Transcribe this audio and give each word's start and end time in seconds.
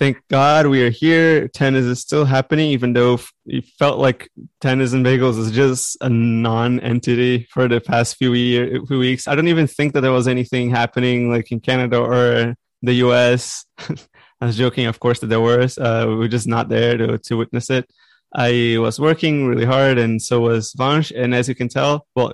thank 0.00 0.26
God 0.28 0.66
we 0.66 0.82
are 0.82 0.90
here. 0.90 1.46
Tennis 1.48 1.84
is 1.84 2.00
still 2.00 2.24
happening, 2.24 2.70
even 2.70 2.94
though 2.94 3.20
it 3.44 3.66
felt 3.78 3.98
like 3.98 4.30
Tennis 4.62 4.94
and 4.94 5.04
Bagels 5.04 5.38
is 5.38 5.50
just 5.50 5.98
a 6.00 6.08
non-entity 6.08 7.46
for 7.50 7.68
the 7.68 7.82
past 7.82 8.16
few 8.16 8.32
year, 8.32 8.80
few 8.88 8.98
weeks. 8.98 9.28
I 9.28 9.34
don't 9.34 9.48
even 9.48 9.66
think 9.66 9.92
that 9.92 10.00
there 10.00 10.10
was 10.10 10.26
anything 10.26 10.70
happening 10.70 11.30
like 11.30 11.52
in 11.52 11.60
Canada 11.60 11.98
or 11.98 12.56
the 12.80 12.94
US. 12.94 13.66
I 14.40 14.46
was 14.46 14.56
joking, 14.56 14.86
of 14.86 14.98
course, 14.98 15.20
that 15.20 15.26
there 15.26 15.38
was. 15.38 15.76
Uh, 15.76 16.06
we 16.08 16.14
were 16.14 16.28
just 16.28 16.48
not 16.48 16.70
there 16.70 16.96
to, 16.96 17.18
to 17.18 17.36
witness 17.36 17.68
it. 17.68 17.86
I 18.34 18.78
was 18.80 18.98
working 18.98 19.46
really 19.46 19.66
hard, 19.66 19.98
and 19.98 20.22
so 20.22 20.40
was 20.40 20.72
Vansh. 20.72 21.12
And 21.14 21.34
as 21.34 21.46
you 21.46 21.54
can 21.54 21.68
tell, 21.68 22.06
well, 22.16 22.32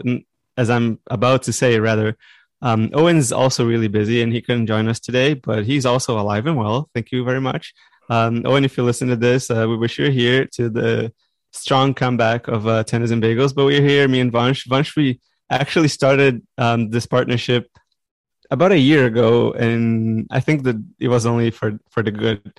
as 0.57 0.71
I'm 0.71 1.01
about 1.11 1.43
to 1.45 1.53
say, 1.53 1.81
rather, 1.81 2.17
um, 2.63 2.91
Owen's 2.95 3.33
also 3.33 3.67
really 3.67 3.89
busy 3.89 4.23
and 4.23 4.33
he 4.33 4.41
couldn't 4.41 4.67
join 4.67 4.89
us 4.89 5.01
today, 5.01 5.35
but 5.35 5.65
he's 5.65 5.87
also 5.87 6.19
alive 6.19 6.47
and 6.47 6.57
well. 6.57 6.89
Thank 6.95 7.13
you 7.13 7.25
very 7.25 7.41
much. 7.41 7.75
Um, 8.09 8.43
Owen, 8.45 8.65
if 8.65 8.77
you 8.77 8.85
listen 8.85 9.09
to 9.09 9.17
this, 9.17 9.51
uh, 9.51 9.67
we 9.69 9.77
wish 9.77 9.99
you're 9.99 10.11
here 10.11 10.47
to 10.55 10.69
the 10.71 11.13
strong 11.53 11.95
comeback 11.95 12.49
of 12.49 12.67
uh, 12.67 12.85
Tennis 12.85 13.11
and 13.11 13.23
Bagels. 13.23 13.55
But 13.55 13.65
we're 13.67 13.83
here, 13.83 14.09
me 14.09 14.21
and 14.21 14.33
Vansh. 14.33 14.67
Vansh, 14.69 14.97
we 14.97 15.21
actually 15.51 15.89
started 15.89 16.43
um, 16.59 16.91
this 16.91 17.07
partnership 17.07 17.69
about 18.51 18.73
a 18.73 18.79
year 18.79 19.07
ago, 19.07 19.53
and 19.53 20.27
I 20.31 20.41
think 20.41 20.63
that 20.65 20.77
it 21.01 21.09
was 21.09 21.27
only 21.27 21.51
for, 21.51 21.79
for 21.91 22.03
the 22.03 22.13
good. 22.13 22.53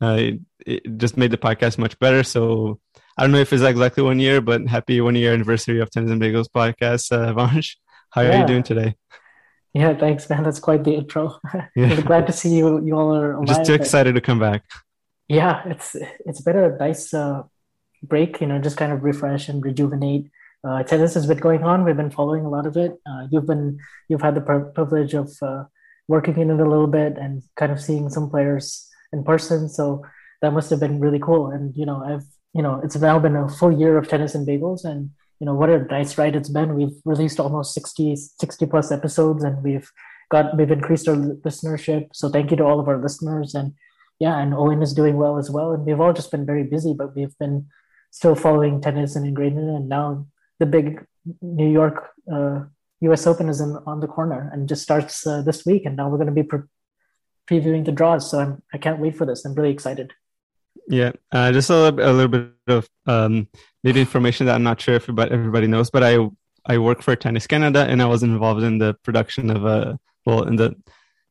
Uh, 0.00 0.16
it, 0.18 0.40
it 0.66 0.98
just 0.98 1.16
made 1.16 1.30
the 1.30 1.38
podcast 1.38 1.78
much 1.78 1.98
better. 1.98 2.22
So 2.22 2.78
I 3.16 3.22
don't 3.22 3.32
know 3.32 3.38
if 3.38 3.52
it's 3.52 3.62
exactly 3.62 4.02
one 4.02 4.20
year, 4.20 4.40
but 4.40 4.66
happy 4.66 5.00
one 5.00 5.14
year 5.14 5.32
anniversary 5.32 5.80
of 5.80 5.90
Tennis 5.90 6.10
and 6.10 6.20
Bagels 6.20 6.48
podcast, 6.54 7.10
uh, 7.12 7.32
Vansh. 7.34 7.76
How 8.10 8.22
yeah. 8.22 8.36
are 8.36 8.40
you 8.40 8.46
doing 8.46 8.62
today? 8.62 8.96
Yeah, 9.72 9.96
thanks, 9.96 10.28
man. 10.28 10.42
That's 10.42 10.58
quite 10.58 10.84
the 10.84 10.94
intro. 10.94 11.38
Yeah. 11.76 12.00
glad 12.00 12.26
to 12.26 12.32
see 12.32 12.56
you. 12.56 12.84
You 12.84 12.96
all 12.96 13.14
are 13.14 13.32
alive. 13.32 13.46
Just 13.46 13.64
too 13.66 13.74
excited 13.74 14.14
to 14.14 14.20
come 14.20 14.38
back. 14.38 14.64
Yeah, 15.28 15.62
it's 15.66 15.94
it's 16.26 16.40
been 16.40 16.56
a 16.56 16.76
nice 16.76 17.14
uh, 17.14 17.42
break. 18.02 18.40
You 18.40 18.48
know, 18.48 18.58
just 18.58 18.76
kind 18.76 18.92
of 18.92 19.04
refresh 19.04 19.48
and 19.48 19.64
rejuvenate. 19.64 20.30
Uh, 20.66 20.82
tennis 20.82 21.14
has 21.14 21.26
been 21.26 21.38
going 21.38 21.62
on. 21.62 21.84
We've 21.84 21.96
been 21.96 22.10
following 22.10 22.44
a 22.44 22.50
lot 22.50 22.66
of 22.66 22.76
it. 22.76 22.92
Uh, 23.06 23.28
you've 23.30 23.46
been 23.46 23.78
you've 24.08 24.22
had 24.22 24.34
the 24.34 24.40
privilege 24.74 25.14
of 25.14 25.30
uh, 25.40 25.64
working 26.08 26.36
in 26.36 26.50
it 26.50 26.60
a 26.60 26.68
little 26.68 26.88
bit 26.88 27.16
and 27.16 27.42
kind 27.56 27.70
of 27.70 27.80
seeing 27.80 28.10
some 28.10 28.28
players 28.28 28.88
in 29.12 29.22
person. 29.22 29.68
So 29.68 30.04
that 30.42 30.52
must 30.52 30.70
have 30.70 30.80
been 30.80 30.98
really 30.98 31.20
cool. 31.20 31.50
And 31.50 31.76
you 31.76 31.86
know, 31.86 32.02
I've 32.04 32.24
you 32.52 32.62
know, 32.62 32.80
it's 32.82 32.96
now 32.96 33.18
been 33.18 33.36
a 33.36 33.48
full 33.48 33.72
year 33.72 33.96
of 33.96 34.08
tennis 34.08 34.34
and 34.34 34.46
bagels, 34.46 34.84
and 34.84 35.10
you 35.40 35.46
know 35.46 35.54
what 35.54 35.70
a 35.70 35.78
nice 35.84 36.18
ride 36.18 36.36
it's 36.36 36.50
been 36.50 36.74
we've 36.74 37.00
released 37.04 37.40
almost 37.40 37.74
60 37.74 38.14
60 38.16 38.66
plus 38.66 38.92
episodes 38.92 39.42
and 39.42 39.62
we've 39.62 39.90
got 40.30 40.56
we've 40.56 40.70
increased 40.70 41.08
our 41.08 41.16
listenership. 41.16 42.08
So 42.12 42.28
thank 42.28 42.50
you 42.50 42.56
to 42.58 42.64
all 42.64 42.80
of 42.80 42.88
our 42.88 43.00
listeners 43.00 43.54
and 43.54 43.74
yeah 44.18 44.38
and 44.38 44.54
owen 44.54 44.82
is 44.82 44.94
doing 44.94 45.16
well 45.16 45.38
as 45.38 45.50
well. 45.50 45.72
And 45.72 45.84
we've 45.84 46.00
all 46.00 46.12
just 46.12 46.30
been 46.30 46.46
very 46.46 46.64
busy 46.64 46.94
but 46.96 47.14
we've 47.16 47.36
been 47.38 47.66
still 48.10 48.34
following 48.34 48.80
tennis 48.80 49.16
and 49.16 49.26
ingrained 49.26 49.58
and 49.58 49.88
now 49.88 50.26
the 50.58 50.66
big 50.66 51.04
new 51.42 51.70
york 51.70 52.10
uh, 52.32 52.60
us 53.02 53.26
open 53.26 53.48
is 53.48 53.60
in, 53.60 53.76
on 53.86 54.00
the 54.00 54.06
corner 54.06 54.50
and 54.52 54.68
just 54.68 54.82
starts 54.82 55.26
uh, 55.26 55.42
this 55.42 55.64
week. 55.64 55.86
And 55.86 55.96
now 55.96 56.08
we're 56.08 56.18
going 56.18 56.26
to 56.26 56.32
be 56.32 56.42
pre- 56.42 56.68
previewing 57.48 57.84
the 57.84 57.92
draws. 57.92 58.30
So 58.30 58.40
I'm, 58.40 58.62
i 58.74 58.78
can't 58.78 59.00
wait 59.00 59.16
for 59.16 59.24
this. 59.24 59.44
I'm 59.44 59.54
really 59.54 59.70
excited 59.70 60.12
yeah, 60.88 61.12
uh, 61.32 61.52
just 61.52 61.70
a 61.70 61.76
little, 61.76 62.00
a 62.00 62.12
little 62.12 62.28
bit 62.28 62.50
of 62.68 62.88
um, 63.06 63.48
maybe 63.82 64.00
information 64.00 64.46
that 64.46 64.54
I'm 64.54 64.62
not 64.62 64.80
sure 64.80 64.94
if 64.94 65.08
everybody 65.08 65.66
knows, 65.66 65.90
but 65.90 66.02
I 66.02 66.18
I 66.66 66.78
work 66.78 67.02
for 67.02 67.16
Tennis 67.16 67.46
Canada 67.46 67.86
and 67.88 68.02
I 68.02 68.06
was 68.06 68.22
involved 68.22 68.62
in 68.62 68.78
the 68.78 68.94
production 69.02 69.50
of 69.50 69.64
a 69.64 69.98
well 70.26 70.42
in 70.42 70.56
the 70.56 70.76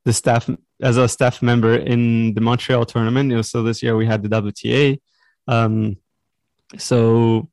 the 0.05 0.13
staff 0.13 0.49
as 0.81 0.97
a 0.97 1.07
staff 1.07 1.41
member 1.41 1.75
in 1.75 2.33
the 2.33 2.41
Montreal 2.41 2.85
tournament. 2.85 3.45
So 3.45 3.63
this 3.63 3.83
year 3.83 3.95
we 3.95 4.05
had 4.05 4.23
the 4.23 4.29
WTA. 4.29 4.99
Um, 5.47 5.97
so 6.77 7.49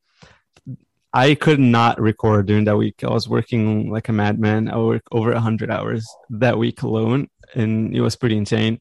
I 1.12 1.34
could 1.34 1.60
not 1.60 2.00
record 2.00 2.46
during 2.46 2.64
that 2.64 2.76
week. 2.76 3.02
I 3.02 3.08
was 3.08 3.28
working 3.28 3.90
like 3.90 4.08
a 4.08 4.12
madman. 4.12 4.68
I 4.68 4.78
worked 4.78 5.08
over 5.12 5.34
hundred 5.34 5.70
hours 5.70 6.06
that 6.30 6.58
week 6.58 6.82
alone, 6.82 7.28
and 7.54 7.94
it 7.94 8.00
was 8.00 8.16
pretty 8.16 8.36
insane. 8.36 8.80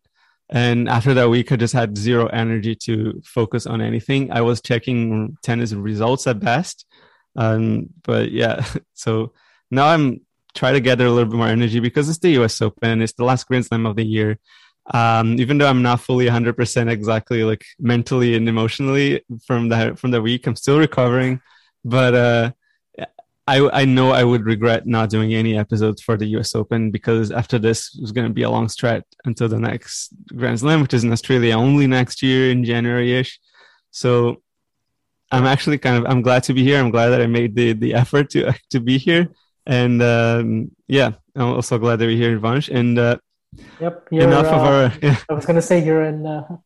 And 0.50 0.88
after 0.88 1.14
that 1.16 1.30
week, 1.30 1.52
I 1.52 1.56
just 1.56 1.74
had 1.74 1.98
zero 1.98 2.28
energy 2.28 2.76
to 2.84 3.22
focus 3.26 3.66
on 3.66 3.82
anything. 3.82 4.32
I 4.32 4.42
was 4.42 4.62
checking 4.62 5.38
tennis 5.42 5.74
results 5.74 6.28
at 6.28 6.40
best. 6.40 6.86
Um, 7.36 7.90
but 8.04 8.32
yeah, 8.32 8.66
so 8.94 9.34
now 9.72 9.88
I'm 9.88 10.22
trying 10.54 10.76
to 10.76 10.82
gather 10.82 11.06
a 11.06 11.12
little 11.12 11.30
bit 11.30 11.38
more 11.38 11.48
energy 11.48 11.80
because 11.80 12.10
it's 12.10 12.20
the 12.20 12.42
US 12.42 12.62
Open. 12.62 13.02
It's 13.02 13.14
the 13.14 13.26
last 13.26 13.48
Grand 13.48 13.66
Slam 13.66 13.86
of 13.86 13.96
the 13.96 14.06
year. 14.06 14.40
Um, 14.94 15.40
even 15.40 15.58
though 15.58 15.68
I'm 15.68 15.82
not 15.82 16.00
fully 16.00 16.28
100% 16.28 16.92
exactly 16.92 17.44
like 17.44 17.66
mentally 17.80 18.36
and 18.36 18.48
emotionally 18.48 19.24
from 19.48 19.70
the, 19.70 19.96
from 19.98 20.12
the 20.12 20.22
week, 20.22 20.46
I'm 20.46 20.56
still 20.56 20.78
recovering. 20.78 21.42
But, 21.84 22.14
uh, 22.14 22.52
I, 23.48 23.82
I 23.82 23.86
know 23.86 24.12
I 24.12 24.24
would 24.24 24.46
regret 24.46 24.88
not 24.88 25.12
doing 25.12 25.34
any 25.34 25.58
episodes 25.58 26.02
for 26.02 26.18
the 26.18 26.26
US 26.38 26.56
Open 26.56 26.90
because 26.90 27.32
after 27.32 27.60
this 27.60 27.96
was 28.02 28.12
going 28.12 28.28
to 28.28 28.34
be 28.34 28.42
a 28.42 28.50
long 28.50 28.68
stretch 28.70 29.06
until 29.26 29.48
the 29.48 29.60
next 29.60 30.10
Grand 30.36 30.60
Slam, 30.60 30.82
which 30.82 30.94
is 30.94 31.04
in 31.04 31.12
Australia 31.12 31.56
only 31.56 31.86
next 31.86 32.24
year 32.24 32.50
in 32.50 32.64
January 32.64 33.14
ish. 33.14 33.40
So 33.92 34.42
I'm 35.32 35.46
actually 35.46 35.78
kind 35.78 35.98
of 35.98 36.12
I'm 36.12 36.22
glad 36.22 36.44
to 36.44 36.54
be 36.54 36.64
here. 36.64 36.80
I'm 36.80 36.90
glad 36.90 37.10
that 37.10 37.22
I 37.22 37.28
made 37.28 37.56
the 37.56 37.74
the 37.74 37.94
effort 37.94 38.30
to 38.32 38.54
to 38.72 38.80
be 38.80 38.98
here, 38.98 39.30
and 39.66 40.02
um, 40.02 40.72
yeah, 40.88 41.12
I'm 41.36 41.54
also 41.54 41.78
glad 41.78 41.98
that 42.00 42.06
we're 42.06 42.18
here, 42.18 42.40
Vansh. 42.40 42.74
And 42.74 42.98
uh, 42.98 43.18
yep, 43.80 44.08
enough 44.12 44.46
uh, 44.46 44.56
of 44.56 44.62
our. 44.62 44.94
Yeah. 45.02 45.18
I 45.30 45.34
was 45.34 45.46
going 45.46 45.56
to 45.56 45.62
say 45.62 45.84
you're 45.84 46.04
in. 46.04 46.26
Uh, 46.26 46.58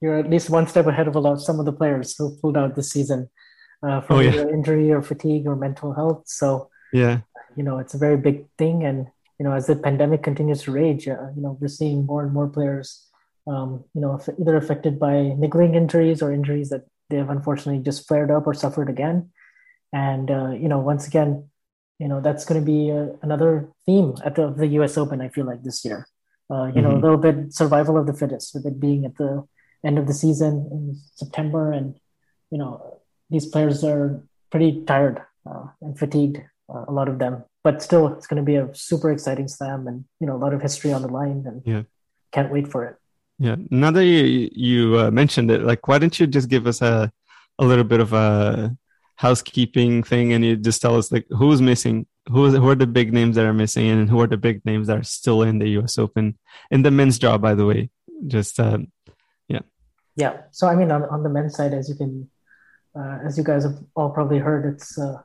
you're 0.00 0.16
at 0.16 0.30
least 0.30 0.48
one 0.48 0.66
step 0.66 0.86
ahead 0.86 1.08
of 1.08 1.14
a 1.14 1.20
lot 1.20 1.40
some 1.40 1.60
of 1.60 1.66
the 1.66 1.72
players 1.74 2.16
who 2.16 2.34
pulled 2.40 2.56
out 2.56 2.74
this 2.74 2.90
season 2.90 3.28
uh, 3.82 4.00
from 4.00 4.16
oh, 4.16 4.20
yeah. 4.20 4.48
injury 4.48 4.90
or 4.92 5.02
fatigue 5.02 5.46
or 5.46 5.56
mental 5.56 5.92
health. 5.94 6.24
So 6.26 6.70
yeah, 6.92 7.20
you 7.56 7.62
know, 7.62 7.78
it's 7.78 7.94
a 7.94 7.98
very 7.98 8.16
big 8.16 8.46
thing. 8.58 8.84
And 8.84 9.06
you 9.38 9.44
know, 9.44 9.52
as 9.52 9.66
the 9.66 9.76
pandemic 9.76 10.22
continues 10.22 10.62
to 10.62 10.72
rage, 10.72 11.08
uh, 11.08 11.30
you 11.34 11.42
know, 11.42 11.56
we're 11.60 11.68
seeing 11.68 12.06
more 12.06 12.22
and 12.22 12.32
more 12.32 12.48
players, 12.48 13.06
um, 13.46 13.84
you 13.94 14.00
know, 14.00 14.20
either 14.40 14.56
affected 14.56 14.98
by 14.98 15.34
niggling 15.36 15.74
injuries 15.74 16.22
or 16.22 16.32
injuries 16.32 16.68
that 16.70 16.86
they 17.08 17.16
have 17.16 17.30
unfortunately 17.30 17.82
just 17.82 18.06
flared 18.06 18.30
up 18.30 18.46
or 18.46 18.54
suffered 18.54 18.88
again. 18.88 19.30
And 19.92 20.30
uh, 20.30 20.50
you 20.50 20.68
know, 20.68 20.78
once 20.78 21.06
again, 21.06 21.48
you 21.98 22.08
know, 22.08 22.20
that's 22.20 22.44
going 22.44 22.60
to 22.60 22.64
be 22.64 22.90
uh, 22.90 23.16
another 23.22 23.70
theme 23.86 24.14
at 24.24 24.34
the, 24.34 24.52
the 24.52 24.66
U.S. 24.78 24.96
Open. 24.96 25.20
I 25.20 25.28
feel 25.28 25.46
like 25.46 25.62
this 25.62 25.84
year. 25.84 26.06
Uh, 26.50 26.66
you 26.66 26.72
mm-hmm. 26.72 26.82
know, 26.82 26.96
a 26.96 26.98
little 26.98 27.16
bit 27.16 27.52
survival 27.52 27.96
of 27.96 28.06
the 28.06 28.12
fittest, 28.12 28.54
with 28.54 28.66
it 28.66 28.80
being 28.80 29.04
at 29.04 29.16
the 29.16 29.46
end 29.84 29.98
of 29.98 30.08
the 30.08 30.14
season 30.14 30.68
in 30.72 30.98
September, 31.14 31.70
and 31.70 31.94
you 32.50 32.58
know, 32.58 32.99
these 33.30 33.46
players 33.46 33.84
are 33.84 34.22
pretty 34.50 34.82
tired 34.84 35.22
uh, 35.48 35.66
and 35.80 35.98
fatigued, 35.98 36.38
uh, 36.72 36.84
a 36.88 36.92
lot 36.92 37.08
of 37.08 37.18
them. 37.18 37.44
But 37.62 37.82
still, 37.82 38.08
it's 38.08 38.26
going 38.26 38.42
to 38.42 38.46
be 38.46 38.56
a 38.56 38.74
super 38.74 39.10
exciting 39.10 39.48
slam, 39.48 39.86
and 39.86 40.04
you 40.18 40.26
know 40.26 40.34
a 40.34 40.42
lot 40.44 40.54
of 40.54 40.62
history 40.62 40.92
on 40.92 41.02
the 41.02 41.08
line, 41.08 41.44
and 41.46 41.62
yeah, 41.64 41.82
can't 42.32 42.50
wait 42.50 42.68
for 42.68 42.84
it. 42.84 42.96
Yeah. 43.38 43.56
Now 43.70 43.90
that 43.90 44.04
you 44.04 44.50
you 44.52 44.98
uh, 44.98 45.10
mentioned 45.10 45.50
it, 45.50 45.62
like, 45.62 45.86
why 45.86 45.98
don't 45.98 46.18
you 46.18 46.26
just 46.26 46.48
give 46.48 46.66
us 46.66 46.80
a 46.80 47.12
a 47.58 47.64
little 47.64 47.84
bit 47.84 48.00
of 48.00 48.12
a 48.14 48.74
housekeeping 49.16 50.02
thing, 50.02 50.32
and 50.32 50.44
you 50.44 50.56
just 50.56 50.80
tell 50.80 50.96
us 50.96 51.12
like 51.12 51.26
who's 51.28 51.60
missing, 51.60 52.06
who 52.30 52.50
who 52.50 52.68
are 52.68 52.74
the 52.74 52.86
big 52.86 53.12
names 53.12 53.36
that 53.36 53.44
are 53.44 53.52
missing, 53.52 53.88
and 53.88 54.08
who 54.08 54.20
are 54.20 54.26
the 54.26 54.38
big 54.38 54.64
names 54.64 54.86
that 54.86 54.96
are 54.96 55.02
still 55.02 55.42
in 55.42 55.58
the 55.58 55.68
U.S. 55.80 55.98
Open 55.98 56.38
in 56.70 56.82
the 56.82 56.90
men's 56.90 57.18
draw, 57.18 57.36
by 57.36 57.54
the 57.54 57.66
way. 57.66 57.90
Just 58.26 58.58
uh, 58.58 58.78
yeah. 59.48 59.60
Yeah. 60.16 60.42
So 60.50 60.66
I 60.66 60.74
mean, 60.74 60.90
on 60.90 61.04
on 61.04 61.22
the 61.22 61.28
men's 61.28 61.56
side, 61.56 61.74
as 61.74 61.90
you 61.90 61.94
can 61.94 62.30
uh, 62.98 63.18
as 63.24 63.38
you 63.38 63.44
guys 63.44 63.64
have 63.64 63.78
all 63.94 64.10
probably 64.10 64.38
heard, 64.38 64.66
it's 64.72 64.98
uh, 64.98 65.18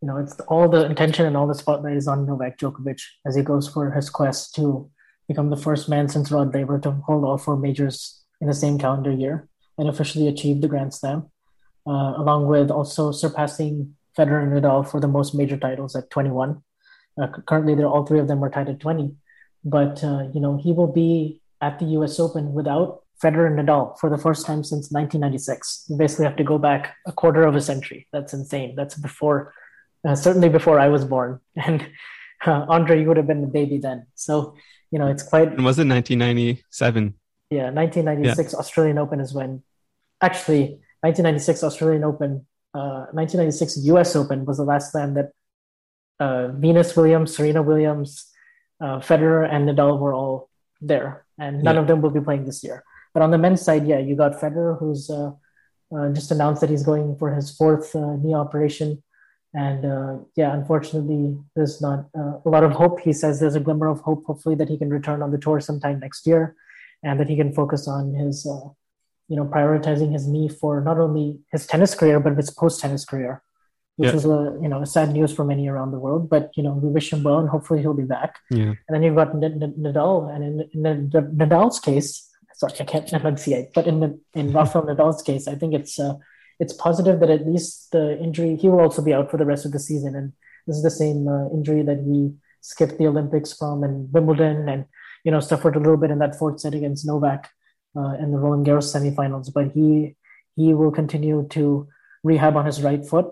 you 0.00 0.06
know, 0.06 0.16
it's 0.16 0.38
all 0.40 0.68
the 0.68 0.88
attention 0.88 1.26
and 1.26 1.36
all 1.36 1.46
the 1.46 1.54
spotlight 1.54 1.96
is 1.96 2.06
on 2.06 2.26
Novak 2.26 2.58
Djokovic 2.58 3.02
as 3.26 3.34
he 3.34 3.42
goes 3.42 3.68
for 3.68 3.90
his 3.90 4.08
quest 4.10 4.54
to 4.54 4.88
become 5.26 5.50
the 5.50 5.56
first 5.56 5.88
man 5.88 6.08
since 6.08 6.30
Rod 6.30 6.54
Laver 6.54 6.78
to 6.80 6.92
hold 7.06 7.24
all 7.24 7.38
four 7.38 7.56
majors 7.56 8.24
in 8.40 8.46
the 8.46 8.54
same 8.54 8.78
calendar 8.78 9.12
year 9.12 9.48
and 9.76 9.88
officially 9.88 10.28
achieve 10.28 10.60
the 10.60 10.68
Grand 10.68 10.94
Slam, 10.94 11.30
uh, 11.86 12.14
along 12.16 12.46
with 12.46 12.70
also 12.70 13.10
surpassing 13.10 13.96
Federer 14.16 14.42
and 14.42 14.52
Nadal 14.52 14.88
for 14.88 15.00
the 15.00 15.08
most 15.08 15.34
major 15.34 15.56
titles 15.56 15.96
at 15.96 16.10
21. 16.10 16.62
Uh, 17.20 17.26
currently, 17.46 17.82
all 17.82 18.06
three 18.06 18.20
of 18.20 18.28
them 18.28 18.42
are 18.44 18.50
tied 18.50 18.68
at 18.68 18.80
20, 18.80 19.14
but 19.64 20.02
uh, 20.04 20.28
you 20.32 20.40
know 20.40 20.56
he 20.56 20.72
will 20.72 20.92
be 20.92 21.40
at 21.60 21.78
the 21.80 21.86
U.S. 21.86 22.20
Open 22.20 22.52
without 22.52 23.02
Federer 23.22 23.46
and 23.46 23.58
Nadal 23.58 23.98
for 23.98 24.08
the 24.08 24.18
first 24.18 24.46
time 24.46 24.62
since 24.62 24.90
1996. 24.90 25.86
You 25.88 25.96
basically 25.96 26.24
have 26.26 26.36
to 26.36 26.44
go 26.44 26.58
back 26.58 26.96
a 27.06 27.12
quarter 27.12 27.42
of 27.44 27.56
a 27.56 27.60
century. 27.60 28.06
That's 28.12 28.32
insane. 28.32 28.74
That's 28.76 28.94
before 28.94 29.52
uh, 30.06 30.14
certainly 30.14 30.48
before 30.48 30.78
I 30.78 30.88
was 30.88 31.04
born. 31.04 31.40
And 31.56 31.86
uh, 32.46 32.66
Andre, 32.68 33.00
you 33.00 33.08
would 33.08 33.16
have 33.16 33.26
been 33.26 33.42
a 33.42 33.48
baby 33.48 33.78
then. 33.78 34.06
So, 34.14 34.54
you 34.92 34.98
know, 34.98 35.08
it's 35.08 35.24
quite. 35.24 35.48
And 35.48 35.64
was 35.64 35.78
it 35.78 35.88
1997? 35.88 37.14
Yeah, 37.50 37.70
1996 37.70 38.52
yeah. 38.52 38.58
Australian 38.58 38.98
Open 38.98 39.20
is 39.20 39.34
when, 39.34 39.62
actually, 40.20 40.78
1996 41.00 41.64
Australian 41.64 42.04
Open, 42.04 42.46
uh, 42.74 43.10
1996 43.10 43.78
US 43.86 44.14
Open 44.14 44.44
was 44.44 44.58
the 44.58 44.64
last 44.64 44.92
time 44.92 45.14
that 45.14 45.32
uh, 46.20 46.48
Venus 46.48 46.94
Williams, 46.96 47.34
Serena 47.34 47.62
Williams, 47.62 48.30
uh, 48.80 48.98
Federer, 48.98 49.48
and 49.50 49.68
Nadal 49.68 49.98
were 49.98 50.14
all 50.14 50.48
there. 50.80 51.24
And 51.38 51.64
none 51.64 51.74
yeah. 51.74 51.80
of 51.80 51.86
them 51.88 52.02
will 52.02 52.10
be 52.10 52.20
playing 52.20 52.44
this 52.44 52.62
year. 52.62 52.84
But 53.18 53.24
on 53.24 53.32
the 53.32 53.38
men's 53.38 53.62
side, 53.62 53.84
yeah, 53.84 53.98
you 53.98 54.14
got 54.14 54.40
Federer, 54.40 54.78
who's 54.78 55.10
uh, 55.10 55.32
just 56.12 56.30
announced 56.30 56.60
that 56.60 56.70
he's 56.70 56.84
going 56.84 57.16
for 57.16 57.34
his 57.34 57.50
fourth 57.50 57.94
knee 57.94 58.34
operation 58.34 59.02
and 59.54 59.84
uh, 59.84 60.18
yeah, 60.36 60.52
unfortunately, 60.52 61.36
there's 61.56 61.80
not 61.80 62.06
uh, 62.16 62.38
a 62.44 62.48
lot 62.48 62.64
of 62.64 62.72
hope. 62.72 63.00
He 63.00 63.12
says 63.12 63.40
there's 63.40 63.54
a 63.54 63.60
glimmer 63.60 63.88
of 63.88 64.00
hope, 64.00 64.24
hopefully, 64.26 64.54
that 64.56 64.68
he 64.68 64.76
can 64.76 64.90
return 64.90 65.22
on 65.22 65.30
the 65.30 65.38
tour 65.38 65.58
sometime 65.58 66.00
next 66.00 66.26
year, 66.26 66.54
and 67.02 67.18
that 67.18 67.28
he 67.28 67.36
can 67.36 67.54
focus 67.54 67.88
on 67.88 68.12
his, 68.12 68.46
uh, 68.46 68.68
you 69.28 69.36
know, 69.36 69.46
prioritizing 69.46 70.12
his 70.12 70.28
knee 70.28 70.48
for 70.48 70.82
not 70.82 70.98
only 70.98 71.38
his 71.50 71.66
tennis 71.66 71.94
career 71.94 72.20
but 72.20 72.36
his 72.36 72.50
post 72.50 72.80
tennis 72.80 73.06
career, 73.06 73.42
which 73.96 74.10
yeah. 74.10 74.16
is 74.16 74.26
a 74.26 74.58
you 74.60 74.68
know 74.68 74.84
sad 74.84 75.12
news 75.12 75.32
for 75.32 75.44
many 75.46 75.66
around 75.66 75.92
the 75.92 75.98
world. 75.98 76.28
But 76.28 76.50
you 76.54 76.62
know, 76.62 76.74
we 76.74 76.90
wish 76.90 77.10
him 77.10 77.22
well, 77.22 77.38
and 77.38 77.48
hopefully 77.48 77.80
he'll 77.80 77.94
be 77.94 78.04
back. 78.04 78.36
Yeah. 78.50 78.74
And 78.86 78.90
then 78.90 79.02
you've 79.02 79.16
got 79.16 79.32
Nadal, 79.32 80.34
and 80.34 80.60
in 80.74 81.10
Nadal's 81.10 81.80
case, 81.80 82.27
sorry, 82.58 82.74
I 82.80 82.84
can't 82.84 83.12
enunciate, 83.12 83.72
but 83.72 83.86
in 83.86 84.20
in 84.34 84.52
Rafael 84.52 84.84
Nadal's 84.84 85.22
case, 85.22 85.48
I 85.48 85.54
think 85.54 85.74
it's 85.74 85.98
uh, 85.98 86.14
it's 86.60 86.72
positive 86.72 87.20
that 87.20 87.30
at 87.30 87.46
least 87.46 87.92
the 87.92 88.18
injury 88.18 88.56
he 88.56 88.68
will 88.68 88.80
also 88.80 89.02
be 89.02 89.14
out 89.14 89.30
for 89.30 89.36
the 89.36 89.46
rest 89.46 89.64
of 89.64 89.72
the 89.72 89.78
season, 89.78 90.14
and 90.14 90.32
this 90.66 90.76
is 90.76 90.82
the 90.82 90.90
same 90.90 91.28
uh, 91.28 91.48
injury 91.50 91.82
that 91.82 91.98
he 91.98 92.34
skipped 92.60 92.98
the 92.98 93.06
Olympics 93.06 93.52
from 93.52 93.84
and 93.84 94.12
Wimbledon, 94.12 94.68
and 94.68 94.84
you 95.24 95.30
know 95.30 95.40
suffered 95.40 95.76
a 95.76 95.78
little 95.78 95.96
bit 95.96 96.10
in 96.10 96.18
that 96.18 96.36
fourth 96.36 96.60
set 96.60 96.74
against 96.74 97.06
Novak 97.06 97.48
uh, 97.96 98.14
in 98.20 98.32
the 98.32 98.38
Roland 98.38 98.66
Garros 98.66 98.92
semifinals. 98.92 99.52
But 99.52 99.72
he 99.72 100.16
he 100.56 100.74
will 100.74 100.90
continue 100.90 101.46
to 101.50 101.88
rehab 102.24 102.56
on 102.56 102.66
his 102.66 102.82
right 102.82 103.06
foot, 103.06 103.26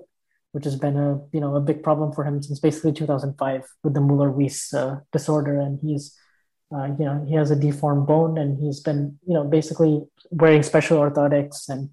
which 0.53 0.65
has 0.65 0.77
been 0.77 0.97
a 0.97 1.21
you 1.33 1.41
know 1.41 1.57
a 1.57 1.61
big 1.61 1.83
problem 1.83 2.13
for 2.13 2.25
him 2.25 2.41
since 2.43 2.61
basically 2.61 2.93
2005 2.93 3.65
with 3.83 3.95
the 3.95 4.01
Muller-Weiss 4.01 4.73
uh, 4.73 5.01
disorder, 5.11 5.59
and 5.59 5.81
he's 5.83 6.17
uh, 6.75 6.87
you 6.99 7.05
know 7.05 7.25
he 7.29 7.35
has 7.35 7.51
a 7.51 7.57
deformed 7.57 8.07
bone, 8.07 8.39
and 8.39 8.59
he's 8.59 8.81
been 8.81 9.19
you 9.27 9.35
know 9.35 9.45
basically 9.45 10.03
wearing 10.31 10.63
special 10.63 10.99
orthotics 10.99 11.69
and 11.69 11.91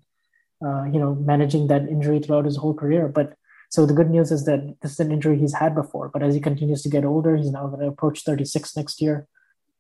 uh, 0.66 0.86
you 0.86 1.00
know, 1.00 1.16
managing 1.16 1.68
that 1.68 1.88
injury 1.90 2.20
throughout 2.20 2.46
his 2.46 2.56
whole 2.56 2.74
career. 2.74 3.10
But 3.10 3.34
so 3.70 3.86
the 3.86 3.94
good 3.94 4.10
news 4.10 4.32
is 4.32 4.46
that 4.46 4.78
this 4.82 4.94
is 4.94 5.00
an 5.00 5.12
injury 5.12 5.38
he's 5.38 5.56
had 5.56 5.76
before. 5.76 6.10
But 6.10 6.24
as 6.24 6.34
he 6.34 6.40
continues 6.40 6.82
to 6.84 6.90
get 6.90 7.04
older, 7.04 7.36
he's 7.36 7.52
now 7.52 7.68
going 7.68 7.82
to 7.82 7.88
approach 7.88 8.24
36 8.24 8.78
next 8.78 9.02
year. 9.02 9.28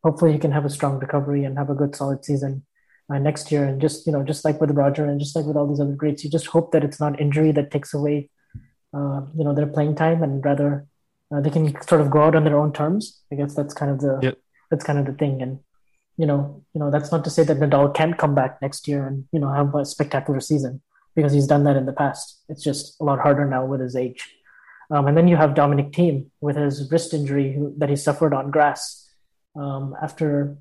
Hopefully, 0.03 0.33
he 0.33 0.39
can 0.39 0.51
have 0.51 0.65
a 0.65 0.69
strong 0.69 0.99
recovery 0.99 1.45
and 1.45 1.57
have 1.57 1.69
a 1.69 1.75
good 1.75 1.95
solid 1.95 2.25
season 2.25 2.65
uh, 3.09 3.17
next 3.17 3.51
year. 3.51 3.63
And 3.63 3.79
just 3.79 4.05
you 4.05 4.11
know, 4.11 4.23
just 4.23 4.43
like 4.43 4.59
with 4.59 4.71
Roger 4.71 5.05
and 5.05 5.19
just 5.19 5.35
like 5.35 5.45
with 5.45 5.55
all 5.55 5.67
these 5.67 5.79
other 5.79 5.95
greats, 5.95 6.23
you 6.23 6.29
just 6.29 6.47
hope 6.47 6.73
that 6.73 6.83
it's 6.83 6.99
not 6.99 7.19
injury 7.21 7.53
that 7.53 7.71
takes 7.71 7.93
away, 7.93 8.29
uh, 8.93 9.21
you 9.37 9.45
know, 9.45 9.53
their 9.53 9.67
playing 9.67 9.95
time, 9.95 10.21
and 10.21 10.43
rather 10.43 10.85
uh, 11.33 11.39
they 11.39 11.49
can 11.49 11.81
sort 11.83 12.01
of 12.01 12.11
go 12.11 12.23
out 12.23 12.35
on 12.35 12.43
their 12.43 12.59
own 12.59 12.73
terms. 12.73 13.21
I 13.31 13.35
guess 13.35 13.55
that's 13.55 13.73
kind 13.73 13.91
of 13.91 14.01
the 14.01 14.19
yep. 14.21 14.37
That's 14.73 14.83
kind 14.83 14.97
of 14.97 15.05
the 15.05 15.13
thing. 15.13 15.41
And 15.43 15.59
you 16.17 16.25
know, 16.25 16.63
you 16.73 16.79
know, 16.79 16.89
that's 16.89 17.11
not 17.11 17.23
to 17.25 17.29
say 17.29 17.43
that 17.43 17.59
Nadal 17.59 17.93
can't 17.93 18.17
come 18.17 18.33
back 18.33 18.59
next 18.61 18.87
year 18.87 19.05
and 19.05 19.25
you 19.31 19.39
know 19.39 19.51
have 19.53 19.73
a 19.75 19.85
spectacular 19.85 20.39
season 20.39 20.81
because 21.15 21.31
he's 21.31 21.47
done 21.47 21.63
that 21.65 21.75
in 21.75 21.85
the 21.85 21.93
past. 21.93 22.41
It's 22.49 22.63
just 22.63 22.99
a 22.99 23.03
lot 23.03 23.19
harder 23.19 23.45
now 23.45 23.65
with 23.65 23.81
his 23.81 23.95
age. 23.95 24.35
Um, 24.89 25.07
and 25.07 25.15
then 25.15 25.27
you 25.27 25.35
have 25.35 25.53
Dominic 25.53 25.91
Thiem 25.91 26.25
with 26.41 26.55
his 26.55 26.91
wrist 26.91 27.13
injury 27.13 27.53
who, 27.53 27.73
that 27.77 27.89
he 27.89 27.95
suffered 27.95 28.33
on 28.33 28.51
grass 28.51 29.09
um, 29.55 29.95
after 30.01 30.57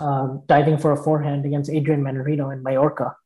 um, 0.00 0.42
diving 0.46 0.78
for 0.78 0.92
a 0.92 1.02
forehand 1.02 1.44
against 1.44 1.70
Adrian 1.70 2.02
Mannarino 2.02 2.52
in 2.52 2.62
Mallorca. 2.62 3.16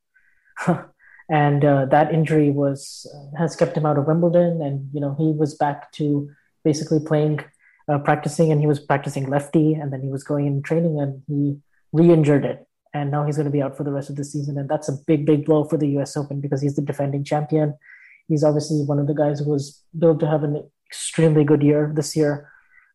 and 1.29 1.63
uh, 1.63 1.85
that 1.85 2.13
injury 2.13 2.49
was 2.49 3.07
uh, 3.13 3.37
has 3.37 3.55
kept 3.55 3.77
him 3.77 3.85
out 3.85 3.97
of 3.97 4.07
Wimbledon, 4.07 4.61
and 4.61 4.89
you 4.93 4.99
know 4.99 5.15
he 5.17 5.31
was 5.31 5.55
back 5.55 5.91
to 5.93 6.29
basically 6.63 6.99
playing 6.99 7.43
uh, 7.91 7.99
practicing 7.99 8.51
and 8.51 8.61
he 8.61 8.67
was 8.67 8.79
practicing 8.79 9.29
lefty 9.29 9.73
and 9.73 9.91
then 9.91 10.01
he 10.01 10.09
was 10.09 10.23
going 10.23 10.47
in 10.47 10.61
training 10.61 10.99
and 10.99 11.21
he 11.27 11.57
re-injured 11.91 12.45
it. 12.45 12.65
And 12.93 13.11
now 13.11 13.25
he's 13.25 13.37
going 13.37 13.45
to 13.45 13.51
be 13.51 13.61
out 13.61 13.77
for 13.77 13.83
the 13.83 13.91
rest 13.91 14.09
of 14.09 14.15
the 14.15 14.23
season 14.23 14.57
and 14.57 14.69
that's 14.69 14.89
a 14.89 14.97
big 15.07 15.25
big 15.25 15.45
blow 15.45 15.63
for 15.63 15.77
the 15.77 15.87
us 15.99 16.17
open 16.17 16.41
because 16.41 16.61
he's 16.61 16.75
the 16.75 16.81
defending 16.81 17.23
champion. 17.23 17.75
He's 18.27 18.43
obviously 18.43 18.83
one 18.83 18.99
of 18.99 19.07
the 19.07 19.13
guys 19.13 19.39
who 19.39 19.49
was 19.49 19.83
built 19.97 20.19
to 20.21 20.27
have 20.27 20.43
an 20.43 20.69
extremely 20.87 21.43
good 21.43 21.63
year 21.63 21.91
this 21.93 22.15
year 22.15 22.51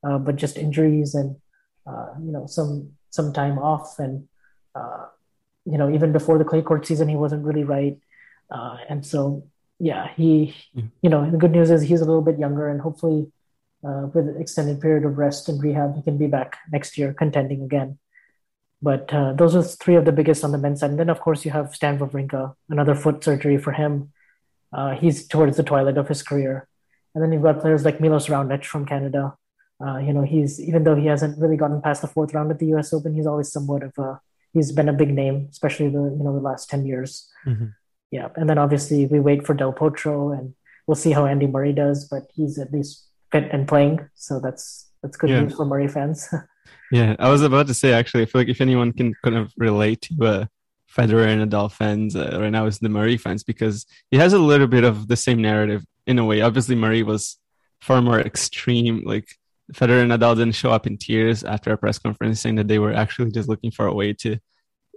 uh, 0.06 0.19
but 0.19 0.37
just 0.37 0.56
injuries 0.56 1.14
and 1.14 1.37
uh, 1.87 2.08
you 2.25 2.32
know 2.32 2.46
some 2.46 2.93
some 3.10 3.32
time 3.32 3.58
off 3.58 3.98
and 3.98 4.28
uh, 4.75 5.06
you 5.64 5.78
know 5.78 5.93
even 5.93 6.12
before 6.12 6.38
the 6.38 6.44
clay 6.44 6.62
court 6.62 6.87
season 6.87 7.08
he 7.08 7.16
wasn't 7.16 7.44
really 7.44 7.64
right. 7.64 7.98
Uh, 8.50 8.76
and 8.88 9.04
so 9.04 9.44
yeah 9.78 10.08
he 10.16 10.54
you 11.02 11.10
know 11.10 11.31
the 11.31 11.37
good 11.37 11.50
news 11.50 11.70
is 11.70 11.82
he's 11.82 12.00
a 12.00 12.04
little 12.04 12.22
bit 12.22 12.38
younger 12.38 12.69
and 12.69 12.81
hopefully 12.81 13.31
uh, 13.87 14.06
with 14.12 14.29
an 14.29 14.41
extended 14.41 14.81
period 14.81 15.05
of 15.05 15.19
rest 15.19 15.49
and 15.49 15.62
rehab, 15.62 15.94
he 15.94 16.03
can 16.03 16.19
be 16.19 16.27
back 16.27 16.56
next 16.73 16.99
year 16.99 17.15
contending 17.15 17.62
again. 17.62 17.99
But 18.83 19.12
uh, 19.12 19.33
those 19.33 19.55
are 19.55 19.62
three 19.62 19.94
of 19.94 20.05
the 20.05 20.12
biggest 20.12 20.44
on 20.44 20.53
the 20.53 20.59
men's 20.59 20.81
side. 20.81 20.91
And 20.91 20.99
then, 20.99 21.09
of 21.09 21.21
course, 21.21 21.44
you 21.44 21.50
have 21.50 21.75
Stan 21.75 21.99
Wawrinka, 21.99 22.55
another 22.69 22.94
foot 22.94 23.23
surgery 23.25 23.59
for 23.59 23.73
him. 23.73 24.12
Uh, 24.73 24.94
he's 24.94 25.27
towards 25.27 25.56
the 25.56 25.62
twilight 25.62 25.97
of 25.97 26.09
his 26.09 26.23
career. 26.23 26.69
And 27.15 27.23
then 27.23 27.33
you've 27.33 27.43
got 27.43 27.61
players 27.61 27.85
like 27.85 28.00
Milos 28.00 28.27
Raonic 28.27 28.65
from 28.65 28.85
Canada. 28.85 29.37
Uh, 29.84 29.99
you 29.99 30.13
know, 30.13 30.22
he's 30.22 30.60
even 30.60 30.84
though 30.84 30.94
he 30.94 31.06
hasn't 31.06 31.39
really 31.39 31.56
gotten 31.56 31.81
past 31.81 32.03
the 32.03 32.08
fourth 32.08 32.34
round 32.34 32.51
at 32.51 32.58
the 32.58 32.67
U.S. 32.67 32.93
Open, 32.93 33.15
he's 33.15 33.27
always 33.27 33.51
somewhat 33.51 33.82
of 33.82 33.96
a 33.99 34.20
he's 34.53 34.72
been 34.72 34.89
a 34.89 34.93
big 34.93 35.13
name, 35.13 35.49
especially 35.51 35.89
the 35.89 36.03
you 36.03 36.25
know 36.25 36.34
the 36.34 36.41
last 36.41 36.69
ten 36.69 36.87
years. 36.87 37.29
Mm-hmm. 37.46 37.67
Yeah, 38.10 38.29
and 38.37 38.49
then 38.49 38.58
obviously 38.58 39.06
we 39.06 39.20
wait 39.20 39.46
for 39.46 39.55
Del 39.55 39.72
Potro, 39.72 40.39
and 40.39 40.55
we'll 40.87 40.94
see 40.94 41.13
how 41.13 41.27
Andy 41.27 41.46
Murray 41.46 41.72
does, 41.72 42.06
but 42.06 42.25
he's 42.34 42.58
at 42.58 42.72
least 42.72 43.06
fit 43.33 43.49
and 43.53 43.67
playing. 43.67 44.09
So 44.15 44.41
that's 44.41 44.91
that's 45.03 45.17
good 45.17 45.31
yeah. 45.31 45.41
news 45.41 45.55
for 45.55 45.65
Murray 45.65 45.89
fans. 45.89 46.29
yeah, 46.93 47.17
I 47.19 47.31
was 47.31 47.43
about 47.43 47.67
to 47.69 47.75
say 47.75 47.93
actually, 47.93 48.23
I 48.23 48.27
feel 48.27 48.41
like 48.41 48.49
if 48.49 48.61
anyone 48.61 48.93
can 48.93 49.15
kind 49.23 49.37
of 49.37 49.53
relate 49.56 50.03
to 50.03 50.27
uh, 50.27 50.47
Federer 50.91 51.27
and 51.27 51.51
Nadal 51.51 51.71
fans 51.71 52.17
uh, 52.17 52.39
right 52.41 52.51
now, 52.51 52.67
is 52.67 52.79
the 52.79 52.89
Murray 52.89 53.17
fans 53.17 53.45
because 53.45 53.87
he 54.11 54.17
has 54.17 54.33
a 54.33 54.39
little 54.39 54.67
bit 54.67 54.85
of 54.85 55.09
the 55.09 55.17
same 55.17 55.41
narrative 55.41 55.85
in 56.06 56.19
a 56.19 56.25
way. 56.25 56.41
Obviously, 56.41 56.75
Murray 56.75 57.03
was 57.03 57.39
far 57.81 58.01
more 58.01 58.21
extreme. 58.21 59.03
Like 59.05 59.29
Federer 59.73 60.03
and 60.03 60.13
Nadal 60.13 60.37
didn't 60.37 60.55
show 60.55 60.71
up 60.71 60.87
in 60.87 60.97
tears 60.97 61.45
after 61.45 61.73
a 61.73 61.79
press 61.79 61.99
conference 61.99 62.41
saying 62.41 62.56
that 62.56 62.69
they 62.69 62.79
were 62.79 62.93
actually 62.93 63.31
just 63.31 63.49
looking 63.49 63.71
for 63.71 63.87
a 63.87 63.95
way 63.95 64.13
to 64.15 64.39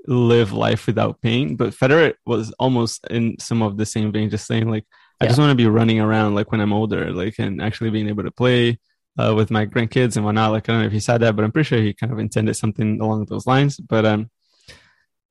live 0.08 0.54
life 0.54 0.88
without 0.88 1.22
pain. 1.22 1.56
But 1.56 1.74
Federer 1.74 2.14
was 2.26 2.52
almost 2.60 3.06
in 3.10 3.38
some 3.40 3.62
of 3.62 3.78
the 3.78 3.86
same 3.86 4.12
vein, 4.12 4.30
just 4.30 4.48
saying 4.48 4.70
like, 4.70 4.86
I 5.22 5.28
just 5.28 5.40
want 5.40 5.52
to 5.52 5.56
be 5.56 5.68
running 5.68 6.00
around 6.00 6.36
like 6.36 6.52
when 6.52 6.62
I'm 6.62 6.74
older, 6.74 7.12
like 7.12 7.40
and 7.40 7.62
actually 7.62 7.90
being 7.90 8.08
able 8.08 8.24
to 8.24 8.32
play 8.32 8.80
uh, 9.18 9.34
with 9.36 9.52
my 9.52 9.66
grandkids 9.66 10.16
and 10.16 10.26
whatnot. 10.26 10.52
Like 10.52 10.70
I 10.70 10.74
don't 10.74 10.82
know 10.82 10.88
if 10.88 10.94
he 10.94 11.00
said 11.00 11.20
that, 11.20 11.36
but 11.36 11.44
I'm 11.44 11.52
pretty 11.52 11.68
sure 11.68 11.82
he 11.82 11.94
kind 11.94 12.14
of 12.14 12.20
intended 12.20 12.56
something 12.56 13.02
along 13.02 13.26
those 13.26 13.46
lines. 13.46 13.78
But 13.78 14.06
um, 14.06 14.30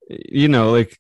you 0.09 0.49
know, 0.49 0.71
like, 0.71 0.99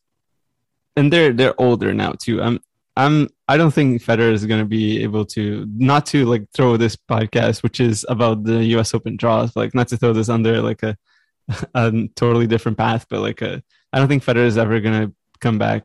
and 0.97 1.13
they're 1.13 1.33
they're 1.33 1.61
older 1.61 1.93
now 1.93 2.13
too. 2.13 2.41
I'm 2.43 2.61
I'm 2.97 3.29
I 3.47 3.59
don't 3.59 3.73
think 3.73 4.03
Federer 4.03 4.33
is 4.33 4.47
going 4.47 4.61
to 4.61 4.67
be 4.67 5.03
able 5.03 5.27
to 5.27 5.67
not 5.77 6.07
to 6.07 6.25
like 6.25 6.47
throw 6.55 6.77
this 6.77 6.97
podcast, 6.97 7.63
which 7.63 7.81
is 7.81 8.07
about 8.09 8.45
the 8.45 8.65
U.S. 8.77 8.95
Open 8.95 9.17
draws, 9.17 9.55
like 9.55 9.75
not 9.75 9.89
to 9.89 9.99
throw 9.99 10.15
this 10.15 10.31
under 10.31 10.63
like 10.63 10.83
a 10.83 10.97
a 11.75 11.93
totally 12.17 12.47
different 12.47 12.79
path, 12.79 13.07
but 13.11 13.21
like 13.21 13.43
a 13.43 13.63
I 13.93 13.99
don't 13.99 14.09
think 14.09 14.25
Federer 14.25 14.47
is 14.47 14.57
ever 14.57 14.81
going 14.81 15.09
to 15.09 15.15
come 15.41 15.59
back 15.59 15.85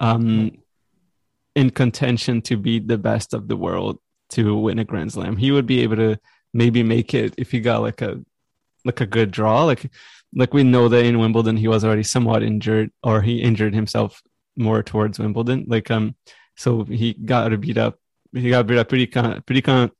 um 0.00 0.52
in 1.58 1.70
contention 1.70 2.40
to 2.40 2.56
be 2.56 2.78
the 2.78 2.96
best 2.96 3.34
of 3.34 3.48
the 3.48 3.56
world 3.56 3.98
to 4.30 4.56
win 4.56 4.78
a 4.78 4.84
Grand 4.84 5.12
Slam. 5.12 5.36
He 5.36 5.50
would 5.50 5.66
be 5.66 5.80
able 5.80 5.96
to 5.96 6.16
maybe 6.54 6.84
make 6.84 7.14
it 7.14 7.34
if 7.36 7.50
he 7.50 7.58
got 7.58 7.82
like 7.82 8.00
a 8.00 8.20
like 8.84 9.00
a 9.00 9.06
good 9.06 9.32
draw. 9.32 9.64
Like 9.64 9.90
like 10.32 10.54
we 10.54 10.62
know 10.62 10.88
that 10.88 11.04
in 11.04 11.18
Wimbledon 11.18 11.56
he 11.56 11.66
was 11.66 11.84
already 11.84 12.04
somewhat 12.04 12.44
injured 12.44 12.92
or 13.02 13.22
he 13.22 13.42
injured 13.42 13.74
himself 13.74 14.22
more 14.56 14.84
towards 14.84 15.18
Wimbledon. 15.18 15.64
Like 15.66 15.90
um 15.90 16.14
so 16.56 16.84
he 16.84 17.14
got 17.14 17.48
to 17.48 17.58
beat 17.58 17.76
up 17.76 17.98
he 18.32 18.50
got 18.50 18.68
beat 18.68 18.78
up 18.78 18.88
pretty 18.88 19.08
con- 19.08 19.42
pretty 19.42 19.62
con- 19.62 19.90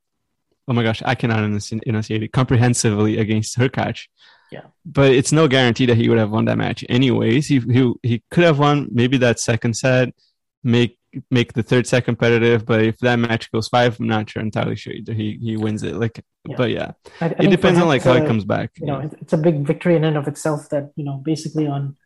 oh 0.68 0.74
my 0.74 0.84
gosh, 0.84 1.02
I 1.04 1.16
cannot 1.16 1.42
enunciate 1.42 2.22
it 2.22 2.32
comprehensively 2.32 3.18
against 3.18 3.58
Hurkacz. 3.58 4.06
Yeah. 4.52 4.66
But 4.86 5.10
it's 5.10 5.32
no 5.32 5.48
guarantee 5.48 5.86
that 5.86 5.96
he 5.96 6.08
would 6.08 6.18
have 6.18 6.30
won 6.30 6.44
that 6.44 6.58
match 6.58 6.84
anyways. 6.88 7.48
He 7.48 7.58
he 7.58 7.92
he 8.02 8.22
could 8.30 8.44
have 8.44 8.60
won 8.60 8.88
maybe 8.92 9.16
that 9.18 9.40
second 9.40 9.74
set, 9.74 10.14
make 10.62 10.97
make 11.30 11.52
the 11.52 11.62
third 11.62 11.86
set 11.86 12.04
competitive. 12.04 12.66
But 12.66 12.82
if 12.82 12.98
that 12.98 13.16
match 13.16 13.50
goes 13.52 13.68
five, 13.68 13.98
I'm 14.00 14.06
not 14.08 14.28
sure 14.30 14.42
entirely 14.42 14.76
sure 14.76 14.92
either. 14.92 15.12
He 15.12 15.38
he 15.42 15.56
wins 15.56 15.82
it. 15.82 15.94
Like, 15.96 16.22
Yeah. 16.48 16.56
but 16.56 16.70
yeah, 16.70 16.90
I, 17.20 17.26
I 17.26 17.28
it 17.44 17.50
depends 17.50 17.80
on 17.80 17.88
like 17.88 18.02
how 18.02 18.12
uh, 18.12 18.16
it 18.22 18.26
comes 18.26 18.44
back. 18.44 18.70
You 18.76 18.86
know, 18.86 18.98
it's 19.22 19.32
a 19.32 19.38
big 19.38 19.66
victory 19.66 19.96
in 19.96 20.04
and 20.04 20.16
of 20.16 20.28
itself. 20.28 20.68
That 20.70 20.92
you 20.96 21.04
know, 21.04 21.16
basically 21.24 21.66
on, 21.66 21.96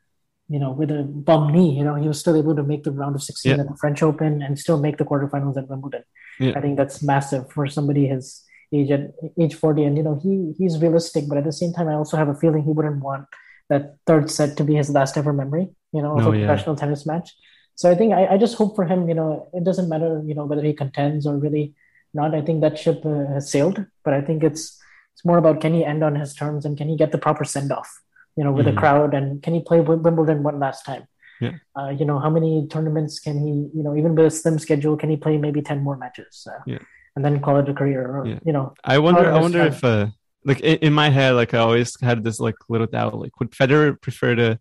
you 0.48 0.58
know, 0.58 0.72
with 0.72 0.90
a 0.90 1.02
bum 1.02 1.52
knee, 1.52 1.76
you 1.78 1.84
know, 1.84 1.94
he 1.96 2.08
was 2.08 2.18
still 2.20 2.36
able 2.36 2.54
to 2.56 2.62
make 2.62 2.82
the 2.84 2.92
round 2.92 3.14
of 3.16 3.22
16 3.22 3.50
Yeah. 3.52 3.60
at 3.62 3.68
the 3.68 3.76
French 3.76 4.02
Open 4.02 4.42
and 4.42 4.58
still 4.58 4.78
make 4.78 4.96
the 4.98 5.04
quarterfinals 5.04 5.56
at 5.56 5.68
Wimbledon. 5.68 6.04
Yeah. 6.40 6.52
I 6.56 6.60
think 6.60 6.76
that's 6.76 7.02
massive 7.02 7.50
for 7.52 7.66
somebody 7.66 8.06
his 8.06 8.42
age 8.72 8.90
at 8.90 9.12
age 9.38 9.54
40. 9.54 9.84
And 9.84 9.96
you 9.96 10.02
know, 10.02 10.18
he 10.22 10.54
he's 10.58 10.78
realistic, 10.80 11.24
but 11.28 11.38
at 11.38 11.44
the 11.44 11.52
same 11.52 11.72
time, 11.72 11.88
I 11.88 11.94
also 11.94 12.16
have 12.16 12.28
a 12.28 12.34
feeling 12.34 12.62
he 12.64 12.70
wouldn't 12.70 13.02
want 13.02 13.26
that 13.68 13.96
third 14.06 14.30
set 14.30 14.56
to 14.58 14.64
be 14.64 14.74
his 14.74 14.90
last 14.90 15.16
ever 15.16 15.32
memory. 15.32 15.68
You 15.92 16.02
know, 16.02 16.16
of 16.18 16.24
No, 16.24 16.32
a 16.32 16.36
yeah. 16.36 16.46
professional 16.46 16.76
tennis 16.76 17.04
match. 17.06 17.28
So 17.74 17.90
I 17.90 17.94
think 17.94 18.12
I, 18.12 18.26
I 18.34 18.38
just 18.38 18.56
hope 18.56 18.76
for 18.76 18.84
him. 18.84 19.08
You 19.08 19.14
know, 19.14 19.48
it 19.52 19.64
doesn't 19.64 19.88
matter. 19.88 20.22
You 20.26 20.34
know, 20.34 20.44
whether 20.44 20.62
he 20.62 20.72
contends 20.72 21.26
or 21.26 21.36
really 21.36 21.74
not. 22.14 22.34
I 22.34 22.42
think 22.42 22.60
that 22.60 22.78
ship 22.78 23.04
uh, 23.04 23.26
has 23.34 23.50
sailed. 23.50 23.84
But 24.04 24.14
I 24.14 24.20
think 24.20 24.42
it's 24.44 24.78
it's 25.14 25.24
more 25.24 25.38
about 25.38 25.60
can 25.60 25.74
he 25.74 25.84
end 25.84 26.02
on 26.04 26.14
his 26.14 26.34
terms 26.34 26.64
and 26.64 26.76
can 26.76 26.88
he 26.88 26.96
get 26.96 27.12
the 27.12 27.18
proper 27.18 27.44
send 27.44 27.72
off. 27.72 27.90
You 28.36 28.44
know, 28.44 28.52
with 28.52 28.66
Mhm. 28.66 28.74
the 28.74 28.80
crowd 28.80 29.14
and 29.14 29.42
can 29.42 29.52
he 29.54 29.60
play 29.60 29.78
Wim- 29.78 30.02
Wimbledon 30.02 30.42
one 30.42 30.58
last 30.58 30.84
time? 30.86 31.04
Yeah. 31.40 31.52
Uh, 31.78 31.88
you 31.90 32.04
know, 32.06 32.18
how 32.18 32.30
many 32.30 32.66
tournaments 32.68 33.18
can 33.18 33.36
he? 33.44 33.52
You 33.76 33.82
know, 33.82 33.96
even 33.96 34.14
with 34.14 34.26
a 34.26 34.30
slim 34.30 34.58
schedule, 34.58 34.96
can 34.96 35.10
he 35.10 35.16
play 35.16 35.36
maybe 35.38 35.60
ten 35.60 35.80
more 35.82 35.96
matches? 35.96 36.46
Uh, 36.50 36.60
Yeah. 36.66 36.78
And 37.14 37.22
then 37.24 37.40
call 37.40 37.58
it 37.58 37.68
a 37.68 37.74
career, 37.74 38.06
or 38.16 38.26
Yeah. 38.26 38.38
you 38.44 38.52
know, 38.54 38.72
I 38.84 38.98
wonder. 38.98 39.30
I 39.30 39.38
wonder 39.40 39.64
does 39.64 39.76
if, 39.76 39.84
uh, 39.84 40.06
like 40.46 40.60
in, 40.60 40.76
in 40.78 40.92
my 40.94 41.10
head, 41.10 41.32
like 41.32 41.52
I 41.52 41.58
always 41.58 42.00
had 42.00 42.24
this 42.24 42.40
like 42.40 42.54
little 42.70 42.86
doubt. 42.86 43.18
Like, 43.18 43.38
would 43.38 43.50
Federer 43.50 44.00
prefer 44.00 44.34
to 44.36 44.58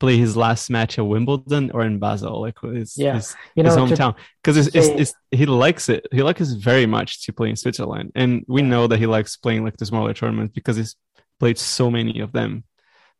play 0.00 0.16
his 0.16 0.36
last 0.36 0.70
match 0.70 0.98
at 0.98 1.06
Wimbledon 1.06 1.70
or 1.72 1.82
in 1.84 1.98
Basel? 1.98 2.40
Like, 2.40 2.56
his 2.62 2.96
Yeah. 2.96 3.14
his, 3.14 3.36
you 3.54 3.62
know, 3.62 3.74
to- 3.74 3.80
hometown? 3.94 4.14
Because 4.42 4.56
it's, 4.66 4.74
it's, 4.74 4.88
it's 4.88 5.14
he 5.30 5.46
likes 5.46 5.88
it. 5.88 6.06
He 6.10 6.22
likes 6.22 6.40
it 6.40 6.60
very 6.62 6.86
much 6.86 7.24
to 7.26 7.32
play 7.32 7.50
in 7.50 7.56
Switzerland, 7.56 8.10
and 8.14 8.44
we 8.48 8.62
know 8.62 8.86
that 8.88 8.98
he 8.98 9.06
likes 9.06 9.36
playing 9.36 9.64
like 9.64 9.76
the 9.76 9.86
smaller 9.86 10.12
tournaments 10.14 10.52
because 10.54 10.76
he's 10.76 10.96
played 11.38 11.58
so 11.58 11.90
many 11.90 12.20
of 12.20 12.32
them. 12.32 12.64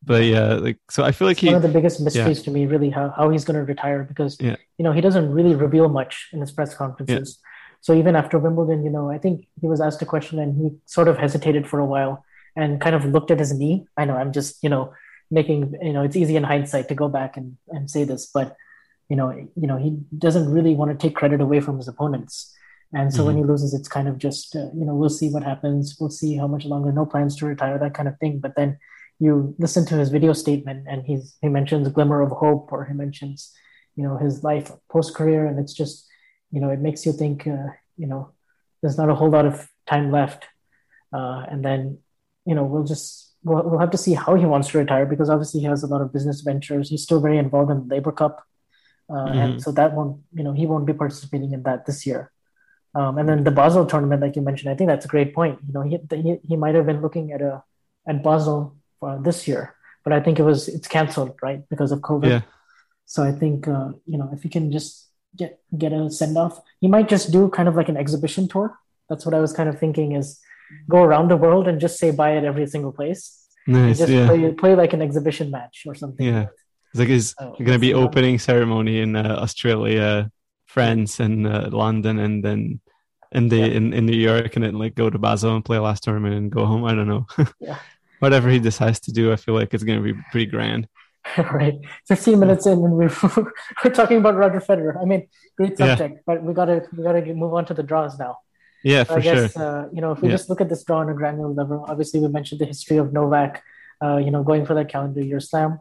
But 0.02 0.24
yeah, 0.24 0.54
like 0.54 0.78
so, 0.90 1.04
I 1.04 1.12
feel 1.12 1.28
like 1.28 1.34
it's 1.36 1.42
he. 1.42 1.46
one 1.48 1.56
of 1.56 1.62
the 1.62 1.68
biggest 1.68 2.00
mysteries 2.00 2.42
to 2.44 2.50
me, 2.50 2.64
really, 2.64 2.88
how, 2.88 3.10
how 3.14 3.28
he's 3.28 3.44
going 3.44 3.56
to 3.58 3.64
retire 3.64 4.02
because 4.02 4.38
Yeah. 4.40 4.56
you 4.78 4.82
know 4.84 4.92
he 4.92 5.02
doesn't 5.02 5.30
really 5.30 5.54
reveal 5.54 5.88
much 5.90 6.28
in 6.32 6.40
his 6.40 6.50
press 6.52 6.74
conferences. 6.74 7.38
So 7.82 7.92
even 7.94 8.16
after 8.16 8.38
Wimbledon, 8.38 8.82
you 8.84 8.90
know, 8.90 9.10
I 9.10 9.18
think 9.18 9.46
he 9.60 9.66
was 9.66 9.80
asked 9.80 10.00
a 10.02 10.06
question 10.06 10.38
and 10.38 10.56
he 10.56 10.70
sort 10.86 11.08
of 11.08 11.16
hesitated 11.18 11.66
for 11.68 11.78
a 11.80 11.84
while 11.84 12.24
and 12.56 12.80
kind 12.80 12.94
of 12.96 13.04
looked 13.06 13.30
at 13.30 13.38
his 13.38 13.52
knee. 13.52 13.86
I 13.96 14.06
know 14.06 14.16
I'm 14.16 14.32
just 14.32 14.62
you 14.62 14.70
know 14.70 14.94
making 15.30 15.74
you 15.82 15.92
know 15.92 16.02
it's 16.02 16.16
easy 16.16 16.36
in 16.36 16.42
hindsight 16.42 16.88
to 16.88 16.94
go 16.94 17.08
back 17.08 17.36
and, 17.36 17.56
and 17.68 17.90
say 17.90 18.04
this, 18.04 18.26
but 18.26 18.56
you 19.08 19.16
know 19.16 19.30
you 19.30 19.66
know 19.66 19.76
he 19.76 19.98
doesn't 20.16 20.50
really 20.50 20.74
want 20.74 20.90
to 20.90 20.96
take 20.96 21.16
credit 21.16 21.40
away 21.40 21.60
from 21.60 21.76
his 21.76 21.88
opponents. 21.88 22.54
And 22.92 23.14
so 23.14 23.24
when 23.24 23.36
he 23.36 23.44
loses, 23.44 23.72
it's 23.72 23.86
kind 23.86 24.08
of 24.08 24.18
just 24.18 24.56
uh, 24.56 24.70
you 24.74 24.84
know 24.84 24.94
we'll 24.94 25.08
see 25.08 25.30
what 25.30 25.44
happens. 25.44 25.96
We'll 26.00 26.10
see 26.10 26.36
how 26.36 26.48
much 26.48 26.64
longer. 26.64 26.90
No 26.90 27.06
plans 27.06 27.36
to 27.36 27.46
retire, 27.46 27.78
that 27.78 27.94
kind 27.94 28.08
of 28.08 28.18
thing. 28.18 28.40
But 28.40 28.56
then 28.56 28.78
you 29.20 29.54
listen 29.58 29.84
to 29.86 29.96
his 29.96 30.08
video 30.08 30.32
statement 30.32 30.86
and 30.88 31.06
he's 31.06 31.36
he 31.40 31.48
mentions 31.48 31.86
glimmer 31.88 32.20
of 32.22 32.32
hope 32.32 32.72
or 32.72 32.86
he 32.86 32.94
mentions 32.94 33.52
you 33.94 34.02
know 34.02 34.16
his 34.16 34.42
life 34.42 34.72
post 34.90 35.14
career 35.14 35.46
and 35.46 35.60
it's 35.60 35.74
just 35.74 36.08
you 36.50 36.60
know 36.60 36.70
it 36.70 36.80
makes 36.80 37.04
you 37.06 37.12
think 37.12 37.46
uh, 37.46 37.68
you 37.96 38.06
know 38.06 38.32
there's 38.80 38.96
not 38.96 39.10
a 39.10 39.14
whole 39.14 39.30
lot 39.30 39.46
of 39.46 39.68
time 39.86 40.10
left 40.10 40.46
uh, 41.12 41.44
and 41.50 41.64
then 41.64 41.98
you 42.46 42.54
know 42.54 42.64
we'll 42.64 42.84
just 42.84 43.29
we'll, 43.44 43.62
we'll 43.62 43.78
have 43.78 43.90
to 43.90 43.98
see 43.98 44.14
how 44.14 44.34
he 44.34 44.46
wants 44.46 44.68
to 44.68 44.78
retire 44.78 45.06
because 45.06 45.30
obviously 45.30 45.60
he 45.60 45.66
has 45.66 45.82
a 45.82 45.86
lot 45.86 46.00
of 46.00 46.12
business 46.12 46.40
ventures 46.40 46.88
he's 46.88 47.02
still 47.02 47.20
very 47.20 47.38
involved 47.38 47.70
in 47.70 47.86
the 47.86 47.94
Laver 47.94 48.12
Cup 48.12 48.46
uh, 49.08 49.26
and 49.26 49.62
so 49.62 49.72
that 49.72 49.94
won't 49.94 50.20
you 50.34 50.44
know 50.44 50.52
he 50.52 50.66
won't 50.66 50.86
be 50.86 50.92
participating 50.92 51.52
in 51.52 51.62
that 51.62 51.86
this 51.86 52.06
year 52.06 52.30
um, 52.94 53.18
and 53.18 53.28
then 53.28 53.44
the 53.44 53.50
Basel 53.50 53.86
tournament, 53.86 54.20
like 54.20 54.34
you 54.34 54.42
mentioned, 54.42 54.70
I 54.70 54.74
think 54.74 54.88
that's 54.88 55.04
a 55.04 55.08
great 55.08 55.34
point. 55.34 55.58
You 55.66 55.72
know, 55.72 55.82
he 55.82 55.98
he, 56.10 56.38
he 56.46 56.56
might 56.56 56.74
have 56.74 56.86
been 56.86 57.00
looking 57.00 57.32
at 57.32 57.40
a 57.40 57.62
at 58.06 58.22
Basel 58.22 58.76
uh, 59.00 59.18
this 59.18 59.46
year, 59.46 59.76
but 60.02 60.12
I 60.12 60.20
think 60.20 60.38
it 60.38 60.42
was 60.42 60.68
it's 60.68 60.88
canceled 60.88 61.38
right 61.40 61.68
because 61.68 61.92
of 61.92 62.00
COVID. 62.00 62.28
Yeah. 62.28 62.40
So 63.06 63.22
I 63.22 63.32
think 63.32 63.68
uh, 63.68 63.90
you 64.06 64.18
know 64.18 64.30
if 64.32 64.42
he 64.42 64.48
can 64.48 64.72
just 64.72 65.08
get 65.36 65.60
get 65.78 65.92
a 65.92 66.10
send 66.10 66.36
off, 66.36 66.60
he 66.80 66.88
might 66.88 67.08
just 67.08 67.30
do 67.30 67.48
kind 67.48 67.68
of 67.68 67.76
like 67.76 67.88
an 67.88 67.96
exhibition 67.96 68.48
tour. 68.48 68.76
That's 69.08 69.24
what 69.24 69.34
I 69.34 69.40
was 69.40 69.52
kind 69.52 69.68
of 69.68 69.78
thinking 69.78 70.12
is 70.12 70.40
go 70.88 71.02
around 71.02 71.28
the 71.28 71.36
world 71.36 71.68
and 71.68 71.80
just 71.80 71.98
say 71.98 72.10
bye 72.10 72.36
at 72.36 72.44
every 72.44 72.66
single 72.66 72.92
place. 72.92 73.36
Nice. 73.66 73.98
just 73.98 74.10
Yeah. 74.12 74.26
play 74.26 74.52
play 74.52 74.74
like 74.74 74.92
an 74.92 75.02
exhibition 75.02 75.50
match 75.50 75.84
or 75.86 75.94
something. 75.94 76.26
Yeah. 76.26 76.46
It's 76.90 76.98
like 76.98 77.08
his 77.08 77.34
Oh, 77.38 77.54
gonna 77.58 77.78
be 77.78 77.92
that's- 77.92 78.04
opening 78.04 78.38
ceremony 78.38 79.00
in 79.00 79.14
uh, 79.16 79.36
Australia, 79.44 80.30
France, 80.66 81.20
and 81.20 81.46
uh, 81.46 81.68
London, 81.70 82.18
and 82.18 82.42
then 82.44 82.80
and 83.32 83.50
the 83.50 83.58
Yeah. 83.58 83.66
in, 83.78 83.92
in 83.92 84.06
New 84.06 84.16
York, 84.30 84.56
and 84.56 84.64
then 84.64 84.74
like 84.78 84.94
go 84.94 85.08
to 85.10 85.18
Basel 85.18 85.54
and 85.54 85.64
play 85.64 85.78
last 85.78 86.02
tournament 86.04 86.34
and 86.34 86.50
go 86.50 86.66
home. 86.66 86.84
I 86.84 86.94
don't 86.94 87.08
know. 87.08 87.26
Yeah. 87.60 87.78
Whatever 88.18 88.48
he 88.50 88.58
decides 88.58 89.00
to 89.00 89.12
do, 89.12 89.32
I 89.32 89.36
feel 89.36 89.54
like 89.54 89.72
it's 89.72 89.84
gonna 89.84 90.02
be 90.02 90.14
pretty 90.32 90.50
grand. 90.50 90.88
right. 91.60 91.78
15 92.08 92.38
minutes 92.40 92.66
in 92.66 92.72
and 92.72 92.92
we're, 92.92 93.12
we're 93.84 93.90
talking 93.94 94.16
about 94.18 94.36
Roger 94.36 94.60
Federer. 94.60 95.00
I 95.00 95.04
mean, 95.04 95.28
great 95.56 95.78
Yeah. 95.78 95.94
subject, 95.96 96.22
but 96.26 96.42
we 96.42 96.52
gotta 96.54 96.82
we 96.96 97.04
gotta 97.04 97.22
move 97.34 97.54
on 97.54 97.64
to 97.66 97.74
the 97.74 97.82
draws 97.82 98.18
now. 98.18 98.38
Yeah, 98.82 99.04
So 99.04 99.14
for 99.14 99.20
I 99.20 99.22
guess 99.22 99.52
sure. 99.52 99.62
uh, 99.62 99.88
you 99.92 100.00
know 100.00 100.12
if 100.12 100.22
we 100.22 100.28
Yeah. 100.28 100.36
just 100.36 100.48
look 100.48 100.60
at 100.60 100.68
this 100.68 100.84
draw 100.84 100.98
on 101.00 101.08
a 101.10 101.14
granular 101.14 101.52
level, 101.52 101.84
obviously 101.88 102.20
we 102.20 102.28
mentioned 102.28 102.60
the 102.60 102.64
history 102.66 102.96
of 102.96 103.12
Novak, 103.12 103.62
uh, 104.02 104.16
you 104.16 104.30
know, 104.30 104.42
going 104.42 104.64
for 104.66 104.74
that 104.74 104.88
calendar 104.88 105.22
year 105.22 105.40
slam, 105.40 105.80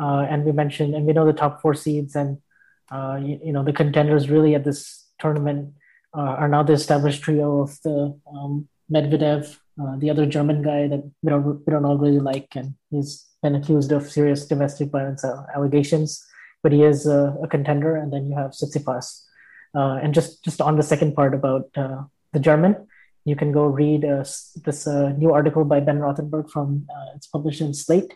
uh, 0.00 0.26
and 0.30 0.44
we 0.44 0.52
mentioned 0.52 0.94
and 0.94 1.06
we 1.06 1.12
know 1.12 1.26
the 1.26 1.32
top 1.32 1.60
four 1.62 1.74
seeds 1.74 2.14
and 2.14 2.38
uh, 2.90 3.18
you, 3.22 3.38
you 3.46 3.52
know 3.52 3.64
the 3.64 3.72
contenders 3.72 4.30
really 4.30 4.54
at 4.54 4.64
this 4.64 5.06
tournament 5.18 5.74
uh, 6.16 6.34
are 6.40 6.48
now 6.48 6.62
the 6.62 6.72
established 6.72 7.22
trio 7.22 7.60
of 7.60 7.70
the 7.82 8.18
um, 8.32 8.68
Medvedev, 8.90 9.58
uh, 9.82 9.96
the 9.98 10.08
other 10.10 10.24
German 10.24 10.62
guy 10.62 10.88
that 10.88 11.02
we 11.22 11.28
don't 11.30 11.44
we 11.66 11.70
don't 11.72 11.84
all 11.84 11.98
really 11.98 12.20
like, 12.20 12.48
and 12.56 12.74
he's 12.90 13.26
been 13.42 13.54
accused 13.54 13.92
of 13.92 14.10
serious 14.10 14.46
domestic 14.46 14.90
violence 14.90 15.22
uh, 15.24 15.42
allegations, 15.54 16.24
but 16.62 16.72
he 16.72 16.82
is 16.82 17.06
uh, 17.06 17.34
a 17.42 17.48
contender. 17.48 17.96
And 17.96 18.12
then 18.12 18.26
you 18.26 18.36
have 18.36 18.52
Tsitsipas, 18.52 19.24
uh, 19.76 19.98
and 20.02 20.14
just 20.14 20.42
just 20.44 20.60
on 20.60 20.76
the 20.76 20.82
second 20.82 21.14
part 21.14 21.34
about 21.34 21.66
uh, 21.76 22.02
the 22.32 22.40
German, 22.40 22.88
you 23.24 23.36
can 23.36 23.52
go 23.52 23.66
read 23.66 24.04
uh, 24.04 24.24
this 24.64 24.86
uh, 24.86 25.12
new 25.16 25.32
article 25.32 25.64
by 25.64 25.80
Ben 25.80 25.98
Rothenberg 25.98 26.50
from 26.50 26.86
uh, 26.90 27.14
it's 27.14 27.26
published 27.26 27.60
in 27.60 27.74
Slate, 27.74 28.14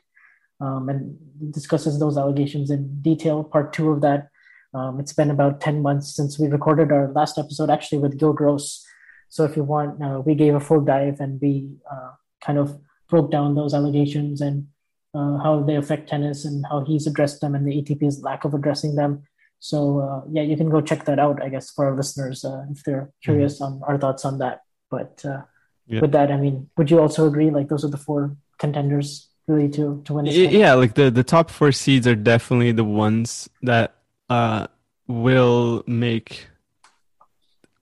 um, 0.60 0.88
and 0.88 1.16
discusses 1.52 1.98
those 1.98 2.16
allegations 2.16 2.70
in 2.70 3.00
detail. 3.02 3.44
Part 3.44 3.72
two 3.72 3.90
of 3.90 4.00
that. 4.02 4.28
Um, 4.74 5.00
it's 5.00 5.12
been 5.12 5.30
about 5.30 5.60
ten 5.60 5.82
months 5.82 6.16
since 6.16 6.38
we 6.38 6.48
recorded 6.48 6.90
our 6.92 7.12
last 7.12 7.38
episode, 7.38 7.68
actually 7.68 7.98
with 7.98 8.18
Gill 8.18 8.32
Gross. 8.32 8.84
So 9.28 9.44
if 9.44 9.56
you 9.56 9.64
want, 9.64 10.02
uh, 10.02 10.22
we 10.24 10.34
gave 10.34 10.54
a 10.54 10.60
full 10.60 10.80
dive 10.80 11.20
and 11.20 11.40
we 11.40 11.70
uh, 11.90 12.12
kind 12.42 12.58
of 12.58 12.78
broke 13.08 13.30
down 13.30 13.54
those 13.54 13.74
allegations 13.74 14.40
and 14.40 14.66
uh, 15.14 15.38
how 15.38 15.62
they 15.62 15.76
affect 15.76 16.08
tennis 16.08 16.44
and 16.44 16.64
how 16.70 16.84
he's 16.84 17.06
addressed 17.06 17.40
them 17.40 17.54
and 17.54 17.66
the 17.66 17.82
ATP's 17.82 18.22
lack 18.22 18.44
of 18.44 18.54
addressing 18.54 18.94
them. 18.94 19.22
So 19.62 19.78
uh, 20.02 20.20
yeah, 20.34 20.42
you 20.42 20.56
can 20.58 20.68
go 20.74 20.80
check 20.82 21.04
that 21.06 21.20
out, 21.22 21.38
I 21.38 21.48
guess, 21.48 21.70
for 21.70 21.86
our 21.86 21.94
listeners 21.94 22.44
uh, 22.44 22.66
if 22.74 22.82
they're 22.82 23.14
curious 23.22 23.60
on 23.62 23.80
our 23.86 23.96
thoughts 23.96 24.24
on 24.26 24.38
that. 24.42 24.66
But 24.90 25.22
uh, 25.24 25.42
Yeah. 25.86 26.00
with 26.02 26.12
that, 26.18 26.30
I 26.34 26.36
mean, 26.44 26.66
would 26.76 26.90
you 26.90 26.98
also 26.98 27.26
agree? 27.30 27.50
Like 27.50 27.68
those 27.70 27.84
are 27.86 27.92
the 27.94 28.02
four 28.08 28.34
contenders 28.58 29.30
really 29.46 29.68
to 29.76 30.02
to 30.06 30.10
win 30.14 30.24
this 30.26 30.34
Y- 30.38 30.50
thing? 30.50 30.58
yeah 30.62 30.74
like 30.74 30.94
the 30.94 31.10
the 31.10 31.22
top 31.34 31.46
four 31.50 31.70
seeds 31.70 32.06
are 32.10 32.18
definitely 32.18 32.70
the 32.74 32.86
ones 33.06 33.50
that 33.70 33.88
uh 34.30 34.66
will 35.06 35.82
make 35.86 36.46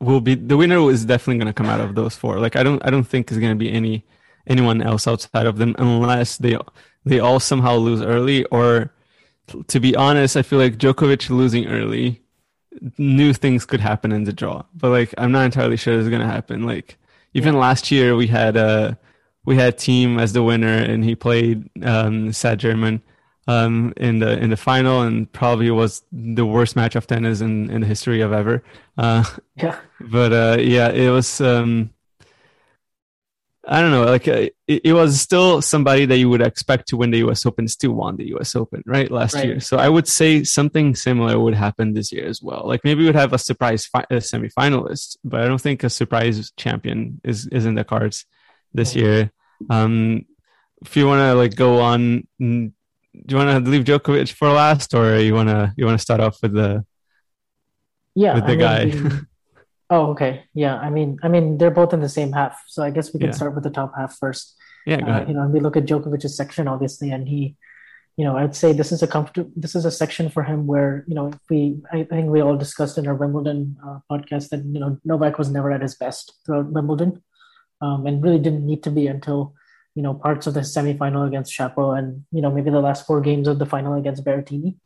will 0.00 0.20
be 0.20 0.34
the 0.34 0.56
winner 0.56 0.80
is 0.90 1.04
definitely 1.04 1.36
going 1.36 1.52
to 1.52 1.58
come 1.60 1.68
out 1.68 1.80
of 1.80 1.94
those 1.94 2.16
four 2.16 2.40
like 2.40 2.56
i 2.56 2.62
don't 2.64 2.80
i 2.86 2.88
don't 2.90 3.04
think 3.04 3.28
there's 3.28 3.40
going 3.44 3.52
to 3.52 3.62
be 3.66 3.70
any 3.70 4.04
anyone 4.48 4.80
else 4.80 5.04
outside 5.06 5.44
of 5.46 5.58
them 5.60 5.76
unless 5.78 6.38
they 6.40 6.56
they 7.04 7.20
all 7.20 7.38
somehow 7.38 7.74
lose 7.76 8.00
early 8.00 8.44
or 8.46 8.90
to 9.68 9.80
be 9.80 9.94
honest 9.96 10.36
i 10.36 10.42
feel 10.42 10.58
like 10.58 10.76
Djokovic 10.78 11.30
losing 11.30 11.66
early 11.66 12.22
new 12.98 13.32
things 13.32 13.64
could 13.64 13.80
happen 13.80 14.12
in 14.12 14.24
the 14.24 14.32
draw. 14.32 14.62
But 14.74 14.90
like 14.90 15.14
i'm 15.18 15.32
not 15.32 15.44
entirely 15.44 15.76
sure 15.76 15.98
it's 15.98 16.08
going 16.08 16.20
to 16.20 16.26
happen. 16.26 16.66
Like 16.66 16.98
even 17.34 17.58
last 17.58 17.90
year 17.90 18.16
we 18.16 18.26
had 18.26 18.56
uh 18.56 18.94
we 19.44 19.56
had 19.56 19.78
Thiem 19.78 20.20
as 20.20 20.32
the 20.32 20.42
winner 20.42 20.76
and 20.76 21.04
he 21.04 21.14
played 21.14 21.68
um 21.84 22.32
sad 22.32 22.58
german 22.58 23.02
um 23.48 23.92
in 23.96 24.18
the 24.18 24.38
in 24.38 24.50
the 24.50 24.56
final 24.56 25.02
and 25.02 25.30
probably 25.32 25.70
was 25.70 26.02
the 26.12 26.46
worst 26.46 26.76
match 26.76 26.94
of 26.94 27.06
tennis 27.06 27.40
in 27.40 27.70
in 27.70 27.80
the 27.80 27.86
history 27.86 28.20
of 28.20 28.32
ever. 28.32 28.62
Uh 28.96 29.24
Yeah. 29.56 29.78
but 30.00 30.32
uh 30.32 30.56
yeah 30.60 30.90
it 30.90 31.10
was 31.10 31.40
um 31.40 31.90
I 33.72 33.80
don't 33.80 33.92
know, 33.92 34.04
like 34.04 34.26
uh, 34.26 34.48
it, 34.66 34.80
it, 34.84 34.92
was 34.92 35.20
still 35.20 35.62
somebody 35.62 36.04
that 36.04 36.18
you 36.18 36.28
would 36.28 36.42
expect 36.42 36.88
to 36.88 36.96
win 36.96 37.12
the 37.12 37.18
U.S. 37.18 37.46
Open, 37.46 37.68
still 37.68 37.92
won 37.92 38.16
the 38.16 38.26
U.S. 38.30 38.56
Open, 38.56 38.82
right, 38.84 39.08
last 39.08 39.34
right. 39.36 39.44
year. 39.44 39.60
So 39.60 39.76
I 39.76 39.88
would 39.88 40.08
say 40.08 40.42
something 40.42 40.96
similar 40.96 41.38
would 41.38 41.54
happen 41.54 41.94
this 41.94 42.10
year 42.10 42.26
as 42.26 42.42
well. 42.42 42.64
Like 42.66 42.80
maybe 42.82 43.04
we'd 43.04 43.14
have 43.14 43.32
a 43.32 43.38
surprise 43.38 43.86
fi- 43.86 44.06
a 44.10 44.16
semifinalist, 44.16 45.18
but 45.22 45.42
I 45.42 45.46
don't 45.46 45.60
think 45.60 45.84
a 45.84 45.90
surprise 45.90 46.50
champion 46.56 47.20
is 47.22 47.46
is 47.46 47.64
in 47.64 47.76
the 47.76 47.84
cards 47.84 48.26
this 48.74 48.96
year. 48.96 49.30
Um, 49.70 50.26
if 50.82 50.96
you 50.96 51.06
want 51.06 51.20
to 51.20 51.34
like 51.34 51.54
go 51.54 51.78
on, 51.78 52.26
do 52.40 52.72
you 53.28 53.36
want 53.36 53.64
to 53.64 53.70
leave 53.70 53.84
Djokovic 53.84 54.32
for 54.32 54.50
last, 54.50 54.94
or 54.94 55.20
you 55.20 55.32
want 55.32 55.48
to 55.48 55.72
you 55.76 55.86
want 55.86 55.96
to 55.96 56.02
start 56.02 56.18
off 56.18 56.42
with 56.42 56.54
the 56.54 56.84
yeah 58.16 58.34
with 58.34 58.46
the 58.46 58.66
I 58.66 58.84
mean, 58.84 59.08
guy? 59.08 59.20
Oh, 59.90 60.12
okay. 60.12 60.44
Yeah. 60.54 60.78
I 60.78 60.88
mean, 60.88 61.18
I 61.22 61.28
mean, 61.28 61.58
they're 61.58 61.72
both 61.72 61.92
in 61.92 62.00
the 62.00 62.08
same 62.08 62.30
half, 62.32 62.62
so 62.68 62.82
I 62.82 62.90
guess 62.90 63.12
we 63.12 63.18
can 63.18 63.30
yeah. 63.30 63.34
start 63.34 63.54
with 63.54 63.64
the 63.64 63.70
top 63.70 63.92
half 63.96 64.16
first. 64.16 64.56
Yeah, 64.86 65.00
go 65.00 65.12
uh, 65.12 65.24
You 65.26 65.34
know, 65.34 65.48
we 65.48 65.60
look 65.60 65.76
at 65.76 65.84
Djokovic's 65.84 66.36
section, 66.36 66.68
obviously, 66.68 67.10
and 67.10 67.28
he, 67.28 67.56
you 68.16 68.24
know, 68.24 68.36
I'd 68.36 68.54
say 68.54 68.72
this 68.72 68.92
is 68.92 69.02
a 69.02 69.08
comfortable. 69.08 69.50
This 69.56 69.74
is 69.74 69.84
a 69.84 69.90
section 69.90 70.30
for 70.30 70.44
him 70.44 70.66
where 70.66 71.04
you 71.08 71.14
know, 71.14 71.28
if 71.28 71.38
we, 71.50 71.80
I 71.92 72.04
think 72.04 72.30
we 72.30 72.40
all 72.40 72.56
discussed 72.56 72.98
in 72.98 73.06
our 73.06 73.14
Wimbledon 73.14 73.76
uh, 73.84 73.98
podcast 74.10 74.50
that 74.50 74.64
you 74.64 74.80
know 74.80 74.98
Novak 75.04 75.38
was 75.38 75.50
never 75.50 75.72
at 75.72 75.82
his 75.82 75.96
best 75.96 76.32
throughout 76.46 76.72
Wimbledon, 76.72 77.22
um, 77.82 78.06
and 78.06 78.22
really 78.22 78.38
didn't 78.38 78.64
need 78.64 78.82
to 78.84 78.90
be 78.90 79.06
until 79.06 79.54
you 79.94 80.02
know 80.02 80.14
parts 80.14 80.46
of 80.46 80.54
the 80.54 80.60
semifinal 80.60 81.26
against 81.26 81.52
Shapo 81.52 81.98
and 81.98 82.24
you 82.30 82.40
know 82.40 82.50
maybe 82.50 82.70
the 82.70 82.80
last 82.80 83.06
four 83.06 83.20
games 83.20 83.48
of 83.48 83.58
the 83.58 83.66
final 83.66 83.94
against 83.94 84.24
Berrettini. 84.24 84.76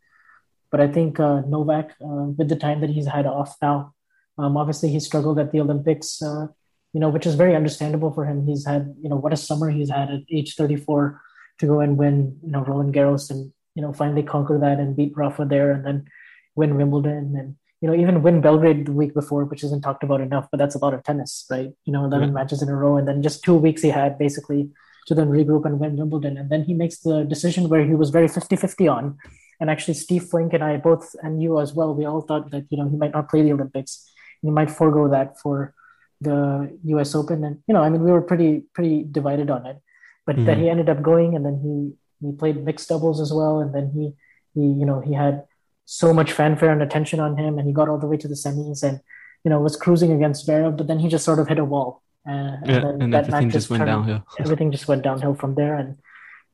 But 0.71 0.81
I 0.81 0.89
think 0.89 1.21
uh, 1.21 1.43
Novak, 1.43 1.91
uh, 2.03 2.33
with 2.37 2.49
the 2.49 2.57
time 2.57 2.81
that 2.81 2.91
he's 2.91 3.07
had 3.07 3.27
off 3.27 3.57
now, 3.63 3.95
um, 4.39 4.57
obviously, 4.57 4.89
he 4.89 5.01
struggled 5.01 5.39
at 5.39 5.53
the 5.53 5.61
Olympics, 5.61 6.21
uh, 6.21 6.47
you 6.93 7.01
know, 7.01 7.09
which 7.09 7.27
is 7.27 7.35
very 7.35 7.55
understandable 7.55 8.13
for 8.13 8.25
him. 8.25 8.47
He's 8.47 8.67
had, 8.67 8.95
you 9.01 9.09
know, 9.09 9.17
what 9.17 9.33
a 9.33 9.37
summer 9.37 9.71
he's 9.71 9.91
had 9.91 10.11
at 10.11 10.21
age 10.31 10.55
34 10.57 11.21
to 11.61 11.67
go 11.67 11.81
and 11.81 11.97
win, 11.97 12.39
you 12.43 12.51
know, 12.51 12.65
Roland 12.65 12.95
Garros 12.95 13.31
and, 13.31 13.53
you 13.75 13.83
know, 13.83 13.93
finally 13.93 14.23
conquer 14.23 14.59
that 14.59 14.79
and 14.79 14.97
beat 14.97 15.13
Rafa 15.17 15.45
there 15.45 15.73
and 15.73 15.85
then 15.85 16.07
win 16.57 16.77
Wimbledon 16.77 17.35
and, 17.37 17.57
you 17.81 17.89
know, 17.89 17.95
even 17.95 18.23
win 18.23 18.41
Belgrade 18.41 18.87
the 18.87 18.93
week 18.93 19.15
before, 19.15 19.45
which 19.45 19.63
isn't 19.63 19.83
talked 19.83 20.03
about 20.03 20.21
enough, 20.21 20.49
but 20.51 20.59
that's 20.59 20.75
a 20.75 20.79
lot 20.79 20.95
of 20.95 21.03
tennis, 21.05 21.47
right? 21.51 21.71
You 21.85 21.93
know, 21.93 22.05
11 22.05 22.29
mm-hmm. 22.29 22.35
matches 22.35 22.63
in 22.63 22.69
a 22.69 22.75
row. 22.75 22.97
And 22.97 23.07
then 23.07 23.23
just 23.23 23.45
two 23.45 23.57
weeks 23.57 23.83
he 23.83 23.91
had 23.91 24.19
basically 24.19 24.71
to 25.07 25.15
then 25.15 25.29
regroup 25.29 25.67
and 25.67 25.79
win 25.79 25.97
Wimbledon. 25.97 26.37
And 26.37 26.51
then 26.51 26.65
he 26.65 26.75
makes 26.75 26.99
the 26.99 27.25
decision 27.25 27.69
where 27.69 27.85
he 27.85 27.95
was 27.95 28.11
very 28.11 28.29
50 28.29 28.57
50 28.57 28.89
on. 28.89 29.19
And 29.61 29.71
actually, 29.71 29.95
Steve 29.95 30.25
Flink 30.25 30.53
and 30.53 30.65
I 30.65 30.77
both, 30.79 31.15
and 31.23 31.41
you 31.41 31.61
as 31.61 31.75
well, 31.75 31.95
we 31.95 32.05
all 32.05 32.23
thought 32.23 32.51
that, 32.51 32.67
you 32.71 32.79
know, 32.79 32.89
he 32.89 32.97
might 32.97 33.13
not 33.13 33.29
play 33.29 33.43
the 33.43 33.53
Olympics 33.53 34.11
you 34.45 34.53
might 34.53 34.71
forego 34.71 35.09
that 35.09 35.41
for 35.41 35.75
the 36.21 36.77
U.S. 36.85 37.15
Open. 37.15 37.43
And 37.45 37.63
you 37.67 37.75
know, 37.75 37.83
I 37.83 37.89
mean, 37.89 38.03
we 38.03 38.13
were 38.13 38.23
pretty 38.23 38.63
pretty 38.75 39.05
divided 39.11 39.51
on 39.51 39.67
it, 39.67 39.79
but 40.27 40.37
mm-hmm. 40.37 40.45
then 40.45 40.59
he 40.61 40.69
ended 40.69 40.89
up 40.89 41.03
going, 41.03 41.35
and 41.35 41.45
then 41.45 41.59
he 41.65 42.27
he 42.27 42.37
played 42.37 42.65
mixed 42.65 42.89
doubles 42.89 43.21
as 43.21 43.33
well, 43.33 43.61
and 43.61 43.75
then 43.75 43.91
he 43.95 44.15
he 44.55 44.67
you 44.67 44.87
know 44.87 45.01
he 45.01 45.15
had 45.15 45.45
so 45.87 46.13
much 46.15 46.33
fanfare 46.33 46.73
and 46.73 46.83
attention 46.83 47.21
on 47.21 47.37
him, 47.37 47.59
and 47.59 47.67
he 47.67 47.73
got 47.73 47.89
all 47.89 47.99
the 47.99 48.07
way 48.07 48.17
to 48.17 48.29
the 48.29 48.35
semis, 48.35 48.83
and 48.83 49.01
you 49.45 49.51
know 49.51 49.61
was 49.61 49.77
cruising 49.77 50.13
against 50.13 50.47
Zverev, 50.47 50.77
but 50.77 50.87
then 50.87 50.99
he 50.99 51.09
just 51.09 51.25
sort 51.25 51.39
of 51.39 51.49
hit 51.49 51.59
a 51.59 51.65
wall, 51.65 52.03
uh, 52.29 52.61
and, 52.63 52.67
yeah, 52.67 52.81
then 52.81 53.03
and 53.03 53.15
everything 53.15 53.51
just 53.51 53.71
went 53.71 53.81
turned, 53.81 53.91
downhill. 53.91 54.27
everything 54.39 54.71
just 54.73 54.89
went 54.89 55.03
downhill 55.03 55.35
from 55.35 55.55
there, 55.55 55.75
and 55.75 55.99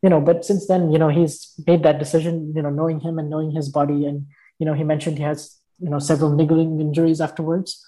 you 0.03 0.09
know, 0.09 0.21
but 0.21 0.45
since 0.45 0.67
then, 0.67 0.91
you 0.93 0.99
know, 0.99 1.09
he's 1.09 1.53
made 1.67 1.83
that 1.83 1.99
decision, 1.99 2.53
you 2.57 2.63
know, 2.63 2.71
knowing 2.71 3.01
him 3.01 3.19
and 3.19 3.29
knowing 3.29 3.51
his 3.51 3.69
body, 3.69 4.07
and 4.07 4.27
you 4.59 4.67
know, 4.67 4.75
he 4.75 4.85
mentioned 4.85 5.19
he 5.19 5.25
has 5.25 5.60
you 5.81 5.91
know 5.91 5.99
several 5.99 6.31
niggling 6.31 6.81
injuries 6.81 7.21
afterwards. 7.21 7.85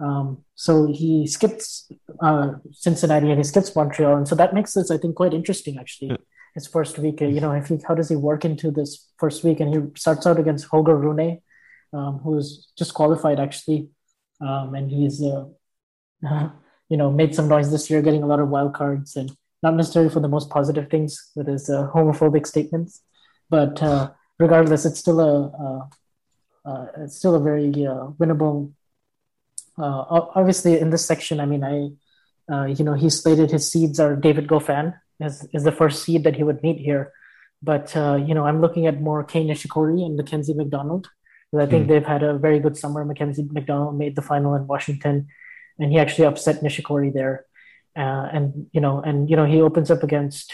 Um, 0.00 0.44
so 0.54 0.86
he 0.86 1.26
skips 1.26 1.90
uh, 2.20 2.52
Cincinnati 2.72 3.30
and 3.30 3.38
he 3.38 3.44
skips 3.44 3.74
Montreal, 3.74 4.16
and 4.16 4.28
so 4.28 4.34
that 4.34 4.54
makes 4.54 4.72
this 4.74 4.90
I 4.90 4.98
think 4.98 5.16
quite 5.16 5.34
interesting 5.34 5.78
actually. 5.78 6.10
Yeah. 6.10 6.16
His 6.54 6.68
first 6.68 7.00
week, 7.00 7.20
you 7.20 7.40
know, 7.40 7.50
if 7.50 7.66
he, 7.66 7.80
how 7.84 7.96
does 7.96 8.08
he 8.08 8.14
work 8.14 8.44
into 8.44 8.70
this 8.70 9.10
first 9.18 9.42
week? 9.42 9.58
And 9.58 9.74
he 9.74 9.80
starts 9.98 10.24
out 10.24 10.38
against 10.38 10.66
Holger 10.66 10.96
Rune, 10.96 11.42
um, 11.92 12.20
who's 12.22 12.68
just 12.78 12.94
qualified 12.94 13.40
actually, 13.40 13.88
um, 14.40 14.72
and 14.76 14.88
he's 14.88 15.20
uh, 15.20 15.46
you 16.88 16.96
know 16.96 17.10
made 17.10 17.34
some 17.34 17.48
noise 17.48 17.72
this 17.72 17.90
year, 17.90 18.02
getting 18.02 18.22
a 18.22 18.26
lot 18.26 18.38
of 18.38 18.50
wild 18.50 18.72
cards 18.72 19.16
and 19.16 19.36
not 19.64 19.74
necessarily 19.74 20.10
for 20.10 20.20
the 20.20 20.28
most 20.28 20.50
positive 20.50 20.90
things 20.90 21.32
with 21.34 21.48
his 21.48 21.68
uh, 21.70 21.88
homophobic 21.92 22.46
statements, 22.46 23.00
but 23.48 23.82
uh, 23.82 24.10
regardless, 24.38 24.84
it's 24.84 25.00
still 25.00 25.20
a 25.20 25.48
uh, 25.48 25.86
it's 26.98 27.16
still 27.16 27.34
a 27.34 27.40
very 27.40 27.68
uh, 27.86 28.08
winnable. 28.18 28.72
Uh, 29.76 30.04
obviously, 30.34 30.78
in 30.78 30.90
this 30.90 31.04
section, 31.04 31.40
I 31.40 31.46
mean, 31.46 31.64
I, 31.64 32.52
uh, 32.52 32.66
you 32.66 32.84
know, 32.84 32.94
he 32.94 33.10
slated 33.10 33.50
his 33.50 33.70
seeds 33.70 33.98
are 33.98 34.16
David 34.16 34.46
Goffin 34.46 34.94
as 35.20 35.46
is 35.52 35.64
the 35.64 35.72
first 35.72 36.02
seed 36.02 36.24
that 36.24 36.36
he 36.36 36.42
would 36.42 36.62
meet 36.62 36.78
here, 36.78 37.12
but 37.62 37.96
uh, 37.96 38.16
you 38.16 38.34
know, 38.34 38.44
I'm 38.44 38.60
looking 38.60 38.86
at 38.86 39.00
more 39.00 39.24
Kei 39.24 39.44
Nishikori 39.44 40.04
and 40.04 40.16
Mackenzie 40.16 40.54
McDonald. 40.54 41.08
I 41.56 41.66
think 41.66 41.84
mm. 41.84 41.88
they've 41.88 42.04
had 42.04 42.24
a 42.24 42.36
very 42.36 42.58
good 42.58 42.76
summer. 42.76 43.04
Mackenzie 43.04 43.46
McDonald 43.48 43.96
made 43.96 44.16
the 44.16 44.22
final 44.22 44.56
in 44.56 44.66
Washington, 44.66 45.28
and 45.78 45.92
he 45.92 45.98
actually 46.00 46.26
upset 46.26 46.62
Nishikori 46.62 47.14
there. 47.14 47.46
Uh, 47.96 48.28
and 48.32 48.66
you 48.72 48.80
know, 48.80 49.00
and 49.00 49.30
you 49.30 49.36
know, 49.36 49.44
he 49.44 49.60
opens 49.60 49.90
up 49.90 50.02
against 50.02 50.52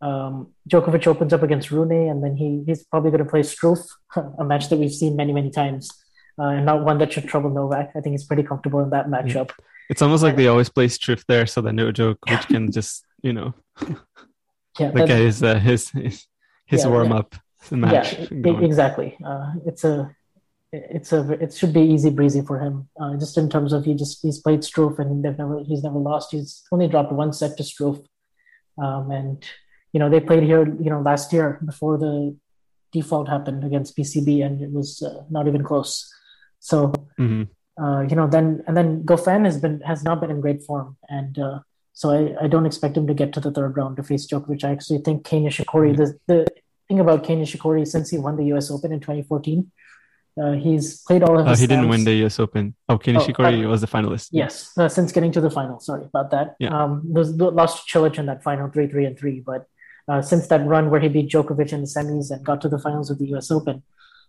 um, 0.00 0.52
Djokovic 0.68 1.06
opens 1.06 1.32
up 1.32 1.42
against 1.42 1.70
Rune, 1.70 2.08
and 2.08 2.22
then 2.22 2.36
he 2.36 2.62
he's 2.66 2.84
probably 2.84 3.10
going 3.10 3.24
to 3.24 3.30
play 3.30 3.40
Struff, 3.40 3.84
a 4.38 4.44
match 4.44 4.68
that 4.68 4.78
we've 4.78 4.92
seen 4.92 5.16
many 5.16 5.32
many 5.32 5.50
times, 5.50 5.90
uh, 6.38 6.48
and 6.48 6.66
not 6.66 6.84
one 6.84 6.98
that 6.98 7.12
should 7.12 7.28
trouble 7.28 7.50
Novak. 7.50 7.90
I 7.96 8.00
think 8.00 8.14
he's 8.14 8.24
pretty 8.24 8.42
comfortable 8.42 8.80
in 8.80 8.90
that 8.90 9.08
matchup. 9.08 9.50
It's 9.90 10.02
almost 10.02 10.22
like 10.22 10.36
they 10.36 10.48
always 10.48 10.68
play 10.68 10.88
Struff 10.88 11.24
there, 11.28 11.46
so 11.46 11.60
that 11.62 11.72
no 11.72 11.92
Djokovic 11.92 12.46
can 12.48 12.70
just 12.72 13.04
you 13.22 13.32
know, 13.32 13.54
yeah, 14.78 14.90
the 14.90 15.06
guy 15.06 15.18
is 15.18 15.42
uh, 15.42 15.58
his 15.58 15.88
his, 15.90 16.26
his 16.66 16.84
yeah, 16.84 16.90
warm 16.90 17.10
up 17.10 17.34
yeah. 17.70 17.76
match. 17.76 18.30
Yeah, 18.30 18.60
exactly. 18.60 19.16
Uh, 19.24 19.52
it's 19.66 19.84
a 19.84 20.14
it's 20.72 21.12
a 21.12 21.32
it 21.32 21.54
should 21.54 21.72
be 21.72 21.80
easy 21.80 22.10
breezy 22.10 22.42
for 22.42 22.60
him. 22.60 22.88
Uh, 23.00 23.16
just 23.16 23.38
in 23.38 23.48
terms 23.48 23.72
of 23.72 23.84
he 23.84 23.94
just 23.94 24.20
he's 24.22 24.40
played 24.40 24.60
Struff 24.60 24.98
and 24.98 25.24
they've 25.24 25.38
never 25.38 25.62
he's 25.64 25.82
never 25.82 25.98
lost. 25.98 26.32
He's 26.32 26.62
only 26.70 26.86
dropped 26.86 27.12
one 27.12 27.32
set 27.32 27.56
to 27.56 27.62
Struff, 27.62 28.04
um, 28.82 29.10
and 29.10 29.44
you 29.94 30.00
know, 30.00 30.10
they 30.10 30.20
played 30.20 30.42
here, 30.42 30.66
you 30.66 30.90
know, 30.90 31.00
last 31.00 31.32
year 31.32 31.60
before 31.64 31.96
the 31.96 32.36
default 32.92 33.28
happened 33.28 33.62
against 33.62 33.96
PCB, 33.96 34.44
and 34.44 34.60
it 34.60 34.72
was 34.72 35.00
uh, 35.02 35.22
not 35.30 35.46
even 35.46 35.62
close. 35.62 36.12
So, 36.58 36.92
mm-hmm. 37.18 37.44
uh, 37.82 38.02
you 38.02 38.16
know, 38.16 38.26
then 38.26 38.64
and 38.66 38.76
then 38.76 39.04
Goffin 39.04 39.44
has 39.44 39.60
been 39.60 39.80
has 39.82 40.02
not 40.02 40.20
been 40.20 40.32
in 40.32 40.40
great 40.40 40.64
form, 40.64 40.96
and 41.08 41.38
uh, 41.38 41.60
so 41.92 42.10
I, 42.10 42.44
I 42.44 42.48
don't 42.48 42.66
expect 42.66 42.96
him 42.96 43.06
to 43.06 43.14
get 43.14 43.32
to 43.34 43.40
the 43.40 43.52
third 43.52 43.76
round 43.76 43.96
to 43.98 44.02
face 44.02 44.26
Djokovic. 44.26 44.64
I 44.64 44.72
actually 44.72 44.98
think 44.98 45.24
Kei 45.24 45.40
Nishikori. 45.40 45.94
Mm-hmm. 45.94 46.02
The 46.02 46.18
the 46.26 46.46
thing 46.88 46.98
about 46.98 47.22
Kei 47.22 47.36
Nishikori 47.36 47.86
since 47.86 48.10
he 48.10 48.18
won 48.18 48.36
the 48.36 48.46
U.S. 48.46 48.72
Open 48.72 48.92
in 48.92 48.98
2014. 48.98 49.70
Uh, 50.42 50.52
he's 50.54 51.02
played 51.02 51.22
all 51.22 51.38
of 51.38 51.46
his. 51.46 51.56
Oh, 51.56 51.60
he 51.60 51.68
didn't 51.68 51.88
win 51.88 52.02
the 52.02 52.14
U.S. 52.24 52.40
Open. 52.40 52.74
Oh, 52.88 52.98
Nishikori 52.98 53.64
oh, 53.64 53.68
was 53.68 53.80
the 53.80 53.86
finalist. 53.86 54.30
Yes, 54.32 54.76
uh, 54.76 54.88
since 54.88 55.12
getting 55.12 55.30
to 55.30 55.40
the 55.40 55.50
final. 55.50 55.78
Sorry 55.78 56.04
about 56.04 56.32
that. 56.32 56.56
Yeah. 56.58 56.76
Um, 56.76 57.02
lost 57.04 57.86
to 57.86 57.98
Cilic 57.98 58.18
in 58.18 58.26
that 58.26 58.42
final, 58.42 58.68
three, 58.70 58.88
three, 58.88 59.04
and 59.04 59.16
three. 59.16 59.38
But 59.38 59.68
uh, 60.08 60.22
since 60.22 60.48
that 60.48 60.66
run 60.66 60.90
where 60.90 61.00
he 61.00 61.08
beat 61.08 61.30
Djokovic 61.30 61.72
in 61.72 61.80
the 61.80 61.86
semis 61.86 62.30
and 62.30 62.44
got 62.44 62.60
to 62.62 62.68
the 62.68 62.78
finals 62.78 63.10
of 63.10 63.18
the 63.18 63.26
U.S. 63.28 63.50
Open. 63.50 63.82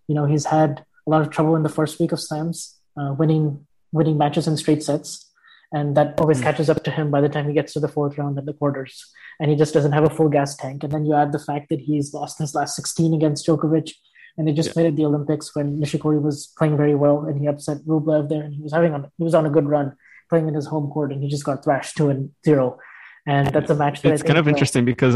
You 0.08 0.16
know, 0.16 0.26
he's 0.26 0.46
had 0.46 0.86
a 1.08 1.10
lot 1.10 1.22
of 1.22 1.30
trouble 1.30 1.56
in 1.56 1.64
the 1.64 1.70
first 1.70 2.00
week 2.00 2.12
of 2.12 2.20
slams, 2.20 2.80
uh, 3.00 3.14
winning 3.18 3.66
winning 3.92 4.18
matches 4.18 4.48
in 4.48 4.58
straight 4.58 4.84
sets, 4.84 5.32
and 5.72 5.96
that 5.96 6.20
always 6.20 6.40
mm. 6.40 6.44
catches 6.44 6.70
up 6.70 6.84
to 6.84 6.92
him 6.92 7.12
by 7.12 7.22
the 7.22 7.30
time 7.30 7.48
he 7.48 7.54
gets 7.54 7.74
to 7.74 7.80
the 7.80 7.88
fourth 7.88 8.18
round 8.18 8.38
and 8.38 8.48
the 8.48 8.54
quarters, 8.54 9.12
and 9.40 9.50
he 9.50 9.58
just 9.58 9.74
doesn't 9.74 9.94
have 9.94 10.04
a 10.04 10.10
full 10.10 10.30
gas 10.30 10.56
tank. 10.56 10.84
And 10.84 10.92
then 10.92 11.06
you 11.06 11.14
add 11.14 11.32
the 11.32 11.40
fact 11.40 11.70
that 11.70 11.80
he's 11.80 12.14
lost 12.14 12.40
his 12.40 12.56
last 12.56 12.76
16 12.76 13.14
against 13.14 13.46
Djokovic, 13.48 13.92
and 14.38 14.48
they 14.48 14.54
just 14.54 14.70
yeah. 14.70 14.74
played 14.74 14.88
at 14.88 14.96
the 14.96 15.06
Olympics 15.06 15.56
when 15.56 15.80
Nishikori 15.80 16.22
was 16.22 16.54
playing 16.58 16.78
very 16.78 16.96
well, 16.96 17.26
and 17.26 17.40
he 17.40 17.48
upset 17.48 17.80
Rublev 17.86 18.30
there, 18.30 18.44
and 18.44 18.54
he 18.54 18.62
was 18.62 18.74
having 18.74 18.94
on 18.94 19.12
he 19.18 19.24
was 19.24 19.36
on 19.36 19.46
a 19.46 19.50
good 19.50 19.68
run 19.68 19.96
playing 20.30 20.48
in 20.48 20.54
his 20.54 20.68
home 20.68 20.90
court, 20.92 21.12
and 21.12 21.22
he 21.22 21.30
just 21.30 21.46
got 21.46 21.64
thrashed 21.64 21.98
two 21.98 22.10
and 22.10 22.32
zero. 22.44 22.78
And 23.28 23.48
that's 23.48 23.72
a 23.72 23.76
match 23.76 24.02
that 24.02 24.14
it's 24.14 24.22
kind 24.22 24.38
of 24.38 24.48
interesting 24.48 24.86
because 24.86 25.16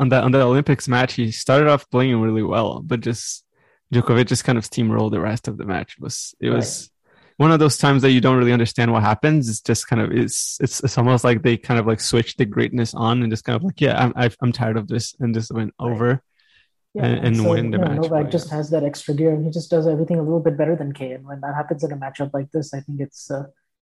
on 0.00 0.08
that 0.08 0.24
on 0.24 0.32
the 0.32 0.40
Olympics 0.40 0.88
match, 0.88 1.14
he 1.14 1.30
started 1.30 1.68
off 1.68 1.88
playing 1.90 2.18
really 2.20 2.42
well, 2.42 2.80
but 2.80 3.00
just 3.00 3.44
Djokovic 3.92 4.26
just 4.26 4.44
kind 4.44 4.56
of 4.56 4.64
steamrolled 4.64 5.10
the 5.10 5.20
rest 5.20 5.46
of 5.46 5.58
the 5.58 5.66
match. 5.66 5.96
It 5.98 6.02
was 6.02 6.34
it 6.40 6.48
was 6.48 6.90
right. 7.06 7.14
one 7.36 7.52
of 7.52 7.58
those 7.58 7.76
times 7.76 8.00
that 8.02 8.12
you 8.12 8.20
don't 8.20 8.38
really 8.38 8.52
understand 8.52 8.92
what 8.92 9.02
happens. 9.02 9.48
It's 9.50 9.60
just 9.60 9.86
kind 9.88 10.00
of 10.00 10.10
it's 10.10 10.58
it's 10.60 10.82
it's 10.82 10.96
almost 10.96 11.22
like 11.22 11.42
they 11.42 11.58
kind 11.58 11.78
of 11.78 11.86
like 11.86 12.00
switched 12.00 12.38
the 12.38 12.46
greatness 12.46 12.94
on 12.94 13.22
and 13.22 13.30
just 13.30 13.44
kind 13.44 13.56
of 13.56 13.62
like 13.62 13.80
yeah, 13.80 14.02
I'm 14.02 14.12
i 14.16 14.30
am 14.42 14.52
tired 14.52 14.78
of 14.78 14.88
this 14.88 15.14
and 15.20 15.34
just 15.34 15.52
went 15.52 15.74
right. 15.78 15.92
over. 15.92 16.22
Yeah, 16.94 17.04
and, 17.04 17.26
and 17.26 17.36
so, 17.36 17.50
win 17.50 17.70
the 17.70 17.78
match. 17.78 17.96
Novak 17.96 18.24
but, 18.24 18.30
just 18.32 18.48
yeah. 18.48 18.56
has 18.56 18.70
that 18.70 18.82
extra 18.82 19.14
gear, 19.14 19.32
and 19.32 19.44
he 19.44 19.50
just 19.52 19.70
does 19.70 19.86
everything 19.86 20.18
a 20.18 20.22
little 20.22 20.40
bit 20.40 20.56
better 20.56 20.74
than 20.74 20.92
Kei. 20.92 21.12
And 21.12 21.24
when 21.24 21.40
that 21.42 21.54
happens 21.54 21.84
in 21.84 21.92
a 21.92 21.96
matchup 21.96 22.30
like 22.34 22.50
this, 22.50 22.74
I 22.74 22.80
think 22.80 23.00
it's 23.00 23.30
uh, 23.30 23.44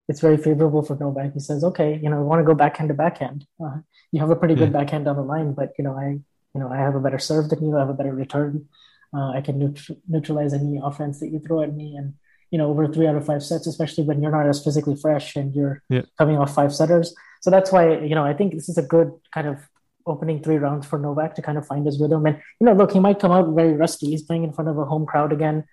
it's 0.09 0.21
very 0.21 0.37
favorable 0.37 0.83
for 0.83 0.97
Novak. 0.97 1.35
He 1.35 1.40
says, 1.40 1.62
okay, 1.62 2.01
you 2.03 2.09
know, 2.09 2.16
I 2.16 2.21
want 2.21 2.40
to 2.40 2.44
go 2.44 2.55
backhand 2.55 2.88
to 2.88 2.94
backhand. 2.94 3.47
Uh, 3.62 3.79
you 4.11 4.21
have 4.21 4.31
a 4.31 4.37
pretty 4.37 4.55
good 4.55 4.73
yeah. 4.73 4.79
backhand 4.79 5.05
down 5.05 5.16
the 5.16 5.23
line, 5.23 5.53
but 5.53 5.73
you 5.79 5.85
know, 5.85 5.94
I, 5.94 6.18
you 6.55 6.61
know, 6.61 6.71
I 6.71 6.79
have 6.79 6.94
a 6.94 7.01
better 7.01 7.18
serve 7.18 7.51
than 7.51 7.62
you. 7.64 7.77
I 7.77 7.81
have 7.81 7.90
a 7.90 7.94
better 7.94 8.14
return. 8.14 8.66
Uh, 9.14 9.31
I 9.31 9.40
can 9.40 9.59
neut- 9.61 9.97
neutralize 10.09 10.53
any 10.55 10.81
offense 10.83 11.21
that 11.21 11.29
you 11.29 11.38
throw 11.40 11.62
at 11.62 11.75
me, 11.75 11.97
and 11.97 12.14
you 12.51 12.59
know, 12.59 12.71
over 12.71 12.88
three 12.88 13.07
out 13.07 13.16
of 13.16 13.27
five 13.27 13.42
sets, 13.42 13.66
especially 13.66 14.05
when 14.05 14.23
you're 14.23 14.33
not 14.33 14.47
as 14.49 14.64
physically 14.64 14.97
fresh 14.97 15.37
and 15.37 15.55
you're 15.55 15.83
Yeah. 15.90 16.03
coming 16.16 16.38
off 16.38 16.55
five 16.55 16.75
setters. 16.75 17.14
So 17.42 17.51
that's 17.51 17.71
why, 17.71 17.99
you 17.99 18.14
know, 18.14 18.25
I 18.25 18.33
think 18.33 18.55
this 18.55 18.71
is 18.71 18.79
a 18.79 18.83
good 18.83 19.12
kind 19.35 19.47
of 19.47 19.59
opening 20.07 20.42
three 20.42 20.57
rounds 20.57 20.87
for 20.87 20.99
Novak 20.99 21.35
to 21.35 21.42
kind 21.42 21.59
of 21.59 21.66
find 21.66 21.85
his 21.85 22.01
rhythm. 22.01 22.25
And, 22.25 22.40
you 22.59 22.64
know, 22.64 22.73
look, 22.73 22.92
he 22.92 23.01
might 23.01 23.18
come 23.21 23.31
out 23.31 23.55
very 23.55 23.75
rusty. 23.75 24.07
He's 24.07 24.23
playing 24.23 24.44
in 24.44 24.55
front 24.55 24.71
of 24.71 24.79
a 24.79 24.87
home 24.87 25.05
crowd 25.05 25.31
again, 25.33 25.64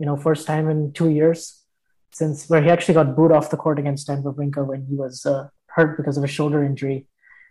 you 0.00 0.06
know, 0.06 0.16
first 0.16 0.44
time 0.44 0.68
in 0.68 0.92
two 0.92 1.08
years 1.08 1.63
since 2.14 2.48
where 2.48 2.62
he 2.62 2.70
actually 2.70 2.94
got 2.94 3.16
booed 3.16 3.32
off 3.32 3.50
the 3.50 3.56
court 3.56 3.78
against 3.78 4.04
Stan 4.04 4.22
Wawrinka 4.22 4.64
when 4.64 4.86
he 4.86 4.94
was 4.94 5.26
uh, 5.26 5.48
hurt 5.66 5.96
because 5.96 6.16
of 6.16 6.22
a 6.24 6.28
shoulder 6.28 6.62
injury. 6.62 7.06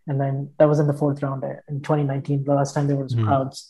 And 0.08 0.20
then 0.20 0.52
that 0.58 0.70
was 0.70 0.80
in 0.80 0.88
the 0.88 0.94
fourth 0.94 1.22
round 1.22 1.44
in 1.70 1.82
2019, 1.82 2.46
the 2.46 2.54
last 2.54 2.74
time 2.74 2.88
there 2.88 2.96
was 2.96 3.14
Mhm. 3.14 3.26
crowds. 3.26 3.70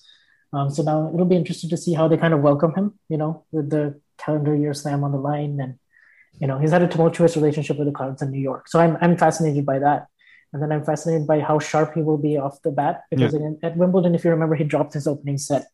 Um, 0.54 0.70
so 0.70 0.84
now 0.84 1.12
it'll 1.12 1.26
be 1.26 1.36
interesting 1.36 1.70
to 1.72 1.78
see 1.78 1.94
how 1.94 2.08
they 2.08 2.18
kind 2.18 2.34
of 2.34 2.42
welcome 2.42 2.74
him, 2.76 2.94
you 3.10 3.18
know, 3.18 3.44
with 3.52 3.72
the 3.72 4.00
calendar 4.20 4.56
year 4.56 4.74
slam 4.76 5.04
on 5.04 5.12
the 5.12 5.18
line. 5.18 5.60
And, 5.60 5.76
you 6.40 6.46
know, 6.48 6.60
he's 6.60 6.70
had 6.72 6.84
a 6.84 6.88
tumultuous 6.88 7.36
relationship 7.36 7.78
with 7.80 7.88
the 7.88 7.92
crowds 8.00 8.22
in 8.22 8.30
New 8.30 8.40
York. 8.40 8.68
So 8.68 8.80
I'm, 8.80 8.96
I'm 9.02 9.18
fascinated 9.18 9.66
by 9.66 9.80
that. 9.80 10.06
And 10.52 10.62
then 10.62 10.72
I'm 10.72 10.84
fascinated 10.86 11.26
by 11.26 11.40
how 11.40 11.58
sharp 11.58 11.96
he 11.96 12.04
will 12.04 12.20
be 12.20 12.38
off 12.38 12.62
the 12.62 12.70
bat 12.70 13.02
because 13.10 13.34
again, 13.34 13.58
at 13.64 13.76
Wimbledon, 13.76 14.14
if 14.14 14.24
you 14.24 14.30
remember, 14.30 14.54
he 14.54 14.64
dropped 14.64 14.94
his 14.94 15.08
opening 15.08 15.40
set 15.40 15.66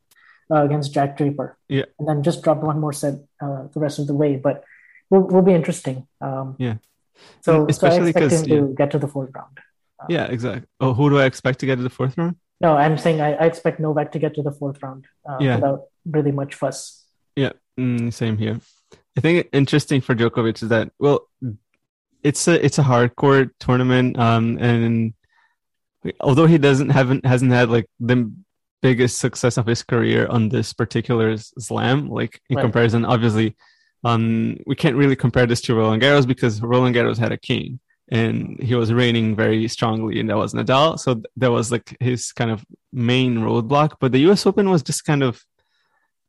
uh, 0.49 0.63
against 0.63 0.93
Jack 0.93 1.17
Draper. 1.17 1.58
Yeah. 1.67 1.84
And 1.99 2.08
then 2.08 2.23
just 2.23 2.41
dropped 2.43 2.63
one 2.63 2.79
more 2.79 2.93
set 2.93 3.15
uh, 3.41 3.67
the 3.73 3.82
rest 3.82 3.99
of 3.99 4.08
the 4.08 4.15
way. 4.15 4.38
But 4.38 4.63
will, 5.09 5.21
will 5.21 5.41
be 5.41 5.53
interesting. 5.53 6.07
Um, 6.21 6.55
Yeah. 6.59 6.75
So, 7.41 7.67
Especially 7.67 8.13
so 8.13 8.19
I 8.19 8.23
expect 8.23 8.49
him 8.49 8.67
to 8.69 8.73
get 8.75 8.91
to 8.91 8.99
the 8.99 9.07
fourth 9.07 9.31
round. 9.35 9.59
Yeah, 10.07 10.25
exactly. 10.27 10.65
Oh, 10.79 10.93
who 10.93 11.09
do 11.09 11.19
I 11.19 11.25
expect 11.25 11.59
to 11.59 11.65
get 11.65 11.75
to 11.75 11.83
the 11.83 11.89
fourth 11.89 12.17
round? 12.17 12.37
No, 12.61 12.77
I'm 12.77 12.97
saying 12.97 13.19
I, 13.19 13.33
I 13.33 13.45
expect 13.45 13.79
Novak 13.79 14.13
to 14.13 14.19
get 14.19 14.35
to 14.35 14.41
the 14.41 14.51
fourth 14.51 14.81
round 14.81 15.05
uh, 15.29 15.37
Yeah. 15.41 15.55
without 15.55 15.83
really 16.05 16.31
much 16.31 16.55
fuss. 16.55 17.05
Yeah, 17.35 17.51
mm, 17.77 18.13
same 18.13 18.37
here. 18.37 18.59
I 19.17 19.21
think 19.21 19.49
interesting 19.51 19.99
for 19.99 20.15
Djokovic 20.15 20.63
is 20.63 20.69
that 20.69 20.91
well, 20.99 21.27
it's 22.23 22.47
a 22.47 22.63
it's 22.65 22.77
a 22.79 22.83
hardcore 22.83 23.49
tournament, 23.59 24.17
um, 24.17 24.57
and 24.59 25.13
although 26.21 26.47
he 26.47 26.57
doesn't 26.57 26.89
haven't 26.89 27.25
hasn't 27.25 27.51
had 27.51 27.69
like 27.69 27.87
the 27.99 28.31
biggest 28.81 29.19
success 29.19 29.57
of 29.57 29.65
his 29.65 29.83
career 29.83 30.27
on 30.27 30.49
this 30.49 30.71
particular 30.73 31.35
slam, 31.37 32.09
like 32.09 32.39
in 32.49 32.55
Right. 32.55 32.63
comparison, 32.63 33.03
obviously, 33.03 33.55
um, 34.03 34.57
we 34.65 34.75
can't 34.75 34.95
really 34.95 35.15
compare 35.15 35.45
this 35.45 35.62
to 35.62 35.75
Roland 35.75 36.01
Garros 36.01 36.27
because 36.27 36.62
Roland 36.62 36.95
Garros 36.95 37.17
had 37.17 37.31
a 37.31 37.38
king 37.38 37.79
and 38.12 38.57
he 38.62 38.73
was 38.73 38.91
reigning 38.91 39.35
very 39.35 39.67
strongly, 39.67 40.19
and 40.19 40.29
that 40.29 40.38
was 40.38 40.53
Nadal. 40.53 40.97
So 40.99 41.13
th- 41.15 41.25
that 41.38 41.51
was 41.51 41.71
like 41.71 41.95
his 41.99 42.31
kind 42.31 42.49
of 42.49 42.65
main 42.91 43.38
roadblock. 43.39 43.97
But 43.99 44.12
the 44.12 44.19
U.S. 44.21 44.45
Open 44.47 44.69
was 44.69 44.81
just 44.81 45.05
kind 45.05 45.21
of 45.21 45.43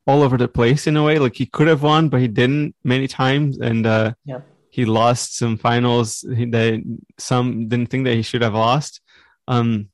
all 0.07 0.23
over 0.23 0.37
the 0.37 0.49
place 0.49 0.87
in 0.87 0.97
a 0.99 1.05
way. 1.05 1.19
Like 1.19 1.37
he 1.37 1.47
could 1.47 1.69
have 1.69 1.83
won, 1.83 2.11
but 2.11 2.21
he 2.21 2.29
didn't 2.29 2.75
many 2.85 3.09
times, 3.09 3.59
and 3.59 3.87
uh, 3.87 4.13
Yeah. 4.27 4.41
he 4.71 4.85
lost 4.85 5.39
some 5.39 5.57
finals 5.57 6.23
he, 6.37 6.45
that 6.47 6.83
some 7.19 7.69
didn't 7.69 7.89
think 7.89 8.05
that 8.05 8.15
he 8.15 8.23
should 8.23 8.43
have 8.43 8.55
lost. 8.55 9.01
Um, 9.49 9.89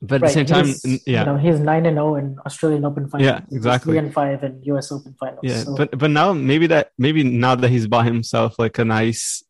but 0.00 0.16
at 0.16 0.20
the 0.22 0.28
same 0.28 0.46
time, 0.46 0.66
he's, 0.66 0.84
yeah, 1.06 1.20
you 1.20 1.26
know, 1.26 1.36
he's 1.36 1.58
nine 1.58 1.84
and 1.86 1.96
zero 1.96 2.14
in 2.16 2.38
Australian 2.46 2.84
Open 2.84 3.08
finals. 3.08 3.26
Yeah, 3.26 3.40
exactly. 3.56 3.92
Three 3.92 3.98
and 3.98 4.12
five 4.14 4.44
in 4.44 4.62
U.S. 4.64 4.92
Open 4.92 5.14
finals. 5.18 5.40
yeah. 5.42 5.62
So, 5.64 5.74
But 5.74 5.98
but 5.98 6.10
now 6.10 6.32
maybe 6.32 6.66
that 6.68 6.92
maybe 6.98 7.24
now 7.24 7.54
that 7.56 7.68
he's 7.68 7.86
bought 7.88 8.06
himself 8.06 8.58
like 8.58 8.78
a 8.78 8.84
nice 8.84 9.42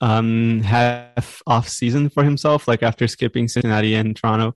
um 0.00 0.60
half 0.60 1.42
off 1.46 1.68
season 1.68 2.08
for 2.08 2.22
himself, 2.24 2.68
like 2.68 2.82
after 2.82 3.08
skipping 3.08 3.48
Cincinnati 3.48 3.94
and 3.94 4.14
Toronto 4.14 4.54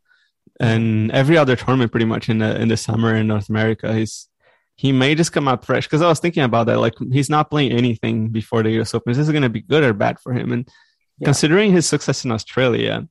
and 0.60 1.10
every 1.10 1.36
other 1.36 1.56
tournament 1.56 1.90
pretty 1.90 2.06
much 2.06 2.28
in 2.28 2.38
the 2.38 2.60
in 2.60 2.68
the 2.68 2.76
summer 2.76 3.14
in 3.16 3.26
North 3.26 3.48
America, 3.48 3.92
he's 3.94 4.28
he 4.76 4.92
may 4.92 5.14
just 5.14 5.32
come 5.32 5.48
out 5.48 5.64
fresh 5.64 5.86
because 5.86 6.02
I 6.02 6.08
was 6.08 6.20
thinking 6.20 6.42
about 6.44 6.66
that. 6.66 6.78
Like 6.80 6.94
he's 7.10 7.30
not 7.30 7.50
playing 7.50 7.72
anything 7.72 8.28
before 8.28 8.62
the 8.62 8.70
U.S. 8.72 8.94
Open. 8.94 9.10
Is 9.10 9.16
this 9.18 9.28
going 9.30 9.42
to 9.42 9.48
be 9.48 9.60
good 9.62 9.82
or 9.84 9.92
bad 9.92 10.18
for 10.20 10.32
him? 10.32 10.52
And 10.52 10.68
Yeah. 11.18 11.26
considering 11.26 11.72
his 11.72 11.86
success 11.86 12.24
in 12.24 12.32
Australia, 12.32 13.06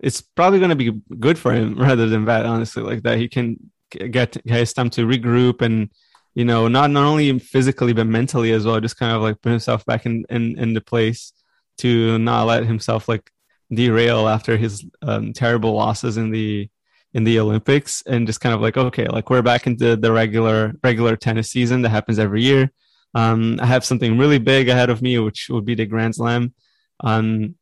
it's 0.00 0.20
probably 0.20 0.58
going 0.58 0.70
to 0.70 0.76
be 0.76 0.92
good 1.18 1.38
for 1.38 1.52
him 1.52 1.74
rather 1.78 2.08
than 2.08 2.24
bad. 2.24 2.46
Honestly, 2.46 2.82
like 2.82 3.02
that 3.02 3.18
he 3.18 3.28
can 3.28 3.70
get 4.10 4.36
his 4.44 4.72
time 4.72 4.90
to 4.90 5.06
regroup 5.06 5.62
and 5.62 5.90
you 6.34 6.44
know 6.44 6.68
not 6.68 6.90
not 6.90 7.04
only 7.04 7.38
physically 7.38 7.92
but 7.92 8.06
mentally 8.06 8.52
as 8.52 8.64
well. 8.64 8.80
Just 8.80 8.98
kind 8.98 9.14
of 9.14 9.22
like 9.22 9.40
put 9.40 9.50
himself 9.50 9.84
back 9.84 10.06
in 10.06 10.24
in 10.28 10.74
the 10.74 10.80
place 10.80 11.32
to 11.78 12.18
not 12.18 12.46
let 12.46 12.64
himself 12.64 13.08
like 13.08 13.30
derail 13.72 14.28
after 14.28 14.56
his 14.56 14.84
um, 15.02 15.32
terrible 15.32 15.72
losses 15.74 16.16
in 16.16 16.30
the 16.30 16.68
in 17.12 17.24
the 17.24 17.40
Olympics 17.40 18.02
and 18.06 18.26
just 18.26 18.40
kind 18.40 18.54
of 18.54 18.60
like 18.60 18.76
okay 18.76 19.06
like 19.08 19.30
we're 19.30 19.42
back 19.42 19.66
into 19.66 19.96
the 19.96 20.12
regular 20.12 20.72
regular 20.84 21.16
tennis 21.16 21.50
season 21.50 21.82
that 21.82 21.90
happens 21.90 22.18
every 22.18 22.42
year. 22.42 22.70
Um, 23.14 23.58
I 23.60 23.66
have 23.66 23.84
something 23.84 24.18
really 24.18 24.38
big 24.38 24.68
ahead 24.68 24.88
of 24.88 25.02
me, 25.02 25.18
which 25.18 25.48
would 25.50 25.64
be 25.64 25.74
the 25.74 25.84
Grand 25.84 26.14
Slam, 26.14 26.54
um, 27.00 27.56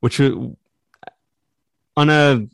which 0.00 0.20
on 1.98 2.10
a 2.10 2.46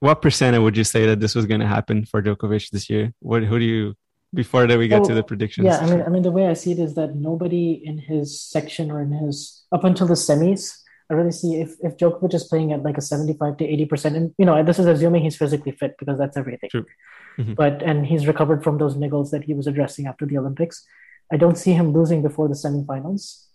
what 0.00 0.22
percentage 0.22 0.62
would 0.64 0.76
you 0.76 0.84
say 0.84 1.06
that 1.06 1.20
this 1.20 1.34
was 1.34 1.46
going 1.46 1.60
to 1.60 1.66
happen 1.76 2.04
for 2.10 2.22
Djokovic 2.22 2.70
this 2.70 2.90
year? 2.90 3.12
What 3.20 3.44
who 3.44 3.58
do 3.58 3.64
you 3.64 3.94
before 4.34 4.66
that 4.66 4.78
we 4.78 4.88
get 4.88 5.04
to 5.04 5.14
the 5.14 5.22
predictions? 5.22 5.66
Yeah, 5.66 5.78
I 5.78 5.86
mean, 5.90 6.02
I 6.06 6.08
mean, 6.08 6.22
the 6.22 6.36
way 6.38 6.46
I 6.46 6.54
see 6.54 6.72
it 6.72 6.78
is 6.78 6.94
that 6.94 7.14
nobody 7.14 7.80
in 7.90 7.98
his 7.98 8.40
section 8.40 8.90
or 8.90 9.02
in 9.02 9.12
his 9.12 9.64
up 9.76 9.84
until 9.84 10.06
the 10.06 10.20
semis, 10.26 10.62
I 11.10 11.14
really 11.14 11.36
see 11.42 11.60
if 11.64 11.70
if 11.80 11.96
Djokovic 11.96 12.34
is 12.34 12.44
playing 12.44 12.72
at 12.72 12.82
like 12.82 12.98
a 12.98 13.06
seventy-five 13.12 13.56
to 13.58 13.64
eighty 13.64 13.86
percent, 13.92 14.16
and 14.16 14.34
you 14.38 14.46
know, 14.46 14.62
this 14.64 14.78
is 14.78 14.86
assuming 14.86 15.22
he's 15.22 15.36
physically 15.36 15.72
fit 15.72 15.96
because 15.98 16.18
that's 16.18 16.36
everything. 16.36 16.70
True. 16.70 16.86
Mhm. 17.38 17.54
But 17.54 17.82
and 17.82 18.06
he's 18.06 18.26
recovered 18.26 18.64
from 18.64 18.78
those 18.78 18.96
niggles 18.96 19.30
that 19.30 19.44
he 19.44 19.54
was 19.54 19.66
addressing 19.66 20.06
after 20.06 20.26
the 20.26 20.38
Olympics. 20.38 20.84
I 21.32 21.36
don't 21.36 21.58
see 21.64 21.72
him 21.72 21.92
losing 21.92 22.22
before 22.22 22.48
the 22.48 22.54
semifinals. 22.64 23.46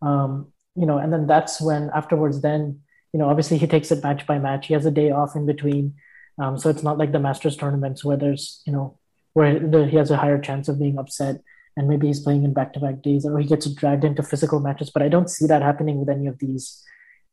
Um, 0.00 0.52
you 0.74 0.86
know, 0.86 0.98
and 1.02 1.12
then 1.12 1.26
that's 1.26 1.60
when 1.60 1.90
afterwards, 2.00 2.40
then 2.40 2.80
you 3.12 3.18
know, 3.18 3.28
obviously 3.28 3.58
he 3.58 3.66
takes 3.66 3.90
it 3.90 4.02
match 4.02 4.26
by 4.26 4.38
match. 4.38 4.66
He 4.66 4.74
has 4.74 4.86
a 4.86 4.90
day 4.90 5.10
off 5.10 5.34
in 5.34 5.46
between, 5.46 5.94
um, 6.38 6.58
so 6.58 6.70
it's 6.70 6.82
not 6.82 6.98
like 6.98 7.12
the 7.12 7.18
Masters 7.18 7.56
tournaments 7.56 8.04
where 8.04 8.16
there's 8.16 8.62
you 8.66 8.72
know 8.72 8.98
where 9.32 9.58
the, 9.58 9.86
he 9.86 9.96
has 9.96 10.10
a 10.10 10.16
higher 10.16 10.40
chance 10.40 10.68
of 10.68 10.78
being 10.78 10.98
upset 10.98 11.40
and 11.76 11.88
maybe 11.88 12.08
he's 12.08 12.20
playing 12.20 12.42
in 12.42 12.52
back-to-back 12.52 13.02
days 13.02 13.24
or 13.24 13.38
he 13.38 13.46
gets 13.46 13.66
dragged 13.72 14.04
into 14.04 14.22
physical 14.22 14.60
matches. 14.60 14.90
But 14.90 15.02
i 15.02 15.08
don't 15.08 15.30
see 15.30 15.46
that 15.46 15.62
happening 15.62 15.98
with 15.98 16.08
any 16.08 16.26
of 16.26 16.38
these 16.38 16.84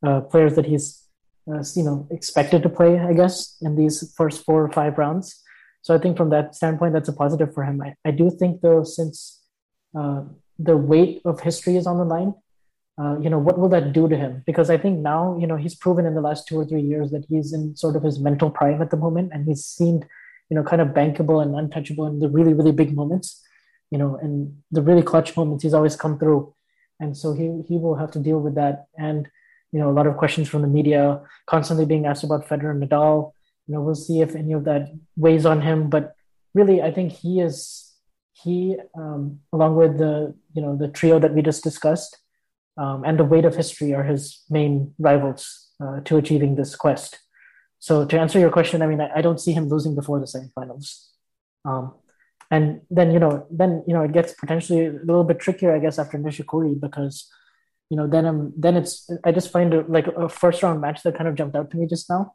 uh, 0.06 0.22
players 0.22 0.56
that 0.56 0.66
he's 0.66 1.02
uh, 1.52 1.64
you 1.76 1.84
know 1.84 2.08
expected 2.12 2.64
to 2.64 2.70
play 2.70 3.00
i 3.00 3.14
guess 3.14 3.56
in 3.62 3.76
these 3.76 4.14
first 4.18 4.44
four 4.44 4.64
or 4.64 4.72
five 4.72 4.98
rounds. 4.98 5.42
So 5.82 5.94
i 5.96 6.00
think 6.00 6.18
from 6.18 6.30
that 6.30 6.56
standpoint 6.56 6.94
that's 6.94 7.10
a 7.10 7.14
positive 7.14 7.54
for 7.54 7.64
him. 7.64 7.82
I, 7.82 7.96
I 8.06 8.12
do 8.12 8.30
think 8.30 8.62
though 8.62 8.84
since 8.84 9.42
uh, 9.98 10.24
the 10.58 10.78
weight 10.78 11.22
of 11.26 11.42
history 11.42 11.76
is 11.76 11.88
on 11.88 11.98
the 11.98 12.06
line 12.06 12.34
uh, 12.98 13.20
you 13.20 13.30
know 13.30 13.40
what 13.40 13.58
will 13.58 13.70
that 13.70 13.92
do 13.92 14.08
to 14.08 14.16
him 14.16 14.42
because 14.46 14.70
i 14.70 14.78
think 14.78 15.00
now 15.00 15.38
you 15.40 15.48
know 15.48 15.58
he's 15.58 15.76
proven 15.76 16.06
in 16.06 16.16
the 16.16 16.22
last 16.22 16.48
two 16.48 16.58
or 16.58 16.66
three 16.66 16.82
years 16.82 17.12
that 17.12 17.26
he's 17.30 17.52
in 17.52 17.76
sort 17.76 17.96
of 17.96 18.04
his 18.04 18.20
mental 18.20 18.50
prime 18.50 18.82
at 18.82 18.90
the 18.90 18.98
moment 18.98 19.32
and 19.34 19.46
he's 19.46 19.66
seemed 19.66 20.06
you 20.50 20.56
know, 20.56 20.64
kind 20.64 20.82
of 20.82 20.90
bankable 20.90 21.42
and 21.42 21.56
untouchable 21.56 22.08
in 22.08 22.20
the 22.20 22.30
really, 22.30 22.54
really 22.54 22.72
big 22.72 22.96
moments, 22.96 23.44
you 23.92 23.98
know, 23.98 24.18
and 24.22 24.56
the 24.72 24.82
really 24.82 25.02
clutch 25.02 25.36
moments 25.36 25.64
he's 25.64 25.74
always 25.74 25.96
come 25.96 26.20
through. 26.20 26.54
And 27.00 27.18
so 27.18 27.34
he, 27.34 27.62
he 27.68 27.78
will 27.78 27.96
have 27.96 28.12
to 28.12 28.20
deal 28.20 28.40
with 28.40 28.56
that. 28.56 28.86
And, 28.98 29.28
you 29.72 29.80
know, 29.80 29.90
a 29.90 29.94
lot 29.94 30.08
of 30.08 30.18
questions 30.18 30.48
from 30.48 30.62
the 30.62 30.68
media 30.68 31.22
constantly 31.48 31.86
being 31.86 32.06
asked 32.06 32.24
about 32.24 32.48
Federer 32.48 32.72
and 32.72 32.82
Nadal. 32.82 33.32
You 33.68 33.74
know, 33.74 33.82
we'll 33.82 33.96
see 33.96 34.22
if 34.22 34.36
any 34.36 34.54
of 34.54 34.64
that 34.66 34.94
weighs 35.18 35.46
on 35.46 35.62
him. 35.62 35.90
But 35.90 36.16
really, 36.54 36.82
I 36.82 36.92
think 36.92 37.12
he 37.12 37.42
is, 37.42 37.92
he, 38.34 38.78
um, 38.96 39.40
along 39.52 39.76
with 39.76 39.98
the, 39.98 40.36
you 40.54 40.62
know, 40.62 40.78
the 40.78 40.88
trio 40.88 41.20
that 41.20 41.34
we 41.34 41.42
just 41.42 41.64
discussed 41.64 42.18
um, 42.78 43.04
and 43.06 43.18
the 43.20 43.24
weight 43.24 43.46
of 43.46 43.56
history 43.56 43.94
are 43.94 44.04
his 44.04 44.44
main 44.50 44.94
rivals 45.00 45.70
uh, 45.84 46.00
to 46.02 46.18
achieving 46.18 46.56
this 46.56 46.76
quest. 46.76 47.20
So 47.80 48.06
to 48.06 48.20
answer 48.20 48.40
your 48.40 48.50
question, 48.52 48.82
I 48.82 48.88
mean, 48.88 49.02
I, 49.02 49.10
I 49.18 49.22
don't 49.22 49.40
see 49.40 49.54
him 49.54 49.70
losing 49.70 49.96
before 49.96 50.20
the 50.20 50.26
semifinals. 50.26 51.08
Um, 51.64 51.94
and 52.52 52.82
then 52.90 53.12
you 53.12 53.20
know, 53.20 53.48
then 53.50 53.84
you 53.88 53.94
know, 53.94 54.04
it 54.04 54.12
gets 54.12 54.34
potentially 54.34 54.86
a 54.86 54.92
little 54.92 55.24
bit 55.24 55.40
trickier, 55.40 55.76
I 55.76 55.80
guess, 55.80 55.98
after 56.00 56.18
Nishikori 56.18 56.80
because 56.80 57.30
you 57.90 57.98
know, 57.98 58.08
then 58.08 58.26
um, 58.26 58.54
then 58.58 58.76
it's 58.78 59.10
I 59.24 59.32
just 59.32 59.52
find 59.52 59.74
it 59.74 59.90
like 59.90 60.08
a 60.08 60.28
first 60.30 60.64
round 60.64 60.82
match 60.82 61.04
that 61.04 61.16
kind 61.16 61.28
of 61.28 61.36
jumped 61.36 61.56
out 61.56 61.70
to 61.72 61.78
me 61.78 61.86
just 61.88 62.10
now 62.10 62.34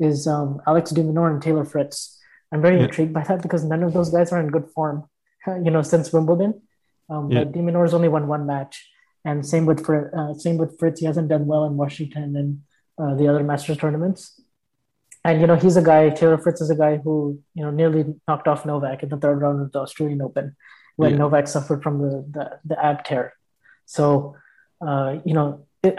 is 0.00 0.26
um, 0.26 0.60
Alex 0.66 0.90
de 0.90 1.02
Minaur 1.02 1.30
and 1.30 1.42
Taylor 1.42 1.64
Fritz. 1.64 2.18
I'm 2.52 2.62
very 2.62 2.76
Yeah. 2.78 2.84
intrigued 2.84 3.12
by 3.12 3.22
that 3.24 3.42
because 3.42 3.64
none 3.64 3.82
of 3.82 3.92
those 3.92 4.10
guys 4.10 4.32
are 4.32 4.40
in 4.40 4.48
good 4.48 4.68
form, 4.74 5.08
you 5.46 5.70
know, 5.70 5.82
since 5.82 6.12
Wimbledon. 6.12 6.62
Um, 7.10 7.30
Yeah. 7.30 7.44
But 7.44 7.94
only 7.94 8.08
won 8.08 8.28
one 8.28 8.46
match, 8.46 8.88
and 9.28 9.46
same 9.52 9.64
with 9.70 9.80
Fr- 9.86 10.10
uh, 10.18 10.32
same 10.44 10.56
with 10.62 10.70
Fritz. 10.78 11.00
He 11.00 11.06
hasn't 11.10 11.28
done 11.34 11.44
well 11.52 11.64
in 11.68 11.76
Washington 11.82 12.28
and 12.40 12.50
uh, 13.02 13.14
the 13.18 13.28
other 13.30 13.44
Masters 13.50 13.78
tournaments. 13.82 14.20
And 15.24 15.40
you 15.40 15.46
know, 15.48 15.56
he's 15.64 15.76
a 15.76 15.86
guy. 15.90 16.02
Taylor 16.10 16.38
Fritz 16.38 16.60
is 16.64 16.70
a 16.76 16.78
guy 16.84 16.94
who 17.04 17.14
you 17.54 17.62
know 17.64 17.72
nearly 17.80 18.02
knocked 18.26 18.48
off 18.48 18.64
Novak 18.70 19.02
in 19.02 19.08
the 19.14 19.20
third 19.24 19.38
round 19.44 19.60
of 19.64 19.72
the 19.72 19.80
Australian 19.86 20.22
Open 20.28 20.56
when 20.96 21.12
Yeah. 21.12 21.18
Novak 21.22 21.46
suffered 21.56 21.82
from 21.82 21.94
the 22.02 22.12
the, 22.36 22.44
the 22.70 22.76
ab 22.90 22.98
tear. 23.04 23.24
So, 23.96 24.36
uh, 24.86 25.10
you 25.28 25.34
know, 25.34 25.46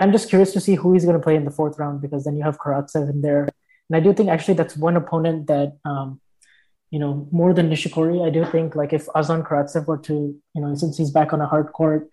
I'm 0.02 0.12
just 0.18 0.30
curious 0.30 0.52
to 0.54 0.62
see 0.66 0.76
who 0.76 0.94
he's 0.94 1.06
going 1.08 1.20
to 1.20 1.28
play 1.28 1.36
in 1.36 1.46
the 1.50 1.56
fourth 1.60 1.76
round 1.82 2.02
because 2.06 2.24
then 2.26 2.36
you 2.38 2.44
have 2.50 2.58
Karatsev 2.64 3.10
in 3.14 3.22
there, 3.28 3.44
and 3.88 3.94
I 4.00 4.02
do 4.06 4.14
think 4.14 4.30
actually 4.30 4.58
that's 4.62 4.78
one 4.88 4.96
opponent 5.04 5.48
that 5.54 5.70
um, 5.86 6.20
you 6.92 7.00
know, 7.00 7.28
more 7.32 7.54
than 7.54 7.70
Nishikori, 7.70 8.26
I 8.28 8.32
do 8.38 8.44
think 8.54 8.76
like 8.76 8.94
if 8.94 9.08
Aslan 9.14 9.44
Karatsev 9.44 9.86
were 9.86 10.02
to, 10.10 10.16
you 10.56 10.62
know, 10.62 10.74
since 10.76 10.98
he's 10.98 11.12
back 11.12 11.34
on 11.34 11.42
a 11.42 11.46
hard 11.54 11.72
court 11.80 12.10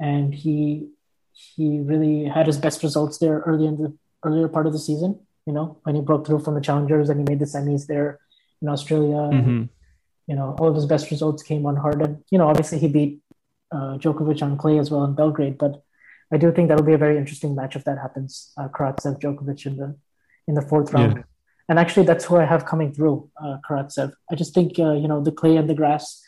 and 0.00 0.34
he 0.34 0.88
he 1.32 1.80
really 1.80 2.24
had 2.24 2.46
his 2.46 2.58
best 2.58 2.82
results 2.82 3.18
there 3.18 3.38
early 3.40 3.66
in 3.66 3.76
the 3.76 3.96
earlier 4.24 4.48
part 4.48 4.66
of 4.66 4.72
the 4.72 4.78
season, 4.78 5.20
you 5.46 5.52
know, 5.52 5.78
when 5.84 5.94
he 5.94 6.00
broke 6.00 6.26
through 6.26 6.40
from 6.40 6.54
the 6.54 6.60
challengers 6.60 7.08
and 7.08 7.20
he 7.20 7.24
made 7.24 7.38
the 7.38 7.46
semis 7.46 7.86
there 7.86 8.18
in 8.60 8.68
Australia. 8.68 9.16
Mm-hmm. 9.16 9.48
And, 9.48 9.68
you 10.26 10.34
know, 10.34 10.56
all 10.58 10.68
of 10.68 10.74
his 10.74 10.86
best 10.86 11.10
results 11.10 11.42
came 11.42 11.64
on 11.66 11.76
hard. 11.76 12.02
And, 12.02 12.24
you 12.30 12.38
know, 12.38 12.48
obviously 12.48 12.78
he 12.78 12.88
beat 12.88 13.20
uh, 13.70 13.98
Djokovic 13.98 14.42
on 14.42 14.58
clay 14.58 14.78
as 14.78 14.90
well 14.90 15.04
in 15.04 15.14
Belgrade. 15.14 15.58
But 15.58 15.82
I 16.32 16.36
do 16.36 16.52
think 16.52 16.68
that'll 16.68 16.84
be 16.84 16.92
a 16.92 16.98
very 16.98 17.16
interesting 17.16 17.54
match 17.54 17.76
if 17.76 17.84
that 17.84 17.98
happens. 17.98 18.52
Uh, 18.56 18.68
Karatsev, 18.68 19.20
Djokovic 19.20 19.64
in 19.64 19.76
the 19.76 19.96
in 20.48 20.54
the 20.54 20.62
fourth 20.62 20.92
round. 20.92 21.18
Yeah. 21.18 21.22
And 21.68 21.78
actually, 21.78 22.06
that's 22.06 22.24
who 22.24 22.36
I 22.36 22.46
have 22.46 22.64
coming 22.64 22.92
through, 22.92 23.30
uh, 23.42 23.58
Karatsev. 23.68 24.12
I 24.30 24.34
just 24.34 24.54
think, 24.54 24.78
uh, 24.78 24.94
you 24.94 25.06
know, 25.06 25.22
the 25.22 25.32
clay 25.32 25.56
and 25.56 25.68
the 25.68 25.74
grass 25.74 26.22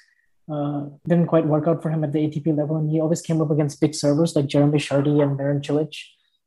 uh, 0.53 0.87
didn't 1.07 1.27
quite 1.27 1.47
work 1.47 1.67
out 1.69 1.83
for 1.83 1.91
him 1.91 2.03
at 2.05 2.13
the 2.13 2.19
ATP 2.19 2.57
level. 2.57 2.77
And 2.77 2.91
he 2.91 3.01
always 3.01 3.23
came 3.23 3.41
up 3.41 3.51
against 3.51 3.81
big 3.81 3.95
servers 3.95 4.35
like 4.37 4.47
Jeremy 4.47 4.79
Chardy 4.79 5.23
and 5.23 5.37
Marin 5.37 5.61
Cilic, 5.61 5.95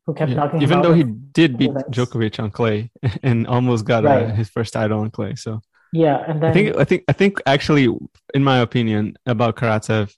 who 0.06 0.14
kept 0.14 0.30
Yeah. 0.30 0.36
knocking 0.36 0.60
him 0.60 0.64
Even 0.64 0.82
though 0.82 0.92
he 0.92 1.04
did 1.04 1.56
beat 1.58 1.70
events. 1.70 1.88
Djokovic 1.96 2.42
on 2.42 2.50
clay 2.50 2.90
and 3.22 3.46
almost 3.46 3.84
got 3.84 4.04
uh, 4.04 4.08
Right. 4.08 4.34
his 4.34 4.48
first 4.50 4.72
title 4.72 5.00
on 5.00 5.10
clay. 5.10 5.34
So 5.36 5.60
Yeah. 5.92 6.24
And 6.28 6.42
then, 6.42 6.50
I 6.50 6.52
think 6.54 6.76
I 6.76 6.84
think 6.84 7.04
I 7.08 7.12
think 7.12 7.40
actually, 7.46 7.88
in 8.34 8.42
my 8.44 8.58
opinion, 8.58 9.16
about 9.26 9.56
Karatsev, 9.56 10.12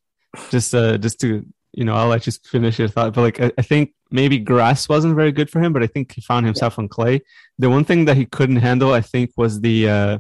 just 0.50 0.74
uh, 0.74 0.96
just 0.98 1.20
to 1.20 1.44
you 1.78 1.84
know, 1.84 1.94
I'll 1.94 2.08
let 2.08 2.26
you 2.26 2.32
finish 2.32 2.78
your 2.78 2.88
thought. 2.88 3.12
But 3.12 3.20
like, 3.20 3.38
I, 3.38 3.52
I 3.58 3.62
think 3.62 3.92
maybe 4.10 4.38
grass 4.38 4.88
wasn't 4.88 5.14
very 5.14 5.30
good 5.30 5.50
for 5.50 5.60
him, 5.60 5.74
but 5.74 5.82
I 5.82 5.86
think 5.86 6.12
he 6.14 6.22
found 6.22 6.46
himself 6.46 6.78
on 6.78 6.88
clay. 6.88 7.20
The 7.58 7.68
one 7.68 7.84
thing 7.84 8.06
that 8.06 8.16
he 8.16 8.24
couldn't 8.24 8.56
handle, 8.68 8.94
I 8.94 9.02
think, 9.02 9.32
was 9.36 9.60
the 9.60 9.76
uh, 9.90 10.18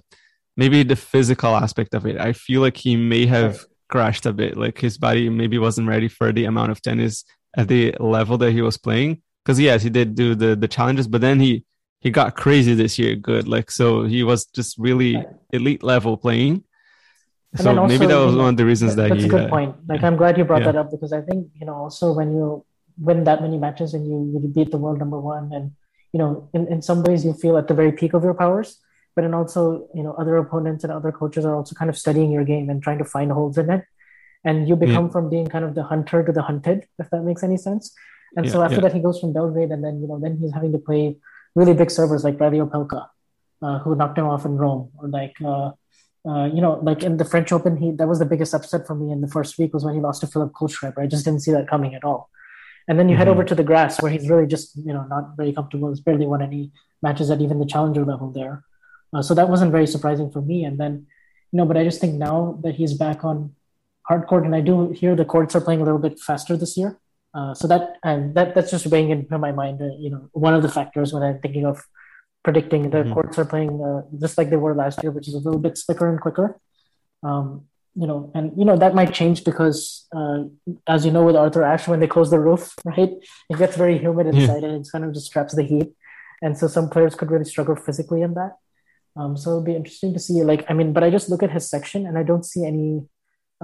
maybe 0.56 0.82
the 0.82 0.96
physical 0.96 1.54
aspect 1.54 1.94
of 1.94 2.06
it. 2.06 2.18
I 2.18 2.32
feel 2.32 2.60
like 2.60 2.76
he 2.76 2.96
may 2.96 3.26
have 3.26 3.64
crashed 3.88 4.26
a 4.26 4.32
bit. 4.32 4.56
Like 4.56 4.78
his 4.78 4.98
body 4.98 5.28
maybe 5.28 5.58
wasn't 5.58 5.88
ready 5.88 6.08
for 6.08 6.32
the 6.32 6.44
amount 6.44 6.72
of 6.72 6.82
tennis 6.82 7.24
at 7.56 7.68
the 7.68 7.94
level 8.00 8.38
that 8.38 8.52
he 8.52 8.62
was 8.62 8.78
playing. 8.78 9.22
Because 9.44 9.60
yes, 9.60 9.82
he 9.82 9.90
did 9.90 10.14
do 10.14 10.34
the 10.34 10.56
the 10.56 10.68
challenges, 10.68 11.06
but 11.06 11.20
then 11.20 11.38
he 11.40 11.64
he 12.00 12.10
got 12.10 12.36
crazy 12.36 12.74
this 12.74 12.98
year. 12.98 13.14
Good, 13.14 13.46
like 13.46 13.70
so 13.70 14.04
he 14.04 14.22
was 14.22 14.46
just 14.46 14.76
really 14.78 15.24
elite 15.52 15.82
level 15.82 16.16
playing. 16.16 16.64
And 17.52 17.60
So 17.62 17.74
then 17.74 17.86
maybe 17.86 18.06
that 18.06 18.18
was 18.18 18.34
one 18.34 18.50
of 18.50 18.56
the 18.56 18.66
reasons 18.66 18.96
that 18.96 19.08
that's 19.08 19.22
he. 19.22 19.28
a 19.28 19.30
good 19.30 19.46
uh, 19.46 19.48
point. 19.48 19.76
Like, 19.88 20.02
I'm 20.02 20.16
glad 20.16 20.36
you 20.36 20.44
brought 20.44 20.62
yeah. 20.62 20.72
that 20.72 20.76
up 20.76 20.90
because 20.90 21.12
I 21.12 21.22
think, 21.22 21.48
you 21.54 21.64
know, 21.64 21.74
also 21.74 22.12
when 22.12 22.32
you 22.32 22.66
win 22.98 23.24
that 23.24 23.40
many 23.40 23.56
matches 23.56 23.94
and 23.94 24.06
you, 24.06 24.16
you 24.32 24.48
beat 24.48 24.70
the 24.72 24.78
world 24.78 24.98
number 24.98 25.18
one, 25.18 25.50
and, 25.52 25.72
you 26.12 26.18
know, 26.18 26.50
in, 26.52 26.66
in 26.68 26.82
some 26.82 27.02
ways 27.02 27.24
you 27.24 27.32
feel 27.32 27.56
at 27.56 27.68
the 27.68 27.74
very 27.74 27.92
peak 27.92 28.12
of 28.12 28.24
your 28.24 28.34
powers, 28.34 28.78
but 29.16 29.22
then 29.22 29.34
also, 29.34 29.88
you 29.94 30.02
know, 30.02 30.12
other 30.12 30.36
opponents 30.36 30.84
and 30.84 30.92
other 30.92 31.10
coaches 31.10 31.44
are 31.44 31.56
also 31.56 31.74
kind 31.74 31.88
of 31.88 31.96
studying 31.96 32.30
your 32.30 32.44
game 32.44 32.68
and 32.70 32.82
trying 32.82 32.98
to 32.98 33.04
find 33.04 33.32
holes 33.32 33.56
in 33.58 33.70
it. 33.70 33.82
And 34.44 34.68
you 34.68 34.76
become 34.76 35.10
from 35.10 35.28
being 35.28 35.46
kind 35.46 35.64
of 35.64 35.74
the 35.74 35.82
hunter 35.82 36.22
to 36.22 36.30
the 36.30 36.42
hunted, 36.42 36.86
if 36.98 37.10
that 37.10 37.22
makes 37.22 37.42
any 37.42 37.56
sense. 37.56 37.92
And 38.36 38.48
so 38.48 38.62
after 38.62 38.76
yeah. 38.76 38.82
that, 38.82 38.92
he 38.92 39.00
goes 39.00 39.18
from 39.18 39.32
Belgrade, 39.32 39.70
and 39.70 39.82
then, 39.82 40.00
you 40.02 40.06
know, 40.06 40.20
then 40.20 40.36
he's 40.36 40.52
having 40.52 40.70
to 40.72 40.78
play 40.78 41.16
really 41.54 41.72
big 41.72 41.90
servers 41.90 42.22
like 42.22 42.38
Reilly 42.38 42.58
Opelka, 42.58 43.08
uh, 43.62 43.78
who 43.78 43.96
knocked 43.96 44.18
him 44.18 44.26
off 44.26 44.44
in 44.44 44.56
Rome, 44.56 44.90
or 44.98 45.08
like, 45.08 45.34
uh, 45.42 45.70
uh, 46.28 46.44
you 46.46 46.60
know, 46.60 46.74
like 46.82 47.02
in 47.02 47.16
the 47.16 47.24
French 47.24 47.50
Open, 47.52 47.76
he 47.76 47.92
that 47.92 48.06
was 48.06 48.18
the 48.18 48.26
biggest 48.26 48.52
upset 48.52 48.86
for 48.86 48.94
me 48.94 49.10
in 49.10 49.20
the 49.22 49.28
first 49.28 49.58
week 49.58 49.72
was 49.72 49.84
when 49.84 49.94
he 49.94 50.00
lost 50.00 50.20
to 50.20 50.26
Philipp 50.26 50.52
Kohlschreiber. 50.52 50.98
I 50.98 51.06
just 51.06 51.24
didn't 51.24 51.40
see 51.40 51.52
that 51.52 51.68
coming 51.68 51.94
at 51.94 52.04
all. 52.04 52.28
And 52.86 52.98
then 52.98 53.08
you 53.08 53.16
head 53.16 53.28
Mhm. 53.28 53.32
over 53.32 53.44
to 53.44 53.54
the 53.54 53.64
grass 53.64 54.02
where 54.02 54.12
he's 54.12 54.28
really 54.28 54.46
just, 54.46 54.76
you 54.76 54.92
know, 54.92 55.04
not 55.04 55.36
very 55.36 55.52
comfortable. 55.52 55.88
He's 55.88 56.00
barely 56.00 56.26
won 56.26 56.42
any 56.42 56.72
matches 57.02 57.30
at 57.30 57.40
even 57.40 57.58
the 57.58 57.66
challenger 57.66 58.04
level 58.04 58.30
there. 58.30 58.64
Uh, 59.16 59.22
so 59.22 59.34
that 59.34 59.48
wasn't 59.48 59.72
very 59.72 59.86
surprising 59.86 60.30
for 60.30 60.42
me. 60.42 60.64
And 60.64 60.78
then, 60.78 61.06
you 61.50 61.56
know, 61.58 61.64
but 61.64 61.76
I 61.78 61.84
just 61.84 62.00
think 62.02 62.14
now 62.16 62.58
that 62.62 62.74
he's 62.74 62.92
back 62.92 63.24
on 63.24 63.54
hard 64.02 64.26
court, 64.26 64.44
and 64.44 64.54
I 64.54 64.60
do 64.60 64.90
hear 64.90 65.16
the 65.16 65.24
courts 65.24 65.56
are 65.56 65.60
playing 65.60 65.80
a 65.80 65.84
little 65.84 65.98
bit 65.98 66.20
faster 66.20 66.56
this 66.56 66.76
year. 66.76 66.98
Uh, 67.34 67.54
so 67.54 67.66
that 67.68 67.96
and 68.02 68.34
that 68.34 68.54
that's 68.54 68.70
just 68.70 68.86
weighing 68.86 69.10
into 69.10 69.38
my 69.38 69.52
mind. 69.52 69.80
Uh, 69.80 69.86
you 69.98 70.10
know, 70.10 70.28
one 70.32 70.54
of 70.54 70.62
the 70.62 70.68
factors 70.68 71.12
when 71.14 71.22
I'm 71.22 71.38
thinking 71.40 71.64
of 71.66 71.82
predicting 72.44 72.90
the 72.90 72.98
Mhm. 73.04 73.12
courts 73.14 73.38
are 73.38 73.44
playing 73.44 73.72
uh, 73.82 74.02
just 74.24 74.36
like 74.38 74.50
they 74.50 74.56
were 74.64 74.74
last 74.74 75.02
year, 75.02 75.12
which 75.12 75.28
is 75.28 75.34
a 75.34 75.38
little 75.46 75.60
bit 75.66 75.76
slicker 75.78 76.08
and 76.08 76.20
quicker. 76.20 76.60
Um, 77.22 77.46
you 77.94 78.06
know, 78.06 78.30
and 78.34 78.52
you 78.58 78.64
know 78.64 78.76
that 78.76 78.94
might 78.94 79.12
change 79.14 79.44
because, 79.44 80.06
uh, 80.14 80.44
as 80.86 81.04
you 81.06 81.10
know, 81.10 81.24
with 81.24 81.36
Arthur 81.36 81.62
Ashe, 81.62 81.88
when 81.88 82.00
they 82.00 82.06
close 82.06 82.30
the 82.30 82.38
roof, 82.38 82.74
right, 82.84 83.12
it 83.50 83.56
gets 83.62 83.76
very 83.76 83.96
humid 83.98 84.26
Yeah. 84.26 84.34
inside, 84.34 84.62
and 84.64 84.74
it 84.84 84.92
kind 84.92 85.04
of 85.06 85.12
just 85.14 85.32
traps 85.32 85.54
the 85.54 85.62
heat, 85.62 85.88
and 86.42 86.56
so 86.58 86.66
some 86.68 86.88
players 86.90 87.14
could 87.14 87.30
really 87.30 87.44
struggle 87.54 87.76
physically 87.76 88.22
in 88.22 88.34
that. 88.34 88.52
Um, 89.16 89.36
so 89.36 89.50
it'll 89.50 89.62
be 89.62 89.74
interesting 89.74 90.12
to 90.12 90.18
see. 90.18 90.42
Like, 90.42 90.64
I 90.68 90.74
mean, 90.74 90.92
but 90.92 91.02
I 91.02 91.10
just 91.10 91.28
look 91.30 91.42
at 91.42 91.50
his 91.50 91.68
section, 91.68 92.06
and 92.06 92.18
I 92.18 92.22
don't 92.22 92.44
see 92.44 92.64
any 92.64 93.02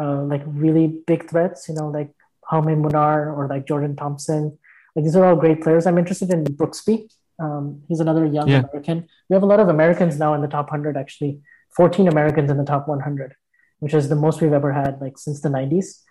uh, 0.01 0.23
like 0.23 0.43
really 0.47 0.87
big 1.07 1.29
threats. 1.29 1.69
You 1.69 1.75
know, 1.75 1.88
like 1.88 2.11
Jaume 2.51 2.75
Munar 2.83 3.37
or 3.37 3.49
like 3.49 3.67
Jordan 3.67 3.97
Thompson. 3.97 4.59
Like 4.95 5.05
these 5.05 5.17
are 5.17 5.25
all 5.25 5.37
great 5.37 5.62
players. 5.62 5.87
I'm 5.87 5.99
interested 5.99 6.31
in 6.31 6.45
Brooksby. 6.45 7.11
Um, 7.38 7.83
he's 7.88 8.01
another 8.01 8.27
young 8.27 8.49
Yeah. 8.49 8.61
American. 8.61 9.09
We 9.29 9.35
have 9.35 9.43
a 9.43 9.47
lot 9.47 9.61
of 9.61 9.69
Americans 9.69 10.19
now 10.19 10.35
in 10.35 10.43
the 10.43 10.49
top 10.49 10.67
100, 10.71 10.97
actually. 10.97 11.41
14 11.77 12.07
Americans 12.09 12.51
in 12.51 12.59
the 12.59 12.65
top 12.65 12.87
100, 12.87 13.35
which 13.81 13.95
is 13.95 14.09
the 14.11 14.15
most 14.15 14.41
we've 14.43 14.53
ever 14.53 14.73
had, 14.73 15.01
like 15.01 15.17
since 15.17 15.41
the 15.41 15.49
90s. 15.49 16.03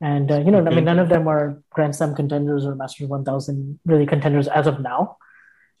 And, 0.00 0.32
uh, 0.32 0.40
you 0.40 0.50
know, 0.50 0.58
I 0.66 0.70
mean, 0.74 0.84
none 0.84 0.98
of 0.98 1.08
them 1.10 1.28
are 1.28 1.62
Grand 1.70 1.94
Slam 1.94 2.14
contenders 2.14 2.64
or 2.64 2.74
Masters 2.74 3.08
1000 3.08 3.78
really 3.84 4.06
contenders 4.06 4.48
as 4.48 4.66
of 4.66 4.80
now. 4.80 5.18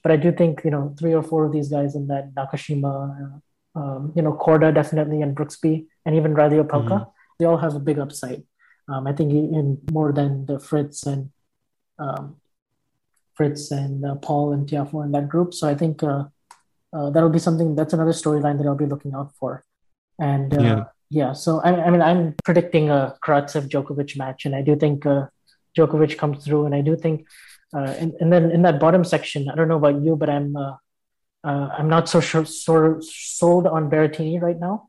But 0.02 0.12
I 0.12 0.16
do 0.16 0.32
think, 0.32 0.62
you 0.64 0.70
know, 0.70 0.94
three 0.98 1.14
or 1.14 1.22
four 1.22 1.44
of 1.46 1.52
these 1.52 1.68
guys 1.68 1.94
in 1.94 2.08
that 2.08 2.34
Nakashima, 2.34 3.40
uh, 3.76 3.78
um, 3.78 4.12
you 4.16 4.22
know, 4.22 4.32
Korda 4.32 4.74
definitely, 4.74 5.22
and 5.22 5.36
Brooksby, 5.36 5.86
and 6.04 6.16
even 6.16 6.34
Reilly 6.34 6.56
Opelka, 6.58 7.06
they 7.38 7.44
all 7.44 7.56
have 7.58 7.74
a 7.74 7.80
big 7.80 7.98
upside. 7.98 8.42
Um, 8.88 9.06
I 9.06 9.12
think 9.12 9.32
in 9.32 9.78
more 9.92 10.12
than 10.12 10.46
the 10.46 10.58
Fritz 10.58 11.06
and 11.06 11.30
um, 11.98 12.36
Fritz 13.34 13.70
and 13.70 14.04
uh, 14.04 14.16
Paul 14.16 14.52
and 14.52 14.68
Tiafoe 14.68 15.04
in 15.04 15.12
that 15.12 15.28
group. 15.28 15.54
So 15.54 15.68
I 15.68 15.74
think 15.74 16.02
uh, 16.02 16.24
uh, 16.92 17.10
that'll 17.10 17.30
be 17.30 17.38
something. 17.38 17.74
That's 17.76 17.94
another 17.94 18.12
storyline 18.12 18.58
that 18.58 18.66
I'll 18.66 18.74
be 18.74 18.86
looking 18.86 19.14
out 19.14 19.32
for. 19.38 19.64
And 20.18 20.52
uh, 20.56 20.62
Yeah. 20.62 20.84
yeah. 21.10 21.32
so 21.32 21.60
I, 21.60 21.86
I 21.86 21.90
mean, 21.90 22.02
I'm 22.02 22.34
predicting 22.44 22.90
a 22.90 23.14
Karatsev 23.24 23.68
Djokovic 23.68 24.16
match, 24.16 24.44
and 24.44 24.54
I 24.54 24.62
do 24.62 24.76
think 24.76 25.06
uh, 25.06 25.26
Djokovic 25.76 26.18
comes 26.18 26.44
through, 26.44 26.66
and 26.66 26.74
I 26.74 26.82
do 26.82 26.96
think, 26.96 27.26
uh, 27.76 27.94
and, 27.98 28.12
and 28.20 28.32
then 28.32 28.50
in 28.50 28.62
that 28.62 28.78
bottom 28.78 29.04
section, 29.04 29.48
I 29.48 29.54
don't 29.54 29.68
know 29.68 29.76
about 29.76 30.02
you, 30.02 30.16
but 30.16 30.28
I'm 30.28 30.56
uh, 30.56 30.76
uh, 31.44 31.68
I'm 31.76 31.88
not 31.88 32.08
so 32.08 32.20
sure 32.20 32.44
so 32.44 33.00
sold 33.00 33.66
on 33.66 33.90
Berrettini 33.90 34.40
right 34.40 34.58
now 34.58 34.88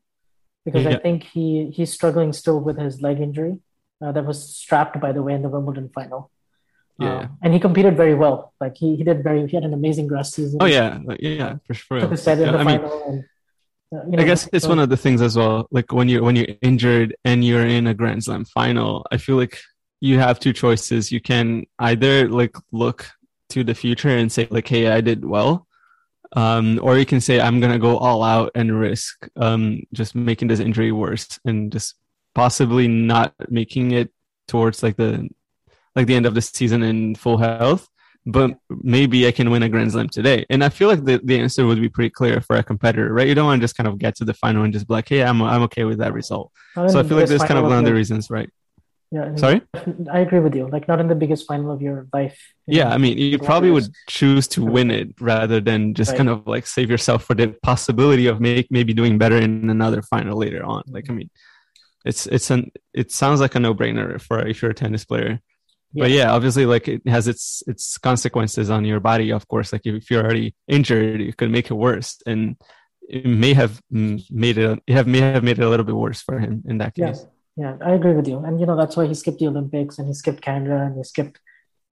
because 0.65 0.86
I 0.86 0.98
think 0.98 1.24
he 1.24 1.72
he's 1.72 1.91
struggling 1.91 2.34
still 2.34 2.60
with 2.60 2.78
his 2.78 3.02
leg 3.02 3.19
injury 3.19 3.58
uh, 4.04 4.12
that 4.12 4.26
was 4.26 4.56
strapped, 4.56 5.00
by 5.00 5.12
the 5.12 5.24
way, 5.24 5.34
in 5.34 5.41
the 5.41 5.50
Wimbledon 5.50 5.89
final. 5.93 6.30
Yeah. 7.00 7.19
Um, 7.19 7.38
and 7.41 7.54
he 7.54 7.60
competed 7.60 7.98
very 7.98 8.13
well. 8.13 8.54
Like 8.62 8.78
he, 8.78 8.96
he 8.96 9.04
did 9.04 9.24
very 9.24 9.48
he 9.48 9.56
had 9.56 9.63
an 9.63 9.74
amazing 9.74 10.08
grass 10.08 10.32
season. 10.34 10.60
Oh 10.62 10.65
yeah, 10.65 11.00
yeah, 11.19 11.56
for 11.65 11.74
sure. 11.74 12.00
took 12.02 12.12
a 12.12 12.17
set 12.17 12.39
in 12.39 12.52
the 12.52 12.60
I 12.60 12.63
mean. 12.63 12.82
And, 12.82 13.24
uh, 13.93 14.06
you 14.06 14.13
I 14.13 14.15
know, 14.17 14.26
guess 14.26 14.48
it's 14.54 14.63
so- 14.63 14.69
one 14.69 14.80
of 14.80 14.89
the 14.89 14.98
things 14.98 15.22
as 15.22 15.36
well. 15.36 15.67
Like 15.72 15.91
when 15.91 16.08
you're 16.08 16.22
when 16.24 16.36
you're 16.36 16.56
injured 16.62 17.15
and 17.26 17.43
you're 17.43 17.65
in 17.65 17.88
a 17.88 17.93
Grand 17.93 18.24
Slam 18.24 18.46
final, 18.46 19.06
I 19.12 19.17
feel 19.17 19.38
like 19.38 19.58
you 20.04 20.20
have 20.20 20.38
two 20.38 20.52
choices. 20.52 21.13
You 21.13 21.22
can 21.22 21.66
either 21.80 22.28
like 22.28 22.58
look 22.74 23.08
to 23.52 23.63
the 23.63 23.74
future 23.74 24.10
and 24.10 24.30
say 24.30 24.50
like, 24.52 24.68
"Hey, 24.68 24.88
I 24.89 25.00
did 25.00 25.24
well," 25.24 25.66
um, 26.34 26.78
or 26.84 26.98
you 26.98 27.06
can 27.06 27.22
say, 27.22 27.39
"I'm 27.39 27.62
gonna 27.62 27.80
go 27.80 27.98
all 27.98 28.22
out 28.22 28.52
and 28.54 28.78
risk 28.78 29.30
um, 29.38 29.80
just 29.94 30.13
making 30.13 30.50
this 30.50 30.60
injury 30.60 30.92
worse 30.92 31.39
and 31.46 31.72
just 31.72 31.96
possibly 32.36 32.89
not 32.89 33.34
making 33.48 33.92
it 33.92 34.12
towards 34.50 34.84
like 34.84 34.98
the 34.98 35.30
like 35.96 36.08
the 36.08 36.16
end 36.16 36.26
of 36.26 36.36
the 36.36 36.42
season 36.42 36.84
in 36.84 37.16
full 37.16 37.38
health." 37.38 37.88
But 38.26 38.58
maybe 38.70 39.26
I 39.26 39.32
can 39.32 39.52
win 39.52 39.63
a 39.63 39.70
Grand 39.70 39.94
Slam 39.94 40.10
today, 40.10 40.46
and 40.50 40.66
I 40.66 40.70
feel 40.70 40.89
like 40.89 41.06
the, 41.06 41.22
the 41.24 41.39
answer 41.39 41.66
would 41.66 41.80
be 41.80 41.89
pretty 41.89 42.10
clear 42.10 42.42
for 42.42 42.58
a 42.58 42.63
competitor, 42.63 43.13
right? 43.13 43.28
You 43.28 43.36
don't 43.36 43.46
want 43.46 43.62
to 43.62 43.63
just 43.63 43.78
kind 43.78 43.88
of 43.88 44.00
get 44.00 44.16
to 44.18 44.26
the 44.26 44.34
final 44.34 44.63
and 44.63 44.74
just 44.74 44.86
be 44.89 44.96
like, 44.96 45.08
"Hey, 45.08 45.24
I'm 45.24 45.42
I'm 45.42 45.62
okay 45.63 45.86
with 45.86 46.00
that 46.00 46.12
result." 46.12 46.52
So 46.92 47.00
I 47.00 47.04
feel 47.04 47.18
like 47.18 47.30
that's 47.30 47.46
kind 47.46 47.58
of 47.58 47.63
one 47.63 47.80
of 47.80 47.86
the 47.86 47.94
reasons, 47.94 48.30
right? 48.30 48.50
Yeah, 49.13 49.36
Sorry? 49.36 49.62
I 50.12 50.19
agree 50.19 50.39
with 50.39 50.56
you. 50.56 50.67
Like 50.67 50.88
not 50.88 50.99
in 50.99 51.08
the 51.08 51.15
biggest 51.15 51.45
final 51.47 51.71
of 51.71 51.82
your 51.82 52.08
life. 52.13 52.39
you 52.67 52.76
Yeah, 52.78 52.86
know. 52.86 52.95
I 52.95 52.97
mean, 52.97 53.17
you 53.17 53.38
probably 53.38 53.69
would 53.71 53.93
choose 54.10 54.47
to 54.49 54.63
win 54.65 54.89
it 54.91 55.10
rather 55.21 55.60
than 55.62 55.93
just 55.93 56.12
Right. 56.12 56.17
kind 56.17 56.30
of 56.30 56.47
like 56.47 56.65
save 56.65 56.89
yourself 56.89 57.23
for 57.26 57.36
the 57.36 57.49
possibility 57.62 58.28
of 58.28 58.41
make, 58.41 58.71
maybe 58.71 58.93
doing 58.93 59.17
better 59.17 59.38
in 59.38 59.69
another 59.69 60.02
final 60.02 60.38
later 60.38 60.63
on. 60.63 60.84
Like, 60.88 61.10
I 61.10 61.13
mean, 61.13 61.30
it's 62.06 62.28
it's 62.28 62.52
an 62.52 62.71
it 62.93 63.12
sounds 63.12 63.39
like 63.41 63.56
a 63.56 63.60
no 63.60 63.73
brainer 63.76 64.21
for 64.21 64.45
if 64.47 64.62
you're 64.62 64.71
a 64.71 64.76
tennis 64.76 65.06
player. 65.06 65.39
But 65.93 66.12
yeah, 66.12 66.32
obviously, 66.34 66.65
like 66.65 66.88
it 66.88 67.08
has 67.08 67.28
its 67.28 67.63
its 67.67 67.97
consequences 67.99 68.69
on 68.69 68.86
your 68.86 68.99
body. 68.99 69.32
Of 69.32 69.47
course, 69.47 69.73
like 69.73 69.86
if 69.86 70.10
you're 70.12 70.23
already 70.23 70.56
injured, 70.67 71.21
it 71.21 71.38
could 71.38 71.52
make 71.52 71.69
it 71.71 71.76
worse, 71.76 72.21
and 72.26 72.58
it 73.10 73.26
may 73.28 73.54
have 73.54 73.82
made 73.91 74.58
it 74.58 74.80
it 74.88 74.93
have 74.93 75.08
may 75.08 75.19
have 75.21 75.43
made 75.43 75.60
it 75.60 75.65
a 75.65 75.69
little 75.69 75.86
bit 75.86 75.95
worse 75.95 76.21
for 76.21 76.39
him 76.39 76.63
in 76.67 76.80
that 76.80 76.95
case. 76.95 77.26
Yeah, 77.26 77.33
I 77.82 77.92
agree 77.92 78.13
with 78.13 78.28
you. 78.28 78.39
And 78.39 78.60
you 78.60 78.66
know, 78.66 78.76
that's 78.76 78.98
why 78.98 79.06
he 79.06 79.13
skipped 79.13 79.39
the 79.39 79.48
Olympics 79.48 80.00
and 80.00 80.08
he 80.08 80.13
skipped 80.13 80.42
Canada 80.42 80.78
and 80.78 80.98
he 80.98 81.04
skipped, 81.04 81.39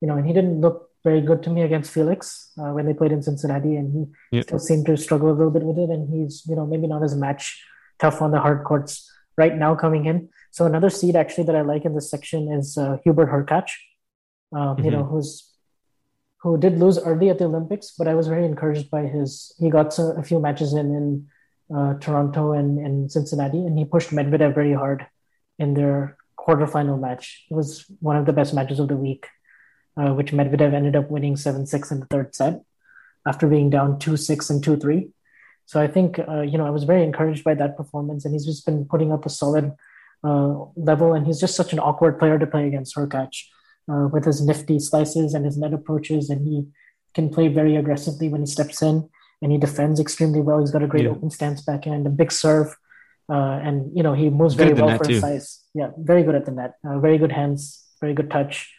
you 0.01 0.07
know, 0.07 0.17
and 0.17 0.25
he 0.25 0.33
didn't 0.33 0.59
look 0.61 0.89
very 1.03 1.21
good 1.21 1.43
to 1.43 1.49
me 1.49 1.61
against 1.61 1.91
Felix 1.91 2.51
uh, 2.59 2.71
when 2.71 2.85
they 2.85 2.93
played 2.93 3.11
in 3.11 3.21
Cincinnati 3.21 3.75
and 3.75 3.91
he 3.93 4.37
Yeah. 4.37 4.43
still 4.43 4.59
seemed 4.59 4.85
to 4.87 4.97
struggle 4.97 5.29
a 5.29 5.37
little 5.37 5.51
bit 5.51 5.63
with 5.63 5.77
it. 5.77 5.89
And 5.89 6.09
he's, 6.09 6.43
you 6.47 6.55
know, 6.55 6.65
maybe 6.65 6.87
not 6.87 7.03
as 7.03 7.15
match 7.15 7.63
tough 7.99 8.21
on 8.21 8.31
the 8.31 8.39
hard 8.39 8.63
courts 8.63 9.11
right 9.37 9.55
now 9.55 9.75
coming 9.75 10.05
in. 10.05 10.29
So 10.51 10.65
another 10.65 10.89
seed 10.89 11.15
actually 11.15 11.45
that 11.45 11.55
I 11.55 11.61
like 11.61 11.85
in 11.85 11.95
this 11.95 12.09
section 12.09 12.51
is 12.51 12.77
uh, 12.77 12.97
Hubert 13.03 13.29
Hurkacz, 13.29 13.71
um, 14.53 14.77
mm-hmm. 14.77 14.85
you 14.85 14.91
know, 14.91 15.03
who's 15.03 15.47
who 16.41 16.57
did 16.57 16.79
lose 16.79 16.97
early 16.97 17.29
at 17.29 17.37
the 17.37 17.45
Olympics, 17.45 17.93
but 17.95 18.07
I 18.07 18.15
was 18.15 18.27
very 18.27 18.45
encouraged 18.45 18.89
by 18.89 19.03
his. 19.05 19.53
He 19.59 19.69
got 19.69 19.97
a, 19.99 20.15
a 20.17 20.23
few 20.23 20.39
matches 20.39 20.73
in 20.73 20.87
in 20.99 21.27
uh, 21.75 21.93
Toronto 21.99 22.53
and, 22.53 22.79
and 22.79 23.11
Cincinnati, 23.11 23.59
and 23.59 23.77
he 23.77 23.85
pushed 23.85 24.09
Medvedev 24.09 24.55
very 24.55 24.73
hard 24.73 25.05
in 25.61 25.73
their 25.75 26.17
quarterfinal 26.37 26.99
match. 26.99 27.45
It 27.49 27.53
was 27.53 27.85
one 27.99 28.17
of 28.17 28.25
the 28.25 28.33
best 28.33 28.53
matches 28.53 28.79
of 28.79 28.87
the 28.87 28.95
week, 28.95 29.27
uh, 29.95 30.13
which 30.13 30.31
Medvedev 30.31 30.73
ended 30.73 30.95
up 30.95 31.09
winning 31.09 31.37
7 31.37 31.65
6 31.65 31.91
in 31.91 31.99
the 31.99 32.05
third 32.07 32.35
set 32.35 32.61
after 33.27 33.47
being 33.47 33.69
down 33.69 33.99
2 33.99 34.17
6 34.17 34.49
and 34.49 34.63
2 34.63 34.77
3. 34.77 35.09
So 35.65 35.79
I 35.79 35.87
think, 35.87 36.19
uh, 36.19 36.41
you 36.41 36.57
know, 36.57 36.65
I 36.65 36.71
was 36.71 36.83
very 36.83 37.03
encouraged 37.03 37.43
by 37.43 37.53
that 37.55 37.77
performance, 37.77 38.25
and 38.25 38.33
he's 38.33 38.45
just 38.45 38.65
been 38.65 38.85
putting 38.85 39.13
up 39.13 39.25
a 39.25 39.29
solid 39.29 39.71
uh, 40.23 40.65
level, 40.75 41.13
and 41.13 41.25
he's 41.25 41.39
just 41.39 41.55
such 41.55 41.71
an 41.71 41.79
awkward 41.79 42.19
player 42.19 42.37
to 42.39 42.47
play 42.47 42.67
against 42.67 42.95
Hurkacz 42.95 43.37
uh, 43.91 44.07
with 44.11 44.25
his 44.25 44.41
nifty 44.41 44.79
slices 44.79 45.33
and 45.33 45.45
his 45.45 45.57
net 45.57 45.73
approaches, 45.73 46.29
and 46.29 46.45
he 46.45 46.67
can 47.13 47.29
play 47.29 47.47
very 47.47 47.75
aggressively 47.75 48.27
when 48.29 48.41
he 48.41 48.47
steps 48.47 48.81
in, 48.81 49.07
and 49.41 49.51
he 49.51 49.57
defends 49.57 49.99
extremely 49.99 50.41
well. 50.41 50.59
He's 50.59 50.71
got 50.71 50.83
a 50.83 50.87
great 50.87 51.05
yeah. 51.05 51.11
open 51.11 51.29
stance 51.29 51.61
backhand, 51.61 52.05
a 52.07 52.09
big 52.09 52.31
serve, 52.31 52.75
and 53.33 53.95
you 53.95 54.03
know 54.03 54.13
he 54.13 54.29
moves 54.29 54.55
very 54.55 54.73
well 54.73 54.97
for 54.97 55.07
his 55.07 55.21
size. 55.21 55.63
Yeah, 55.73 55.91
very 55.97 56.23
good 56.23 56.35
at 56.35 56.45
the 56.45 56.51
net, 56.51 56.75
uh, 56.85 56.99
very 56.99 57.17
good 57.17 57.31
hands, 57.31 57.85
very 58.01 58.13
good 58.13 58.29
touch, 58.29 58.73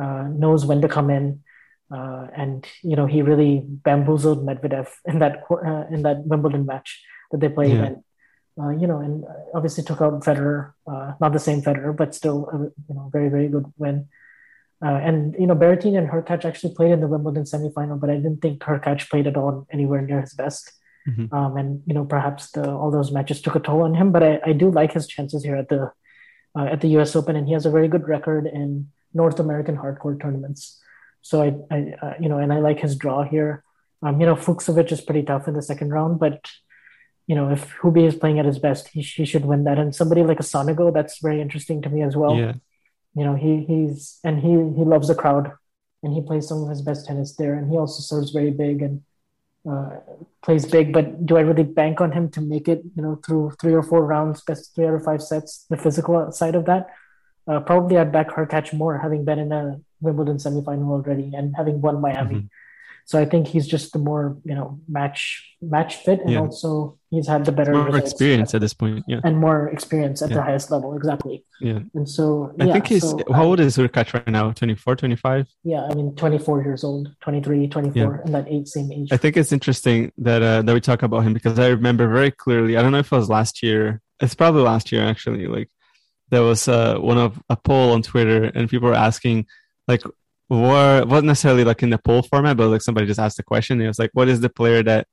uh, 0.00 0.24
knows 0.28 0.66
when 0.66 0.80
to 0.82 0.88
come 0.88 1.10
in. 1.10 1.42
Uh, 1.90 2.26
and 2.36 2.66
you 2.82 2.96
know 2.96 3.06
he 3.06 3.22
really 3.22 3.62
bamboozled 3.64 4.44
Medvedev 4.44 4.88
in 5.06 5.18
that 5.20 5.44
uh, 5.50 5.84
in 5.90 6.02
that 6.02 6.26
Wimbledon 6.26 6.66
match 6.66 7.02
that 7.30 7.40
they 7.40 7.48
played, 7.48 7.74
yeah. 7.74 7.84
and 7.84 8.04
uh, 8.60 8.70
you 8.70 8.86
know, 8.86 8.98
and 8.98 9.24
obviously 9.54 9.84
took 9.84 10.00
out 10.00 10.24
Federer, 10.24 10.72
not 11.20 11.32
the 11.32 11.38
same 11.38 11.62
Federer, 11.62 11.96
but 11.96 12.14
still, 12.14 12.48
a, 12.52 12.58
you 12.88 12.94
know, 12.94 13.08
very 13.12 13.28
very 13.28 13.48
good 13.48 13.72
win. 13.78 14.08
Uh, 14.84 15.00
and 15.02 15.34
you 15.38 15.46
know, 15.46 15.54
Berrettini 15.54 15.96
and 15.96 16.08
Hurkacz 16.08 16.44
actually 16.44 16.74
played 16.74 16.92
in 16.92 17.00
the 17.00 17.08
Wimbledon 17.08 17.44
semifinal, 17.44 17.98
but 17.98 18.10
I 18.10 18.16
didn't 18.16 18.42
think 18.42 18.60
Hurkacz 18.60 19.08
played 19.08 19.26
at 19.26 19.36
all 19.36 19.66
anywhere 19.72 20.02
near 20.02 20.20
his 20.20 20.34
best. 20.34 20.70
Mm-hmm. 21.08 21.34
Um, 21.34 21.56
and 21.56 21.82
you 21.86 21.94
know, 21.94 22.04
perhaps 22.04 22.50
the, 22.50 22.70
all 22.70 22.90
those 22.90 23.12
matches 23.12 23.40
took 23.40 23.54
a 23.54 23.60
toll 23.60 23.82
on 23.82 23.94
him. 23.94 24.12
But 24.12 24.22
I, 24.22 24.40
I 24.46 24.52
do 24.52 24.70
like 24.70 24.92
his 24.92 25.06
chances 25.06 25.44
here 25.44 25.56
at 25.56 25.68
the 25.68 25.92
uh, 26.58 26.64
at 26.64 26.80
the 26.80 26.88
U.S. 26.88 27.14
Open, 27.14 27.36
and 27.36 27.46
he 27.46 27.52
has 27.52 27.66
a 27.66 27.70
very 27.70 27.88
good 27.88 28.08
record 28.08 28.46
in 28.46 28.90
North 29.14 29.38
American 29.38 29.76
hard 29.76 29.98
court 29.98 30.20
tournaments. 30.20 30.80
So 31.22 31.42
I, 31.42 31.74
I 31.74 31.94
uh, 32.02 32.14
you 32.20 32.28
know, 32.28 32.38
and 32.38 32.52
I 32.52 32.58
like 32.58 32.80
his 32.80 32.96
draw 32.96 33.22
here. 33.22 33.62
Um, 34.02 34.20
you 34.20 34.26
know, 34.26 34.36
Fucsovics 34.36 34.92
is 34.92 35.00
pretty 35.00 35.22
tough 35.22 35.48
in 35.48 35.54
the 35.54 35.62
second 35.62 35.90
round, 35.90 36.18
but 36.18 36.50
you 37.26 37.34
know, 37.34 37.50
if 37.50 37.74
Hubie 37.78 38.06
is 38.06 38.14
playing 38.14 38.38
at 38.38 38.44
his 38.44 38.58
best, 38.58 38.88
he, 38.88 39.00
he 39.00 39.24
should 39.24 39.44
win 39.44 39.64
that. 39.64 39.78
And 39.78 39.94
somebody 39.94 40.22
like 40.22 40.38
a 40.38 40.44
Sonego, 40.44 40.94
that's 40.94 41.18
very 41.20 41.40
interesting 41.40 41.82
to 41.82 41.88
me 41.88 42.02
as 42.02 42.14
well. 42.14 42.36
Yeah 42.36 42.54
you 43.16 43.24
know 43.24 43.34
he 43.34 43.64
he's 43.64 44.20
and 44.22 44.38
he 44.38 44.50
he 44.50 44.84
loves 44.84 45.08
the 45.08 45.14
crowd 45.14 45.50
and 46.02 46.12
he 46.12 46.20
plays 46.20 46.46
some 46.46 46.62
of 46.62 46.68
his 46.68 46.82
best 46.82 47.06
tennis 47.06 47.34
there 47.34 47.54
and 47.54 47.70
he 47.70 47.76
also 47.76 48.00
serves 48.00 48.30
very 48.30 48.50
big 48.50 48.82
and 48.82 49.02
uh, 49.68 49.90
plays 50.42 50.64
big 50.66 50.92
but 50.92 51.26
do 51.26 51.36
i 51.36 51.40
really 51.40 51.62
bank 51.62 52.00
on 52.00 52.12
him 52.12 52.30
to 52.30 52.40
make 52.40 52.68
it 52.68 52.82
you 52.94 53.02
know 53.02 53.16
through 53.26 53.52
three 53.60 53.74
or 53.74 53.82
four 53.82 54.04
rounds 54.04 54.40
best 54.42 54.74
three 54.74 54.86
out 54.86 54.94
of 54.94 55.04
five 55.04 55.22
sets 55.22 55.66
the 55.70 55.76
physical 55.76 56.30
side 56.32 56.54
of 56.54 56.64
that 56.66 56.88
uh, 57.48 57.60
probably 57.60 57.98
i'd 57.98 58.12
back 58.12 58.28
Hurkacz 58.30 58.72
more 58.72 58.98
having 58.98 59.24
been 59.24 59.38
in 59.38 59.52
a 59.52 59.80
wimbledon 60.00 60.36
semifinal 60.36 60.90
already 60.90 61.32
and 61.34 61.54
having 61.56 61.80
won 61.80 62.00
miami 62.00 62.36
mm-hmm. 62.36 62.46
So 63.06 63.20
I 63.20 63.24
think 63.24 63.46
he's 63.46 63.68
just 63.68 63.92
the 63.92 64.00
more 64.00 64.36
you 64.44 64.54
know 64.54 64.80
match 64.88 65.56
match 65.62 65.94
fit, 65.98 66.20
and 66.20 66.30
yeah. 66.30 66.40
also 66.40 66.98
he's 67.10 67.26
had 67.26 67.44
the 67.44 67.52
better 67.52 67.72
more 67.72 67.96
experience 67.96 68.50
at, 68.50 68.56
at, 68.56 68.60
this 68.60 68.74
point, 68.74 69.04
yeah, 69.06 69.20
and 69.24 69.38
more 69.38 69.68
experience 69.68 70.22
at 70.22 70.30
yeah. 70.30 70.36
the 70.36 70.42
highest 70.42 70.70
level, 70.70 70.96
exactly. 70.96 71.44
Yeah, 71.60 71.80
and 71.94 72.08
so 72.08 72.54
I 72.60 72.72
think 72.72 72.86
he's 72.86 73.02
so 73.02 73.18
how 73.32 73.44
old 73.44 73.60
is 73.60 73.76
Hurkacz 73.76 74.14
right 74.14 74.28
now? 74.28 74.52
24, 74.52 74.96
25? 74.96 75.48
Yeah, 75.64 75.86
I 75.90 75.94
mean 75.94 76.14
24 76.14 76.62
years 76.62 76.84
old, 76.84 77.14
23, 77.20 77.68
24, 77.68 78.14
and 78.24 78.34
that 78.34 78.48
age 78.48 78.68
same 78.68 78.92
age. 78.92 79.08
I 79.12 79.16
think 79.16 79.36
it's 79.36 79.52
interesting 79.52 80.12
that 80.18 80.42
uh, 80.42 80.62
that 80.62 80.74
we 80.74 80.80
talk 80.80 81.02
about 81.02 81.20
him 81.20 81.32
because 81.32 81.58
I 81.58 81.68
remember 81.68 82.08
very 82.08 82.30
clearly. 82.30 82.76
I 82.76 82.82
don't 82.82 82.92
know 82.92 82.98
if 82.98 83.12
it 83.12 83.16
was 83.16 83.28
last 83.28 83.62
year. 83.62 84.00
It's 84.20 84.34
probably 84.34 84.62
last 84.62 84.92
year 84.92 85.04
actually. 85.06 85.46
Like 85.46 85.70
there 86.30 86.42
was 86.42 86.68
uh, 86.68 86.98
one 86.98 87.18
of 87.18 87.40
a 87.48 87.56
poll 87.56 87.92
on 87.92 88.02
Twitter, 88.02 88.44
and 88.44 88.68
people 88.68 88.88
were 88.88 88.94
asking 88.94 89.46
like 89.88 90.02
or 90.48 91.04
wasn't 91.04 91.26
necessarily 91.26 91.64
like 91.64 91.82
in 91.82 91.90
the 91.90 91.98
poll 91.98 92.22
format, 92.22 92.56
but 92.56 92.68
like 92.68 92.82
somebody 92.82 93.06
just 93.06 93.20
asked 93.20 93.36
the 93.36 93.42
question. 93.42 93.80
It 93.80 93.88
was 93.88 93.98
like, 93.98 94.10
what 94.12 94.28
is 94.28 94.40
the 94.40 94.48
player 94.48 94.82
that 94.84 95.06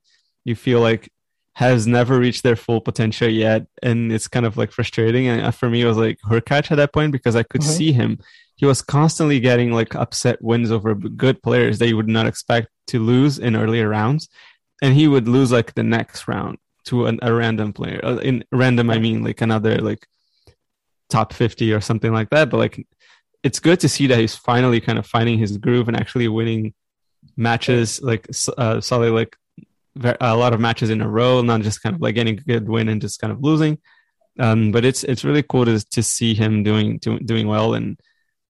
you 0.45 0.55
feel 0.55 0.79
like 0.79 1.09
has 1.55 1.85
never 1.85 2.17
reached 2.17 2.43
their 2.43 2.55
full 2.55 2.81
potential 2.81 3.29
yet, 3.29 3.67
and 3.81 4.11
it's 4.11 4.27
kind 4.27 4.45
of 4.45 4.57
like 4.57 4.71
frustrating. 4.71 5.27
And 5.27 5.41
uh, 5.41 5.51
for 5.51 5.69
me, 5.69 5.81
it 5.81 5.85
was 5.85 5.97
like 5.97 6.19
Hurkacz 6.21 6.71
at 6.71 6.75
that 6.75 6.93
point 6.93 7.11
because 7.11 7.35
I 7.35 7.43
could 7.43 7.61
mm-hmm. 7.61 7.71
see 7.71 7.91
him. 7.91 8.19
He 8.55 8.65
was 8.65 8.81
constantly 8.81 9.39
getting 9.39 9.71
like 9.71 9.95
upset 9.95 10.41
wins 10.41 10.71
over 10.71 10.95
good 10.95 11.41
players 11.43 11.79
that 11.79 11.87
you 11.87 11.97
would 11.97 12.07
not 12.07 12.27
expect 12.27 12.69
to 12.87 12.99
lose 12.99 13.39
in 13.39 13.55
earlier 13.55 13.89
rounds, 13.89 14.29
and 14.81 14.95
he 14.95 15.07
would 15.07 15.27
lose 15.27 15.51
like 15.51 15.73
the 15.73 15.83
next 15.83 16.27
round 16.27 16.57
to 16.85 17.05
an, 17.05 17.19
a 17.21 17.33
random 17.33 17.73
player. 17.73 17.99
Uh, 18.03 18.17
in 18.17 18.43
random, 18.51 18.89
I 18.89 18.99
mean 18.99 19.23
like 19.23 19.41
another 19.41 19.77
like 19.77 20.07
top 21.13 21.31
50 21.31 21.71
or 21.73 21.79
something 21.79 22.11
like 22.11 22.31
that 22.31 22.49
but 22.49 22.57
like 22.57 22.87
it's 23.43 23.59
good 23.59 23.79
to 23.81 23.87
see 23.87 24.07
that 24.07 24.17
he's 24.17 24.35
finally 24.35 24.81
kind 24.81 24.97
of 24.97 25.05
finding 25.05 25.37
his 25.37 25.57
groove 25.57 25.87
and 25.87 25.95
actually 25.95 26.27
winning 26.27 26.73
matches 27.37 28.01
like 28.01 28.27
uh, 28.57 28.81
solid 28.81 29.11
like 29.11 29.35
a 30.21 30.35
lot 30.35 30.53
of 30.53 30.59
matches 30.59 30.89
in 30.89 31.01
a 31.01 31.07
row, 31.07 31.41
not 31.41 31.61
just 31.61 31.81
kind 31.81 31.95
of 31.95 32.01
like 32.01 32.15
getting 32.15 32.39
a 32.39 32.41
good 32.41 32.67
win 32.67 32.89
and 32.89 33.01
just 33.01 33.19
kind 33.19 33.31
of 33.31 33.41
losing. 33.43 33.77
Um, 34.39 34.71
but 34.71 34.83
it's 34.83 35.03
it's 35.03 35.23
really 35.23 35.43
cool 35.43 35.65
to 35.65 35.79
to 35.79 36.01
see 36.01 36.33
him 36.33 36.63
doing 36.63 36.97
do, 36.97 37.19
doing 37.19 37.47
well, 37.47 37.75
and 37.75 37.99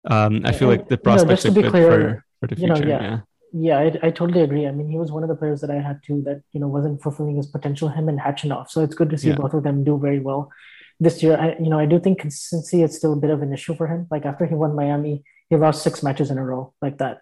um, 0.05 0.41
I 0.45 0.53
feel 0.53 0.69
like 0.69 0.87
the 0.87 0.97
prospects 0.97 1.43
you 1.43 1.51
know, 1.51 1.59
are 1.59 1.63
good 1.63 1.71
clear, 1.71 1.91
for, 1.91 2.25
for 2.39 2.47
the 2.47 2.55
future. 2.55 2.75
You 2.75 2.85
know, 2.85 2.87
yeah, 2.87 3.01
yeah, 3.01 3.19
yeah 3.51 3.99
I, 4.01 4.07
I, 4.07 4.11
totally 4.11 4.41
agree. 4.41 4.65
I 4.65 4.71
mean, 4.71 4.87
he 4.87 4.97
was 4.97 5.11
one 5.11 5.23
of 5.23 5.29
the 5.29 5.35
players 5.35 5.59
that 5.59 5.69
I 5.69 5.81
had 5.81 5.99
too 6.01 6.21
that 6.25 6.41
you 6.53 6.61
know 6.61 6.69
wasn't 6.69 7.03
fulfilling 7.03 7.35
his 7.35 7.47
potential. 7.47 7.89
Him 7.89 8.07
and 8.07 8.19
Khachanov, 8.19 8.69
so 8.69 8.81
it's 8.81 8.95
good 8.95 9.09
to 9.09 9.17
see 9.17 9.29
yeah. 9.29 9.35
both 9.35 9.53
of 9.53 9.63
them 9.63 9.83
do 9.83 9.99
very 9.99 10.21
well 10.21 10.49
this 11.03 11.21
year, 11.21 11.37
I, 11.37 11.55
you 11.61 11.69
know, 11.69 11.79
I 11.79 11.85
do 11.85 11.99
think 11.99 12.19
consistency 12.19 12.81
is 12.81 12.95
still 12.95 13.13
a 13.13 13.17
bit 13.17 13.29
of 13.29 13.41
an 13.41 13.53
issue 13.53 13.75
for 13.75 13.87
him. 13.87 14.07
Like 14.09 14.25
after 14.25 14.45
he 14.45 14.55
won 14.55 14.75
Miami, 14.75 15.23
he 15.49 15.55
lost 15.55 15.83
six 15.83 16.03
matches 16.03 16.31
in 16.31 16.37
a 16.37 16.43
row 16.43 16.73
like 16.81 16.97
that, 16.99 17.21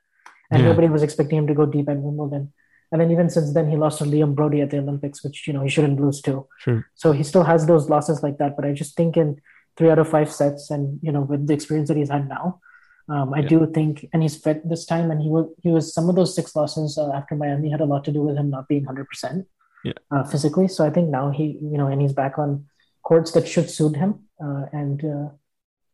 and 0.49 0.61
yeah. 0.61 0.69
nobody 0.69 0.87
was 0.87 1.03
expecting 1.03 1.39
him 1.39 1.47
to 1.47 1.53
go 1.53 1.65
deep 1.65 1.89
at 1.89 1.97
Wimbledon. 1.97 2.53
And 2.91 2.99
then 2.99 3.11
even 3.11 3.29
since 3.29 3.53
then, 3.53 3.69
he 3.69 3.77
lost 3.77 3.99
to 3.99 4.05
Liam 4.05 4.35
Broady 4.35 4.61
at 4.61 4.69
the 4.69 4.79
Olympics, 4.79 5.23
which 5.23 5.47
you 5.47 5.53
know 5.53 5.63
he 5.63 5.69
shouldn't 5.69 5.99
lose 5.99 6.21
to. 6.23 6.47
Sure. 6.59 6.85
So 6.95 7.11
he 7.11 7.23
still 7.23 7.43
has 7.43 7.65
those 7.65 7.89
losses 7.89 8.21
like 8.21 8.37
that. 8.37 8.55
But 8.55 8.65
I 8.65 8.73
just 8.73 8.95
think 8.95 9.15
in 9.15 9.41
three 9.77 9.89
out 9.89 9.99
of 9.99 10.09
five 10.09 10.31
sets, 10.31 10.69
and 10.69 10.99
you 11.01 11.11
know 11.11 11.21
with 11.21 11.47
the 11.47 11.53
experience 11.53 11.87
that 11.87 11.97
he's 11.97 12.09
had 12.09 12.27
now, 12.27 12.59
um, 13.07 13.33
I 13.33 13.39
yeah. 13.39 13.47
do 13.47 13.71
think, 13.73 14.07
and 14.13 14.21
he's 14.21 14.35
fit 14.35 14.67
this 14.67 14.85
time, 14.85 15.09
and 15.09 15.21
he 15.21 15.29
was 15.29 15.47
he 15.63 15.69
was 15.69 15.93
some 15.93 16.09
of 16.09 16.15
those 16.15 16.35
six 16.35 16.55
losses 16.55 16.97
uh, 16.97 17.11
after 17.13 17.35
Miami 17.35 17.69
had 17.69 17.81
a 17.81 17.85
lot 17.85 18.03
to 18.05 18.11
do 18.11 18.23
with 18.23 18.35
him 18.35 18.49
not 18.49 18.67
being 18.67 18.83
hundred 18.83 19.07
percent 19.07 19.47
yeah. 19.85 19.93
uh, 20.11 20.23
physically. 20.23 20.67
So 20.67 20.85
I 20.85 20.89
think 20.89 21.09
now 21.09 21.31
he 21.31 21.57
you 21.61 21.77
know 21.77 21.87
and 21.87 22.01
he's 22.01 22.13
back 22.13 22.37
on 22.37 22.65
courts 23.03 23.31
that 23.31 23.47
should 23.47 23.69
suit 23.69 23.95
him 23.95 24.27
uh, 24.43 24.65
and 24.73 25.03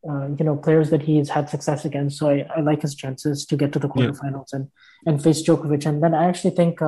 uh, 0.06 0.12
uh, 0.12 0.28
you 0.38 0.44
know 0.44 0.56
players 0.56 0.90
that 0.90 1.02
he's 1.02 1.28
had 1.28 1.48
success 1.48 1.84
against. 1.84 2.18
So 2.18 2.28
I, 2.28 2.46
I 2.56 2.60
like 2.60 2.82
his 2.82 2.94
chances 2.94 3.46
to 3.46 3.56
get 3.56 3.72
to 3.72 3.78
the 3.78 3.88
quarterfinals 3.88 4.52
yeah. 4.52 4.60
and 4.60 4.70
and 5.06 5.22
face 5.22 5.42
Djokovic. 5.42 5.86
And 5.86 6.02
then 6.02 6.14
I 6.14 6.26
actually 6.26 6.54
think 6.54 6.80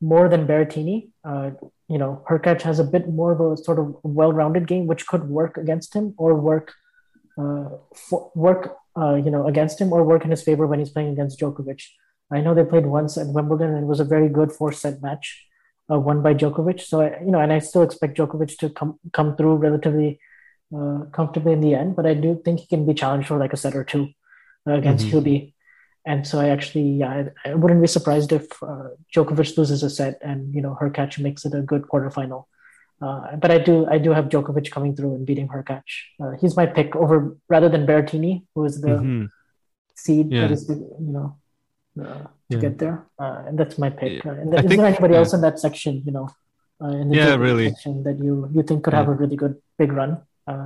more 0.00 0.28
than 0.28 0.46
Berrettini, 0.46 1.08
you 1.88 1.98
know, 1.98 2.24
Hurkacz 2.28 2.62
has 2.62 2.78
a 2.78 2.84
bit 2.84 3.08
more 3.08 3.32
of 3.32 3.40
a 3.40 3.56
sort 3.62 3.78
of 3.78 3.96
well-rounded 4.02 4.66
game, 4.66 4.86
which 4.86 5.06
could 5.06 5.24
work 5.28 5.56
against 5.56 5.94
him 5.94 6.14
or 6.16 6.34
work 6.34 6.74
for, 7.36 8.30
work 8.34 8.76
you 8.96 9.30
know 9.30 9.46
against 9.46 9.80
him 9.80 9.92
or 9.92 10.04
work 10.04 10.24
in 10.24 10.30
his 10.30 10.42
favor 10.42 10.66
when 10.66 10.78
he's 10.78 10.90
playing 10.90 11.12
against 11.12 11.40
Djokovic. 11.40 11.82
I 12.30 12.40
know 12.40 12.54
they 12.54 12.64
played 12.64 12.86
once 12.86 13.16
at 13.16 13.28
Wimbledon 13.28 13.70
and 13.70 13.84
it 13.84 13.86
was 13.86 14.00
a 14.00 14.04
very 14.04 14.28
good 14.28 14.52
four 14.52 14.70
set 14.72 15.00
match 15.00 15.46
uh, 15.90 15.98
won 15.98 16.22
by 16.22 16.34
Djokovic. 16.34 16.80
So 16.80 17.00
I, 17.00 17.18
you 17.20 17.30
know, 17.30 17.40
and 17.40 17.52
I 17.52 17.58
still 17.58 17.82
expect 17.82 18.18
Djokovic 18.18 18.58
to 18.58 18.70
come 18.70 18.98
come 19.12 19.36
through 19.36 19.56
relatively 19.56 20.20
uh, 20.76 21.04
comfortably 21.12 21.52
in 21.52 21.60
the 21.60 21.74
end. 21.74 21.96
But 21.96 22.06
I 22.06 22.14
do 22.14 22.40
think 22.44 22.60
he 22.60 22.66
can 22.66 22.86
be 22.86 22.94
challenged 22.94 23.28
for 23.28 23.38
like 23.38 23.52
a 23.52 23.56
set 23.56 23.74
or 23.74 23.84
two 23.84 24.08
uh, 24.66 24.74
against 24.74 25.06
mm-hmm. 25.06 25.18
Hubie. 25.18 25.54
And 26.06 26.26
so 26.26 26.40
I 26.40 26.48
actually, 26.48 26.88
yeah, 27.00 27.30
I, 27.44 27.50
I 27.50 27.54
wouldn't 27.54 27.82
be 27.82 27.86
surprised 27.86 28.32
if 28.32 28.62
uh, 28.62 28.88
Djokovic 29.14 29.56
loses 29.58 29.82
a 29.82 29.90
set 29.90 30.18
and 30.22 30.54
you 30.54 30.62
know 30.62 30.76
Hurkacz 30.80 31.18
makes 31.18 31.44
it 31.44 31.54
a 31.54 31.60
good 31.60 31.82
quarterfinal. 31.82 32.44
Uh, 33.00 33.36
but 33.36 33.50
I 33.50 33.58
do, 33.58 33.86
I 33.86 33.98
do 33.98 34.10
have 34.12 34.28
Djokovic 34.28 34.70
coming 34.70 34.96
through 34.96 35.14
and 35.14 35.26
beating 35.26 35.48
Hurkacz. 35.48 35.82
Uh, 36.20 36.32
he's 36.40 36.56
my 36.56 36.66
pick 36.66 36.96
over 36.96 37.36
rather 37.48 37.68
than 37.68 37.86
Berrettini, 37.86 38.44
who 38.54 38.64
is 38.64 38.80
the 38.80 38.88
mm-hmm. 38.88 39.26
seed 39.94 40.32
yeah. 40.32 40.42
that 40.42 40.50
is, 40.50 40.68
you 40.68 40.96
know, 40.98 41.36
uh, 42.00 42.24
to 42.24 42.28
yeah. 42.48 42.58
get 42.58 42.78
there. 42.78 43.06
Uh, 43.18 43.44
and 43.46 43.58
that's 43.58 43.78
my 43.78 43.90
pick. 43.90 44.26
Uh, 44.26 44.30
and 44.30 44.50
th- 44.50 44.64
is 44.64 44.68
think, 44.68 44.80
there 44.80 44.88
anybody 44.88 45.14
else 45.14 45.32
in 45.32 45.42
that 45.42 45.60
section, 45.60 46.02
you 46.04 46.10
know, 46.10 46.28
in 46.80 47.10
the 47.10 47.16
yeah, 47.16 47.34
really 47.36 47.68
section 47.68 48.02
that 48.04 48.18
you 48.18 48.48
you 48.52 48.62
think 48.62 48.84
could 48.84 48.94
have 48.94 49.08
a 49.08 49.12
really 49.12 49.36
good 49.36 49.56
big 49.78 49.92
run 49.92 50.22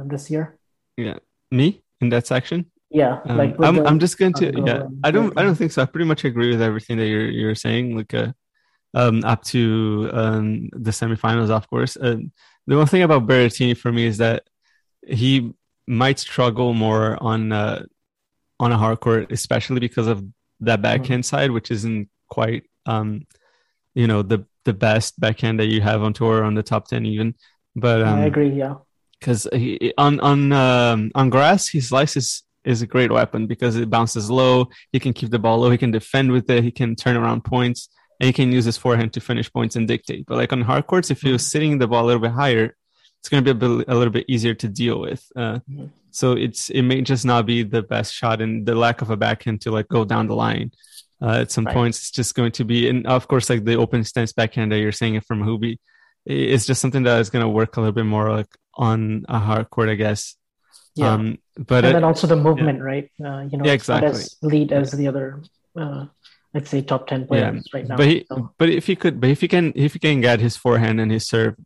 this 0.06 0.30
year? 0.30 0.58
Yeah, 0.96 1.18
me 1.50 1.82
in 2.00 2.08
that 2.10 2.26
section. 2.26 2.70
Yeah, 2.90 3.20
um, 3.24 3.38
like 3.38 3.56
I'm, 3.60 3.86
I'm 3.86 3.98
just 3.98 4.18
going 4.18 4.34
to 4.34 4.52
yeah. 4.66 4.86
I 5.02 5.10
don't 5.10 5.32
I 5.38 5.42
don't 5.42 5.54
think 5.54 5.72
so. 5.72 5.82
I 5.82 5.86
pretty 5.86 6.04
much 6.04 6.24
agree 6.24 6.50
with 6.50 6.60
everything 6.60 6.98
that 6.98 7.06
you're 7.06 7.30
you're 7.30 7.54
saying. 7.54 7.96
Like 7.96 8.12
uh, 8.12 8.32
um, 8.94 9.24
up 9.24 9.42
to 9.44 10.10
um, 10.12 10.68
the 10.72 10.90
semifinals, 10.90 11.50
of 11.50 11.68
course. 11.68 11.96
Uh, 11.96 12.16
the 12.66 12.76
one 12.76 12.86
thing 12.86 13.02
about 13.02 13.26
Berrettini 13.26 13.76
for 13.76 13.90
me 13.90 14.04
is 14.04 14.18
that 14.18 14.44
he 15.06 15.52
might 15.86 16.18
struggle 16.18 16.74
more 16.74 17.20
on 17.22 17.52
uh, 17.52 17.84
on 18.60 18.72
a 18.72 18.78
hard 18.78 19.00
court, 19.00 19.32
especially 19.32 19.80
because 19.80 20.06
of 20.06 20.22
that 20.60 20.76
mm-hmm. 20.76 20.82
backhand 20.82 21.24
side, 21.24 21.50
which 21.50 21.70
isn't 21.70 22.08
quite 22.28 22.64
um, 22.86 23.26
you 23.94 24.06
know 24.06 24.22
the 24.22 24.44
the 24.64 24.74
best 24.74 25.18
backhand 25.18 25.58
that 25.60 25.66
you 25.66 25.80
have 25.80 26.02
on 26.02 26.12
tour 26.12 26.44
on 26.44 26.54
the 26.54 26.62
top 26.62 26.88
ten 26.88 27.06
even. 27.06 27.34
But 27.74 28.02
um, 28.02 28.18
I 28.18 28.26
agree, 28.26 28.50
yeah. 28.50 28.76
Because 29.22 29.46
on 29.96 30.18
on 30.20 30.52
um, 30.52 31.10
on 31.14 31.30
grass, 31.30 31.68
his 31.68 31.88
slice 31.88 32.16
is 32.16 32.42
is 32.64 32.82
a 32.82 32.86
great 32.86 33.10
weapon 33.10 33.46
because 33.46 33.76
it 33.76 33.88
bounces 33.90 34.30
low. 34.30 34.68
He 34.92 35.00
can 35.00 35.12
keep 35.12 35.30
the 35.30 35.38
ball 35.38 35.58
low. 35.58 35.70
He 35.70 35.78
can 35.78 35.92
defend 35.92 36.32
with 36.32 36.50
it. 36.50 36.64
He 36.64 36.70
can 36.70 36.94
turn 36.96 37.16
around 37.16 37.44
points 37.44 37.88
and 38.20 38.26
he 38.26 38.32
can 38.32 38.52
use 38.52 38.64
his 38.64 38.76
forehand 38.76 39.12
to 39.14 39.20
finish 39.20 39.52
points 39.52 39.76
and 39.76 39.88
dictate. 39.88 40.26
But 40.26 40.36
like 40.36 40.52
on 40.52 40.60
hard 40.60 40.86
courts, 40.86 41.10
if 41.10 41.24
you're 41.24 41.34
mm-hmm. 41.34 41.52
sitting 41.52 41.78
the 41.78 41.88
ball 41.88 42.04
a 42.04 42.06
little 42.06 42.22
bit 42.22 42.32
higher, 42.32 42.76
it's 43.20 43.28
going 43.28 43.44
to 43.44 43.54
be 43.54 43.66
a, 43.66 43.68
bit, 43.68 43.88
a 43.88 43.94
little 43.94 44.12
bit 44.12 44.26
easier 44.28 44.54
to 44.54 44.68
deal 44.68 45.00
with. 45.00 45.26
Uh, 45.34 45.58
mm-hmm. 45.70 45.86
so 46.10 46.32
it's 46.32 46.70
it 46.70 46.82
may 46.82 47.00
just 47.02 47.24
not 47.24 47.46
be 47.46 47.62
the 47.62 47.82
best 47.82 48.12
shot, 48.12 48.40
and 48.40 48.66
the 48.66 48.74
lack 48.74 49.02
of 49.02 49.10
a 49.10 49.16
backhand 49.16 49.60
to 49.62 49.70
like 49.70 49.88
go 49.88 50.04
down 50.04 50.26
the 50.26 50.36
line. 50.36 50.72
Uh, 51.20 51.42
at 51.42 51.52
some 51.52 51.64
right. 51.64 51.74
points, 51.74 51.98
it's 52.00 52.10
just 52.10 52.34
going 52.34 52.50
to 52.50 52.64
be, 52.64 52.88
and 52.88 53.06
of 53.06 53.28
course, 53.28 53.48
like 53.48 53.64
the 53.64 53.76
open 53.76 54.02
stance 54.02 54.32
backhand 54.32 54.72
that 54.72 54.80
you're 54.80 54.90
saying 54.90 55.14
it 55.14 55.24
from 55.24 55.40
Hubie, 55.40 55.78
it's 56.26 56.66
just 56.66 56.80
something 56.80 57.04
that 57.04 57.20
is 57.20 57.30
going 57.30 57.44
to 57.44 57.48
work 57.48 57.76
a 57.76 57.80
little 57.80 57.92
bit 57.92 58.06
more 58.06 58.28
like 58.28 58.48
on 58.74 59.24
a 59.28 59.38
hard 59.38 59.70
court, 59.70 59.88
I 59.88 59.94
guess. 59.94 60.36
Yeah. 60.94 61.12
Um, 61.12 61.38
but 61.56 61.84
and 61.84 61.86
it, 61.86 61.92
then 61.94 62.04
also 62.04 62.26
the 62.26 62.36
movement, 62.36 62.78
yeah. 62.78 62.84
right? 62.84 63.10
Uh, 63.24 63.40
you 63.50 63.58
know, 63.58 63.64
yeah, 63.64 63.72
exactly. 63.72 64.08
not 64.08 64.16
as 64.16 64.36
lead 64.42 64.72
as 64.72 64.92
the 64.92 65.08
other 65.08 65.42
uh, 65.76 66.06
let's 66.54 66.70
say 66.70 66.82
top 66.82 67.06
10 67.06 67.26
players 67.26 67.54
yeah. 67.54 67.78
right 67.78 67.88
now 67.88 67.96
but 67.96 68.06
he, 68.06 68.26
so. 68.28 68.52
but 68.58 68.68
if 68.68 68.86
he 68.86 68.96
could 68.96 69.20
but 69.20 69.30
if 69.30 69.40
he 69.40 69.48
can 69.48 69.72
if 69.74 69.94
he 69.94 69.98
can 69.98 70.20
get 70.20 70.40
his 70.40 70.56
forehand 70.56 71.00
and 71.00 71.10
his 71.10 71.26
serve 71.26 71.56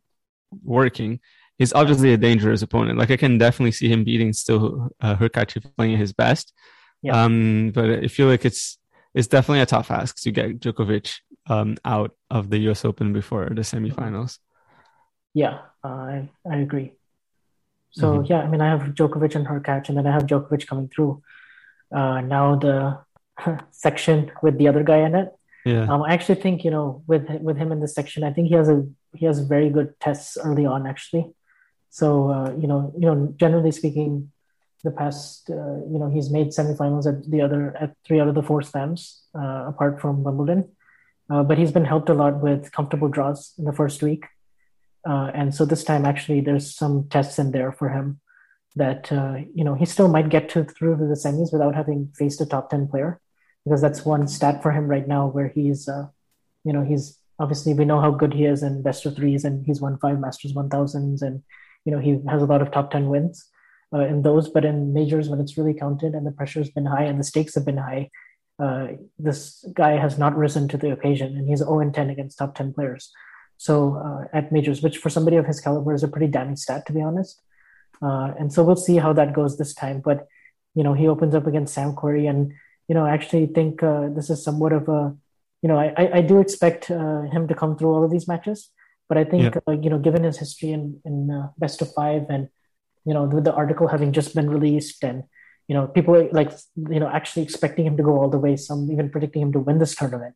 working 0.63 1.19
he's 1.57 1.73
obviously 1.73 2.13
a 2.13 2.17
dangerous 2.17 2.61
opponent 2.61 2.97
like 2.97 3.11
i 3.11 3.17
can 3.17 3.37
definitely 3.37 3.71
see 3.71 3.89
him 3.89 4.03
beating 4.03 4.33
still 4.33 4.89
uh, 5.01 5.15
Hurkacz 5.15 5.61
playing 5.75 5.97
his 5.97 6.13
best 6.13 6.53
yeah. 7.01 7.23
um 7.23 7.71
but 7.73 7.89
i 7.89 8.07
feel 8.07 8.27
like 8.27 8.45
it's 8.45 8.77
it's 9.13 9.27
definitely 9.27 9.61
a 9.61 9.65
tough 9.65 9.91
ask 9.91 10.21
to 10.21 10.31
get 10.31 10.59
Djokovic 10.59 11.19
um 11.49 11.77
out 11.83 12.11
of 12.29 12.49
the 12.49 12.59
US 12.69 12.85
Open 12.85 13.13
before 13.13 13.49
the 13.49 13.61
semifinals 13.61 14.39
yeah 15.33 15.59
uh, 15.83 15.87
I, 15.87 16.29
I 16.49 16.57
agree 16.57 16.93
so 17.91 18.13
mm-hmm. 18.13 18.31
yeah 18.31 18.41
i 18.41 18.47
mean 18.47 18.61
i 18.61 18.69
have 18.69 18.93
Djokovic 18.93 19.35
and 19.35 19.63
catch, 19.63 19.89
and 19.89 19.97
then 19.97 20.07
i 20.07 20.11
have 20.11 20.23
Djokovic 20.23 20.67
coming 20.67 20.89
through 20.89 21.21
uh 21.91 22.21
now 22.21 22.55
the 22.55 22.99
section 23.71 24.31
with 24.41 24.57
the 24.57 24.67
other 24.67 24.83
guy 24.83 24.97
in 24.97 25.15
it. 25.15 25.33
Yeah. 25.65 25.85
Um, 25.91 26.03
I 26.03 26.13
actually 26.13 26.41
think 26.41 26.63
you 26.63 26.71
know 26.71 27.03
with 27.07 27.29
with 27.41 27.57
him 27.57 27.71
in 27.71 27.79
this 27.79 27.93
section, 27.93 28.23
I 28.23 28.31
think 28.31 28.47
he 28.47 28.55
has 28.55 28.69
a 28.69 28.85
he 29.13 29.25
has 29.25 29.39
very 29.39 29.69
good 29.69 29.99
tests 29.99 30.37
early 30.41 30.65
on 30.65 30.87
actually. 30.87 31.31
So 31.89 32.31
uh, 32.31 32.55
you 32.57 32.67
know 32.67 32.93
you 32.97 33.07
know 33.07 33.33
generally 33.37 33.71
speaking, 33.71 34.31
the 34.83 34.91
past 34.91 35.49
uh, 35.49 35.77
you 35.91 35.99
know 35.99 36.09
he's 36.09 36.29
made 36.29 36.47
semifinals 36.47 37.05
at 37.05 37.29
the 37.29 37.41
other 37.41 37.75
at 37.77 37.95
three 38.05 38.19
out 38.19 38.27
of 38.27 38.35
the 38.35 38.43
four 38.43 38.61
slams 38.61 39.23
uh, 39.35 39.65
apart 39.67 39.99
from 39.99 40.23
Wimbledon, 40.23 40.69
uh, 41.29 41.43
but 41.43 41.57
he's 41.57 41.71
been 41.71 41.85
helped 41.85 42.09
a 42.09 42.13
lot 42.13 42.41
with 42.41 42.71
comfortable 42.71 43.09
draws 43.09 43.53
in 43.57 43.65
the 43.65 43.73
first 43.73 44.01
week, 44.01 44.25
uh, 45.07 45.31
and 45.33 45.53
so 45.53 45.65
this 45.65 45.83
time 45.83 46.05
actually 46.05 46.41
there's 46.41 46.75
some 46.75 47.07
tests 47.09 47.39
in 47.39 47.51
there 47.51 47.71
for 47.71 47.89
him 47.89 48.19
that 48.75 49.11
uh, 49.11 49.35
you 49.53 49.63
know 49.63 49.73
he 49.73 49.85
still 49.85 50.07
might 50.07 50.29
get 50.29 50.49
to 50.49 50.63
through 50.63 50.97
to 50.97 51.05
the 51.05 51.15
semis 51.15 51.51
without 51.51 51.75
having 51.75 52.11
faced 52.15 52.41
a 52.41 52.45
top 52.45 52.69
ten 52.69 52.87
player 52.87 53.19
because 53.67 53.81
that's 53.81 54.05
one 54.05 54.27
stat 54.27 54.63
for 54.63 54.71
him 54.71 54.87
right 54.87 55.07
now 55.07 55.27
where 55.27 55.49
he's, 55.49 55.89
uh, 55.89 56.07
you 56.63 56.71
know, 56.71 56.83
he's 56.83 57.19
obviously 57.39 57.73
we 57.73 57.85
know 57.85 57.99
how 57.99 58.11
good 58.11 58.33
he 58.33 58.45
is 58.45 58.63
in 58.63 58.81
best 58.81 59.05
of 59.05 59.15
threes 59.15 59.43
and 59.43 59.65
he's 59.65 59.81
won 59.81 59.97
five 59.97 60.19
Masters 60.19 60.53
1000s 60.53 61.21
and, 61.21 61.43
you 61.83 61.91
know, 61.91 61.99
he 61.99 62.19
has 62.29 62.41
a 62.41 62.45
lot 62.45 62.61
of 62.61 62.71
top 62.71 62.91
10 62.91 63.09
wins 63.09 63.45
uh, 63.93 63.99
in 63.99 64.21
those. 64.21 64.47
But 64.47 64.63
in 64.63 64.93
majors, 64.93 65.27
when 65.27 65.41
it's 65.41 65.57
really 65.57 65.73
counted 65.73 66.13
and 66.13 66.25
the 66.25 66.31
pressure's 66.31 66.69
been 66.69 66.85
high 66.85 67.03
and 67.03 67.19
the 67.19 67.25
stakes 67.25 67.55
have 67.55 67.65
been 67.65 67.77
high, 67.77 68.09
uh, 68.57 68.87
this 69.19 69.65
guy 69.73 69.97
has 69.97 70.17
not 70.17 70.35
risen 70.35 70.67
to 70.69 70.77
the 70.77 70.91
occasion 70.91 71.35
and 71.35 71.47
he's 71.47 71.59
0 71.59 71.91
10 71.91 72.09
against 72.09 72.37
top 72.37 72.55
10 72.55 72.73
players. 72.73 73.11
So 73.57 73.95
uh, 73.95 74.37
at 74.37 74.51
majors, 74.51 74.81
which 74.81 74.97
for 74.97 75.09
somebody 75.09 75.37
of 75.37 75.45
his 75.45 75.59
caliber 75.59 75.93
is 75.93 76.03
a 76.03 76.07
pretty 76.07 76.27
damning 76.27 76.55
stat, 76.55 76.85
to 76.87 76.93
be 76.93 77.01
honest. 77.01 77.41
Uh, 78.01 78.33
and 78.39 78.53
so 78.53 78.63
we'll 78.63 78.75
see 78.75 78.97
how 78.97 79.13
that 79.13 79.33
goes 79.33 79.57
this 79.57 79.73
time. 79.73 79.99
But, 79.99 80.27
you 80.75 80.83
know, 80.83 80.93
he 80.93 81.07
opens 81.07 81.33
up 81.33 81.47
against 81.47 81.73
Sam 81.73 81.93
Querrey 81.93 82.29
and 82.29 82.53
you 82.87 82.95
know, 82.95 83.05
I 83.05 83.11
actually 83.11 83.47
think 83.47 83.83
uh, 83.83 84.09
this 84.09 84.29
is 84.29 84.43
somewhat 84.43 84.73
of 84.73 84.87
a, 84.87 85.15
you 85.61 85.69
know, 85.69 85.77
I, 85.77 86.09
I 86.13 86.21
do 86.21 86.39
expect 86.39 86.89
uh, 86.89 87.21
him 87.23 87.47
to 87.47 87.55
come 87.55 87.77
through 87.77 87.93
all 87.93 88.03
of 88.03 88.11
these 88.11 88.27
matches, 88.27 88.69
but 89.09 89.17
I 89.17 89.23
think, 89.23 89.55
yeah. 89.55 89.59
uh, 89.67 89.71
you 89.73 89.89
know, 89.89 89.99
given 89.99 90.23
his 90.23 90.37
history 90.37 90.71
in, 90.71 91.01
in 91.03 91.29
uh, 91.29 91.49
best 91.57 91.81
of 91.81 91.91
five 91.93 92.25
and, 92.29 92.47
you 93.05 93.13
know, 93.13 93.23
with 93.23 93.43
the 93.43 93.53
article 93.53 93.87
having 93.87 94.13
just 94.13 94.35
been 94.35 94.49
released 94.49 95.03
and, 95.03 95.23
you 95.67 95.75
know, 95.75 95.87
people 95.87 96.29
like, 96.31 96.51
you 96.89 96.99
know, 96.99 97.09
actually 97.09 97.43
expecting 97.43 97.85
him 97.85 97.97
to 97.97 98.03
go 98.03 98.17
all 98.17 98.29
the 98.29 98.39
way, 98.39 98.55
some 98.55 98.89
even 98.89 99.09
predicting 99.09 99.41
him 99.41 99.51
to 99.51 99.59
win 99.59 99.79
this 99.79 99.95
tournament. 99.95 100.35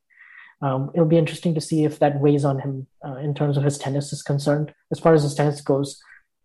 Um, 0.61 0.91
it'll 0.93 1.07
be 1.07 1.17
interesting 1.17 1.55
to 1.55 1.61
see 1.61 1.85
if 1.85 1.99
that 1.99 2.19
weighs 2.19 2.45
on 2.45 2.59
him 2.59 2.87
uh, 3.05 3.15
in 3.15 3.33
terms 3.33 3.57
of 3.57 3.63
his 3.63 3.77
tennis 3.77 4.13
is 4.13 4.21
concerned, 4.21 4.73
as 4.91 4.99
far 4.99 5.13
as 5.13 5.23
his 5.23 5.33
tennis 5.33 5.61
goes. 5.61 5.99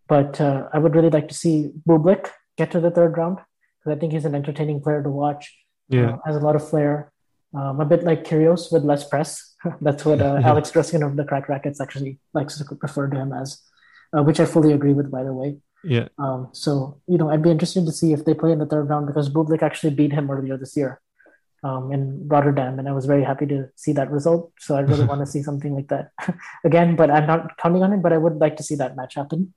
But 0.09 0.41
uh, 0.41 0.69
I 0.73 0.79
would 0.79 0.95
really 0.95 1.11
like 1.11 1.29
to 1.29 1.35
see 1.35 1.71
Bublik 1.87 2.31
get 2.57 2.71
to 2.71 2.81
the 2.81 2.91
third 2.91 3.17
round 3.17 3.39
because 3.79 3.97
I 3.97 4.01
think 4.01 4.13
he's 4.13 4.25
an 4.25 4.35
entertaining 4.35 4.81
player 4.81 5.03
to 5.03 5.11
watch 5.11 5.55
yeah. 5.89 6.15
Uh, 6.15 6.19
has 6.27 6.37
a 6.37 6.41
lot 6.41 6.57
of 6.57 6.69
flair. 6.69 7.13
Um, 7.55 7.81
a 7.81 7.85
bit 7.85 8.03
like 8.03 8.25
Kyrgios 8.25 8.73
with 8.73 8.83
less 8.83 9.09
press. 9.09 9.55
That's 9.81 10.05
what 10.05 10.21
uh, 10.21 10.41
Alex 10.45 10.71
Gruskin 10.73 11.07
of 11.07 11.17
the 11.17 11.25
Cracked 11.25 11.49
Racquets 11.49 11.81
actually 11.81 12.19
likes 12.35 12.59
to 12.59 12.65
refer 12.83 13.09
to 13.09 13.17
him 13.17 13.33
as, 13.33 13.63
uh, 14.17 14.23
which 14.23 14.41
I 14.41 14.47
fully 14.47 14.73
agree 14.73 14.93
with, 14.95 15.11
by 15.11 15.23
the 15.23 15.33
way. 15.33 15.59
Yeah. 15.85 16.09
Um, 16.19 16.49
so, 16.53 17.01
you 17.07 17.19
know, 17.19 17.31
I'd 17.31 17.43
be 17.43 17.51
interested 17.51 17.87
to 17.87 17.93
see 17.93 18.13
if 18.13 18.25
they 18.25 18.35
play 18.35 18.51
in 18.51 18.59
the 18.59 18.67
third 18.67 18.89
round 18.89 19.07
because 19.07 19.31
Bublik 19.31 19.63
actually 19.63 19.95
beat 19.95 20.13
him 20.13 20.31
earlier 20.31 20.57
this 20.57 20.77
year 20.77 21.01
um, 21.63 21.93
in 21.93 22.29
Rotterdam, 22.29 22.79
and 22.79 22.89
I 22.89 22.93
was 22.93 23.07
very 23.07 23.25
happy 23.25 23.47
to 23.47 23.69
see 23.77 23.93
that 23.93 24.11
result. 24.11 24.53
So 24.59 24.77
I 24.77 24.81
really 24.81 25.05
want 25.11 25.21
to 25.21 25.27
see 25.27 25.43
something 25.43 25.75
like 25.75 25.89
that 25.89 26.13
again, 26.65 26.97
but 26.97 27.11
I'm 27.11 27.27
not 27.27 27.57
counting 27.59 27.83
on 27.83 27.93
it, 27.93 28.03
but 28.03 28.13
I 28.13 28.19
would 28.19 28.37
like 28.37 28.57
to 28.57 28.63
see 28.63 28.75
that 28.77 28.97
match 28.97 29.15
happen. 29.15 29.55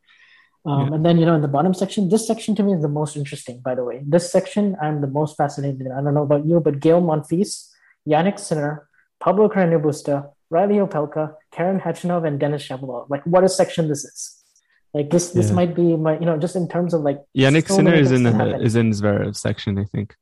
Um, 0.66 0.90
yeah. 0.90 0.96
And 0.96 1.06
then, 1.06 1.18
you 1.18 1.26
know, 1.26 1.36
in 1.36 1.42
the 1.42 1.48
bottom 1.48 1.74
section, 1.74 2.10
this 2.10 2.28
section 2.28 2.56
to 2.56 2.64
me 2.64 2.74
is 2.74 2.82
the 2.82 2.90
most 2.90 3.16
interesting, 3.16 3.62
by 3.62 3.76
the 3.76 3.84
way. 3.84 4.02
This 4.06 4.32
section, 4.32 4.76
I'm 4.82 5.02
the 5.02 5.08
most 5.08 5.38
fascinated 5.38 5.82
in. 5.82 5.92
I 5.92 6.02
don't 6.02 6.14
know 6.14 6.24
about 6.24 6.46
you, 6.46 6.60
but 6.60 6.80
Gael 6.80 7.02
Monfils, 7.02 7.70
Jannik 8.08 8.40
Sinner, 8.40 8.88
Pablo 9.20 9.48
Carreño 9.50 9.82
Busta, 9.82 10.32
Reilly 10.50 10.76
Opelka, 10.76 11.36
Karen 11.52 11.80
Khachanov, 11.80 12.28
and 12.28 12.40
Denis 12.40 12.68
Shapovalov. 12.68 13.10
Like, 13.10 13.24
what 13.26 13.44
a 13.44 13.50
section 13.50 13.88
this 13.88 14.04
is. 14.04 14.36
Like 14.94 15.12
this, 15.12 15.30
this 15.32 15.50
yeah. 15.50 15.56
might 15.56 15.76
be 15.76 15.96
my, 15.96 16.18
you 16.18 16.26
know, 16.26 16.38
just 16.38 16.56
in 16.56 16.68
terms 16.68 16.94
of 16.94 17.02
like. 17.02 17.20
Jannik 17.38 17.68
so 17.68 17.76
Sinner 17.76 17.94
is 17.94 18.12
in 18.12 18.24
the, 18.24 18.60
is 18.60 18.76
in 18.76 18.90
Zverev 18.90 19.36
section, 19.36 19.78
I 19.78 19.86
think. 19.86 20.16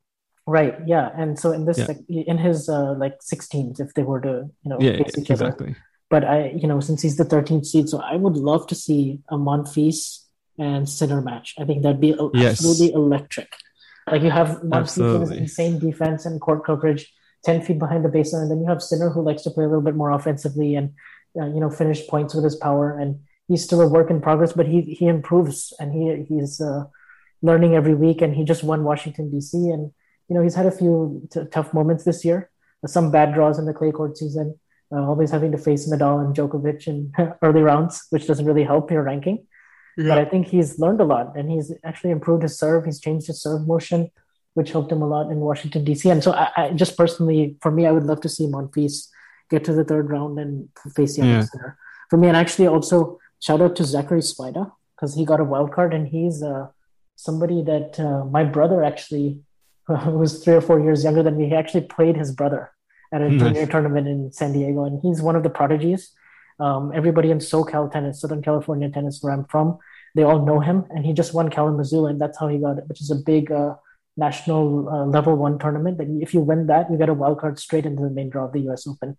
Right. 0.47 0.75
Yeah. 0.85 1.09
And 1.15 1.37
so 1.37 1.51
in 1.51 1.65
this, 1.65 1.77
yeah. 1.77 1.87
like, 1.87 1.99
in 2.09 2.37
his 2.37 2.69
uh, 2.69 2.93
like 2.93 3.19
16s, 3.19 3.81
if 3.81 3.93
they 3.93 4.03
were 4.03 4.21
to, 4.21 4.49
you 4.63 4.69
know, 4.69 4.77
yeah, 4.79 4.97
face 4.97 5.17
each 5.17 5.29
exactly. 5.29 5.67
other. 5.67 5.77
But 6.09 6.23
I, 6.23 6.51
you 6.51 6.67
know, 6.67 6.79
since 6.79 7.01
he's 7.01 7.17
the 7.17 7.25
13th 7.25 7.65
seed, 7.65 7.89
so 7.89 7.99
I 7.99 8.15
would 8.15 8.37
love 8.37 8.65
to 8.67 8.75
see 8.75 9.19
a 9.29 9.35
Monfils 9.35 10.23
and 10.57 10.89
Sinner 10.89 11.21
match. 11.21 11.53
I 11.59 11.65
think 11.65 11.83
that'd 11.83 11.99
be 11.99 12.15
yes. 12.33 12.53
absolutely 12.53 12.93
electric. 12.93 13.51
Like 14.09 14.21
you 14.21 14.31
have 14.31 14.61
Monfils 14.61 15.35
insane 15.35 15.79
defense 15.79 16.25
and 16.25 16.39
court 16.39 16.65
coverage, 16.65 17.11
ten 17.43 17.61
feet 17.61 17.77
behind 17.77 18.05
the 18.05 18.09
baseline, 18.09 18.43
and 18.43 18.51
then 18.51 18.61
you 18.61 18.67
have 18.67 18.81
Sinner 18.81 19.09
who 19.09 19.21
likes 19.21 19.43
to 19.43 19.51
play 19.51 19.65
a 19.65 19.67
little 19.67 19.83
bit 19.83 19.95
more 19.95 20.11
offensively 20.11 20.75
and 20.75 20.93
uh, 21.39 21.47
you 21.47 21.59
know 21.59 21.69
finish 21.69 22.07
points 22.07 22.33
with 22.33 22.45
his 22.45 22.55
power. 22.55 22.97
And 22.97 23.19
he's 23.47 23.63
still 23.63 23.81
a 23.81 23.87
work 23.87 24.09
in 24.09 24.21
progress, 24.21 24.53
but 24.53 24.65
he 24.65 24.81
he 24.81 25.07
improves 25.07 25.73
and 25.79 25.91
he 25.91 26.25
he's 26.33 26.61
uh, 26.61 26.85
learning 27.41 27.75
every 27.75 27.95
week. 27.95 28.21
And 28.21 28.33
he 28.33 28.45
just 28.45 28.63
won 28.63 28.85
Washington 28.85 29.29
D.C. 29.29 29.57
and 29.57 29.91
you 30.29 30.35
know 30.35 30.41
he's 30.41 30.55
had 30.55 30.65
a 30.65 30.71
few 30.71 31.27
t- 31.31 31.45
tough 31.51 31.73
moments 31.73 32.03
this 32.03 32.23
year, 32.25 32.49
some 32.85 33.11
bad 33.11 33.33
draws 33.33 33.59
in 33.59 33.65
the 33.65 33.73
clay 33.73 33.91
court 33.91 34.17
season. 34.17 34.59
Uh, 34.89 35.01
always 35.01 35.31
having 35.31 35.51
to 35.51 35.57
face 35.57 35.89
Nadal 35.89 36.23
and 36.23 36.33
Djokovic 36.33 36.87
in 36.87 37.11
early 37.41 37.61
rounds, 37.61 38.05
which 38.09 38.25
doesn't 38.25 38.45
really 38.45 38.63
help 38.63 38.89
your 38.89 39.03
ranking. 39.03 39.45
Yeah. 39.97 40.09
But 40.09 40.19
I 40.19 40.25
think 40.25 40.47
he's 40.47 40.79
learned 40.79 41.01
a 41.01 41.03
lot 41.03 41.35
and 41.35 41.51
he's 41.51 41.73
actually 41.83 42.11
improved 42.11 42.43
his 42.43 42.57
serve. 42.57 42.85
He's 42.85 43.01
changed 43.01 43.27
his 43.27 43.41
serve 43.41 43.67
motion, 43.67 44.11
which 44.53 44.71
helped 44.71 44.91
him 44.91 45.01
a 45.01 45.07
lot 45.07 45.29
in 45.29 45.39
Washington, 45.39 45.83
D.C. 45.83 46.09
And 46.09 46.23
so 46.23 46.31
I, 46.31 46.51
I 46.55 46.71
just 46.71 46.95
personally, 46.95 47.57
for 47.61 47.71
me, 47.71 47.85
I 47.85 47.91
would 47.91 48.05
love 48.05 48.21
to 48.21 48.29
see 48.29 48.45
Monfils 48.45 49.07
get 49.49 49.65
to 49.65 49.73
the 49.73 49.83
third 49.83 50.09
round 50.09 50.39
and 50.39 50.69
face 50.95 51.17
Jannik 51.17 51.49
yeah. 51.53 51.71
For 52.09 52.17
me, 52.17 52.27
and 52.27 52.37
actually 52.37 52.67
also 52.67 53.19
shout 53.41 53.61
out 53.61 53.75
to 53.77 53.83
Zachary 53.83 54.21
Svajda 54.21 54.71
because 54.95 55.15
he 55.15 55.25
got 55.25 55.39
a 55.41 55.43
wild 55.43 55.73
card 55.73 55.93
and 55.93 56.07
he's 56.07 56.41
uh, 56.41 56.67
somebody 57.15 57.61
that 57.63 57.99
uh, 57.99 58.23
my 58.25 58.43
brother 58.43 58.83
actually, 58.83 59.41
uh, 59.89 60.11
was 60.11 60.43
three 60.43 60.55
or 60.55 60.61
four 60.61 60.79
years 60.79 61.03
younger 61.03 61.23
than 61.23 61.37
me, 61.37 61.47
he 61.47 61.55
actually 61.55 61.81
played 61.81 62.15
his 62.15 62.31
brother 62.31 62.71
at 63.13 63.21
a 63.21 63.29
nice. 63.29 63.69
tournament 63.69 64.07
in 64.07 64.31
San 64.31 64.53
Diego. 64.53 64.83
And 64.83 64.99
he's 65.01 65.21
one 65.21 65.35
of 65.35 65.43
the 65.43 65.49
prodigies. 65.49 66.11
Um, 66.59 66.91
everybody 66.93 67.31
in 67.31 67.37
SoCal 67.37 67.91
tennis, 67.91 68.21
Southern 68.21 68.41
California 68.41 68.89
tennis, 68.89 69.19
where 69.21 69.33
I'm 69.33 69.45
from, 69.45 69.77
they 70.15 70.23
all 70.23 70.43
know 70.43 70.59
him, 70.59 70.85
and 70.89 71.05
he 71.05 71.13
just 71.13 71.33
won 71.33 71.49
Kalamazoo, 71.49 72.07
and 72.07 72.19
that's 72.19 72.39
how 72.39 72.47
he 72.47 72.57
got 72.57 72.79
it, 72.79 72.85
which 72.87 72.99
is 72.99 73.11
a 73.11 73.15
big 73.15 73.51
uh, 73.51 73.75
national 74.17 74.89
uh, 74.89 75.05
level 75.05 75.35
one 75.35 75.59
tournament. 75.59 75.99
That 75.99 76.07
if 76.19 76.33
you 76.33 76.39
win 76.41 76.65
that, 76.67 76.89
you 76.89 76.97
get 76.97 77.09
a 77.09 77.13
wild 77.13 77.39
card 77.39 77.59
straight 77.59 77.85
into 77.85 78.01
the 78.01 78.09
main 78.09 78.31
draw 78.31 78.45
of 78.45 78.53
the 78.53 78.61
U.S. 78.61 78.87
Open. 78.87 79.15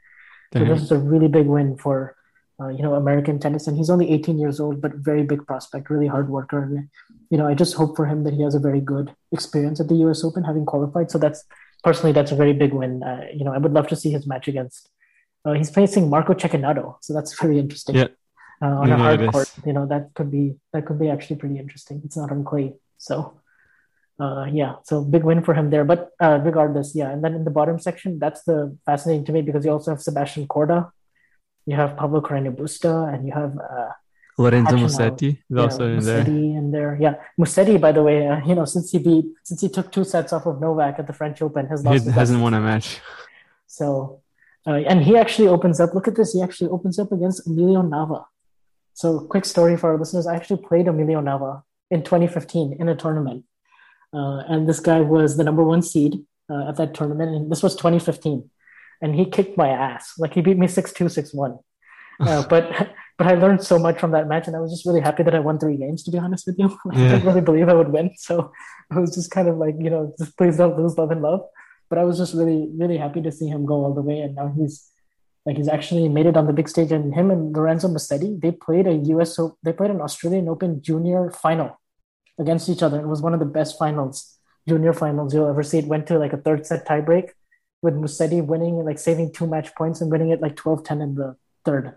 So 0.52 0.64
this 0.64 0.82
is 0.82 0.90
a 0.90 0.98
really 0.98 1.28
big 1.28 1.46
win 1.46 1.76
for 1.76 2.16
uh, 2.60 2.68
you 2.68 2.82
know 2.82 2.94
American 2.94 3.38
tennis, 3.38 3.66
and 3.66 3.76
he's 3.76 3.90
only 3.90 4.10
18 4.10 4.38
years 4.38 4.60
old, 4.60 4.80
but 4.80 4.94
very 4.94 5.22
big 5.22 5.46
prospect, 5.46 5.90
really 5.90 6.06
hard 6.06 6.28
worker. 6.28 6.62
And 6.62 6.88
you 7.30 7.38
know, 7.38 7.46
I 7.46 7.54
just 7.54 7.74
hope 7.74 7.96
for 7.96 8.06
him 8.06 8.24
that 8.24 8.34
he 8.34 8.42
has 8.42 8.54
a 8.54 8.58
very 8.58 8.80
good 8.80 9.14
experience 9.32 9.80
at 9.80 9.88
the 9.88 9.96
U.S. 9.96 10.24
Open, 10.24 10.44
having 10.44 10.66
qualified. 10.66 11.10
So 11.10 11.18
that's 11.18 11.44
personally 11.84 12.12
that's 12.12 12.32
a 12.32 12.36
very 12.36 12.52
big 12.52 12.72
win. 12.72 13.02
Uh, 13.02 13.26
you 13.32 13.44
know, 13.44 13.52
I 13.52 13.58
would 13.58 13.72
love 13.72 13.88
to 13.88 13.96
see 13.96 14.10
his 14.10 14.26
match 14.26 14.48
against. 14.48 14.88
Uh, 15.44 15.52
he's 15.52 15.70
facing 15.70 16.10
Marco 16.10 16.34
Cecchinato, 16.34 16.96
so 17.00 17.14
that's 17.14 17.38
very 17.40 17.58
interesting. 17.58 17.96
Yeah. 17.96 18.08
Uh, 18.60 18.80
on 18.80 18.88
Yeah, 18.88 18.94
a 18.94 18.98
hard 18.98 19.30
court, 19.30 19.50
you 19.64 19.72
know 19.72 19.86
that 19.86 20.14
could 20.14 20.32
be 20.32 20.56
that 20.72 20.84
could 20.84 20.98
be 20.98 21.08
actually 21.08 21.36
pretty 21.36 21.58
interesting. 21.58 22.02
It's 22.04 22.16
not 22.16 22.32
on 22.32 22.42
clay, 22.42 22.74
so 22.96 23.40
uh, 24.20 24.46
yeah, 24.52 24.76
so 24.82 25.04
big 25.04 25.22
win 25.22 25.42
for 25.42 25.54
him 25.54 25.70
there. 25.70 25.84
But 25.84 26.10
uh, 26.20 26.40
regardless, 26.42 26.94
yeah. 26.94 27.10
And 27.10 27.22
then 27.22 27.34
in 27.34 27.44
the 27.44 27.50
bottom 27.50 27.78
section, 27.78 28.18
that's 28.18 28.42
the 28.42 28.76
fascinating 28.84 29.24
to 29.26 29.32
me 29.32 29.42
because 29.42 29.64
you 29.64 29.70
also 29.70 29.92
have 29.92 30.02
Sebastian 30.02 30.48
Korda, 30.48 30.90
you 31.68 31.76
have 31.76 31.98
Pablo 31.98 32.22
Carreño 32.22 32.52
Busta, 32.56 33.12
and 33.12 33.26
you 33.26 33.34
have 33.34 33.52
uh, 33.58 33.92
Lorenzo. 34.38 34.76
Musetti 34.76 35.30
is 35.32 35.36
yeah, 35.50 35.62
also 35.62 35.84
in 35.86 36.02
there. 36.02 36.24
In 36.26 36.70
there. 36.70 36.96
Yeah, 36.98 37.14
Musetti, 37.38 37.78
by 37.78 37.92
the 37.92 38.02
way, 38.02 38.26
uh, 38.26 38.40
you 38.46 38.54
know, 38.54 38.64
since 38.64 38.90
he 38.90 38.98
beat, 38.98 39.26
since 39.44 39.60
he 39.60 39.68
took 39.68 39.92
two 39.92 40.04
sets 40.04 40.32
off 40.32 40.46
of 40.46 40.62
Novak 40.62 40.98
at 40.98 41.06
the 41.06 41.12
French 41.12 41.42
Open, 41.42 41.66
has 41.66 41.82
He 41.82 41.88
lost. 41.88 42.04
his 42.06 42.14
hasn't 42.14 42.40
won 42.40 42.54
a 42.54 42.60
match. 42.60 43.00
So, 43.66 44.22
uh, 44.66 44.80
and 44.90 45.04
he 45.04 45.18
actually 45.18 45.48
opens 45.48 45.78
up. 45.78 45.94
Look 45.94 46.08
at 46.08 46.16
this. 46.16 46.32
He 46.32 46.40
actually 46.40 46.70
opens 46.70 46.98
up 46.98 47.12
against 47.12 47.46
Emilio 47.46 47.82
Nava. 47.82 48.24
So, 48.94 49.20
quick 49.32 49.44
story 49.44 49.76
for 49.76 49.90
our 49.90 49.98
listeners. 49.98 50.26
I 50.26 50.36
actually 50.36 50.62
played 50.62 50.88
Emilio 50.88 51.20
Nava 51.20 51.64
in 51.90 52.02
2015 52.02 52.78
in 52.80 52.88
a 52.88 52.96
tournament, 52.96 53.44
uh, 54.14 54.38
and 54.48 54.66
this 54.66 54.80
guy 54.80 55.00
was 55.02 55.36
the 55.36 55.44
number 55.44 55.64
one 55.64 55.82
seed 55.82 56.24
uh, 56.48 56.70
at 56.70 56.76
that 56.76 56.94
tournament. 56.94 57.34
And 57.34 57.52
this 57.52 57.62
was 57.62 57.76
2015, 57.76 58.48
and 59.00 59.14
he 59.14 59.24
kicked 59.24 59.56
my 59.56 59.68
ass. 59.68 60.14
Like 60.18 60.34
he 60.34 60.40
beat 60.40 60.58
me 60.58 60.66
6-2, 60.66 61.06
6-1. 61.34 61.58
Uh, 62.20 62.42
but 62.48 62.64
but 63.16 63.28
I 63.28 63.34
learned 63.34 63.62
so 63.62 63.78
much 63.78 64.00
from 64.00 64.10
that 64.10 64.26
match, 64.26 64.48
and 64.48 64.56
I 64.56 64.58
was 64.58 64.72
just 64.72 64.84
really 64.84 65.00
happy 65.00 65.22
that 65.22 65.36
I 65.36 65.38
won 65.38 65.56
three 65.56 65.76
games. 65.76 66.02
To 66.02 66.10
be 66.10 66.18
honest 66.18 66.48
with 66.48 66.58
you, 66.58 66.66
I 66.92 66.98
Yeah. 66.98 67.08
didn't 67.10 67.26
really 67.26 67.40
believe 67.40 67.68
I 67.68 67.74
would 67.74 67.90
win, 67.92 68.10
so 68.16 68.50
I 68.90 68.98
was 68.98 69.14
just 69.14 69.30
kind 69.30 69.46
of 69.46 69.56
like, 69.56 69.76
you 69.78 69.88
know, 69.88 70.12
just 70.18 70.36
please 70.36 70.56
don't 70.56 70.76
lose 70.76 70.98
love 70.98 71.12
and 71.12 71.22
love. 71.22 71.42
But 71.88 71.98
I 71.98 72.02
was 72.02 72.18
just 72.18 72.34
really 72.34 72.68
really 72.76 72.96
happy 72.98 73.22
to 73.22 73.30
see 73.30 73.46
him 73.46 73.64
go 73.66 73.74
all 73.84 73.94
the 73.94 74.02
way, 74.02 74.18
and 74.18 74.34
now 74.34 74.52
he's 74.58 74.90
like 75.46 75.56
he's 75.58 75.68
actually 75.68 76.08
made 76.08 76.26
it 76.26 76.36
on 76.36 76.48
the 76.48 76.52
big 76.52 76.68
stage. 76.68 76.90
And 76.90 77.14
him 77.14 77.30
and 77.30 77.54
Lorenzo 77.56 77.86
Musetti, 77.86 78.30
they 78.40 78.50
played 78.50 78.88
a 78.88 78.94
U.S. 79.14 79.38
They 79.62 79.72
played 79.72 79.92
an 79.92 80.00
Australian 80.00 80.48
Open 80.48 80.82
junior 80.82 81.30
final 81.30 81.78
against 82.36 82.68
each 82.68 82.82
other. 82.82 82.98
It 82.98 83.06
was 83.06 83.22
one 83.22 83.32
of 83.32 83.38
the 83.38 83.46
best 83.58 83.78
finals, 83.78 84.38
junior 84.66 84.92
finals 84.92 85.32
you'll 85.32 85.48
ever 85.48 85.62
see. 85.62 85.78
It 85.78 85.86
went 85.86 86.08
to 86.08 86.18
like 86.18 86.32
a 86.32 86.36
third 86.38 86.66
set 86.66 86.84
tiebreak 86.84 87.28
with 87.82 87.94
Musetti 87.94 88.44
winning, 88.44 88.84
like 88.84 88.98
saving 88.98 89.32
two 89.32 89.46
match 89.46 89.74
points 89.74 90.00
and 90.00 90.10
winning 90.10 90.30
it 90.30 90.40
like 90.40 90.56
12-10 90.56 91.02
in 91.02 91.14
the 91.14 91.36
third. 91.64 91.94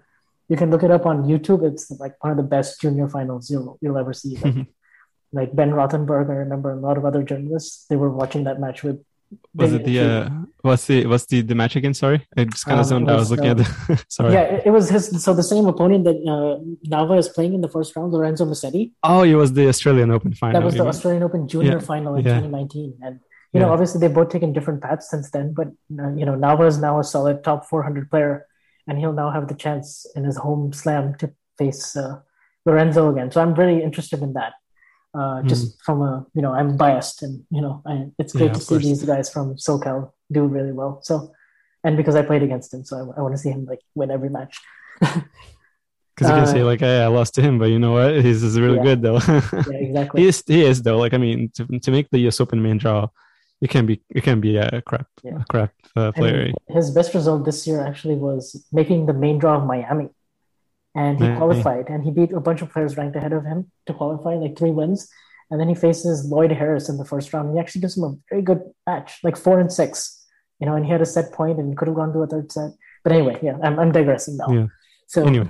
You 0.47 0.57
can 0.57 0.69
look 0.69 0.83
it 0.83 0.91
up 0.91 1.05
on 1.05 1.23
YouTube. 1.23 1.63
It's 1.63 1.89
like 1.91 2.21
one 2.23 2.31
of 2.31 2.37
the 2.37 2.43
best 2.43 2.81
junior 2.81 3.07
finals 3.07 3.49
you'll 3.49 3.77
you'll 3.81 3.97
ever 3.97 4.13
see. 4.13 4.35
Like, 4.35 4.67
like 5.31 5.55
Ben 5.55 5.71
Rothenberg, 5.71 6.29
I 6.29 6.33
remember 6.33 6.71
a 6.71 6.75
lot 6.79 6.97
of 6.97 7.05
other 7.05 7.23
journalists. 7.23 7.85
They 7.89 7.95
were 7.95 8.09
watching 8.09 8.43
that 8.43 8.59
match 8.59 8.83
with. 8.83 9.03
Was 9.55 9.71
it 9.71 9.85
the 9.85 9.97
uh, 10.01 10.29
what's 10.59 10.87
the 10.87 11.05
what's 11.05 11.25
the 11.27 11.39
the 11.39 11.55
match 11.55 11.77
again? 11.77 11.93
Sorry, 11.93 12.27
I 12.35 12.43
just 12.43 12.65
kind 12.65 12.81
of 12.81 12.85
Um, 12.87 12.89
zoned 12.89 13.07
it 13.07 13.11
out. 13.11 13.15
I 13.15 13.19
was 13.19 13.29
was, 13.29 13.39
looking 13.39 13.51
at 13.51 13.57
the. 13.59 14.03
sorry. 14.09 14.33
Yeah, 14.33 14.41
it, 14.41 14.63
it 14.65 14.71
was 14.71 14.89
his. 14.89 15.23
So 15.23 15.33
the 15.33 15.41
same 15.41 15.67
opponent 15.67 16.03
that 16.03 16.17
uh, 16.17 16.59
Nava 16.89 17.17
is 17.17 17.29
playing 17.29 17.53
in 17.53 17.61
the 17.61 17.69
first 17.69 17.95
round, 17.95 18.11
Lorenzo 18.11 18.45
Musetti. 18.45 18.91
Oh, 19.03 19.23
it 19.23 19.35
was 19.35 19.53
the 19.53 19.69
Australian 19.69 20.11
Open 20.11 20.33
final. 20.33 20.59
That 20.59 20.65
was 20.65 20.75
the? 20.75 20.85
Australian 20.85 21.23
Open 21.23 21.47
Junior 21.47 21.75
Yeah, 21.75 21.79
final 21.79 22.15
in 22.15 22.25
yeah. 22.25 22.41
2019, 22.41 22.97
and 23.01 23.21
you 23.53 23.59
know, 23.59 23.71
obviously 23.73 23.99
they've 23.99 24.13
both 24.13 24.29
taken 24.29 24.53
different 24.53 24.81
paths 24.81 25.09
since 25.09 25.29
then. 25.31 25.53
But 25.53 25.67
uh, 25.99 26.13
you 26.15 26.25
know, 26.25 26.35
Nava 26.35 26.67
is 26.67 26.77
now 26.77 26.99
a 26.99 27.03
solid 27.03 27.43
top 27.43 27.65
400 27.65 28.09
player, 28.09 28.45
and 28.87 28.97
he'll 28.97 29.13
now 29.13 29.29
have 29.31 29.47
the 29.47 29.55
chance 29.55 30.05
in 30.15 30.23
his 30.23 30.37
home 30.37 30.71
slam 30.73 31.15
to 31.19 31.31
face 31.57 31.95
uh, 31.95 32.19
Lorenzo 32.65 33.09
again. 33.11 33.29
So 33.31 33.41
I'm 33.41 33.55
very 33.55 33.83
interested 33.83 34.21
in 34.21 34.33
that. 34.33 34.53
Uh, 35.13 35.41
just 35.43 35.81
from 35.83 36.01
a 36.01 36.25
you 36.33 36.41
know, 36.41 36.53
I'm 36.53 36.77
biased, 36.77 37.21
and 37.23 37.43
you 37.51 37.61
know, 37.61 37.81
I, 37.85 38.07
it's 38.17 38.31
great 38.33 38.43
Hmm. 38.43 38.47
Yeah, 38.47 38.53
to 38.53 38.61
see 38.61 38.75
course. 38.75 38.83
these 38.85 39.03
guys 39.03 39.29
from 39.29 39.55
SoCal 39.55 40.11
do 40.31 40.45
really 40.45 40.71
well. 40.71 40.99
So, 41.03 41.33
and 41.83 41.97
because 41.97 42.15
I 42.15 42.21
played 42.21 42.43
against 42.43 42.73
him, 42.73 42.85
so 42.85 42.95
I, 42.97 43.19
I 43.19 43.21
want 43.21 43.33
to 43.35 43.37
see 43.37 43.49
him 43.49 43.65
like 43.65 43.81
win 43.95 44.09
every 44.11 44.29
match. 44.29 44.57
Because 46.15 46.29
you 46.29 46.35
can 46.35 46.47
say 46.47 46.61
Uh, 46.61 46.65
like, 46.65 46.79
"Hey, 46.81 47.01
I 47.01 47.07
lost 47.07 47.33
to 47.35 47.41
him," 47.41 47.57
but 47.57 47.69
you 47.69 47.79
know 47.79 47.93
what? 47.93 48.23
He's, 48.23 48.41
he's 48.41 48.59
really 48.59 48.77
Yeah. 48.77 48.83
good 48.83 49.01
though. 49.01 49.19
Yeah, 49.19 49.77
exactly. 49.87 50.21
he 50.21 50.27
is. 50.27 50.43
He 50.45 50.63
is 50.63 50.81
though. 50.83 50.97
Like 50.97 51.13
I 51.13 51.17
mean, 51.17 51.49
to 51.55 51.65
to 51.79 51.89
make 51.91 52.09
the 52.11 52.19
U.S. 52.27 52.39
Open 52.39 52.61
main 52.61 52.77
draw, 52.77 53.07
you 53.61 53.67
can 53.67 53.85
be 53.85 54.01
you 54.15 54.21
can 54.21 54.41
be 54.41 54.57
a 54.57 54.81
crap 54.81 55.07
Yeah. 55.23 55.41
a 55.41 55.45
crap 55.45 55.73
uh, 55.95 56.11
player. 56.11 56.41
And 56.49 56.55
his 56.77 56.91
best 56.91 57.13
result 57.13 57.45
this 57.45 57.65
year 57.67 57.79
actually 57.89 58.15
was 58.15 58.43
making 58.71 59.05
the 59.05 59.13
main 59.13 59.37
draw 59.39 59.57
of 59.57 59.65
Miami. 59.65 60.09
And 60.93 61.17
he 61.23 61.27
qualified 61.37 61.85
and 61.87 62.03
he 62.03 62.11
beat 62.11 62.33
a 62.33 62.41
bunch 62.41 62.61
of 62.61 62.69
players 62.73 62.97
ranked 62.97 63.15
ahead 63.15 63.31
of 63.31 63.45
him 63.45 63.71
to 63.85 63.93
qualify, 63.93 64.33
like 64.35 64.57
three 64.57 64.71
wins. 64.71 65.07
And 65.49 65.57
then 65.59 65.69
he 65.69 65.75
faces 65.75 66.25
Lloyd 66.25 66.51
Harris 66.51 66.89
in 66.89 66.97
the 66.97 67.05
first 67.05 67.31
round. 67.33 67.53
He 67.53 67.59
actually 67.61 67.81
gives 67.81 67.95
him 67.97 68.03
a 68.03 68.15
very 68.29 68.41
good 68.41 68.61
match, 68.85 69.19
like 69.23 69.37
four 69.37 69.59
and 69.59 69.71
six, 69.71 70.25
you 70.59 70.65
know, 70.67 70.75
and 70.75 70.83
he 70.85 70.91
had 70.91 71.01
a 71.01 71.05
set 71.05 71.31
point 71.31 71.59
and 71.59 71.77
could 71.77 71.87
have 71.87 71.95
gone 71.95 72.11
to 72.13 72.19
a 72.23 72.27
third 72.27 72.51
set. 72.51 72.71
But 73.03 73.13
anyway, 73.13 73.39
yeah, 73.41 73.57
I'm, 73.63 73.79
I'm 73.79 73.91
digressing 73.93 74.35
now. 74.37 74.49
Yeah. 74.51 74.67
So 75.07 75.25
Anyway, 75.25 75.49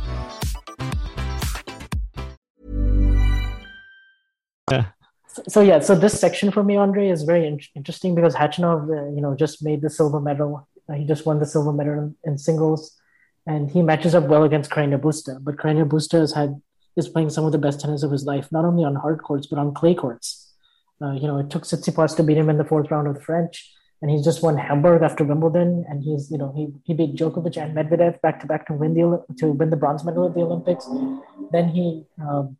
So, 5.27 5.43
so 5.47 5.61
yeah, 5.61 5.79
so 5.79 5.95
this 5.95 6.19
section 6.19 6.51
for 6.51 6.63
me, 6.63 6.75
Andre, 6.75 7.07
is 7.07 7.23
very 7.23 7.47
in- 7.47 7.59
interesting 7.75 8.15
because 8.15 8.35
Khachanov, 8.35 8.89
uh, 8.89 9.15
you 9.15 9.21
know, 9.21 9.35
just 9.35 9.63
made 9.63 9.81
the 9.81 9.89
silver 9.89 10.19
medal. 10.19 10.67
Uh, 10.89 10.93
he 10.93 11.05
just 11.05 11.25
won 11.25 11.39
the 11.39 11.45
silver 11.45 11.71
medal 11.71 11.93
in, 11.93 12.15
in 12.25 12.37
singles, 12.37 12.99
and 13.47 13.71
he 13.71 13.81
matches 13.81 14.13
up 14.13 14.25
well 14.25 14.43
against 14.43 14.69
Carreño 14.69 14.99
Busta. 14.99 15.41
But 15.41 15.55
Carreño 15.55 15.87
Busta 15.87 16.19
has 16.19 16.33
had 16.33 16.61
is 16.97 17.07
playing 17.07 17.29
some 17.29 17.45
of 17.45 17.53
the 17.53 17.57
best 17.57 17.79
tennis 17.79 18.03
of 18.03 18.11
his 18.11 18.25
life, 18.25 18.51
not 18.51 18.65
only 18.65 18.83
on 18.83 18.95
hard 18.95 19.23
courts 19.23 19.47
but 19.47 19.57
on 19.57 19.73
clay 19.73 19.95
courts. 19.95 20.53
Uh, 21.01 21.13
you 21.13 21.27
know, 21.27 21.39
it 21.39 21.49
took 21.49 21.63
Tsitsipas 21.63 22.15
to 22.17 22.23
beat 22.23 22.37
him 22.37 22.49
in 22.49 22.57
the 22.57 22.65
fourth 22.65 22.91
round 22.91 23.07
of 23.07 23.15
the 23.15 23.21
French, 23.21 23.71
and 24.01 24.11
he's 24.11 24.25
just 24.25 24.43
won 24.43 24.57
Hamburg 24.57 25.01
after 25.01 25.23
Wimbledon, 25.23 25.85
and 25.87 26.03
he's 26.03 26.29
you 26.29 26.37
know 26.37 26.51
he 26.55 26.67
he 26.83 26.93
beat 26.93 27.15
Djokovic 27.15 27.55
and 27.55 27.73
Medvedev 27.73 28.19
back 28.19 28.41
to 28.41 28.47
back 28.47 28.67
to 28.67 28.73
win 28.73 28.93
the 28.93 29.23
to 29.37 29.47
win 29.47 29.69
the 29.69 29.77
bronze 29.77 30.03
medal 30.03 30.27
at 30.27 30.33
the 30.33 30.41
Olympics. 30.41 30.89
Then 31.53 31.69
he. 31.69 32.03
Um, 32.21 32.57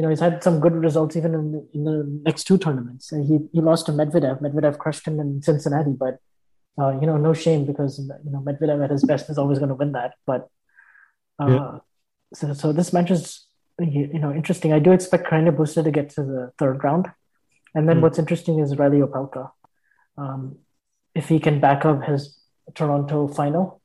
you 0.00 0.04
know, 0.04 0.08
he's 0.08 0.20
had 0.20 0.42
some 0.42 0.60
good 0.60 0.72
results 0.74 1.14
even 1.14 1.34
in 1.34 1.52
the, 1.52 1.68
in 1.74 1.84
the 1.84 2.22
next 2.24 2.44
two 2.44 2.56
tournaments. 2.56 3.10
He 3.10 3.38
he 3.52 3.60
lost 3.60 3.84
to 3.86 3.92
Medvedev. 3.92 4.40
Medvedev 4.40 4.78
crushed 4.78 5.06
him 5.06 5.20
in 5.20 5.42
Cincinnati, 5.42 5.90
but 6.04 6.14
uh, 6.80 6.92
you 7.00 7.06
know, 7.06 7.18
no 7.18 7.34
shame 7.34 7.66
because 7.66 7.98
you 7.98 8.30
know 8.30 8.40
Medvedev 8.40 8.82
at 8.82 8.90
his 8.90 9.04
best 9.04 9.28
is 9.28 9.36
always 9.36 9.58
going 9.58 9.68
to 9.68 9.74
win 9.74 9.92
that. 9.92 10.14
But 10.26 10.48
uh, 11.38 11.50
Yeah. 11.50 11.78
so 12.32 12.54
so 12.54 12.72
this 12.72 12.94
match 12.94 13.10
is 13.10 13.46
you 13.78 14.18
know 14.22 14.32
interesting. 14.32 14.72
I 14.72 14.78
do 14.78 14.92
expect 14.92 15.28
Carreño 15.28 15.54
Busta 15.54 15.84
to 15.84 15.90
get 15.90 16.08
to 16.16 16.22
the 16.22 16.52
third 16.58 16.82
round, 16.82 17.10
and 17.74 17.86
then 17.86 17.98
Hmm. 17.98 18.02
what's 18.06 18.18
interesting 18.18 18.58
is 18.58 18.78
Reilly 18.78 19.00
Opelka. 19.00 19.50
Um, 20.16 20.60
if 21.14 21.28
he 21.28 21.40
can 21.40 21.60
back 21.60 21.84
up 21.84 22.04
his 22.04 22.38
Toronto 22.74 23.28
final, 23.28 23.79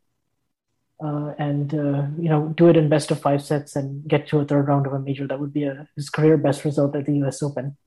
uh, 1.06 1.28
and 1.48 1.68
uh, 1.74 2.02
you 2.24 2.30
know 2.34 2.42
do 2.60 2.68
it 2.72 2.78
in 2.82 2.90
best 2.96 3.12
of 3.12 3.20
five 3.28 3.42
sets 3.50 3.76
and 3.80 3.88
get 4.14 4.28
to 4.30 4.40
a 4.40 4.46
third 4.46 4.68
round 4.72 4.86
of 4.88 4.94
a 4.94 5.00
major. 5.08 5.26
That 5.28 5.40
would 5.42 5.54
be 5.60 5.66
a, 5.72 5.88
his 5.96 6.10
career 6.10 6.38
best 6.38 6.66
result 6.70 6.96
at 6.96 7.06
the 7.06 7.16
U.S. 7.24 7.44
Open. 7.48 7.78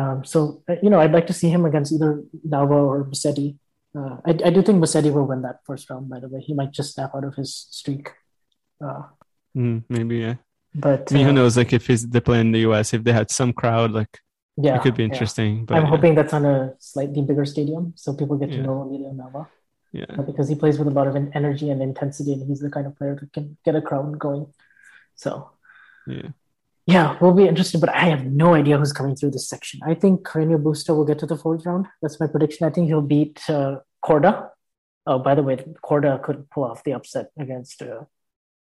Um, 0.00 0.24
so 0.24 0.62
uh, 0.68 0.76
you 0.82 0.90
know, 0.90 1.00
I'd 1.00 1.12
like 1.18 1.28
to 1.28 1.32
see 1.40 1.50
him 1.54 1.64
against 1.70 1.92
either 1.92 2.22
Nava 2.54 2.78
or 2.92 3.04
Musetti. 3.04 3.56
Uh, 3.96 4.16
I, 4.28 4.30
I 4.48 4.50
do 4.56 4.60
think 4.62 4.78
Musetti 4.82 5.12
will 5.12 5.26
win 5.32 5.42
that 5.42 5.60
first 5.64 5.88
round. 5.90 6.08
By 6.10 6.18
the 6.20 6.28
way, 6.28 6.40
he 6.40 6.54
might 6.54 6.72
just 6.72 6.94
snap 6.94 7.12
out 7.14 7.24
of 7.24 7.34
his 7.36 7.54
streak. 7.70 8.10
Uh, 8.84 9.02
Mm, 9.56 9.84
maybe 9.88 10.16
yeah. 10.18 10.34
but 10.74 11.12
I 11.12 11.14
mean, 11.14 11.24
who 11.24 11.30
uh, 11.30 11.38
knows? 11.38 11.56
Like 11.56 11.72
if 11.72 11.86
he's 11.86 12.02
they 12.08 12.20
play 12.20 12.40
in 12.40 12.50
the 12.50 12.60
US, 12.68 12.92
if 12.92 13.04
they 13.04 13.12
had 13.12 13.30
some 13.30 13.52
crowd, 13.52 13.92
like 13.92 14.18
yeah, 14.56 14.76
it 14.76 14.82
could 14.82 14.96
be 14.96 15.04
yeah. 15.04 15.10
interesting. 15.10 15.64
But 15.64 15.76
I'm 15.76 15.84
yeah, 15.84 15.90
hoping 15.90 16.14
that's 16.16 16.34
on 16.34 16.44
a 16.44 16.74
slightly 16.80 17.22
bigger 17.22 17.44
stadium, 17.44 17.92
so 17.96 18.14
people 18.14 18.36
get 18.36 18.50
to 18.50 18.56
Yeah. 18.56 18.66
know 18.66 18.82
Emilio 18.82 19.12
Nava. 19.12 19.46
Yeah. 20.00 20.06
Uh, 20.18 20.22
because 20.22 20.48
he 20.48 20.56
plays 20.56 20.76
with 20.78 20.88
a 20.88 20.96
lot 20.98 21.06
of 21.06 21.14
energy 21.40 21.70
and 21.70 21.80
intensity, 21.80 22.32
and 22.34 22.42
he's 22.48 22.60
the 22.66 22.70
kind 22.76 22.86
of 22.88 22.96
player 22.98 23.14
that 23.20 23.32
can 23.32 23.56
get 23.64 23.76
a 23.76 23.82
crowd 23.88 24.18
going. 24.18 24.46
So 25.14 25.50
yeah. 26.14 26.30
yeah, 26.94 27.16
we'll 27.20 27.32
be 27.42 27.46
interested, 27.46 27.80
but 27.80 27.90
I 27.90 28.06
have 28.14 28.24
no 28.26 28.54
idea 28.54 28.76
who's 28.76 28.92
coming 28.92 29.14
through 29.14 29.30
this 29.36 29.48
section. 29.48 29.78
I 29.86 29.94
think 29.94 30.26
Carreño 30.28 30.58
Busta 30.66 30.90
will 30.96 31.04
get 31.04 31.20
to 31.20 31.26
the 31.26 31.36
fourth 31.36 31.64
round. 31.64 31.86
That's 32.02 32.18
my 32.18 32.26
prediction. 32.26 32.66
I 32.66 32.70
think 32.70 32.88
he'll 32.88 33.08
beat 33.16 33.38
uh, 33.48 33.76
Korda. 34.04 34.50
Oh, 35.06 35.18
by 35.20 35.34
the 35.36 35.44
way, 35.44 35.56
Korda 35.88 36.20
could 36.24 36.50
pull 36.50 36.64
off 36.64 36.82
the 36.82 36.94
upset 36.94 37.26
against 37.38 37.80
uh, 37.82 38.02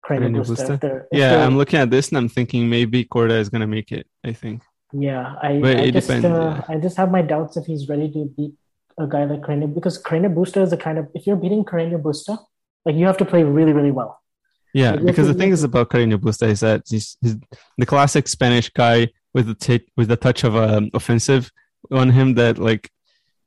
Carreño 0.05 0.29
Carreño 0.29 0.41
Busta. 0.45 0.67
Busta? 0.67 0.75
if 0.75 0.81
they're- 0.81 1.07
if 1.11 1.19
Yeah, 1.19 1.31
they're- 1.31 1.45
I'm 1.47 1.57
looking 1.57 1.81
at 1.81 1.91
this 1.91 2.09
and 2.11 2.19
I'm 2.19 2.29
thinking 2.29 2.69
maybe 2.69 3.05
Korda 3.07 3.39
is 3.41 3.49
gonna 3.49 3.67
make 3.79 3.91
it. 3.93 4.07
I 4.23 4.33
think. 4.35 4.61
Yeah, 4.93 5.37
I, 5.41 5.53
I 5.53 5.91
just 5.91 6.07
depends, 6.09 6.27
uh, 6.27 6.63
yeah. 6.69 6.75
I 6.75 6.79
just 6.79 6.99
have 6.99 7.11
my 7.11 7.23
doubts 7.23 7.57
if 7.57 7.65
he's 7.65 7.89
ready 7.89 8.13
to 8.13 8.27
beat 8.37 8.53
a 8.99 9.07
guy 9.07 9.25
like 9.25 9.41
Carreño 9.41 9.73
because 9.75 10.03
Carreño 10.03 10.35
Busta 10.35 10.63
is 10.63 10.71
the 10.71 10.77
kind 10.77 10.99
of 10.99 11.09
if 11.15 11.27
you're 11.27 11.37
beating 11.37 11.65
Carreño 11.65 12.01
Busta, 12.01 12.39
like 12.85 12.97
you 12.97 13.07
have 13.07 13.17
to 13.19 13.25
play 13.25 13.43
really, 13.43 13.73
really 13.73 13.91
well. 13.91 14.21
Yeah, 14.75 14.93
Like, 14.93 15.07
because 15.07 15.29
the 15.29 15.35
thing 15.35 15.51
is 15.51 15.63
about 15.65 15.91
Carreño 15.91 16.17
Busta 16.17 16.49
is 16.49 16.61
that 16.61 16.83
he's, 16.89 17.17
he's 17.21 17.37
the 17.77 17.87
classic 17.87 18.27
Spanish 18.27 18.71
guy 18.71 19.09
with 19.35 19.47
the 19.47 19.55
t- 19.55 19.87
with 19.97 20.09
the 20.09 20.17
touch 20.17 20.45
of 20.45 20.57
um, 20.57 20.91
offensive 20.95 21.51
on 21.91 22.11
him 22.11 22.35
that 22.35 22.59
like 22.59 22.91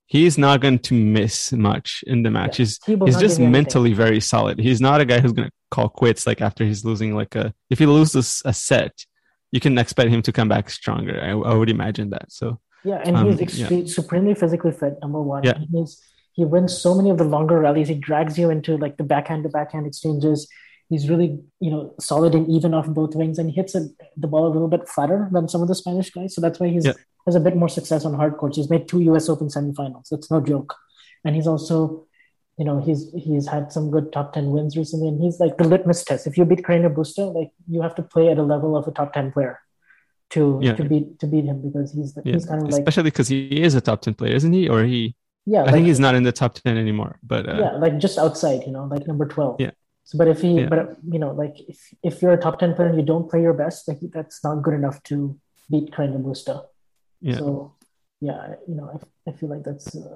he's 0.07 0.37
not 0.37 0.61
going 0.61 0.79
to 0.79 0.93
miss 0.93 1.51
much 1.51 2.03
in 2.05 2.23
the 2.23 2.29
match. 2.29 2.57
He's 2.57 2.79
He 2.85 2.95
he's 3.05 3.17
just 3.17 3.39
anything. 3.39 3.51
mentally 3.51 3.93
very 3.93 4.19
solid. 4.19 4.59
He's 4.59 4.81
not 4.81 5.01
a 5.01 5.05
guy 5.05 5.19
who's 5.19 5.33
going 5.33 5.47
to 5.47 5.53
call 5.71 5.89
quits 5.89 6.27
like 6.27 6.41
after 6.41 6.63
he's 6.63 6.85
losing 6.85 7.15
like 7.15 7.35
a 7.35 7.53
if 7.69 7.79
he 7.79 7.85
loses 7.85 8.41
a 8.45 8.53
set, 8.53 8.93
you 9.51 9.59
can 9.59 9.77
expect 9.77 10.11
him 10.11 10.21
to 10.23 10.31
come 10.31 10.47
back 10.49 10.69
stronger. 10.69 11.19
I, 11.21 11.31
I 11.31 11.53
would 11.55 11.69
imagine 11.69 12.11
that. 12.11 12.31
So 12.31 12.59
Yeah, 12.85 13.01
and 13.05 13.15
Um, 13.17 13.37
he's 13.37 13.59
yeah. 13.59 13.85
supremely 13.85 14.35
physically 14.35 14.71
fit. 14.71 14.97
Number 15.01 15.21
one, 15.21 15.43
Yeah. 15.43 15.57
he's 15.71 16.01
he 16.33 16.43
wins 16.43 16.77
so 16.77 16.93
many 16.93 17.09
of 17.09 17.17
the 17.17 17.23
longer 17.35 17.57
rallies. 17.59 17.87
He 17.87 17.95
drags 17.95 18.37
you 18.37 18.49
into 18.49 18.77
like 18.77 18.97
the 18.97 19.03
backhand 19.13 19.43
to 19.43 19.49
backhand 19.49 19.87
exchanges. 19.87 20.47
He's 20.89 21.09
really 21.09 21.39
you 21.59 21.71
know 21.71 21.93
solid 21.99 22.35
and 22.35 22.47
even 22.49 22.73
off 22.73 22.87
both 23.01 23.15
wings, 23.15 23.39
and 23.39 23.49
he 23.49 23.55
hits 23.55 23.73
it, 23.75 23.91
the 24.17 24.27
ball 24.27 24.45
a 24.47 24.53
little 24.55 24.67
bit 24.67 24.87
flatter 24.87 25.29
than 25.31 25.47
some 25.47 25.61
of 25.61 25.67
the 25.69 25.75
Spanish 25.83 26.11
guys. 26.11 26.35
So 26.35 26.41
that's 26.41 26.59
why 26.59 26.67
he's 26.67 26.85
Yeah. 26.85 26.93
has 27.25 27.35
a 27.35 27.39
bit 27.47 27.55
more 27.61 27.69
success 27.69 28.05
on 28.05 28.13
hard 28.13 28.37
courts. 28.37 28.57
He's 28.57 28.69
made 28.69 28.87
two 28.87 28.99
U.S. 29.11 29.29
Open 29.29 29.47
semifinals. 29.47 30.09
That's 30.11 30.29
no 30.29 30.41
joke, 30.41 30.75
and 31.23 31.35
he's 31.35 31.47
also. 31.47 32.05
You 32.57 32.63
know, 32.63 32.79
he's 32.79 33.11
he's 33.27 33.47
had 33.53 33.73
some 33.73 33.91
good 33.91 34.13
top 34.13 34.31
ten 34.31 34.51
wins 34.51 34.77
recently, 34.77 35.09
and 35.09 35.19
he's 35.21 35.41
like 35.41 35.57
the 35.57 35.65
litmus 35.67 36.05
test. 36.05 36.25
If 36.25 36.37
you 36.37 36.45
beat 36.45 36.61
Carreño 36.61 36.89
Busta, 36.97 37.23
like 37.37 37.51
you 37.67 37.81
have 37.81 37.95
to 37.95 38.01
play 38.13 38.29
at 38.29 38.37
a 38.37 38.43
level 38.43 38.77
of 38.77 38.87
a 38.87 38.91
top 38.91 39.11
ten 39.11 39.29
player 39.33 39.59
to 40.31 40.59
Yeah. 40.61 40.73
to 40.75 40.83
beat 40.83 41.19
to 41.19 41.27
beat 41.27 41.45
him 41.45 41.61
because 41.61 41.93
he's 41.93 42.17
yeah, 42.23 42.33
he's 42.33 42.45
kind 42.45 42.61
of 42.63 42.69
like 42.69 42.79
especially 42.81 43.03
because 43.03 43.27
he 43.27 43.61
is 43.61 43.75
a 43.75 43.81
top 43.81 44.01
ten 44.01 44.13
player, 44.13 44.33
isn't 44.35 44.53
he? 44.53 44.67
Or 44.69 44.83
he? 44.83 45.15
yeah, 45.45 45.63
I 45.63 45.71
think 45.71 45.85
he's 45.85 45.99
not 45.99 46.15
in 46.15 46.23
the 46.23 46.31
top 46.31 46.55
ten 46.55 46.77
anymore. 46.77 47.19
But 47.23 47.47
uh, 47.47 47.57
yeah, 47.59 47.71
like 47.73 47.97
just 47.99 48.17
outside, 48.17 48.63
you 48.65 48.71
know, 48.71 48.85
like 48.85 49.05
number 49.07 49.25
12. 49.27 49.61
Yeah. 49.61 49.71
So, 50.03 50.17
but 50.17 50.27
if 50.27 50.41
he, 50.41 50.61
Yeah. 50.61 50.67
but 50.69 50.97
you 51.07 51.19
know, 51.19 51.31
like 51.31 51.55
if, 51.67 51.79
if 52.03 52.21
you're 52.21 52.33
a 52.33 52.37
top 52.37 52.59
10 52.59 52.73
player 52.75 52.89
and 52.89 52.97
you 52.99 53.05
don't 53.05 53.29
play 53.29 53.41
your 53.41 53.53
best, 53.53 53.87
like 53.87 53.99
that's 54.13 54.43
not 54.43 54.61
good 54.63 54.73
enough 54.73 55.01
to 55.03 55.37
beat 55.69 55.91
Carreño 55.91 56.21
Busta. 56.23 56.65
yeah. 57.21 57.37
So, 57.37 57.73
yeah, 58.21 58.55
you 58.67 58.75
know, 58.75 58.89
I, 58.93 59.29
I 59.29 59.33
feel 59.33 59.49
like 59.49 59.63
that's, 59.63 59.95
uh, 59.95 60.15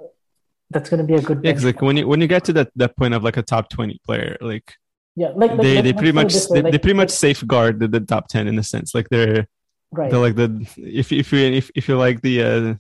that's 0.72 0.90
going 0.90 1.00
to 1.00 1.04
be 1.12 1.16
a 1.16 1.22
good 1.22 1.42
Yeah, 1.44 1.54
like 1.64 1.82
when 1.82 1.98
you 1.98 2.08
when 2.08 2.22
you 2.22 2.28
get 2.28 2.44
to 2.46 2.54
that 2.54 2.70
that 2.76 2.96
point 2.96 3.14
of 3.16 3.24
like 3.24 3.38
a 3.38 3.42
top 3.42 3.70
twenty 3.70 4.00
player, 4.06 4.38
like 4.42 4.76
yeah, 5.16 5.30
like, 5.36 5.52
like 5.52 5.62
they 5.62 5.82
they 5.82 5.94
pretty 5.94 6.12
much 6.12 6.34
they, 6.48 6.62
they 6.62 6.72
like- 6.72 6.82
pretty 6.84 6.94
much 6.94 7.10
safeguard 7.10 7.80
the, 7.80 7.88
the 7.88 8.00
top 8.00 8.28
ten 8.28 8.48
in 8.48 8.58
a 8.60 8.64
sense. 8.64 8.94
Like 8.94 9.10
they're 9.10 9.48
right. 9.92 10.10
they're 10.12 10.20
like 10.20 10.36
the 10.36 10.50
if 10.78 11.12
if 11.12 11.32
you 11.34 11.40
if 11.40 11.72
if 11.76 11.88
you 11.88 11.98
like 11.98 12.22
the 12.22 12.44
uh 12.44 12.76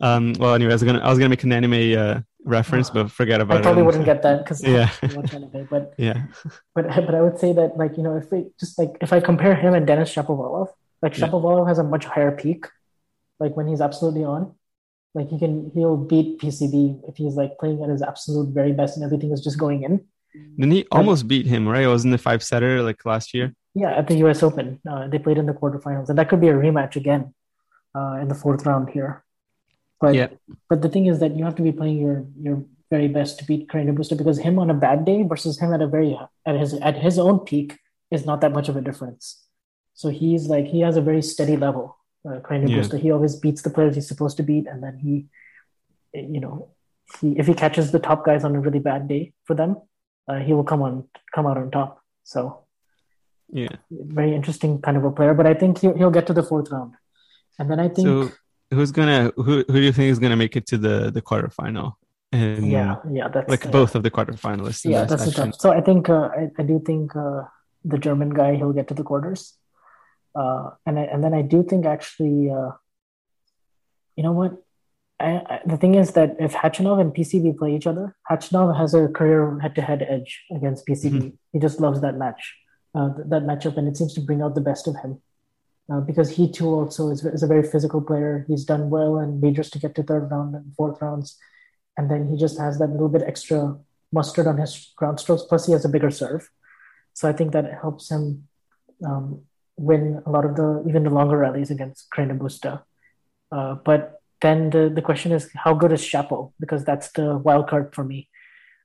um 0.00 0.32
well 0.38 0.54
anyway 0.54 0.72
I 0.72 0.74
was 0.74 0.82
gonna 0.82 1.00
I 1.00 1.08
was 1.10 1.18
gonna 1.18 1.28
make 1.28 1.44
an 1.44 1.52
anime 1.52 1.98
uh 1.98 2.20
reference 2.44 2.88
but 2.90 3.10
forget 3.10 3.40
about 3.40 3.56
I 3.56 3.58
it. 3.58 3.60
I 3.60 3.64
probably 3.64 3.82
wouldn't 3.82 4.06
get 4.06 4.22
that 4.22 4.38
because 4.44 4.62
Yeah. 4.64 4.90
anime, 5.02 5.66
but 5.70 5.94
yeah 5.98 6.22
but 6.74 6.86
but 6.88 7.14
I 7.14 7.20
would 7.20 7.38
say 7.38 7.52
that 7.52 7.76
like 7.76 7.96
you 7.96 8.02
know 8.02 8.16
if 8.16 8.30
we 8.30 8.46
just 8.58 8.78
like 8.78 8.96
if 9.00 9.12
I 9.12 9.20
compare 9.20 9.54
him 9.54 9.74
and 9.74 9.86
Denis 9.86 10.12
Shapovalov, 10.14 10.68
like 11.02 11.16
Yeah. 11.16 11.28
Shapovalov 11.28 11.68
has 11.68 11.78
a 11.78 11.84
much 11.84 12.04
higher 12.06 12.30
peak, 12.32 12.66
like 13.38 13.56
when 13.56 13.66
he's 13.66 13.80
absolutely 13.80 14.24
on, 14.24 14.54
like 15.14 15.28
he 15.28 15.38
can 15.38 15.70
he'll 15.74 15.96
beat 15.96 16.38
PCB 16.40 17.02
if 17.08 17.16
he's 17.16 17.34
like 17.34 17.58
playing 17.58 17.82
at 17.82 17.90
his 17.90 18.02
absolute 18.02 18.54
very 18.54 18.72
best 18.72 18.96
and 18.96 19.04
everything 19.04 19.32
is 19.32 19.42
just 19.42 19.58
going 19.58 19.82
in. 19.82 20.06
Then 20.58 20.70
he 20.70 20.86
almost 20.90 21.26
beat 21.28 21.46
him 21.46 21.66
right? 21.68 21.84
It 21.84 21.88
was 21.88 22.04
in 22.04 22.10
the 22.10 22.18
five 22.18 22.42
setter 22.42 22.82
like 22.82 23.04
last 23.04 23.34
year. 23.34 23.54
Yeah, 23.74 23.92
at 23.92 24.08
the 24.08 24.16
U.S. 24.24 24.42
Open, 24.42 24.80
uh, 24.90 25.06
they 25.08 25.18
played 25.18 25.38
in 25.38 25.46
the 25.46 25.52
quarterfinals, 25.52 26.08
and 26.08 26.18
that 26.18 26.28
could 26.28 26.40
be 26.40 26.48
a 26.48 26.54
rematch 26.54 26.96
again 26.96 27.34
uh, 27.94 28.18
in 28.20 28.28
the 28.28 28.34
fourth 28.34 28.66
round 28.66 28.90
here. 28.90 29.24
But 30.00 30.14
Yeah. 30.14 30.28
but 30.68 30.82
the 30.82 30.88
thing 30.88 31.06
is 31.06 31.20
that 31.20 31.36
you 31.36 31.44
have 31.44 31.54
to 31.56 31.62
be 31.62 31.72
playing 31.72 31.98
your 31.98 32.24
your 32.40 32.64
very 32.90 33.06
best 33.06 33.38
to 33.38 33.44
beat 33.44 33.68
Carreño 33.68 33.94
Busta 33.96 34.16
because 34.18 34.38
him 34.38 34.58
on 34.58 34.68
a 34.70 34.74
bad 34.74 35.04
day 35.04 35.22
versus 35.22 35.60
him 35.60 35.72
at 35.72 35.80
a 35.82 35.86
very 35.86 36.18
at 36.46 36.56
his 36.58 36.74
at 36.74 36.96
his 36.96 37.18
own 37.18 37.38
peak 37.40 37.78
is 38.10 38.26
not 38.26 38.40
that 38.40 38.52
much 38.52 38.68
of 38.68 38.76
a 38.76 38.80
difference. 38.80 39.46
So 39.94 40.08
he's 40.08 40.48
like 40.48 40.66
he 40.66 40.80
has 40.80 40.96
a 40.96 41.00
very 41.10 41.22
steady 41.22 41.56
level. 41.56 41.96
Uh, 42.26 42.40
Carreño 42.40 42.68
Yeah. 42.68 42.78
Busta, 42.78 42.98
he 42.98 43.10
always 43.12 43.36
beats 43.36 43.62
the 43.62 43.70
players 43.70 43.94
he's 43.94 44.08
supposed 44.08 44.36
to 44.38 44.42
beat, 44.42 44.66
and 44.66 44.82
then 44.82 44.98
he, 44.98 45.26
you 46.12 46.40
know, 46.40 46.70
he 47.20 47.38
if 47.38 47.46
he 47.46 47.54
catches 47.54 47.92
the 47.92 48.00
top 48.00 48.24
guys 48.24 48.42
on 48.42 48.56
a 48.56 48.60
really 48.60 48.80
bad 48.80 49.06
day 49.06 49.32
for 49.44 49.54
them, 49.54 49.76
uh, 50.28 50.38
he 50.38 50.52
will 50.52 50.64
come 50.64 50.82
on 50.82 51.08
come 51.34 51.46
out 51.46 51.56
on 51.56 51.70
top. 51.70 52.02
So 52.22 52.64
Yeah. 53.52 53.76
very 53.90 54.34
interesting 54.34 54.80
kind 54.80 54.96
of 54.96 55.04
a 55.04 55.10
player, 55.10 55.34
but 55.34 55.46
I 55.46 55.54
think 55.54 55.78
he'll, 55.78 55.96
he'll 55.98 56.16
get 56.18 56.26
to 56.26 56.32
the 56.32 56.42
fourth 56.42 56.70
round. 56.70 56.94
And 57.58 57.70
then 57.70 57.80
I 57.80 57.88
think, 57.88 58.06
So 58.06 58.30
who's 58.70 58.92
gonna 58.92 59.32
who 59.36 59.64
who 59.66 59.78
do 59.82 59.86
you 59.88 59.92
think 59.92 60.10
is 60.10 60.18
gonna 60.18 60.36
make 60.36 60.56
it 60.56 60.66
to 60.68 60.78
the 60.78 61.10
the 61.10 61.22
quarterfinal? 61.22 61.94
And 62.32 62.66
yeah, 62.66 62.96
yeah, 63.10 63.28
that's 63.28 63.48
like 63.48 63.70
both 63.72 63.96
of 63.96 64.02
the 64.04 64.10
quarterfinalists. 64.10 64.84
in 64.84 64.92
Yeah, 64.92 65.04
that's 65.04 65.24
the 65.24 65.32
tough. 65.32 65.54
So 65.58 65.72
I 65.72 65.80
think 65.80 66.08
uh, 66.08 66.30
I, 66.40 66.42
I 66.60 66.62
do 66.62 66.80
think 66.88 67.16
uh, 67.16 67.42
the 67.84 67.98
German 67.98 68.30
guy 68.30 68.54
he'll 68.54 68.72
get 68.72 68.86
to 68.88 68.94
the 68.94 69.02
quarters, 69.02 69.58
uh, 70.38 70.70
and 70.86 70.98
I, 71.00 71.02
and 71.02 71.24
then 71.24 71.34
I 71.34 71.42
do 71.42 71.64
think 71.64 71.86
actually, 71.86 72.50
uh, 72.50 72.70
you 74.14 74.22
know 74.22 74.32
what? 74.32 74.52
I, 75.20 75.42
I, 75.54 75.60
the 75.66 75.76
thing 75.76 75.94
is 75.94 76.12
that 76.12 76.36
if 76.38 76.54
Khachanov 76.54 77.00
and 77.00 77.14
PCB 77.14 77.58
play 77.58 77.76
each 77.76 77.86
other, 77.86 78.16
Khachanov 78.30 78.76
has 78.76 78.94
a 78.94 79.08
career 79.08 79.58
head-to-head 79.60 80.06
edge 80.08 80.44
against 80.54 80.86
PCB. 80.86 81.12
Mm-hmm. 81.12 81.28
He 81.52 81.58
just 81.58 81.80
loves 81.80 82.00
that 82.00 82.16
match, 82.16 82.56
uh, 82.94 83.14
th- 83.14 83.28
that 83.28 83.42
matchup, 83.42 83.76
and 83.76 83.86
it 83.86 83.96
seems 83.96 84.14
to 84.14 84.20
bring 84.20 84.40
out 84.40 84.54
the 84.54 84.60
best 84.60 84.88
of 84.88 84.96
him. 84.96 85.20
Uh, 85.92 86.00
because 86.00 86.30
he 86.30 86.50
too 86.50 86.68
also 86.68 87.10
is, 87.10 87.24
is 87.24 87.42
a 87.42 87.48
very 87.48 87.64
physical 87.64 88.00
player. 88.00 88.44
He's 88.48 88.64
done 88.64 88.90
well 88.90 89.18
in 89.18 89.40
majors 89.40 89.70
to 89.70 89.78
get 89.78 89.94
to 89.96 90.02
third 90.04 90.30
round 90.30 90.54
and 90.54 90.74
fourth 90.76 91.02
rounds, 91.02 91.36
and 91.96 92.10
then 92.10 92.28
he 92.30 92.36
just 92.36 92.58
has 92.58 92.78
that 92.78 92.90
little 92.90 93.08
bit 93.08 93.22
extra 93.22 93.76
mustard 94.12 94.46
on 94.46 94.56
his 94.56 94.92
ground 94.96 95.20
strokes. 95.20 95.42
Plus, 95.42 95.66
he 95.66 95.72
has 95.72 95.84
a 95.84 95.88
bigger 95.88 96.10
serve, 96.10 96.48
so 97.12 97.28
I 97.28 97.32
think 97.32 97.52
that 97.52 97.80
helps 97.82 98.10
him 98.10 98.46
um, 99.04 99.42
win 99.76 100.22
a 100.24 100.30
lot 100.30 100.44
of 100.44 100.54
the 100.56 100.84
even 100.88 101.02
the 101.02 101.10
longer 101.10 101.38
rallies 101.38 101.70
against 101.70 102.08
Carreño 102.10 102.38
Busta. 102.38 102.82
Uh, 103.50 103.74
but 103.74 104.19
then 104.40 104.70
the, 104.70 104.90
the 104.94 105.02
question 105.02 105.32
is, 105.32 105.50
how 105.54 105.74
good 105.74 105.92
is 105.92 106.00
Shapo? 106.02 106.52
Because 106.58 106.84
that's 106.84 107.10
the 107.12 107.36
wild 107.38 107.68
card 107.68 107.94
for 107.94 108.04
me. 108.04 108.28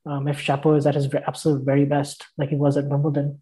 Um, 0.06 0.28
if 0.28 0.40
Shapo 0.40 0.78
is 0.78 0.86
at 0.86 0.96
his 0.96 1.08
absolute 1.28 1.64
very 1.66 1.86
best, 1.86 2.26
like 2.38 2.50
he 2.50 2.56
was 2.56 2.78
at 2.78 2.86
Wimbledon, 2.86 3.42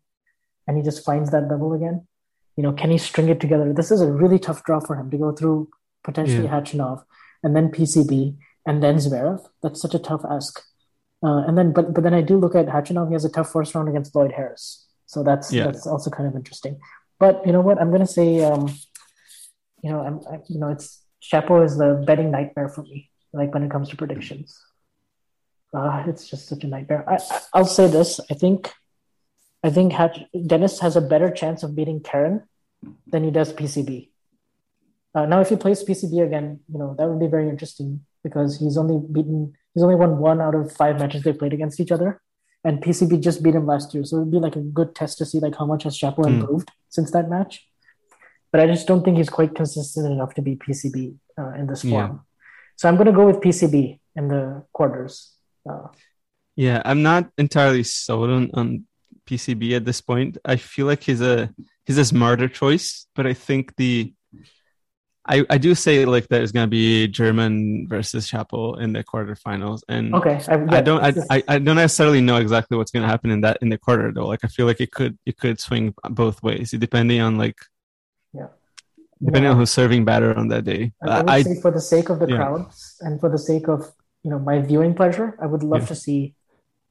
and 0.68 0.78
he 0.78 0.84
just 0.84 1.03
finds 1.03 1.32
that 1.32 1.49
level 1.49 1.74
again, 1.74 2.07
you 2.55 2.64
know, 2.64 2.72
can 2.72 2.91
he 2.91 2.97
string 2.97 3.30
it 3.30 3.39
together? 3.41 3.74
This 3.74 3.91
is 3.91 3.99
a 4.01 4.11
really 4.11 4.39
tough 4.39 4.64
draw 4.64 4.80
for 4.80 4.95
him 4.95 5.09
to 5.11 5.18
go 5.18 5.32
through 5.32 5.70
potentially 6.03 6.43
Yeah. 6.45 6.61
Khachanov 6.61 7.03
and 7.43 7.55
then 7.55 7.70
PCB 7.70 8.38
and 8.66 8.82
then 8.82 8.95
Zverev. 8.97 9.45
That's 9.61 9.82
such 9.82 9.93
a 9.93 9.99
tough 9.99 10.22
ask. 10.30 10.61
Uh, 11.26 11.43
and 11.47 11.57
then, 11.57 11.74
but 11.74 11.93
but 11.93 12.03
then 12.03 12.14
I 12.14 12.22
do 12.22 12.38
look 12.38 12.53
at 12.55 12.68
Khachanov. 12.68 13.07
He 13.07 13.14
has 13.14 13.26
a 13.26 13.30
tough 13.30 13.51
first 13.51 13.74
round 13.76 13.89
against 13.89 14.14
Lloyd 14.16 14.34
Harris, 14.34 14.86
so 15.05 15.24
that's 15.24 15.51
Yeah. 15.51 15.66
that's 15.66 15.88
also 15.88 16.09
kind 16.09 16.28
of 16.30 16.36
interesting. 16.36 16.80
But 17.20 17.45
you 17.45 17.53
know 17.53 17.61
what? 17.61 17.80
I'm 17.82 17.91
gonna 17.91 18.05
say, 18.05 18.43
um, 18.43 18.68
you 19.82 19.91
know, 19.91 20.01
I'm 20.01 20.20
I, 20.32 20.39
you 20.49 20.59
know, 20.59 20.70
it's 20.70 21.01
Shapo 21.28 21.63
is 21.65 21.78
the 21.78 22.03
betting 22.05 22.32
nightmare 22.32 22.69
for 22.69 22.84
me. 22.84 23.09
Like 23.32 23.53
when 23.53 23.63
it 23.63 23.71
comes 23.71 23.89
to 23.89 23.95
predictions, 23.97 24.59
uh, 25.74 26.03
it's 26.07 26.30
just 26.30 26.47
such 26.47 26.63
a 26.63 26.67
nightmare. 26.67 27.03
I, 27.09 27.15
I 27.15 27.39
I'll 27.53 27.65
say 27.65 27.88
this. 27.88 28.19
I 28.30 28.36
think, 28.36 28.71
I 29.63 29.69
think 29.71 29.93
Hatch, 29.93 30.19
Dennis 30.45 30.80
has 30.82 30.95
a 30.95 31.01
better 31.01 31.32
chance 31.32 31.63
of 31.63 31.76
beating 31.76 32.01
Karen 32.01 32.43
than 33.07 33.24
he 33.24 33.32
does 33.32 33.53
PCB. 33.53 34.09
Uh, 35.15 35.26
now, 35.26 35.39
if 35.41 35.49
he 35.49 35.55
plays 35.55 35.84
PCB 35.84 36.26
again, 36.26 36.59
you 36.71 36.78
know 36.80 36.95
that 36.97 37.07
would 37.07 37.19
be 37.19 37.28
very 37.28 37.47
interesting 37.49 38.01
because 38.24 38.59
he's 38.59 38.78
only 38.78 38.99
beaten, 39.11 39.53
he's 39.74 39.84
only 39.84 39.95
won 39.95 40.17
one 40.17 40.41
out 40.41 40.55
of 40.55 40.71
five 40.71 40.99
matches 40.99 41.24
they 41.24 41.34
played 41.34 41.53
against 41.53 41.80
each 41.80 41.91
other, 41.91 42.21
and 42.63 42.82
PCB 42.82 43.21
just 43.21 43.41
beat 43.43 43.55
him 43.55 43.65
last 43.65 43.93
year. 43.93 44.03
So 44.03 44.17
it 44.17 44.19
would 44.21 44.32
be 44.32 44.39
like 44.39 44.55
a 44.55 44.61
good 44.61 44.95
test 44.95 45.17
to 45.19 45.26
see 45.26 45.39
like 45.39 45.55
how 45.55 45.65
much 45.65 45.84
has 45.84 45.97
Shapo 45.97 46.26
Hmm. 46.26 46.36
improved 46.41 46.69
since 46.89 47.11
that 47.11 47.30
match. 47.30 47.67
But 48.54 48.62
I 48.62 48.68
just 48.68 48.88
don't 48.88 49.04
think 49.04 49.18
he's 49.18 49.30
quite 49.30 49.54
consistent 49.56 50.06
enough 50.06 50.34
to 50.36 50.41
be 50.41 50.56
PCB 50.56 51.16
uh, 51.39 51.54
in 51.60 51.66
this 51.68 51.84
Yeah. 51.84 51.91
form. 52.08 52.22
So 52.78 52.88
I'm 52.88 52.95
going 52.95 53.08
to 53.08 53.12
go 53.22 53.26
with 53.26 53.41
PCB 53.41 53.99
in 54.16 54.28
the 54.30 54.64
quarters. 54.72 55.34
Uh, 55.70 55.88
Yeah, 56.56 56.80
I'm 56.86 57.01
not 57.01 57.32
entirely 57.38 57.82
sold 57.84 58.30
on, 58.30 58.51
on 58.54 58.86
PCB 59.28 59.76
at 59.76 59.86
this 59.86 60.01
point. 60.01 60.38
I 60.45 60.56
feel 60.58 60.86
like 60.86 61.01
he's 61.01 61.22
a 61.22 61.49
he's 61.86 61.97
a 61.97 62.06
smarter 62.06 62.47
choice, 62.47 63.08
but 63.16 63.26
I 63.26 63.34
think 63.34 63.76
the 63.82 64.14
I 65.26 65.45
I 65.49 65.58
do 65.58 65.74
say 65.74 66.06
like 66.06 66.28
there's 66.28 66.51
gonna 66.51 66.68
be 66.68 67.08
German 67.08 67.88
versus 67.88 68.30
Shapo 68.30 68.78
in 68.84 68.93
the 68.93 69.04
quarterfinals, 69.04 69.82
and 69.88 70.14
okay, 70.20 70.38
I, 70.47 70.56
yeah, 70.58 70.78
I 70.78 70.82
don't 70.82 71.01
I, 71.01 71.10
I 71.36 71.43
I 71.47 71.58
don't 71.58 71.78
necessarily 71.78 72.22
know 72.22 72.38
exactly 72.38 72.78
what's 72.78 72.91
gonna 72.91 73.08
happen 73.08 73.32
in 73.32 73.41
that 73.41 73.58
in 73.64 73.70
the 73.70 73.78
quarter 73.86 74.12
though. 74.12 74.28
Like 74.28 74.43
I 74.43 74.49
feel 74.56 74.68
like 74.68 74.82
it 74.82 74.91
could 74.91 75.18
it 75.26 75.36
could 75.41 75.58
swing 75.60 75.95
both 76.22 76.43
ways 76.43 76.72
depending 76.72 77.22
on 77.22 77.38
like 77.38 77.58
Yeah. 77.58 77.72
Depending 79.26 79.43
Yeah. 79.43 79.51
on 79.51 79.57
who's 79.57 79.71
serving 79.71 80.03
batter 80.05 80.34
on 80.36 80.47
that 80.49 80.63
day. 80.65 80.91
I, 81.01 81.07
I 81.07 81.21
would 81.21 81.30
I, 81.30 81.43
say 81.43 81.61
for 81.61 81.71
the 81.71 81.82
sake 81.82 82.09
of 82.09 82.19
the 82.19 82.28
yeah. 82.28 82.36
crowds 82.38 82.97
and 83.01 83.19
for 83.21 83.30
the 83.30 83.38
sake 83.38 83.67
of 83.67 83.91
you 84.24 84.30
know 84.32 84.39
my 84.39 84.59
viewing 84.59 84.93
pleasure, 84.95 85.36
I 85.39 85.45
would 85.45 85.63
love 85.63 85.82
Yeah. 85.82 85.88
to 85.88 85.95
see 85.95 86.36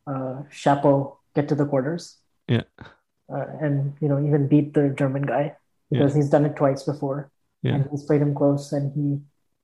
uh, 0.07 0.43
Shapo 0.51 1.17
get 1.35 1.49
to 1.49 1.55
the 1.55 1.67
quarters. 1.67 2.19
Yeah. 2.49 2.63
Uh, 3.33 3.47
and 3.61 3.95
you 4.01 4.09
know 4.09 4.19
even 4.29 4.49
beat 4.49 4.75
the 4.75 4.89
German 4.91 5.23
guy 5.23 5.57
because 5.91 6.15
he's 6.15 6.31
done 6.31 6.45
it 6.45 6.57
twice 6.57 6.83
before, 6.85 7.31
Yeah. 7.63 7.75
and 7.75 7.89
he's 7.91 8.03
played 8.05 8.23
him 8.23 8.35
close, 8.35 8.73
and 8.73 8.93
he 8.97 9.21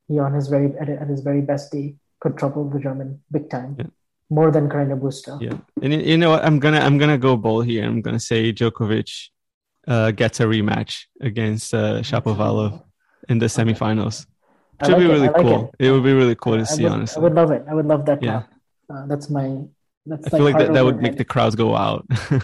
he 0.09 0.19
on 0.19 0.33
his 0.33 0.49
very 0.49 0.73
at, 0.79 0.89
at 0.89 1.09
his 1.09 1.21
very 1.21 1.41
best 1.41 1.73
day 1.73 1.97
could 2.21 2.37
trouble 2.37 2.69
the 2.69 2.81
German 2.81 3.21
big 3.31 3.49
time, 3.51 3.77
more 4.31 4.51
than 4.51 4.69
Carreño 4.69 4.99
Busta. 5.01 5.41
Yeah, 5.41 5.59
and 5.83 5.93
you- 5.93 6.01
you 6.01 6.17
know 6.19 6.31
what? 6.31 6.45
I'm 6.45 6.59
gonna 6.59 6.81
I'm 6.81 6.97
gonna 6.99 7.19
go 7.19 7.37
bold 7.37 7.67
here. 7.67 7.85
I'm 7.85 8.01
gonna 8.01 8.21
say 8.21 8.53
Djokovic 8.53 9.11
uh, 9.89 10.11
gets 10.13 10.41
a 10.41 10.45
rematch 10.45 11.05
against 11.21 11.75
uh, 11.75 12.01
Shapovalov 12.01 12.83
in 13.29 13.39
the 13.39 13.47
semifinals. 13.47 14.27
I 14.81 14.89
Which 14.89 14.97
would 14.97 14.99
like 14.99 14.99
be 14.99 15.05
it. 15.05 15.09
really 15.09 15.29
I 15.29 15.33
like 15.33 15.43
cool. 15.43 15.75
it. 15.79 15.87
It. 15.87 15.91
would 15.93 16.05
be 16.05 16.13
really 16.13 16.35
cool 16.37 16.55
I 16.55 16.59
to 16.59 16.67
see. 16.67 16.83
would, 16.85 16.93
honestly, 16.93 17.21
I 17.21 17.23
would 17.25 17.35
love 17.35 17.51
it. 17.51 17.65
I 17.69 17.75
would 17.75 17.87
love 17.87 18.07
that. 18.07 18.23
Yeah. 18.23 18.43
Uh, 18.93 19.07
that's 19.07 19.29
my. 19.29 19.65
That's 20.07 20.27
I 20.29 20.31
feel 20.31 20.45
like 20.45 20.59
that, 20.59 20.73
that 20.73 20.85
would 20.85 20.97
make 20.99 21.13
head. 21.13 21.19
the 21.19 21.25
crowds 21.25 21.55
go 21.57 21.75
out. 21.77 22.07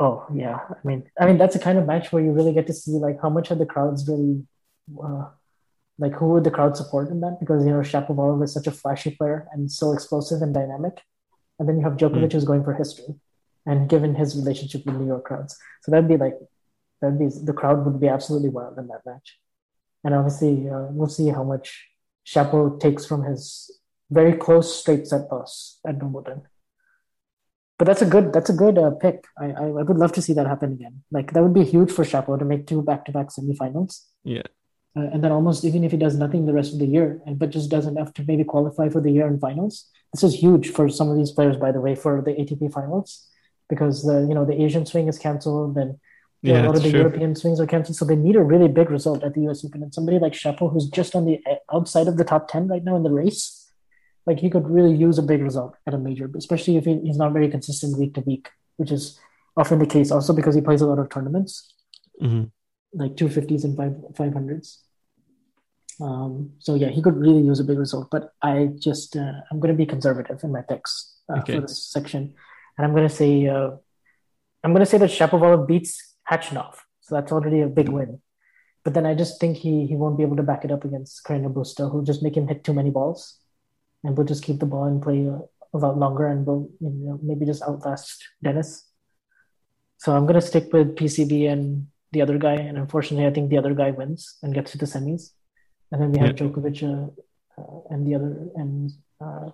Oh 0.00 0.26
yeah, 0.32 0.60
I 0.70 0.86
mean, 0.86 1.10
I 1.20 1.26
mean 1.26 1.38
that's 1.38 1.56
a 1.56 1.58
kind 1.58 1.76
of 1.76 1.84
match 1.84 2.12
where 2.12 2.22
you 2.22 2.30
really 2.30 2.54
get 2.54 2.68
to 2.68 2.72
see 2.72 2.92
like 2.92 3.20
how 3.20 3.28
much 3.28 3.50
are 3.50 3.56
the 3.56 3.66
crowds 3.66 4.06
really, 4.08 4.44
uh, 5.02 5.24
like 5.98 6.12
who 6.14 6.28
would 6.28 6.44
the 6.44 6.52
crowd 6.52 6.76
support 6.76 7.08
in 7.08 7.20
that? 7.22 7.38
Because 7.40 7.64
you 7.64 7.72
know 7.72 7.80
Shapovalov 7.80 8.44
is 8.44 8.52
such 8.54 8.68
a 8.68 8.70
flashy 8.70 9.10
player 9.10 9.48
and 9.52 9.70
so 9.70 9.92
explosive 9.92 10.40
and 10.40 10.54
dynamic, 10.54 11.02
and 11.58 11.68
then 11.68 11.78
you 11.78 11.82
have 11.82 11.96
Djokovic 11.96 12.32
who's 12.32 12.44
going 12.44 12.62
for 12.62 12.74
history, 12.74 13.16
and 13.66 13.88
given 13.88 14.14
his 14.14 14.36
relationship 14.36 14.86
with 14.86 14.94
New 14.94 15.06
York 15.06 15.24
crowds, 15.24 15.58
so 15.82 15.90
that'd 15.90 16.08
be 16.08 16.16
like, 16.16 16.38
that'd 17.00 17.46
the 17.46 17.52
crowd 17.52 17.84
would 17.84 18.00
be 18.00 18.08
absolutely 18.08 18.48
wild 18.48 18.78
in 18.78 18.88
that 18.88 19.06
match, 19.06 19.38
and 20.04 20.14
obviously 20.14 20.68
uh, 20.68 20.86
we'll 20.90 21.08
see 21.08 21.28
how 21.28 21.44
much 21.44 21.88
Shapo 22.26 22.78
takes 22.78 23.06
from 23.06 23.24
his 23.24 23.70
very 24.10 24.34
close 24.34 24.80
straight 24.80 25.06
set 25.06 25.30
loss 25.30 25.80
at 25.86 26.02
Wimbledon. 26.02 26.42
But 27.78 27.86
that's 27.86 28.02
a 28.02 28.06
good 28.06 28.32
that's 28.32 28.50
a 28.50 28.54
good 28.54 28.76
uh, 28.76 28.90
pick. 28.90 29.24
I, 29.38 29.46
I 29.46 29.64
I 29.64 29.82
would 29.82 29.98
love 29.98 30.12
to 30.12 30.22
see 30.22 30.32
that 30.32 30.46
happen 30.46 30.72
again. 30.72 31.02
Like 31.12 31.32
that 31.32 31.42
would 31.42 31.54
be 31.54 31.64
huge 31.64 31.92
for 31.92 32.04
Shapo 32.04 32.38
to 32.38 32.44
make 32.44 32.66
two 32.66 32.82
back 32.82 33.04
to 33.04 33.12
back 33.12 33.28
semifinals, 33.28 34.04
yeah, 34.24 34.42
uh, 34.96 35.08
and 35.12 35.22
then 35.22 35.30
almost 35.30 35.64
even 35.64 35.84
if 35.84 35.92
he 35.92 35.96
does 35.96 36.16
nothing 36.16 36.46
the 36.46 36.52
rest 36.52 36.72
of 36.72 36.80
the 36.80 36.86
year, 36.86 37.20
and 37.24 37.38
but 37.38 37.50
just 37.50 37.70
does 37.70 37.86
enough 37.86 38.12
to 38.14 38.24
maybe 38.26 38.42
qualify 38.42 38.88
for 38.88 39.00
the 39.00 39.12
year 39.12 39.28
in 39.28 39.38
finals. 39.38 39.86
This 40.12 40.24
is 40.24 40.34
huge 40.34 40.70
for 40.70 40.88
some 40.88 41.08
of 41.08 41.16
these 41.16 41.30
players, 41.30 41.56
by 41.56 41.70
the 41.70 41.80
way, 41.80 41.94
for 41.94 42.20
the 42.20 42.32
ATP 42.32 42.72
finals, 42.72 43.28
because 43.68 44.02
the 44.02 44.26
you 44.28 44.34
know 44.34 44.44
the 44.44 44.60
Asian 44.60 44.84
swing 44.84 45.06
is 45.06 45.18
canceled, 45.18 45.76
and 45.76 46.00
yeah, 46.42 46.62
a 46.62 46.66
lot 46.66 46.76
of 46.76 46.82
the 46.82 46.90
true. 46.90 47.00
European 47.00 47.34
swings 47.34 47.60
are 47.60 47.66
canceled, 47.66 47.96
so 47.96 48.04
they 48.04 48.16
need 48.16 48.36
a 48.36 48.42
really 48.42 48.68
big 48.68 48.90
result 48.90 49.22
at 49.24 49.34
the 49.34 49.42
U.S. 49.42 49.64
Open. 49.64 49.82
And 49.82 49.92
somebody 49.92 50.18
like 50.18 50.32
Shapo, 50.34 50.72
who's 50.72 50.88
just 50.88 51.14
on 51.16 51.24
the 51.24 51.40
uh, 51.50 51.56
outside 51.76 52.06
of 52.08 52.16
the 52.16 52.24
top 52.24 52.48
ten 52.48 52.68
right 52.68 52.84
now 52.84 52.96
in 52.96 53.02
the 53.02 53.10
race, 53.10 53.70
like 54.26 54.38
he 54.40 54.48
could 54.50 54.68
really 54.68 54.94
use 54.94 55.18
a 55.18 55.22
big 55.22 55.42
result 55.42 55.74
at 55.86 55.94
a 55.94 55.98
major, 55.98 56.30
especially 56.36 56.76
if 56.76 56.84
he, 56.84 57.00
he's 57.00 57.16
not 57.18 57.32
very 57.32 57.48
consistent 57.48 57.98
week 57.98 58.14
to 58.14 58.20
week, 58.20 58.48
which 58.76 58.92
is 58.92 59.18
often 59.56 59.78
the 59.78 59.86
case. 59.86 60.10
Also 60.10 60.32
because 60.32 60.54
he 60.54 60.60
plays 60.60 60.80
a 60.80 60.86
lot 60.86 60.98
of 60.98 61.08
tournaments, 61.08 61.74
Mhm. 62.22 62.50
like 62.92 63.16
two 63.16 63.28
fifties 63.28 63.64
and 63.64 63.76
five 63.76 63.94
five 64.16 64.32
hundreds. 64.32 64.84
Um, 66.00 66.52
so 66.60 66.74
yeah, 66.76 66.88
he 66.88 67.02
could 67.02 67.16
really 67.16 67.42
use 67.42 67.58
a 67.58 67.64
big 67.64 67.78
result. 67.78 68.08
But 68.10 68.32
I 68.40 68.68
just 68.78 69.16
uh, 69.16 69.32
I'm 69.50 69.58
going 69.58 69.72
to 69.74 69.76
be 69.78 69.86
conservative 69.86 70.38
in 70.44 70.52
my 70.52 70.62
picks 70.62 71.16
uh, 71.28 71.40
Okay. 71.40 71.54
for 71.56 71.62
this 71.62 71.82
section, 71.84 72.34
and 72.76 72.86
I'm 72.86 72.92
going 72.94 73.08
to 73.08 73.14
say 73.14 73.48
uh, 73.48 73.70
I'm 74.62 74.72
going 74.72 74.84
to 74.84 74.86
say 74.86 74.98
that 74.98 75.10
Shapovalov 75.10 75.66
beats 75.66 76.07
Khachanov, 76.30 76.74
so 77.00 77.14
that's 77.14 77.32
already 77.32 77.60
a 77.62 77.68
big 77.68 77.88
win. 77.88 78.20
But 78.84 78.94
then 78.94 79.06
I 79.06 79.14
just 79.14 79.40
think 79.40 79.56
he 79.56 79.86
he 79.86 79.96
won't 79.96 80.16
be 80.16 80.22
able 80.22 80.36
to 80.36 80.42
back 80.42 80.64
it 80.64 80.70
up 80.70 80.84
against 80.84 81.24
Carreño 81.24 81.52
Busta, 81.52 81.90
who'll 81.90 82.02
just 82.04 82.22
make 82.22 82.36
him 82.36 82.48
hit 82.48 82.64
too 82.64 82.74
many 82.74 82.90
balls, 82.90 83.38
and 84.04 84.16
we'll 84.16 84.26
just 84.26 84.44
keep 84.44 84.58
the 84.60 84.66
ball 84.66 84.84
and 84.84 85.02
play 85.02 85.28
uh, 85.28 85.38
a 85.74 85.78
lot 85.78 85.98
longer, 85.98 86.26
and 86.26 86.46
we'll 86.46 86.68
you 86.80 86.90
know, 86.90 87.18
maybe 87.22 87.44
just 87.44 87.62
outlast 87.62 88.24
Denis. 88.42 88.84
So 89.98 90.14
I'm 90.14 90.26
going 90.26 90.40
to 90.40 90.46
stick 90.46 90.72
with 90.72 90.94
PCB 90.96 91.50
and 91.50 91.88
the 92.12 92.22
other 92.22 92.38
guy, 92.38 92.54
and 92.54 92.78
unfortunately, 92.78 93.26
I 93.26 93.30
think 93.32 93.50
the 93.50 93.58
other 93.58 93.74
guy 93.74 93.90
wins 93.90 94.38
and 94.42 94.54
gets 94.54 94.72
to 94.72 94.78
the 94.78 94.86
semis, 94.86 95.32
and 95.90 96.00
then 96.00 96.12
we 96.12 96.18
have 96.18 96.28
Yeah. 96.28 96.46
Djokovic 96.46 96.82
uh, 96.82 97.10
uh, 97.60 97.80
and 97.90 98.06
the 98.06 98.14
other 98.14 98.48
and 98.54 98.90
uh, 99.20 99.50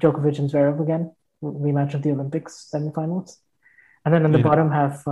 Djokovic 0.00 0.38
and 0.38 0.50
Zverev 0.50 0.80
again 0.80 1.12
rematch 1.42 1.94
of 1.94 2.02
the 2.02 2.10
Olympics 2.10 2.68
semifinals, 2.74 3.36
and 4.04 4.12
then 4.12 4.24
in 4.24 4.32
the 4.32 4.38
Yeah. 4.38 4.44
bottom 4.50 4.70
half, 4.72 5.06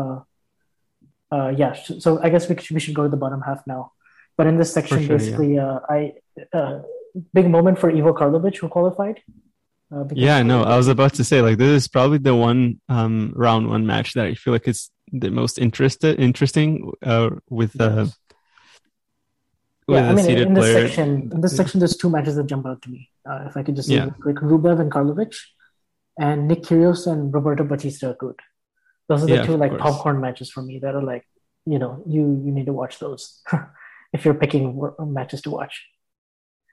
uh, 1.30 1.52
yeah. 1.56 1.72
So 1.74 2.20
I 2.22 2.28
guess 2.30 2.48
we 2.48 2.56
should, 2.56 2.74
we 2.74 2.80
should 2.80 2.94
go 2.94 3.02
to 3.02 3.08
the 3.08 3.16
bottom 3.16 3.40
half 3.42 3.66
now. 3.66 3.92
But 4.36 4.46
in 4.46 4.58
this 4.58 4.72
section, 4.72 4.98
sure, 4.98 5.12
yeah. 5.12 5.16
basically, 5.16 5.58
uh, 5.58 5.78
I 5.88 6.12
uh, 6.52 6.82
big 7.32 7.48
moment 7.48 7.78
for 7.78 7.90
Ivo 7.90 8.12
Karlovic 8.12 8.58
who 8.58 8.68
qualified. 8.68 9.20
Uh, 9.94 10.04
Yeah, 10.12 10.42
no, 10.42 10.62
I 10.62 10.76
was 10.76 10.88
about 10.88 11.14
to 11.14 11.24
say 11.24 11.40
like 11.40 11.58
this 11.58 11.82
is 11.82 11.88
probably 11.88 12.18
the 12.18 12.34
one 12.34 12.80
um 12.88 13.32
round 13.34 13.68
one 13.68 13.86
match 13.86 14.14
that 14.14 14.26
I 14.26 14.34
feel 14.34 14.52
like 14.52 14.68
it's 14.68 14.90
the 15.12 15.30
most 15.30 15.58
interested 15.58 16.18
interesting 16.20 16.92
uh 17.02 17.30
with 17.48 17.80
uh 17.80 18.06
with 19.88 19.96
yeah, 19.96 20.10
I 20.10 20.14
mean, 20.14 20.26
in 20.26 20.54
this 20.54 20.64
player. 20.64 20.88
section, 20.88 21.30
in 21.32 21.40
this 21.40 21.52
Yeah. 21.52 21.56
section, 21.58 21.78
there's 21.80 21.96
two 21.96 22.10
matches 22.10 22.34
that 22.36 22.46
jump 22.46 22.66
out 22.66 22.82
to 22.82 22.90
me. 22.90 23.08
Uh, 23.28 23.44
if 23.48 23.56
I 23.56 23.62
could 23.62 23.76
just 23.76 23.88
say, 23.88 23.94
Yeah. 23.94 24.10
quick, 24.20 24.36
Rublev 24.36 24.80
and 24.80 24.90
Karlovic, 24.90 25.34
and 26.18 26.48
Nick 26.48 26.62
Kyrgios 26.62 27.06
and 27.10 27.32
Roberto 27.32 27.62
Bautista 27.64 28.06
Agut. 28.14 28.38
Those 29.08 29.22
are 29.22 29.26
the 29.26 29.34
Yeah, 29.36 29.46
two 29.46 29.56
like 29.56 29.70
course. 29.70 29.82
popcorn 29.82 30.20
matches 30.20 30.50
for 30.50 30.62
me 30.62 30.78
that 30.80 30.94
are 30.94 31.02
like, 31.02 31.24
you 31.64 31.78
know, 31.78 32.02
you 32.06 32.22
you 32.44 32.52
need 32.52 32.66
to 32.66 32.72
watch 32.72 32.98
those 32.98 33.42
if 34.12 34.24
you're 34.24 34.34
picking 34.34 34.80
matches 35.00 35.42
to 35.42 35.50
watch. 35.50 35.86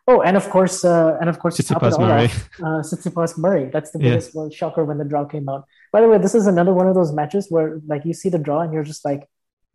Oh, 0.05 0.21
and 0.21 0.35
of 0.35 0.49
course, 0.49 0.83
uh, 0.83 1.17
and 1.21 1.29
of 1.29 1.39
course, 1.39 1.55
to 1.55 1.63
top 1.63 1.81
it 1.81 1.85
Tsitsipas 1.85 1.93
all 1.93 2.05
Murray. 2.07 2.25
uh, 2.59 2.81
Tsitsipas 2.83 3.37
Murray. 3.37 3.69
That's 3.71 3.91
the 3.91 3.99
biggest 3.99 4.35
well, 4.35 4.49
shocker 4.49 4.83
when 4.83 4.97
the 4.97 5.05
draw 5.05 5.23
came 5.23 5.47
out. 5.47 5.65
By 5.93 6.01
the 6.01 6.09
way, 6.09 6.17
this 6.17 6.35
is 6.35 6.45
another 6.45 6.73
one 6.73 6.87
of 6.87 6.95
those 6.95 7.13
matches 7.13 7.47
where 7.49 7.79
like 7.87 8.03
you 8.03 8.13
see 8.13 8.29
the 8.29 8.39
draw 8.39 8.61
and 8.61 8.73
you're 8.73 8.83
just 8.83 9.05
like, 9.05 9.29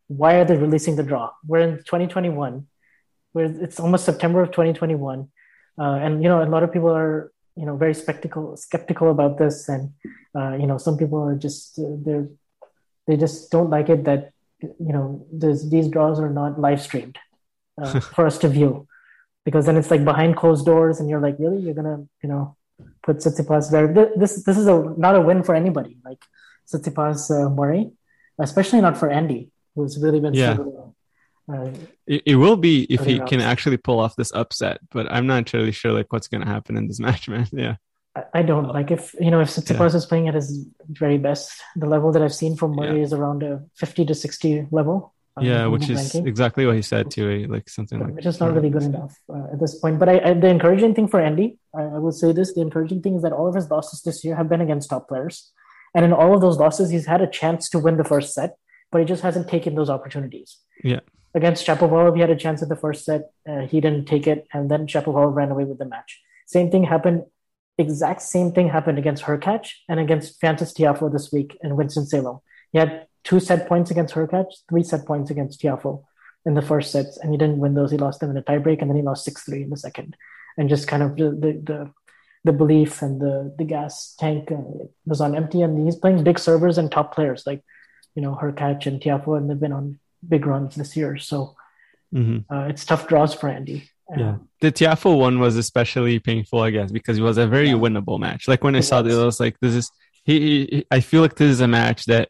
why 0.09 0.35
are 0.35 0.45
they 0.45 0.57
releasing 0.57 0.97
the 0.97 1.03
draw? 1.03 1.31
We're 1.47 1.61
in 1.61 1.79
2021, 1.79 2.67
where 3.33 3.47
it's 3.47 3.81
almost 3.81 4.05
September 4.05 4.43
of 4.43 4.51
2021, 4.51 5.29
uh, 5.79 5.83
and 5.83 6.23
you 6.23 6.29
know 6.29 6.43
a 6.43 6.45
lot 6.45 6.63
of 6.63 6.73
people 6.73 6.91
are 6.95 7.33
you 7.57 7.65
know 7.65 7.77
very 7.77 7.95
skeptical 7.95 8.55
skeptical 8.59 9.11
about 9.11 9.39
this, 9.39 9.67
and 9.71 9.93
uh, 10.39 10.53
you 10.61 10.67
know 10.67 10.77
some 10.77 10.99
people 10.99 11.23
are 11.23 11.37
just 11.37 11.79
uh, 11.79 11.97
they're 12.05 12.29
they 13.09 13.17
just 13.17 13.51
don't 13.51 13.71
like 13.71 13.89
it 13.89 14.05
that 14.05 14.31
you 14.61 14.93
know 14.95 15.27
there's, 15.33 15.69
these 15.71 15.89
draws 15.89 16.21
are 16.21 16.31
not 16.31 16.61
live 16.61 16.81
streamed 16.81 17.19
uh, 17.83 17.99
for 18.15 18.27
us 18.27 18.39
to 18.39 18.49
view 18.49 18.87
because 19.45 19.67
then 19.67 19.77
it's 19.77 19.91
like 19.91 20.05
behind 20.05 20.37
closed 20.37 20.65
doors 20.67 21.01
and 21.01 21.09
you're 21.11 21.25
like 21.29 21.37
really 21.41 21.59
you're 21.65 21.75
gonna 21.81 21.99
you 22.23 22.29
know 22.29 22.57
put 23.03 23.17
Tsitsipas 23.17 23.71
there 23.73 23.87
this 24.23 24.45
this 24.45 24.59
is 24.63 24.67
a 24.69 24.77
not 25.05 25.17
a 25.17 25.21
win 25.21 25.43
for 25.43 25.55
anybody 25.55 25.97
like 26.05 26.23
Tsitsipas 26.69 27.21
uh, 27.37 27.49
Murray 27.51 27.91
especially 28.39 28.81
not 28.81 28.97
for 28.97 29.09
Andy 29.11 29.51
who's 29.75 29.99
really 30.05 30.21
been 30.21 30.35
Yeah. 30.35 30.55
struggling 30.55 30.95
uh, 31.53 31.71
It, 32.07 32.23
it 32.33 32.37
will 32.37 32.57
be 32.57 32.85
if 32.91 33.05
he 33.07 33.19
can 33.31 33.41
actually 33.41 33.79
pull 33.79 33.99
off 34.01 34.15
this 34.17 34.33
upset, 34.35 34.79
but 34.91 35.11
I'm 35.11 35.27
not 35.27 35.53
really 35.55 35.73
sure 35.73 35.93
like 35.93 36.13
what's 36.13 36.29
gonna 36.29 36.47
happen 36.47 36.77
in 36.77 36.89
this 36.89 37.01
match, 37.07 37.29
man. 37.29 37.47
Yeah. 37.53 37.77
I- 38.17 38.43
don't 38.43 38.69
like 38.69 38.91
if 38.91 39.15
you 39.21 39.31
know 39.31 39.41
if 39.41 39.49
Tsitsipas 39.51 39.95
is 39.95 40.07
playing 40.07 40.29
at 40.29 40.35
his 40.35 40.67
very 40.89 41.19
best. 41.19 41.53
The 41.77 41.87
level 41.87 42.11
that 42.13 42.23
I've 42.23 42.35
seen 42.35 42.57
from 42.57 42.75
Murray 42.77 43.01
is 43.03 43.13
around 43.13 43.43
a 43.43 43.63
fifty 43.77 44.05
to 44.07 44.15
sixty 44.15 44.67
level. 44.71 44.97
uh, 45.37 45.43
Yeah, 45.43 45.65
in 45.67 45.71
which 45.73 45.89
is 45.89 45.99
ranking, 46.01 46.27
exactly 46.27 46.67
what 46.67 46.75
he 46.75 46.83
said 46.83 47.11
too. 47.11 47.27
eh, 47.31 47.47
Like 47.55 47.69
something 47.69 47.99
like 48.01 48.15
which 48.17 48.27
is 48.27 48.41
not 48.41 48.55
really 48.55 48.71
good 48.71 48.83
enough 48.83 49.15
uh, 49.35 49.53
at 49.53 49.61
this 49.61 49.75
point. 49.83 49.99
But 50.01 50.09
I, 50.09 50.17
I, 50.31 50.33
the 50.35 50.49
encouraging 50.49 50.95
thing 50.97 51.07
for 51.13 51.21
Andy, 51.21 51.59
I, 51.81 51.83
I 51.97 51.99
will 52.05 52.17
say 52.23 52.33
this: 52.33 52.55
the 52.55 52.61
encouraging 52.69 53.01
thing 53.03 53.15
is 53.19 53.23
that 53.23 53.33
all 53.33 53.47
of 53.49 53.55
his 53.55 53.71
losses 53.71 54.03
this 54.03 54.25
year 54.25 54.35
have 54.41 54.49
been 54.49 54.61
against 54.67 54.91
top 54.91 55.05
players, 55.09 55.53
and 55.95 56.05
in 56.05 56.13
all 56.13 56.35
of 56.35 56.41
those 56.41 56.59
losses, 56.59 56.91
he's 56.91 57.07
had 57.07 57.21
a 57.21 57.31
chance 57.41 57.69
to 57.71 57.79
win 57.79 57.97
the 57.99 58.05
first 58.15 58.35
set, 58.35 58.57
but 58.91 58.99
he 59.01 59.05
just 59.05 59.23
hasn't 59.23 59.47
taken 59.49 59.75
those 59.77 59.91
opportunities. 59.91 60.59
Yeah. 60.83 61.01
Against 61.35 61.65
Shapovalov, 61.67 62.15
he 62.17 62.21
had 62.27 62.31
a 62.31 62.37
chance 62.45 62.63
at 62.65 62.69
the 62.71 62.81
first 62.85 63.05
set. 63.05 63.23
Uh, 63.49 63.61
he 63.73 63.81
didn't 63.85 64.07
take 64.07 64.27
it, 64.27 64.41
and 64.53 64.69
then 64.71 64.87
Shapovalov 64.89 65.35
ran 65.41 65.51
away 65.53 65.65
with 65.71 65.79
the 65.79 65.85
match. 65.85 66.21
Same 66.47 66.69
thing 66.73 66.85
happened. 66.85 67.23
Exact 67.79 68.23
same 68.23 68.53
thing 68.53 68.69
happened 68.69 68.99
against 68.99 69.25
Hurkacz 69.25 69.71
and 69.89 70.01
against 70.01 70.41
Frances 70.41 70.73
Tiafoe 70.75 71.13
this 71.13 71.33
week 71.33 71.57
in 71.63 71.77
Winston 71.77 72.07
Salem. 72.07 72.41
He 72.73 72.79
had 72.79 73.07
two 73.25 73.41
set 73.41 73.69
points 73.69 73.91
against 73.91 74.15
Hurkacz, 74.15 74.63
three 74.69 74.83
set 74.83 75.07
points 75.07 75.31
against 75.31 75.63
Tiafoe 75.63 76.03
in 76.45 76.55
the 76.55 76.63
first 76.63 76.91
sets, 76.91 77.17
and 77.19 77.31
he 77.31 77.39
didn't 77.39 77.59
win 77.59 77.75
those. 77.75 77.91
He 77.91 77.99
lost 77.99 78.21
them 78.21 78.31
in 78.31 78.37
a 78.37 78.43
tiebreak, 78.43 78.81
and 78.81 78.91
then 78.91 78.97
he 78.97 79.03
lost 79.03 79.25
six 79.25 79.45
three 79.45 79.63
in 79.63 79.71
the 79.71 79.77
second. 79.77 80.17
And 80.57 80.69
just 80.69 80.89
kind 80.89 81.03
of 81.03 81.17
the 81.17 81.31
the, 81.31 81.53
the 81.65 81.93
the 82.45 82.53
belief 82.53 83.01
and 83.03 83.21
the 83.21 83.55
the 83.57 83.65
gas 83.65 84.15
tank 84.19 84.51
uh, 84.51 84.57
was 85.07 85.21
on 85.21 85.37
empty, 85.37 85.63
and 85.63 85.85
he's 85.85 85.97
playing 85.97 86.25
big 86.25 86.39
servers 86.39 86.79
and 86.79 86.91
top 86.91 87.15
players 87.15 87.47
like 87.47 87.63
you 88.15 88.23
know 88.23 88.35
Hurkacz 88.35 88.87
and 88.87 89.01
Tiafoe, 89.01 89.37
and 89.39 89.49
they've 89.49 89.61
been 89.61 89.73
on 89.73 90.01
big 90.27 90.47
runs 90.47 90.75
this 90.75 90.97
year. 90.97 91.17
So 91.19 91.55
Mm-hmm. 92.15 92.51
uh, 92.51 92.69
it's 92.69 92.87
tough 92.87 93.07
draws 93.07 93.35
for 93.35 93.51
Andy. 93.51 93.91
Yeah, 94.17 94.37
the 94.61 94.73
Tiafoe 94.73 95.19
one 95.19 95.39
was 95.39 95.57
especially 95.57 96.19
painful, 96.19 96.61
I 96.61 96.71
guess, 96.71 96.91
because 96.91 97.19
it 97.19 97.23
was 97.23 97.37
a 97.39 97.47
very 97.47 97.69
Yeah. 97.71 97.75
winnable 97.75 98.19
match. 98.19 98.49
Like 98.49 98.65
when 98.65 98.75
I 98.75 98.79
It 98.79 98.83
saw 98.83 99.01
it, 99.01 99.05
was. 99.05 99.19
I 99.19 99.25
was 99.25 99.41
like, 99.41 99.57
"This 99.61 99.75
is." 99.75 99.91
He, 100.25 100.41
he, 100.67 100.85
I 100.91 101.01
feel 101.01 101.23
like 101.23 101.37
this 101.37 101.51
is 101.51 101.61
a 101.61 101.69
match 101.69 102.05
that 102.07 102.29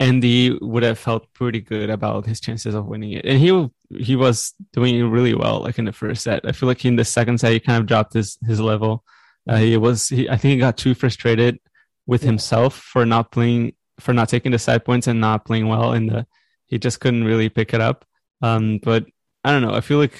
Andy 0.00 0.50
would 0.60 0.82
have 0.82 0.98
felt 0.98 1.32
pretty 1.34 1.60
good 1.60 1.88
about 1.88 2.26
his 2.26 2.40
chances 2.40 2.74
of 2.74 2.86
winning 2.86 3.12
it, 3.12 3.24
and 3.24 3.38
he 3.38 3.68
he 4.04 4.16
was 4.16 4.52
doing 4.72 5.08
really 5.10 5.34
well. 5.34 5.60
Like 5.60 5.78
in 5.78 5.84
the 5.84 5.92
first 5.92 6.22
set, 6.24 6.44
I 6.44 6.52
feel 6.52 6.68
like 6.68 6.84
in 6.84 6.96
the 6.96 7.04
second 7.04 7.38
set 7.38 7.52
he 7.52 7.60
kind 7.60 7.80
of 7.80 7.86
dropped 7.86 8.12
his 8.14 8.36
his 8.46 8.60
level. 8.60 9.04
Uh, 9.48 9.56
he 9.58 9.76
was, 9.76 10.08
he, 10.08 10.28
I 10.28 10.36
think, 10.38 10.52
he 10.52 10.58
got 10.58 10.76
too 10.78 10.94
frustrated 10.94 11.58
with 12.06 12.22
Yeah. 12.22 12.28
himself 12.30 12.74
for 12.76 13.04
not 13.06 13.30
playing, 13.30 13.74
for 14.00 14.12
not 14.14 14.28
taking 14.30 14.52
the 14.52 14.58
side 14.58 14.84
points 14.84 15.06
and 15.06 15.20
not 15.20 15.44
playing 15.44 15.68
well. 15.68 15.92
And 15.92 16.08
the 16.10 16.26
he 16.66 16.78
just 16.78 16.98
couldn't 17.00 17.24
really 17.24 17.48
pick 17.50 17.74
it 17.74 17.80
up. 17.80 18.04
Um, 18.42 18.78
but 18.82 19.04
I 19.44 19.52
don't 19.52 19.62
know. 19.62 19.74
I 19.74 19.80
feel 19.80 19.98
like 19.98 20.18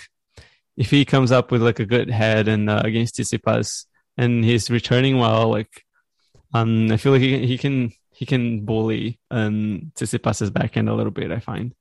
if 0.76 0.90
he 0.90 1.04
comes 1.04 1.30
up 1.32 1.50
with 1.52 1.62
like 1.62 1.78
a 1.80 1.86
good 1.86 2.10
head 2.10 2.48
and 2.48 2.68
uh, 2.68 2.82
against 2.84 3.16
Tsitsipas 3.16 3.84
and 4.16 4.44
he's 4.44 4.70
returning 4.70 5.18
well, 5.18 5.48
like 5.50 5.84
um, 6.52 6.90
I 6.92 6.96
feel 6.96 7.12
like 7.12 7.22
he 7.22 7.46
he 7.46 7.58
can 7.58 7.92
he 8.10 8.26
can 8.26 8.64
bully 8.64 9.18
um 9.30 9.92
Tsitsipas's 9.96 10.50
backhand 10.50 10.88
a 10.88 10.94
little 10.94 11.10
bit. 11.12 11.30
I 11.32 11.40
find, 11.40 11.74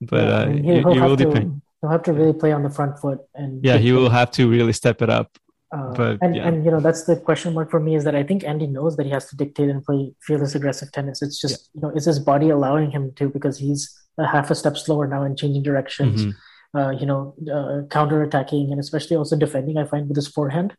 but 0.00 0.24
Yeah, 0.24 0.38
uh, 0.38 0.48
it, 0.48 0.64
it 0.78 0.84
will 0.84 0.94
have 0.94 1.18
to- 1.18 1.24
depend. 1.24 1.62
He'll 1.80 1.90
have 1.90 2.02
to 2.04 2.12
really 2.12 2.32
play 2.32 2.50
on 2.52 2.64
the 2.64 2.70
front 2.70 2.98
foot 2.98 3.20
and 3.36 3.64
Yeah, 3.64 3.76
he 3.76 3.92
will 3.92 4.10
have 4.10 4.32
to 4.32 4.48
really 4.50 4.72
step 4.72 5.00
it 5.00 5.08
up. 5.08 5.38
Uh, 5.72 5.92
But, 5.94 6.18
and, 6.22 6.34
yeah. 6.34 6.48
and 6.48 6.64
you 6.64 6.70
know 6.72 6.80
that's 6.80 7.04
the 7.04 7.14
question 7.14 7.54
mark 7.54 7.70
for 7.70 7.78
me 7.78 7.94
is 7.94 8.02
that 8.04 8.16
I 8.16 8.24
think 8.24 8.42
Andy 8.42 8.66
knows 8.66 8.96
that 8.96 9.06
he 9.06 9.12
has 9.12 9.26
to 9.30 9.36
dictate 9.36 9.68
and 9.68 9.84
play 9.84 10.12
fearless 10.26 10.54
aggressive 10.56 10.90
tennis. 10.92 11.22
It's 11.22 11.38
just 11.40 11.70
you 11.74 11.80
know 11.82 11.90
is 11.90 12.06
his 12.06 12.18
body 12.18 12.48
allowing 12.50 12.90
him 12.90 13.12
to 13.16 13.28
because 13.28 13.58
he's 13.58 13.82
a 14.18 14.26
half 14.26 14.50
a 14.50 14.56
step 14.56 14.76
slower 14.76 15.06
now 15.06 15.22
in 15.22 15.36
changing 15.36 15.62
directions. 15.62 16.24
Mhm. 16.24 16.32
Uh, 16.76 16.90
you 16.90 17.06
know, 17.06 17.34
uh, 17.50 17.86
counter 17.88 18.22
attacking 18.22 18.70
and 18.70 18.78
especially 18.78 19.16
also 19.16 19.36
defending. 19.36 19.78
I 19.78 19.84
find 19.84 20.06
with 20.06 20.16
his 20.16 20.28
forehand, 20.28 20.76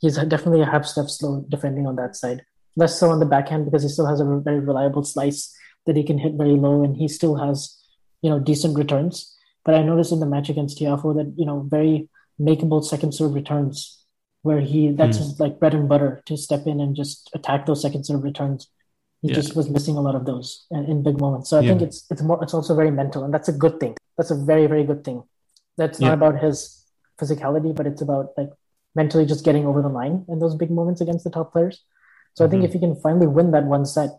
he's 0.00 0.16
definitely 0.16 0.62
a 0.62 0.66
half 0.66 0.84
step 0.84 1.08
slow 1.08 1.44
defending 1.48 1.86
on 1.86 1.96
that 1.96 2.16
side. 2.16 2.42
Less 2.76 2.98
so 2.98 3.10
on 3.10 3.20
the 3.20 3.26
backhand 3.26 3.64
because 3.64 3.82
he 3.82 3.88
still 3.88 4.06
has 4.06 4.20
a 4.20 4.24
very 4.24 4.58
reliable 4.58 5.04
slice 5.04 5.54
that 5.86 5.96
he 5.96 6.02
can 6.02 6.18
hit 6.18 6.34
very 6.34 6.56
low 6.56 6.82
and 6.82 6.96
he 6.96 7.08
still 7.08 7.36
has 7.36 7.78
you 8.22 8.30
know 8.30 8.38
decent 8.38 8.76
returns. 8.76 9.36
But 9.64 9.74
I 9.74 9.82
noticed 9.82 10.12
in 10.12 10.20
the 10.20 10.26
match 10.26 10.48
against 10.48 10.78
Tiafoe 10.78 11.16
that 11.16 11.34
you 11.36 11.46
know 11.46 11.66
very 11.68 12.08
makeable 12.40 12.84
second 12.84 13.12
serve 13.12 13.34
returns 13.34 14.04
where 14.42 14.60
he 14.60 14.92
that's 14.92 15.18
his 15.18 15.40
like 15.40 15.58
bread 15.58 15.74
and 15.74 15.88
butter 15.88 16.22
to 16.26 16.36
step 16.36 16.66
in 16.66 16.80
and 16.80 16.94
just 16.94 17.30
attack 17.34 17.66
those 17.66 17.82
second 17.82 18.04
serve 18.04 18.22
returns. 18.22 18.68
He 19.22 19.28
Yeah. 19.28 19.34
just 19.34 19.56
was 19.56 19.68
missing 19.68 19.96
a 19.96 20.00
lot 20.00 20.14
of 20.14 20.24
those 20.24 20.66
in, 20.70 20.84
in 20.84 21.02
big 21.02 21.20
moments. 21.20 21.48
So 21.50 21.58
I 21.58 21.60
Yeah. 21.60 21.70
think 21.70 21.82
it's 21.82 21.98
it's 22.10 22.22
more 22.22 22.38
it's 22.42 22.54
also 22.54 22.74
very 22.74 22.90
mental, 22.90 23.24
and 23.24 23.32
that's 23.34 23.48
a 23.48 23.56
good 23.64 23.80
thing. 23.80 23.94
That's 24.16 24.30
a 24.30 24.38
very 24.50 24.66
very 24.66 24.84
good 24.84 25.02
thing. 25.04 25.22
That's 25.76 25.98
not 26.00 26.08
Yeah. 26.08 26.18
about 26.20 26.40
his 26.44 26.84
physicality, 27.20 27.74
but 27.74 27.86
it's 27.86 28.02
about 28.02 28.26
like 28.38 28.50
mentally 28.94 29.26
just 29.26 29.44
getting 29.44 29.66
over 29.66 29.80
the 29.82 29.88
line 30.00 30.24
in 30.28 30.38
those 30.38 30.54
big 30.62 30.70
moments 30.70 31.00
against 31.00 31.24
the 31.24 31.30
top 31.30 31.52
players. 31.52 31.76
So 32.34 32.44
I 32.44 32.48
think 32.48 32.62
Mhm. 32.62 32.66
if 32.68 32.72
he 32.74 32.78
can 32.84 32.94
finally 32.94 33.26
win 33.26 33.50
that 33.52 33.66
one 33.66 33.84
set, 33.84 34.10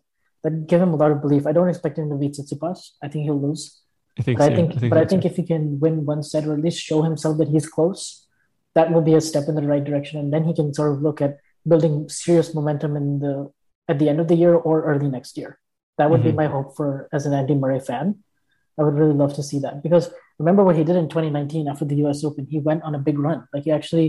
that 0.43 0.67
give 0.67 0.81
him 0.81 0.93
a 0.93 0.99
lot 1.01 1.11
of 1.11 1.21
belief. 1.21 1.45
I 1.47 1.51
don't 1.53 1.69
expect 1.69 1.97
him 1.97 2.09
to 2.09 2.15
beat 2.15 2.33
Tsitsipas. 2.33 2.79
I 3.03 3.07
think 3.09 3.23
he'll 3.25 3.39
lose. 3.47 3.63
I 4.17 4.21
think. 4.23 4.37
But 4.37 4.45
so. 4.45 4.51
I 4.51 4.55
think, 4.55 4.69
but 4.91 4.97
I 5.03 5.05
think 5.05 5.25
if 5.25 5.35
he 5.37 5.43
can 5.43 5.79
win 5.79 6.05
one 6.05 6.23
set 6.23 6.45
or 6.47 6.53
at 6.53 6.61
least 6.61 6.79
show 6.79 7.01
himself 7.03 7.37
that 7.37 7.47
he's 7.49 7.67
close, 7.67 8.25
that 8.75 8.91
will 8.93 9.01
be 9.01 9.15
a 9.15 9.21
step 9.21 9.47
in 9.47 9.55
the 9.55 9.67
right 9.73 9.83
direction, 9.83 10.19
and 10.19 10.31
then 10.33 10.43
he 10.43 10.53
can 10.53 10.73
sort 10.73 10.91
of 10.93 11.01
look 11.01 11.21
at 11.21 11.37
building 11.67 12.07
serious 12.09 12.53
momentum 12.53 12.95
in 12.95 13.19
the 13.19 13.49
at 13.89 13.97
the 13.99 14.07
end 14.11 14.19
of 14.23 14.27
the 14.29 14.35
year 14.35 14.53
or 14.55 14.75
early 14.83 15.09
next 15.09 15.37
year. 15.37 15.51
That 15.97 16.09
would 16.11 16.23
be 16.23 16.31
Mhm. 16.31 16.41
my 16.43 16.47
hope 16.55 16.69
for 16.77 17.09
as 17.11 17.25
an 17.25 17.33
Andy 17.33 17.55
Murray 17.55 17.79
fan. 17.89 18.05
I 18.77 18.83
would 18.83 18.93
really 19.01 19.17
love 19.21 19.33
to 19.39 19.43
see 19.49 19.59
that 19.65 19.83
because 19.83 20.05
remember 20.41 20.63
what 20.63 20.77
he 20.79 20.83
did 20.89 20.95
in 20.95 21.09
2019 21.09 21.67
after 21.67 21.83
the 21.85 21.97
U.S. 22.03 22.23
Open. 22.23 22.45
He 22.49 22.59
went 22.69 22.81
on 22.83 22.95
a 22.95 22.99
big 23.07 23.17
run. 23.19 23.39
Like 23.53 23.63
he 23.67 23.71
actually, 23.79 24.07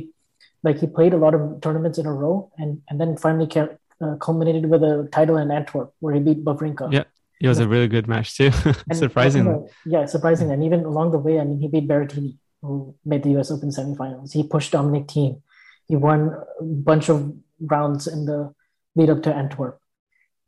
like 0.62 0.78
he 0.78 0.86
played 0.86 1.12
a 1.14 1.16
lot 1.24 1.34
of 1.34 1.60
tournaments 1.64 1.98
in 1.98 2.06
a 2.06 2.14
row, 2.22 2.36
and 2.60 2.70
and 2.88 3.00
then 3.00 3.16
finally 3.16 3.48
ca- 3.54 3.74
uh, 4.04 4.14
culminated 4.26 4.64
with 4.72 4.82
a 4.84 5.08
title 5.10 5.36
in 5.42 5.50
Antwerp 5.50 5.90
where 5.98 6.14
he 6.14 6.20
beat 6.20 6.44
Wawrinka. 6.44 6.86
Yeah, 6.92 7.04
it 7.40 7.48
was 7.48 7.58
a 7.58 7.66
really 7.74 7.88
good 7.88 8.06
match 8.06 8.28
too. 8.38 8.50
Surprisingly. 8.92 9.66
yeah, 9.86 10.04
surprisingly. 10.06 10.54
And 10.54 10.62
even 10.62 10.84
along 10.84 11.10
the 11.10 11.18
way, 11.26 11.40
I 11.40 11.44
mean, 11.44 11.58
he 11.58 11.66
beat 11.74 11.88
Berrettini, 11.88 12.32
who 12.62 12.94
made 13.04 13.22
the 13.24 13.32
US 13.38 13.50
Open 13.50 13.70
semifinals. 13.70 14.32
He 14.32 14.42
pushed 14.54 14.70
Dominic 14.76 15.06
Thiem. 15.08 15.42
He 15.88 15.96
won 15.96 16.20
a 16.60 16.64
bunch 16.90 17.08
of 17.08 17.18
rounds 17.74 18.06
in 18.06 18.24
the 18.30 18.54
lead 18.96 19.10
up 19.10 19.22
to 19.24 19.34
Antwerp. 19.34 19.78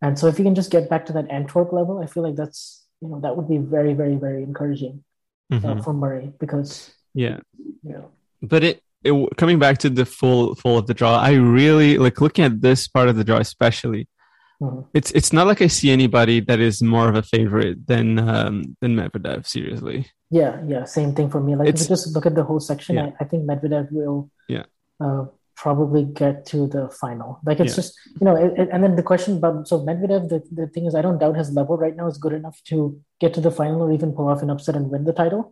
And 0.01 0.19
so 0.19 0.27
if 0.27 0.39
you 0.39 0.45
can 0.45 0.55
just 0.55 0.71
get 0.71 0.91
back 0.91 1.07
to 1.07 1.13
that 1.15 1.31
Antwerp 1.31 1.73
level, 1.73 2.01
I 2.03 2.07
feel 2.07 2.23
like 2.23 2.35
that's, 2.37 2.85
you 3.01 3.09
know, 3.09 3.21
that 3.21 3.37
would 3.37 3.49
be 3.49 3.59
very, 3.59 3.95
very, 3.95 4.17
very 4.17 4.43
encouraging 4.43 5.05
uh, 5.53 5.57
Mhm. 5.59 5.85
for 5.85 5.93
Murray 5.93 6.33
because, 6.41 6.91
Yeah. 7.15 7.39
you 7.83 7.93
know, 7.93 8.09
but 8.41 8.65
it, 8.65 8.83
it 9.05 9.13
coming 9.37 9.59
back 9.59 9.79
to 9.79 9.91
the 9.91 10.05
full 10.07 10.55
full 10.55 10.79
of 10.79 10.87
the 10.87 10.95
draw 10.95 11.17
i 11.19 11.33
really 11.33 11.99
like 11.99 12.21
looking 12.21 12.45
at 12.45 12.61
this 12.61 12.87
part 12.87 13.09
of 13.09 13.17
the 13.17 13.25
draw 13.25 13.39
especially 13.39 14.07
mhm. 14.63 14.87
it's 14.95 15.11
it's 15.19 15.33
not 15.33 15.47
like 15.49 15.61
i 15.61 15.67
see 15.67 15.91
anybody 15.91 16.39
that 16.41 16.61
is 16.61 16.83
more 16.83 17.09
of 17.09 17.17
a 17.17 17.23
favorite 17.35 17.85
than 17.89 18.19
um 18.21 18.77
than 18.81 18.95
medvedev 18.97 19.45
seriously 19.47 20.07
yeah, 20.31 20.63
yeah, 20.67 20.85
same 20.87 21.15
thing 21.15 21.29
for 21.29 21.41
me. 21.43 21.55
Like 21.57 21.69
if 21.69 21.79
you 21.81 21.87
just 21.89 22.15
look 22.15 22.25
at 22.25 22.35
the 22.35 22.43
whole 22.43 22.59
section, 22.59 22.97
Yeah. 22.97 23.11
I, 23.21 23.25
I 23.25 23.25
think 23.29 23.45
Medvedev 23.45 23.93
will 23.93 24.31
Yeah. 24.49 24.65
uh, 24.99 25.27
probably 25.63 26.03
get 26.21 26.45
to 26.53 26.59
the 26.75 26.83
final. 27.03 27.31
Like 27.49 27.61
it's 27.61 27.73
Yeah. 27.73 27.81
just 27.81 27.91
you 28.21 28.25
know, 28.27 28.35
it, 28.45 28.51
it- 28.61 28.71
and 28.73 28.81
then 28.85 28.95
the 29.01 29.07
question 29.11 29.33
about 29.41 29.69
so 29.71 29.75
Medvedev, 29.89 30.23
the, 30.33 30.39
the 30.61 30.67
thing 30.75 30.85
is, 30.89 30.95
I 30.99 31.03
don't 31.07 31.19
doubt 31.23 31.37
his 31.43 31.51
level 31.59 31.77
right 31.85 31.97
now 32.01 32.07
is 32.13 32.19
good 32.25 32.33
enough 32.41 32.59
to 32.71 32.77
get 33.23 33.33
to 33.37 33.41
the 33.47 33.51
final 33.61 33.83
or 33.85 33.91
even 33.97 34.13
pull 34.17 34.29
off 34.33 34.43
an 34.47 34.51
upset 34.55 34.77
and 34.81 34.91
win 34.95 35.05
the 35.11 35.13
title. 35.23 35.43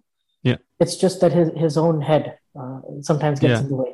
Yeah. 0.43 0.59
It's 0.83 0.97
just 1.05 1.17
that 1.23 1.33
his 1.39 1.49
his 1.65 1.75
own 1.85 1.97
head 2.11 2.25
uh, 2.61 2.79
sometimes 3.11 3.39
gets 3.45 3.53
Yeah. 3.53 3.61
in 3.65 3.69
the 3.73 3.79
way. 3.85 3.93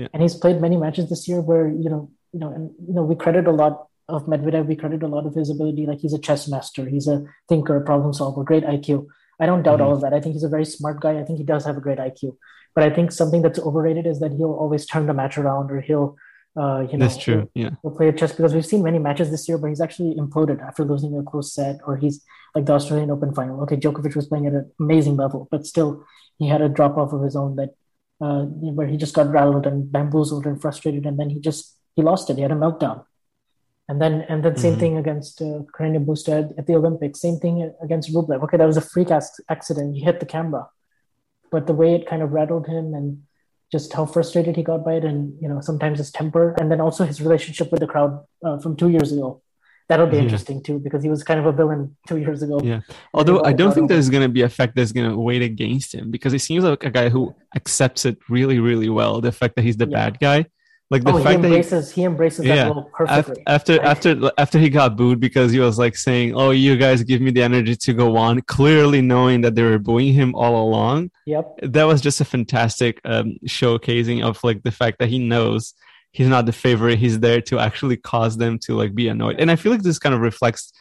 Yeah. 0.00 0.08
And 0.12 0.22
he's 0.24 0.36
played 0.44 0.60
many 0.66 0.76
matches 0.84 1.08
this 1.12 1.26
year 1.30 1.40
where 1.50 1.66
you 1.84 1.90
know 1.92 2.02
you 2.32 2.40
know 2.42 2.50
and 2.56 2.64
you 2.88 2.94
know 2.96 3.04
we 3.10 3.16
credit 3.24 3.46
a 3.54 3.56
lot 3.62 3.74
of 4.16 4.26
Medvedev. 4.32 4.66
We 4.72 4.76
credit 4.82 5.02
a 5.08 5.12
lot 5.16 5.24
of 5.28 5.34
his 5.40 5.48
ability. 5.56 5.84
Like 5.90 6.00
he's 6.04 6.16
a 6.20 6.22
chess 6.26 6.42
master. 6.54 6.82
He's 6.94 7.08
a 7.14 7.18
thinker, 7.50 7.76
problem 7.90 8.12
solver, 8.20 8.44
great 8.50 8.64
IQ. 8.76 9.06
I 9.40 9.46
don't 9.46 9.62
doubt 9.62 9.80
Mhm. 9.80 9.84
all 9.84 9.92
of 9.92 10.00
that. 10.02 10.14
I 10.14 10.20
think 10.20 10.32
he's 10.34 10.44
a 10.44 10.48
very 10.48 10.64
smart 10.64 11.00
guy. 11.00 11.18
I 11.18 11.24
think 11.24 11.38
he 11.38 11.44
does 11.44 11.64
have 11.64 11.76
a 11.76 11.80
great 11.80 11.98
IQ. 11.98 12.36
But 12.74 12.84
I 12.84 12.90
think 12.90 13.12
something 13.12 13.42
that's 13.42 13.58
overrated 13.58 14.06
is 14.06 14.20
that 14.20 14.32
he'll 14.32 14.52
always 14.52 14.86
turn 14.86 15.06
the 15.06 15.14
match 15.14 15.38
around 15.38 15.70
or 15.70 15.80
he'll, 15.80 16.16
uh, 16.56 16.80
you 16.90 16.96
know, 16.96 17.04
that's 17.04 17.18
true 17.18 17.50
yeah 17.54 17.70
he'll 17.82 17.90
play 17.98 18.08
a 18.08 18.12
chess 18.12 18.32
because 18.32 18.54
we've 18.54 18.64
seen 18.72 18.82
many 18.82 18.98
matches 18.98 19.30
this 19.30 19.46
year 19.48 19.58
where 19.58 19.68
he's 19.68 19.80
actually 19.86 20.14
imploded 20.14 20.58
after 20.62 20.84
losing 20.84 21.16
a 21.18 21.22
close 21.22 21.52
set 21.52 21.76
or 21.86 21.96
he's 21.96 22.22
like 22.54 22.64
the 22.64 22.72
Australian 22.72 23.10
Open 23.10 23.34
final. 23.34 23.60
Okay, 23.62 23.76
Djokovic 23.76 24.16
was 24.16 24.26
playing 24.26 24.46
at 24.46 24.54
an 24.54 24.70
amazing 24.80 25.16
level, 25.16 25.48
but 25.50 25.66
still 25.66 26.04
he 26.38 26.48
had 26.48 26.62
a 26.62 26.68
drop 26.70 26.96
off 26.96 27.12
of 27.12 27.22
his 27.22 27.36
own 27.36 27.56
that 27.56 27.70
uh, 28.22 28.44
where 28.76 28.86
he 28.86 28.96
just 28.96 29.14
got 29.14 29.28
rattled 29.30 29.66
and 29.66 29.92
bamboozled 29.92 30.46
and 30.46 30.60
frustrated, 30.62 31.04
and 31.04 31.18
then 31.18 31.28
he 31.28 31.38
just 31.38 31.76
he 31.94 32.02
lost 32.02 32.30
it. 32.30 32.36
He 32.36 32.42
had 32.42 32.52
a 32.52 32.54
meltdown. 32.54 33.04
And 33.88 34.00
then, 34.02 34.22
and 34.28 34.42
then 34.44 34.56
same 34.56 34.74
Mhm. 34.74 34.80
thing 34.80 34.96
against 34.98 35.40
uh, 35.40 35.62
Carreño 35.74 36.04
Busta 36.04 36.52
at 36.58 36.66
the 36.66 36.74
Olympics. 36.74 37.20
Same 37.20 37.36
thing 37.36 37.70
against 37.82 38.12
Rublev. 38.12 38.42
Okay, 38.44 38.56
that 38.56 38.66
was 38.66 38.76
a 38.76 38.80
freak 38.80 39.10
ac- 39.12 39.42
accident. 39.48 39.94
He 39.94 40.00
hit 40.02 40.18
the 40.18 40.26
camera, 40.26 40.68
but 41.52 41.66
the 41.68 41.72
way 41.80 41.94
it 41.94 42.06
kind 42.06 42.22
of 42.22 42.32
rattled 42.32 42.66
him 42.66 42.94
and 42.94 43.22
just 43.72 43.92
how 43.92 44.04
frustrated 44.06 44.56
he 44.56 44.62
got 44.62 44.84
by 44.84 44.94
it, 44.94 45.04
and 45.04 45.34
you 45.40 45.48
know 45.48 45.60
sometimes 45.60 45.98
his 45.98 46.10
temper, 46.10 46.54
and 46.60 46.70
then 46.70 46.80
also 46.80 47.04
his 47.04 47.20
relationship 47.26 47.70
with 47.70 47.80
the 47.80 47.86
crowd 47.86 48.12
uh, 48.44 48.58
from 48.58 48.74
two 48.76 48.88
years 48.88 49.12
ago. 49.12 49.40
That'll 49.88 50.08
be 50.08 50.16
Yeah. 50.16 50.24
interesting 50.24 50.62
too 50.64 50.78
because 50.80 51.02
he 51.04 51.08
was 51.14 51.22
kind 51.22 51.38
of 51.38 51.46
a 51.46 51.52
villain 51.52 51.96
two 52.08 52.16
years 52.24 52.42
ago. 52.42 52.58
Yeah. 52.72 52.80
although 53.14 53.40
i 53.44 53.52
don't 53.52 53.72
think 53.72 53.84
over. 53.84 53.92
there's 53.94 54.10
going 54.14 54.22
to 54.28 54.34
be 54.38 54.42
a 54.42 54.48
fact 54.48 54.74
that's 54.74 54.90
going 54.90 55.08
to 55.08 55.16
wait 55.30 55.42
against 55.42 55.94
him 55.94 56.10
because 56.10 56.32
he 56.32 56.38
seems 56.48 56.64
like 56.64 56.82
a 56.82 56.90
guy 56.90 57.08
who 57.08 57.22
accepts 57.54 58.04
it 58.04 58.16
really 58.28 58.58
really 58.68 58.88
well 58.98 59.20
the 59.20 59.30
fact 59.40 59.54
that 59.56 59.62
he's 59.66 59.76
the 59.76 59.86
Yeah. 59.88 59.98
bad 60.00 60.12
guy 60.28 60.38
like 60.88 61.02
the 61.02 61.12
oh, 61.12 61.16
he 61.16 61.24
fact 61.24 61.42
that 61.42 61.48
he 61.48 61.54
embraces 61.54 61.92
he, 61.92 62.04
embraces 62.04 62.44
that 62.44 62.56
Yeah. 62.56 62.68
role 62.68 62.90
perfectly. 62.92 63.42
after 63.46 63.82
after 63.82 64.30
after 64.38 64.58
he 64.58 64.68
got 64.68 64.96
booed 64.96 65.18
because 65.18 65.50
he 65.50 65.58
was 65.58 65.78
like 65.78 65.96
saying, 65.96 66.34
"Oh, 66.36 66.50
you 66.50 66.76
guys 66.76 67.02
give 67.02 67.20
me 67.20 67.32
the 67.32 67.42
energy 67.42 67.74
to 67.74 67.92
go 67.92 68.16
on," 68.16 68.40
clearly 68.42 69.02
knowing 69.02 69.40
that 69.40 69.56
they 69.56 69.64
were 69.64 69.78
booing 69.80 70.12
him 70.14 70.34
all 70.34 70.68
along. 70.68 71.10
Yep. 71.26 71.58
That 71.62 71.84
was 71.84 72.00
just 72.00 72.20
a 72.20 72.24
fantastic 72.24 73.00
um, 73.04 73.36
showcasing 73.46 74.24
of 74.24 74.42
like 74.44 74.62
the 74.62 74.70
fact 74.70 74.98
that 75.00 75.08
he 75.08 75.18
knows 75.18 75.74
he's 76.12 76.28
not 76.28 76.46
the 76.46 76.52
favorite. 76.52 76.98
He's 76.98 77.18
there 77.18 77.40
to 77.42 77.58
actually 77.58 77.96
cause 77.96 78.36
them 78.36 78.58
to 78.60 78.76
like 78.76 78.94
be 78.94 79.08
annoyed, 79.08 79.40
and 79.40 79.50
I 79.50 79.56
feel 79.56 79.72
like 79.72 79.82
this 79.82 79.98
kind 79.98 80.14
of 80.14 80.20
reflects 80.20 80.72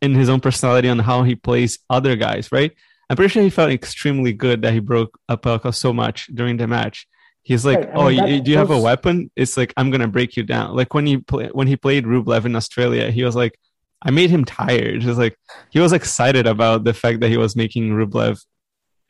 in 0.00 0.14
his 0.14 0.28
own 0.28 0.40
personality 0.40 0.88
on 0.88 1.00
how 1.00 1.24
he 1.24 1.34
plays 1.34 1.80
other 1.90 2.14
guys. 2.14 2.52
Right? 2.52 2.72
I'm 3.10 3.16
pretty 3.16 3.30
sure 3.32 3.42
he 3.42 3.50
felt 3.50 3.72
extremely 3.72 4.32
good 4.32 4.62
that 4.62 4.72
he 4.72 4.78
broke 4.78 5.18
up 5.28 5.42
Opelka 5.42 5.74
so 5.74 5.92
much 5.92 6.28
during 6.32 6.56
the 6.58 6.66
match. 6.68 7.08
He's 7.42 7.64
like, 7.64 7.78
Right, 7.80 7.90
"Oh, 7.94 8.08
mean, 8.08 8.26
you, 8.28 8.40
do 8.40 8.50
you 8.52 8.58
have 8.58 8.70
a 8.70 8.78
weapon?" 8.80 9.30
It's 9.34 9.56
like, 9.56 9.72
"I'm 9.76 9.90
gonna 9.90 10.08
break 10.08 10.36
you 10.36 10.44
down." 10.44 10.76
Like 10.76 10.94
when 10.94 11.06
he 11.06 11.16
play, 11.18 11.48
when 11.52 11.66
he 11.66 11.76
played 11.76 12.04
Rublev 12.04 12.44
in 12.44 12.54
Australia, 12.54 13.10
he 13.10 13.24
was 13.24 13.34
like, 13.34 13.58
"I 14.00 14.10
made 14.10 14.30
him 14.30 14.44
tired." 14.44 15.00
Just 15.00 15.18
like 15.18 15.36
he 15.70 15.80
was 15.80 15.92
excited 15.92 16.46
about 16.46 16.84
the 16.84 16.94
fact 16.94 17.20
that 17.20 17.28
he 17.30 17.36
was 17.36 17.56
making 17.56 17.90
Rublev 17.90 18.40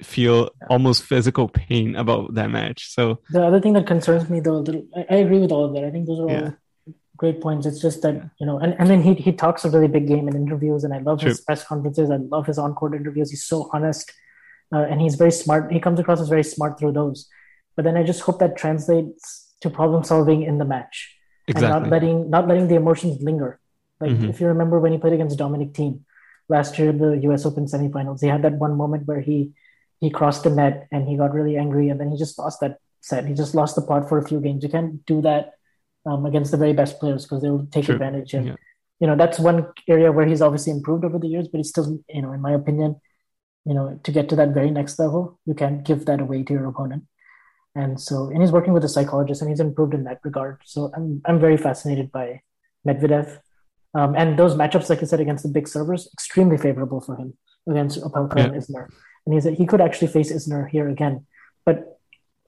feel 0.02 0.50
almost 0.70 1.04
physical 1.04 1.48
pain 1.48 1.94
about 1.94 2.34
that 2.34 2.50
match. 2.50 2.92
So 2.92 3.20
the 3.30 3.44
other 3.44 3.60
thing 3.60 3.74
that 3.74 3.86
concerns 3.86 4.28
me, 4.30 4.40
though, 4.40 4.64
I, 4.96 5.06
I 5.10 5.16
agree 5.16 5.38
with 5.38 5.52
all 5.52 5.64
of 5.66 5.74
that. 5.74 5.84
I 5.84 5.90
think 5.90 6.06
those 6.06 6.20
are 6.20 6.30
Yeah. 6.30 6.40
all 6.42 6.54
great 7.18 7.40
points. 7.40 7.66
It's 7.66 7.80
just 7.80 8.02
that 8.02 8.30
you 8.40 8.46
know, 8.46 8.58
and, 8.58 8.74
and 8.78 8.88
then 8.90 9.02
he 9.02 9.14
he 9.14 9.32
talks 9.32 9.64
a 9.64 9.70
really 9.70 9.88
big 9.88 10.08
game 10.08 10.26
in 10.26 10.34
interviews, 10.34 10.84
and 10.84 10.92
I 10.94 10.98
love 10.98 11.20
his 11.20 11.40
press 11.42 11.64
conferences. 11.64 12.10
I 12.10 12.16
love 12.16 12.46
his 12.46 12.58
on-court 12.58 12.94
interviews. 12.94 13.30
He's 13.30 13.44
so 13.44 13.68
honest, 13.72 14.10
uh, 14.74 14.86
and 14.90 15.00
he's 15.00 15.16
very 15.16 15.30
smart. 15.30 15.70
He 15.70 15.78
comes 15.80 16.00
across 16.00 16.20
as 16.20 16.28
very 16.28 16.42
smart 16.44 16.78
through 16.78 16.92
those. 16.92 17.28
But 17.76 17.84
then 17.84 17.96
I 17.96 18.02
just 18.02 18.20
hope 18.22 18.38
that 18.40 18.56
translates 18.56 19.54
to 19.62 19.70
problem 19.70 20.04
solving 20.04 20.42
in 20.42 20.58
the 20.58 20.64
match 20.64 21.16
and 21.48 21.62
not 21.70 21.82
letting 21.90 22.30
not 22.30 22.48
letting 22.48 22.68
the 22.68 22.74
emotions 22.76 23.22
linger. 23.22 23.60
Like 24.00 24.12
Mhm. 24.12 24.28
if 24.30 24.40
you 24.40 24.46
remember 24.48 24.78
when 24.80 24.92
he 24.92 24.98
played 24.98 25.12
against 25.14 25.38
Dominic 25.38 25.72
Thiem 25.72 26.00
last 26.48 26.78
year 26.78 26.90
in 26.90 26.98
the 26.98 27.12
U.S. 27.28 27.46
Open 27.46 27.66
semifinals, 27.66 28.20
he 28.20 28.28
had 28.28 28.42
that 28.42 28.54
one 28.58 28.76
moment 28.76 29.06
where 29.06 29.20
he 29.20 29.52
he 30.00 30.10
crossed 30.10 30.42
the 30.42 30.50
net 30.50 30.88
and 30.90 31.06
he 31.08 31.16
got 31.16 31.32
really 31.32 31.56
angry, 31.56 31.88
and 31.88 32.00
then 32.00 32.10
he 32.10 32.16
just 32.18 32.38
lost 32.38 32.60
that 32.60 32.78
set. 33.00 33.24
He 33.26 33.34
just 33.34 33.54
lost 33.54 33.76
the 33.76 33.82
pot 33.82 34.08
for 34.08 34.18
a 34.18 34.26
few 34.26 34.40
games. 34.40 34.64
You 34.64 34.68
can't 34.68 35.04
do 35.06 35.22
that 35.22 35.52
um, 36.04 36.26
against 36.26 36.50
the 36.50 36.56
very 36.56 36.72
best 36.72 36.98
players 36.98 37.22
because 37.24 37.40
they'll 37.42 37.66
take 37.66 37.84
True. 37.84 37.94
advantage. 37.94 38.34
And 38.34 38.46
Yeah. 38.46 38.56
you 39.00 39.06
know 39.06 39.16
that's 39.16 39.38
one 39.38 39.66
area 39.88 40.10
where 40.10 40.26
he's 40.26 40.42
obviously 40.42 40.72
improved 40.72 41.04
over 41.04 41.18
the 41.18 41.28
years, 41.28 41.46
but 41.48 41.58
he's 41.58 41.68
still, 41.68 41.86
you 42.08 42.22
know, 42.22 42.32
in 42.32 42.40
my 42.40 42.52
opinion, 42.52 43.00
you 43.64 43.74
know, 43.74 44.00
to 44.02 44.10
get 44.10 44.28
to 44.30 44.36
that 44.36 44.50
very 44.58 44.70
next 44.72 44.98
level, 44.98 45.38
you 45.46 45.54
can't 45.54 45.84
give 45.84 46.04
that 46.06 46.20
away 46.20 46.42
to 46.42 46.52
your 46.52 46.66
opponent. 46.66 47.04
And 47.74 47.98
so, 48.00 48.28
and 48.28 48.42
he's 48.42 48.52
working 48.52 48.72
with 48.74 48.84
a 48.84 48.88
psychologist, 48.88 49.40
and 49.40 49.50
he's 49.50 49.60
improved 49.60 49.94
in 49.94 50.04
that 50.04 50.20
regard. 50.24 50.60
So 50.64 50.90
I'm 50.94 51.22
I'm 51.24 51.40
very 51.40 51.56
fascinated 51.56 52.12
by 52.12 52.42
Medvedev, 52.86 53.38
um, 53.94 54.14
and 54.14 54.38
those 54.38 54.54
matchups, 54.54 54.90
like 54.90 55.02
I 55.02 55.06
said, 55.06 55.20
against 55.20 55.42
the 55.42 55.48
big 55.48 55.66
servers, 55.68 56.08
extremely 56.12 56.58
favorable 56.58 57.00
for 57.00 57.16
him 57.16 57.34
against 57.68 58.00
Opelka 58.00 58.36
and 58.36 58.52
Isner. 58.52 58.88
And 59.24 59.34
he 59.34 59.40
said 59.40 59.54
he 59.54 59.66
could 59.66 59.80
actually 59.80 60.08
face 60.08 60.32
Isner 60.32 60.68
here 60.68 60.88
again. 60.88 61.26
But 61.64 61.88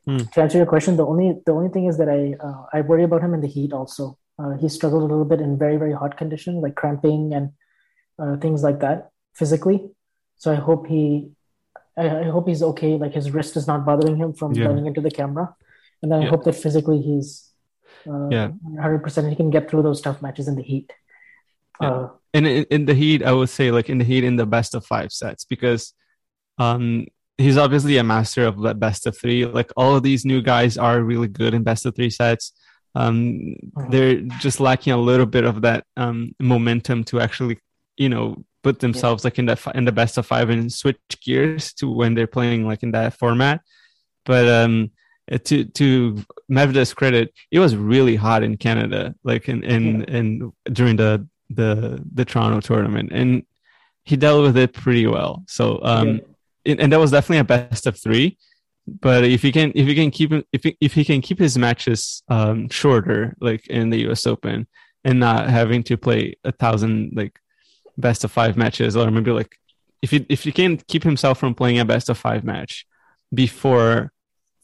Hmm. 0.06 0.24
to 0.32 0.42
answer 0.42 0.58
your 0.58 0.66
question, 0.66 0.96
the 0.96 1.06
only 1.06 1.40
the 1.46 1.52
only 1.52 1.70
thing 1.70 1.86
is 1.86 1.96
that 1.96 2.10
I 2.10 2.34
uh, 2.46 2.66
I 2.74 2.82
worry 2.82 3.04
about 3.04 3.22
him 3.22 3.32
in 3.32 3.40
the 3.40 3.48
heat. 3.48 3.72
Also, 3.72 4.18
uh, 4.38 4.52
he 4.60 4.68
struggled 4.68 5.02
a 5.02 5.06
little 5.06 5.24
bit 5.24 5.40
in 5.40 5.56
very 5.56 5.78
very 5.78 5.94
hot 5.94 6.18
conditions, 6.18 6.62
like 6.62 6.74
cramping 6.74 7.32
and 7.32 7.52
uh, 8.18 8.36
things 8.36 8.62
like 8.62 8.80
that 8.80 9.08
physically. 9.34 9.88
So 10.36 10.52
I 10.52 10.56
hope 10.56 10.86
he 10.86 11.30
I, 11.96 12.08
I 12.20 12.24
hope 12.24 12.48
he's 12.48 12.62
okay. 12.62 12.96
Like 12.96 13.12
his 13.14 13.30
wrist 13.30 13.56
is 13.56 13.66
not 13.66 13.84
bothering 13.84 14.16
him 14.16 14.32
from 14.32 14.52
Yeah. 14.54 14.66
running 14.66 14.86
into 14.86 15.00
the 15.00 15.10
camera, 15.10 15.54
and 16.02 16.12
I 16.14 16.22
Yeah. 16.22 16.28
hope 16.30 16.44
that 16.44 16.54
physically 16.54 17.00
he's 17.00 17.50
uh, 18.06 18.28
Yeah. 18.30 18.48
100% 18.78 19.28
he 19.30 19.36
can 19.36 19.50
get 19.50 19.70
through 19.70 19.82
those 19.82 20.00
tough 20.02 20.20
matches 20.20 20.46
in 20.48 20.56
the 20.56 20.62
heat. 20.62 20.92
Yeah. 21.80 21.90
Uh, 21.90 22.08
and 22.34 22.46
in, 22.46 22.64
in 22.70 22.84
the 22.84 22.94
heat, 22.94 23.22
I 23.22 23.32
would 23.32 23.48
say 23.48 23.70
like 23.70 23.88
in 23.88 23.98
the 23.98 24.04
heat 24.04 24.24
in 24.24 24.36
the 24.36 24.44
best 24.46 24.74
of 24.74 24.84
five 24.84 25.10
sets 25.12 25.44
because 25.44 25.94
um 26.58 27.06
he's 27.38 27.56
obviously 27.56 27.96
a 27.96 28.04
master 28.04 28.44
of 28.46 28.60
the 28.60 28.74
best 28.74 29.06
of 29.06 29.16
three. 29.18 29.44
Like 29.46 29.70
all 29.76 29.96
of 29.96 30.02
these 30.02 30.24
new 30.24 30.40
guys 30.42 30.76
are 30.76 31.00
really 31.02 31.28
good 31.28 31.54
in 31.54 31.62
best 31.62 31.86
of 31.86 31.94
three 31.96 32.10
sets. 32.10 32.52
Um, 32.94 33.56
Mhm. 33.76 33.90
they're 33.90 34.20
just 34.38 34.60
lacking 34.60 34.92
a 34.92 34.96
little 34.98 35.26
bit 35.26 35.44
of 35.44 35.62
that 35.62 35.84
um 35.96 36.34
momentum 36.38 37.04
to 37.04 37.20
actually, 37.20 37.58
you 37.96 38.08
know, 38.08 38.44
put 38.64 38.80
themselves 38.80 39.24
like 39.24 39.38
in 39.38 39.46
the 39.46 39.72
in 39.74 39.84
the 39.84 39.92
best 39.92 40.18
of 40.18 40.26
five 40.26 40.50
and 40.50 40.72
switch 40.72 40.98
gears 41.22 41.72
to 41.74 41.88
when 41.88 42.14
they're 42.14 42.26
playing 42.26 42.66
like 42.66 42.82
in 42.82 42.90
that 42.92 43.14
format. 43.14 43.60
But 44.24 44.48
um, 44.48 44.90
uh, 45.30 45.38
to 45.44 45.64
to 45.64 46.24
Medvedev's 46.50 46.94
credit, 46.94 47.32
it 47.52 47.60
was 47.60 47.76
really 47.76 48.16
hot 48.16 48.42
in 48.42 48.56
Canada, 48.56 49.14
like 49.22 49.48
in 49.48 49.62
in, 49.62 50.04
in 50.04 50.52
during 50.72 50.96
the 50.96 51.28
the 51.50 52.02
the 52.12 52.24
Toronto 52.24 52.60
tournament, 52.60 53.10
and 53.12 53.44
he 54.02 54.16
dealt 54.16 54.42
with 54.42 54.56
it 54.56 54.72
pretty 54.72 55.06
well. 55.06 55.44
So 55.46 55.80
um, 55.82 56.20
yeah. 56.64 56.76
and, 56.80 56.92
that 56.92 56.98
was 56.98 57.10
definitely 57.10 57.38
a 57.38 57.44
best 57.44 57.86
of 57.86 58.00
three. 58.00 58.38
But 58.86 59.24
if 59.24 59.42
he 59.42 59.52
can 59.52 59.72
if 59.74 59.86
he 59.86 59.94
can 59.94 60.10
keep 60.10 60.32
him 60.32 60.44
if 60.52 60.64
he, 60.64 60.76
if 60.80 60.94
he 60.94 61.04
can 61.04 61.20
keep 61.20 61.38
his 61.38 61.56
matches 61.56 62.22
um 62.28 62.68
shorter, 62.70 63.36
like 63.40 63.66
in 63.68 63.90
the 63.90 64.00
U.S. 64.08 64.26
Open, 64.26 64.66
and 65.04 65.20
not 65.20 65.48
having 65.48 65.82
to 65.84 65.96
play 65.96 66.34
a 66.44 66.52
thousand 66.52 67.12
like 67.14 67.38
best 67.96 68.24
of 68.24 68.32
five 68.32 68.56
matches, 68.56 68.96
or 68.96 69.10
maybe 69.10 69.30
like 69.30 69.56
if 70.02 70.10
he 70.10 70.26
if 70.28 70.42
he 70.44 70.52
can 70.52 70.76
keep 70.88 71.02
himself 71.04 71.38
from 71.38 71.54
playing 71.54 71.78
a 71.78 71.84
best 71.84 72.08
of 72.08 72.18
five 72.18 72.44
match 72.44 72.86
before 73.32 74.12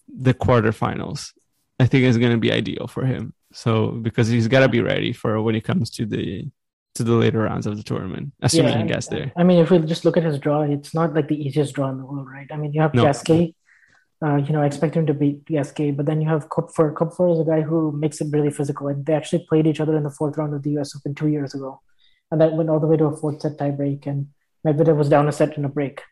the 0.09 0.35
quarterfinals, 0.35 1.33
I 1.79 1.87
think 1.87 2.05
it's 2.05 2.19
going 2.19 2.33
to 2.33 2.39
be 2.39 2.53
ideal 2.53 2.87
for 2.87 3.05
him. 3.05 3.33
So 3.53 3.89
because 3.89 4.29
he's 4.29 4.49
got 4.49 4.61
to 4.61 4.69
be 4.69 4.81
ready 4.81 5.13
for 5.13 5.41
when 5.43 5.55
it 5.55 5.65
comes 5.65 5.91
to 5.91 6.07
the 6.07 6.49
to 6.97 7.05
the 7.05 7.13
later 7.15 7.39
rounds 7.41 7.67
of 7.67 7.77
the 7.77 7.83
tournament, 7.85 8.33
assuming 8.43 8.75
he 8.75 8.81
and- 8.81 8.89
gets 8.89 9.07
there. 9.07 9.33
I 9.37 9.45
mean, 9.45 9.59
if 9.61 9.71
we 9.71 9.79
just 9.81 10.05
look 10.05 10.17
at 10.17 10.25
his 10.25 10.39
draw, 10.39 10.63
it's 10.63 10.93
not 10.95 11.15
like 11.15 11.29
the 11.29 11.41
easiest 11.41 11.75
draw 11.75 11.89
in 11.91 11.99
the 11.99 12.05
world, 12.05 12.29
right? 12.29 12.49
I 12.53 12.57
mean, 12.57 12.73
you 12.73 12.81
have 12.83 12.95
No. 12.95 13.05
Gasquet. 13.05 13.55
Uh, 14.23 14.37
you 14.37 14.53
know, 14.53 14.61
I 14.61 14.67
expect 14.67 14.97
him 14.97 15.07
to 15.07 15.15
beat 15.15 15.47
Gasquet, 15.47 15.93
but 15.93 16.05
then 16.05 16.21
you 16.21 16.29
have 16.29 16.49
Koepfer. 16.51 16.93
Koepfer 16.93 17.33
is 17.33 17.41
a 17.41 17.45
guy 17.45 17.63
who 17.63 17.91
makes 17.93 18.21
it 18.21 18.27
really 18.31 18.51
physical, 18.51 18.89
and 18.89 19.07
they 19.07 19.15
actually 19.15 19.47
played 19.49 19.67
each 19.67 19.81
other 19.81 19.97
in 19.97 20.03
the 20.03 20.11
fourth 20.11 20.37
round 20.37 20.53
of 20.53 20.63
the 20.63 20.73
U.S. 20.73 20.95
Open 20.95 21.15
two 21.15 21.29
years 21.29 21.55
ago, 21.55 21.81
and 22.31 22.41
that 22.41 22.53
went 22.53 22.71
all 22.71 22.81
the 22.81 22.87
way 22.87 22.97
to 22.97 23.07
a 23.07 23.17
fourth 23.17 23.41
set 23.41 23.59
tie 23.59 23.71
break, 23.71 24.07
and 24.07 24.29
Medvedev 24.67 24.97
was 24.97 25.09
down 25.09 25.29
a 25.29 25.33
set 25.33 25.57
in 25.57 25.65
a 25.65 25.69
break. 25.69 26.03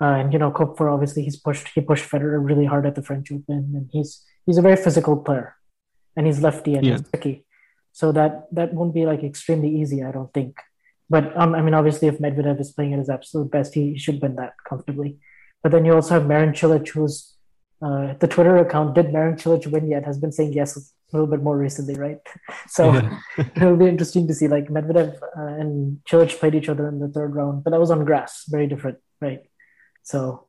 Uh, 0.00 0.14
and 0.20 0.32
you 0.32 0.38
know, 0.38 0.50
Koepfer 0.50 0.92
obviously 0.92 1.22
he's 1.24 1.36
pushed 1.36 1.68
he 1.74 1.80
pushed 1.80 2.08
Federer 2.08 2.44
really 2.44 2.66
hard 2.66 2.86
at 2.86 2.94
the 2.94 3.02
French 3.02 3.32
Open, 3.32 3.72
and 3.74 3.90
he's 3.92 4.24
he's 4.46 4.58
a 4.58 4.62
very 4.62 4.76
physical 4.76 5.16
player, 5.16 5.56
and 6.16 6.26
he's 6.26 6.40
lefty 6.40 6.74
and 6.74 6.86
he's 6.86 7.02
tricky, 7.10 7.44
so 7.92 8.12
that 8.12 8.46
that 8.52 8.74
won't 8.74 8.94
be 8.94 9.06
like 9.06 9.24
extremely 9.24 9.80
easy, 9.80 10.02
I 10.04 10.12
don't 10.12 10.32
think. 10.32 10.56
But 11.10 11.36
um, 11.36 11.54
I 11.54 11.62
mean, 11.62 11.74
obviously, 11.74 12.08
if 12.08 12.18
Medvedev 12.18 12.60
is 12.60 12.70
playing 12.70 12.92
at 12.92 12.98
his 12.98 13.08
absolute 13.08 13.50
best, 13.50 13.74
he 13.74 13.98
should 13.98 14.22
win 14.22 14.36
that 14.36 14.54
comfortably. 14.68 15.18
But 15.62 15.72
then 15.72 15.84
you 15.84 15.94
also 15.94 16.14
have 16.14 16.26
Marin 16.26 16.52
Cilic, 16.52 16.88
who's 16.90 17.34
uh, 17.82 18.14
the 18.20 18.28
Twitter 18.28 18.56
account 18.58 18.94
did 18.94 19.12
Marin 19.12 19.36
Cilic 19.36 19.66
win 19.66 19.88
yet 19.88 20.04
has 20.04 20.18
been 20.18 20.32
saying 20.32 20.52
yes 20.52 20.92
a 21.12 21.16
little 21.16 21.26
bit 21.30 21.42
more 21.42 21.56
recently, 21.56 21.94
right? 21.94 22.18
So 22.68 22.92
Yeah. 22.92 23.18
it'll 23.56 23.76
be 23.76 23.86
interesting 23.88 24.26
to 24.28 24.34
see. 24.34 24.48
Like 24.48 24.68
Medvedev 24.68 25.14
uh, 25.36 25.60
and 25.60 26.00
Cilic 26.08 26.38
played 26.38 26.54
each 26.54 26.68
other 26.68 26.88
in 26.88 26.98
the 26.98 27.08
third 27.08 27.34
round, 27.34 27.64
but 27.64 27.70
that 27.70 27.80
was 27.80 27.90
on 27.90 28.04
grass, 28.04 28.44
very 28.48 28.66
different, 28.66 28.98
right? 29.20 29.40
So, 30.02 30.46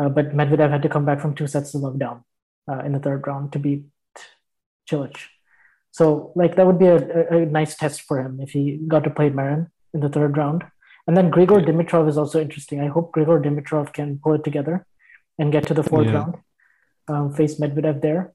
uh, 0.00 0.08
but 0.08 0.34
Medvedev 0.34 0.70
had 0.70 0.82
to 0.82 0.88
come 0.88 1.04
back 1.04 1.20
from 1.20 1.34
two 1.34 1.46
sets 1.46 1.72
to 1.72 1.78
love 1.78 1.98
down 1.98 2.24
uh, 2.70 2.80
in 2.80 2.92
the 2.92 2.98
third 2.98 3.26
round 3.26 3.52
to 3.52 3.58
beat 3.58 3.84
Cilic. 4.90 5.16
So, 5.90 6.32
like 6.34 6.56
that 6.56 6.66
would 6.66 6.78
be 6.78 6.86
a, 6.86 6.96
a, 6.96 7.38
a 7.42 7.46
nice 7.46 7.76
test 7.76 8.02
for 8.02 8.20
him 8.20 8.40
if 8.40 8.50
he 8.52 8.78
got 8.88 9.04
to 9.04 9.10
play 9.10 9.28
Marin 9.30 9.70
in 9.94 10.00
the 10.00 10.08
third 10.08 10.36
round. 10.36 10.64
And 11.06 11.16
then 11.16 11.30
Grigor 11.30 11.64
Dimitrov 11.66 12.08
is 12.08 12.16
also 12.16 12.40
interesting. 12.40 12.80
I 12.80 12.86
hope 12.86 13.12
Grigor 13.12 13.42
Dimitrov 13.44 13.92
can 13.92 14.18
pull 14.22 14.34
it 14.34 14.44
together 14.44 14.86
and 15.38 15.52
get 15.52 15.66
to 15.66 15.74
the 15.74 15.82
fourth 15.82 16.06
Yeah. 16.06 16.12
round, 16.14 16.34
um, 17.08 17.34
face 17.34 17.58
Medvedev 17.60 18.00
there. 18.00 18.32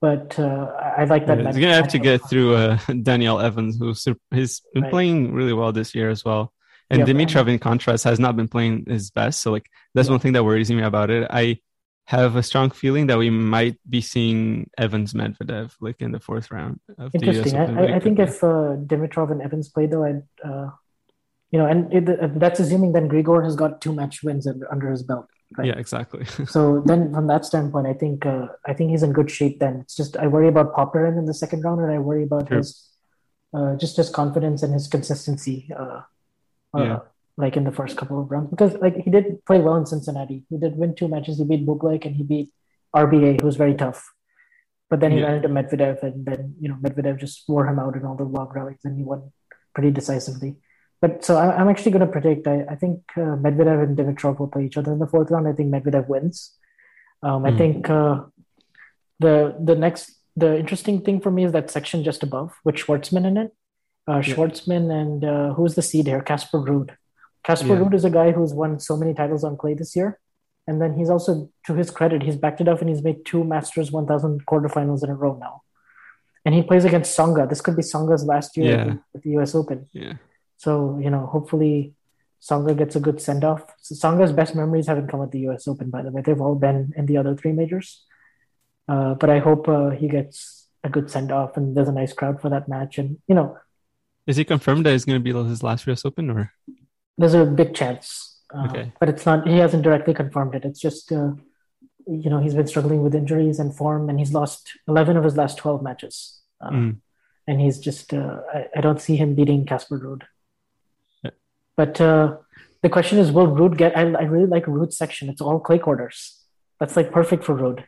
But 0.00 0.38
uh, 0.38 0.66
I 0.96 1.04
like 1.04 1.26
that. 1.26 1.38
Yeah, 1.40 1.46
he's 1.46 1.58
gonna 1.58 1.74
have 1.74 1.88
to 1.88 1.98
get 1.98 2.20
through 2.28 2.54
uh, 2.54 2.78
Daniel 3.02 3.40
Evans, 3.40 3.78
who's 3.78 4.02
sur- 4.02 4.16
he's 4.30 4.60
been 4.74 4.82
Right. 4.84 4.90
playing 4.92 5.32
really 5.32 5.52
well 5.54 5.72
this 5.72 5.94
year 5.94 6.10
as 6.10 6.24
well. 6.24 6.52
And. 6.90 7.02
Dimitrov, 7.02 7.48
in 7.48 7.58
contrast, 7.58 8.04
has 8.04 8.20
not 8.20 8.36
been 8.36 8.46
playing 8.46 8.84
his 8.86 9.10
best. 9.10 9.40
So 9.40 9.50
like 9.52 9.68
that's 9.94 10.08
Yeah. 10.08 10.12
one 10.12 10.20
thing 10.20 10.32
that 10.34 10.44
worries 10.44 10.70
me 10.70 10.82
about 10.82 11.10
it. 11.10 11.26
I 11.30 11.58
have 12.04 12.36
a 12.36 12.42
strong 12.42 12.70
feeling 12.70 13.08
that 13.08 13.18
we 13.18 13.30
might 13.30 13.78
be 13.88 14.00
seeing 14.00 14.70
Evans 14.78 15.12
Medvedev 15.12 15.72
like 15.80 16.00
in 16.00 16.12
the 16.12 16.20
fourth 16.20 16.50
round 16.52 16.78
of 16.98 17.10
the 17.10 17.18
US 17.18 17.36
Interesting. 17.38 17.60
Open. 17.60 17.78
I, 17.78 17.86
I, 17.86 17.96
I 17.96 18.00
think 18.00 18.18
if 18.20 18.44
uh, 18.44 18.76
Dimitrov 18.90 19.32
and 19.32 19.42
Evans 19.42 19.68
play, 19.70 19.86
though, 19.86 20.04
I'd, 20.04 20.22
uh, 20.44 20.70
you 21.50 21.58
know, 21.58 21.66
and 21.66 21.92
it, 21.92 22.08
uh, 22.08 22.28
that's 22.36 22.60
assuming 22.60 22.92
then 22.92 23.08
Grigor 23.08 23.42
has 23.42 23.56
got 23.56 23.80
two 23.80 23.92
match 23.92 24.22
wins 24.22 24.46
under 24.46 24.90
his 24.90 25.02
belt. 25.02 25.26
Right? 25.56 25.68
yeah, 25.68 25.78
exactly. 25.78 26.24
So 26.46 26.82
then, 26.84 27.12
from 27.14 27.26
that 27.28 27.44
standpoint, 27.44 27.86
I 27.86 27.92
think 27.94 28.26
uh, 28.26 28.48
I 28.66 28.72
think 28.74 28.90
he's 28.90 29.02
in 29.04 29.12
good 29.12 29.30
shape. 29.30 29.60
Then 29.60 29.76
it's 29.82 29.94
just 29.94 30.16
I 30.16 30.26
worry 30.26 30.48
about 30.48 30.74
Popyrin 30.74 31.16
in 31.18 31.26
the 31.26 31.34
second 31.34 31.62
round, 31.62 31.80
and 31.80 31.90
I 31.92 31.98
worry 31.98 32.24
about 32.24 32.48
Sure. 32.48 32.58
his 32.58 32.90
uh, 33.54 33.76
just 33.76 33.96
his 33.96 34.10
confidence 34.10 34.62
and 34.64 34.74
his 34.74 34.88
consistency. 34.88 35.68
Uh, 35.82 36.00
uh, 36.74 36.82
Yeah. 36.84 36.98
Like 37.38 37.56
in 37.56 37.64
the 37.64 37.72
first 37.72 37.98
couple 37.98 38.18
of 38.20 38.30
rounds, 38.30 38.48
because 38.50 38.74
like 38.80 38.96
he 38.96 39.10
did 39.10 39.44
play 39.44 39.60
well 39.60 39.76
in 39.76 39.84
Cincinnati. 39.86 40.46
He 40.48 40.56
did 40.56 40.76
win 40.76 40.94
two 40.94 41.06
matches. 41.06 41.36
He 41.38 41.44
beat 41.44 41.66
Bublik 41.66 42.06
and 42.06 42.16
he 42.16 42.22
beat 42.22 42.48
RBA, 42.94 43.40
who 43.40 43.46
was 43.46 43.56
very 43.56 43.74
tough. 43.74 44.00
But 44.90 45.00
then 45.00 45.12
he 45.12 45.18
Yeah. 45.20 45.26
ran 45.26 45.36
into 45.36 45.48
Medvedev, 45.58 46.02
and 46.02 46.24
then 46.24 46.54
you 46.58 46.68
know 46.70 46.76
Medvedev 46.86 47.18
just 47.20 47.46
wore 47.48 47.66
him 47.70 47.78
out 47.78 47.94
in 47.94 48.04
all 48.06 48.16
the 48.16 48.24
long 48.36 48.48
rallies, 48.56 48.80
and 48.84 48.96
he 48.96 49.04
won 49.04 49.20
pretty 49.74 49.90
decisively. 49.90 50.56
But 51.02 51.24
so 51.24 51.36
I, 51.36 51.54
I'm 51.56 51.68
actually 51.68 51.92
going 51.92 52.06
to 52.06 52.12
predict. 52.12 52.46
I, 52.46 52.64
I 52.70 52.74
think 52.74 53.00
uh, 53.16 53.36
Medvedev 53.44 53.82
and 53.84 53.96
Dimitrov 53.96 54.38
will 54.38 54.48
play 54.48 54.64
each 54.66 54.76
other 54.78 54.92
in 54.92 54.98
the 54.98 55.06
fourth 55.06 55.30
round. 55.30 55.46
I 55.46 55.52
think 55.52 55.72
Medvedev 55.72 56.08
wins. 56.08 56.56
Um, 57.22 57.44
I 57.44 57.50
Hmm. 57.50 57.58
think 57.58 57.90
uh, 57.90 58.20
the 59.20 59.54
the 59.62 59.74
next 59.74 60.12
the 60.36 60.58
interesting 60.58 61.00
thing 61.02 61.20
for 61.20 61.30
me 61.30 61.44
is 61.44 61.52
that 61.52 61.70
section 61.70 62.04
just 62.04 62.22
above 62.22 62.52
with 62.64 62.76
Schwartzman 62.76 63.26
in 63.26 63.36
it. 63.36 63.50
Uh, 64.08 64.16
Yeah. 64.24 64.34
Schwartzman 64.34 64.90
and 65.00 65.24
uh, 65.24 65.54
who's 65.54 65.74
the 65.74 65.82
seed 65.82 66.06
here? 66.06 66.20
Casper 66.22 66.58
Ruud. 66.58 66.90
Casper 67.42 67.68
Yeah. 67.74 67.80
Ruud 67.80 67.94
is 67.94 68.04
a 68.04 68.10
guy 68.10 68.32
who's 68.32 68.52
won 68.52 68.78
so 68.80 68.96
many 68.96 69.14
titles 69.14 69.44
on 69.44 69.56
clay 69.56 69.74
this 69.74 69.96
year. 69.96 70.18
And 70.68 70.80
then 70.82 70.94
he's 70.98 71.08
also, 71.10 71.48
to 71.66 71.74
his 71.74 71.90
credit, 71.92 72.22
he's 72.24 72.36
backed 72.36 72.60
it 72.60 72.66
up 72.68 72.80
and 72.80 72.88
he's 72.90 73.02
made 73.02 73.24
two 73.24 73.44
Masters 73.44 73.92
1000 73.92 74.44
quarterfinals 74.46 75.04
in 75.04 75.10
a 75.10 75.14
row 75.14 75.38
now. 75.40 75.62
And 76.44 76.54
he 76.56 76.62
plays 76.62 76.84
against 76.84 77.16
Tsonga. 77.16 77.48
This 77.48 77.60
could 77.60 77.76
be 77.76 77.82
Tsonga's 77.82 78.24
last 78.24 78.56
year 78.56 78.66
Yeah. 78.76 78.94
at 79.14 79.22
the 79.22 79.30
US 79.38 79.54
Open. 79.54 79.88
yeah. 79.92 80.14
So, 80.56 80.98
you 81.02 81.10
know, 81.10 81.26
hopefully 81.26 81.94
Tsonga 82.42 82.76
gets 82.76 82.96
a 82.96 83.00
good 83.00 83.20
send 83.20 83.44
off. 83.44 83.62
So 83.80 83.94
Tsonga's 83.94 84.32
best 84.32 84.54
memories 84.54 84.86
haven't 84.86 85.08
come 85.08 85.22
at 85.22 85.30
the 85.32 85.40
U.S. 85.40 85.66
Open, 85.68 85.90
by 85.90 86.02
the 86.02 86.10
way. 86.10 86.22
They've 86.22 86.40
all 86.40 86.54
been 86.54 86.92
in 86.96 87.06
the 87.06 87.16
other 87.18 87.34
three 87.34 87.52
majors. 87.52 88.04
Uh, 88.88 89.14
but 89.14 89.30
I 89.30 89.38
hope 89.40 89.68
uh, 89.68 89.90
he 89.90 90.08
gets 90.08 90.68
a 90.84 90.88
good 90.88 91.10
send 91.10 91.32
off 91.32 91.56
and 91.56 91.76
there's 91.76 91.88
a 91.88 91.92
nice 91.92 92.12
crowd 92.12 92.40
for 92.40 92.48
that 92.50 92.68
match. 92.68 92.98
And 92.98 93.18
you 93.26 93.34
know, 93.34 93.58
is 94.26 94.36
he 94.36 94.44
confirmed 94.44 94.86
that 94.86 94.94
it's 94.94 95.04
going 95.04 95.22
to 95.22 95.32
be 95.32 95.36
his 95.48 95.62
last 95.62 95.86
U.S. 95.86 96.04
Open, 96.04 96.30
or 96.30 96.52
there's 97.18 97.34
a 97.34 97.44
big 97.44 97.74
chance? 97.74 98.40
Uh, 98.54 98.66
Okay. 98.68 98.92
But 99.00 99.08
it's 99.08 99.26
not. 99.26 99.46
He 99.46 99.58
hasn't 99.58 99.82
directly 99.82 100.14
confirmed 100.14 100.54
it. 100.54 100.64
It's 100.64 100.80
just, 100.80 101.10
uh, 101.12 101.32
you 102.06 102.30
know, 102.30 102.40
he's 102.40 102.54
been 102.54 102.66
struggling 102.66 103.02
with 103.02 103.14
injuries 103.14 103.58
and 103.58 103.74
form, 103.74 104.08
and 104.08 104.18
he's 104.18 104.32
lost 104.32 104.70
11 104.88 105.16
of 105.16 105.24
his 105.24 105.36
last 105.36 105.58
12 105.58 105.82
matches. 105.82 106.40
Uh, 106.60 106.70
Mm. 106.70 106.96
And 107.48 107.60
he's 107.60 107.78
just. 107.78 108.12
Uh, 108.12 108.40
I, 108.52 108.66
I 108.76 108.80
don't 108.80 109.00
see 109.00 109.14
him 109.16 109.34
beating 109.36 109.66
Casper 109.66 109.98
Ruud. 110.00 110.22
Yeah. 111.78 111.84
But 111.84 112.00
uh, 112.00 112.36
the 112.82 112.88
question 112.88 113.18
is, 113.18 113.32
will 113.32 113.48
Ruud 113.48 113.76
get? 113.76 113.96
I, 113.96 114.02
I 114.02 114.22
really 114.22 114.46
like 114.46 114.64
Ruud's 114.64 114.96
section. 114.96 115.28
It's 115.28 115.40
all 115.40 115.60
clay 115.60 115.78
courters. 115.78 116.42
That's 116.80 116.96
like 116.96 117.12
perfect 117.12 117.44
for 117.44 117.54
Ruud. 117.54 117.84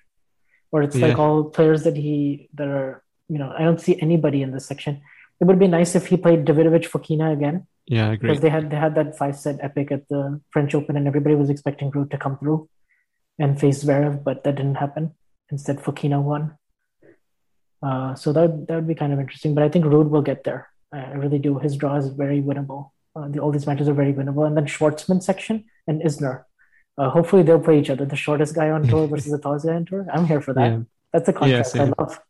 Or 0.70 0.82
it's 0.82 0.96
like 0.96 1.18
all 1.18 1.44
players 1.44 1.84
that 1.84 1.96
he 1.96 2.48
that 2.54 2.68
are. 2.68 3.02
You 3.30 3.38
know, 3.38 3.52
I 3.56 3.62
don't 3.62 3.80
see 3.80 4.00
anybody 4.00 4.42
in 4.42 4.52
this 4.52 4.66
section. 4.66 5.02
It 5.40 5.44
would 5.44 5.58
be 5.58 5.68
nice 5.68 5.94
if 5.94 6.06
he 6.06 6.16
played 6.16 6.46
Davidovich 6.46 6.88
Fokina 6.88 7.32
again 7.32 7.66
yeah, 7.88 8.10
I 8.10 8.12
agree. 8.12 8.28
because 8.28 8.42
they 8.42 8.50
had 8.50 8.70
they 8.70 8.76
had 8.76 8.94
that 8.96 9.16
five 9.16 9.36
set 9.36 9.58
epic 9.62 9.90
at 9.90 10.08
the 10.08 10.40
French 10.50 10.74
Open, 10.74 10.96
and 10.96 11.06
everybody 11.06 11.34
was 11.34 11.48
expecting 11.48 11.90
Ruud 11.90 12.10
to 12.10 12.18
come 12.18 12.38
through 12.38 12.68
and 13.38 13.58
face 13.58 13.82
Zverev, 13.82 14.22
but 14.22 14.44
that 14.44 14.56
didn't 14.56 14.74
happen. 14.74 15.14
Instead, 15.50 15.78
Fokina 15.78 16.22
won. 16.22 16.56
Uh, 17.82 18.14
so 18.14 18.32
that 18.32 18.66
that 18.68 18.74
would 18.74 18.88
be 18.88 18.94
kind 18.94 19.12
of 19.12 19.18
interesting. 19.18 19.54
But 19.54 19.64
I 19.64 19.70
think 19.70 19.86
Ruud 19.86 20.10
will 20.10 20.22
get 20.22 20.44
there. 20.44 20.68
I 20.92 21.12
really 21.12 21.38
do. 21.38 21.58
His 21.58 21.76
draw 21.76 21.96
is 21.96 22.08
very 22.08 22.42
winnable. 22.42 22.90
Uh, 23.18 23.28
the, 23.28 23.38
all 23.40 23.50
these 23.50 23.66
matches 23.66 23.88
are 23.88 23.94
very 24.02 24.12
winnable. 24.12 24.46
And 24.46 24.56
then 24.56 24.66
Schwartzman 24.66 25.22
section 25.22 25.64
and 25.88 26.02
Isner. 26.02 26.44
Uh, 26.96 27.10
hopefully 27.10 27.42
they'll 27.42 27.60
play 27.68 27.78
each 27.80 27.90
other. 27.90 28.04
The 28.04 28.16
shortest 28.16 28.54
guy 28.54 28.70
on 28.70 28.86
tour 28.86 29.06
versus 29.12 29.32
the 29.32 29.38
tallest 29.38 29.66
guy 29.66 29.74
on 29.74 29.84
tour. 29.86 30.06
I'm 30.12 30.26
here 30.26 30.40
for 30.40 30.54
that. 30.54 30.70
Yeah. 30.72 30.78
That's 31.12 31.28
a 31.28 31.32
contrast 31.32 31.76
I 31.78 31.90
love. 31.98 32.20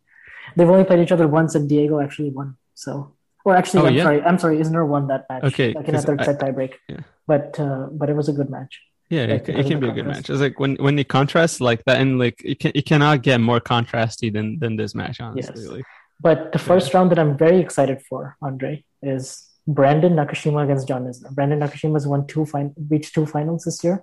They've 0.56 0.68
only 0.70 0.84
played 0.84 1.00
each 1.00 1.12
other 1.12 1.28
once, 1.28 1.54
and 1.54 1.68
Diego 1.68 2.00
actually 2.00 2.30
won. 2.30 2.56
So, 2.74 3.14
or 3.44 3.56
actually, 3.56 3.82
Oh, 3.82 3.86
I'm 3.86 3.94
yeah? 3.94 4.02
sorry, 4.04 4.22
I'm 4.22 4.38
sorry, 4.38 4.56
Isner 4.58 4.86
won 4.86 5.08
that 5.08 5.26
match. 5.28 5.44
Okay, 5.44 5.72
like 5.74 5.88
in 5.88 5.94
a 5.94 6.02
third 6.02 6.24
set 6.24 6.38
tiebreak. 6.40 6.74
yeah. 6.88 7.00
But 7.26 7.58
uh, 7.60 7.88
but 7.92 8.08
it 8.08 8.16
was 8.16 8.28
a 8.28 8.32
good 8.32 8.48
match. 8.50 8.80
Yeah, 9.10 9.22
Like, 9.24 9.30
it, 9.40 9.44
can- 9.46 9.56
it 9.60 9.66
can 9.66 9.80
be 9.80 9.88
a 9.88 9.92
good 9.92 10.06
match. 10.06 10.28
It's 10.30 10.40
like 10.40 10.58
when 10.60 10.76
when 10.76 10.96
you 10.98 11.04
contrast 11.04 11.60
like 11.60 11.82
that, 11.86 12.00
and 12.00 12.18
like 12.18 12.40
it 12.44 12.60
can 12.60 12.72
it 12.74 12.84
cannot 12.86 13.22
get 13.22 13.40
more 13.40 13.60
contrasty 13.60 14.32
than 14.32 14.58
than 14.58 14.76
this 14.76 14.94
match. 14.94 15.20
Honestly, 15.20 15.62
Yes. 15.64 15.72
like, 15.76 15.84
But 16.20 16.52
the 16.52 16.58
first 16.70 16.92
round 16.94 17.10
that 17.10 17.18
I'm 17.18 17.36
very 17.46 17.60
excited 17.60 17.98
for, 18.08 18.36
Andre, 18.42 18.84
is 19.02 19.47
Brandon 19.68 20.14
Nakashima 20.14 20.64
against 20.64 20.88
John 20.88 21.04
Isner. 21.04 21.30
Brandon 21.30 21.60
Nakashima's 21.60 22.06
won 22.06 22.26
two 22.26 22.46
fin- 22.46 22.74
reached 22.88 23.14
two 23.14 23.26
finals 23.26 23.64
this 23.64 23.84
year 23.84 24.02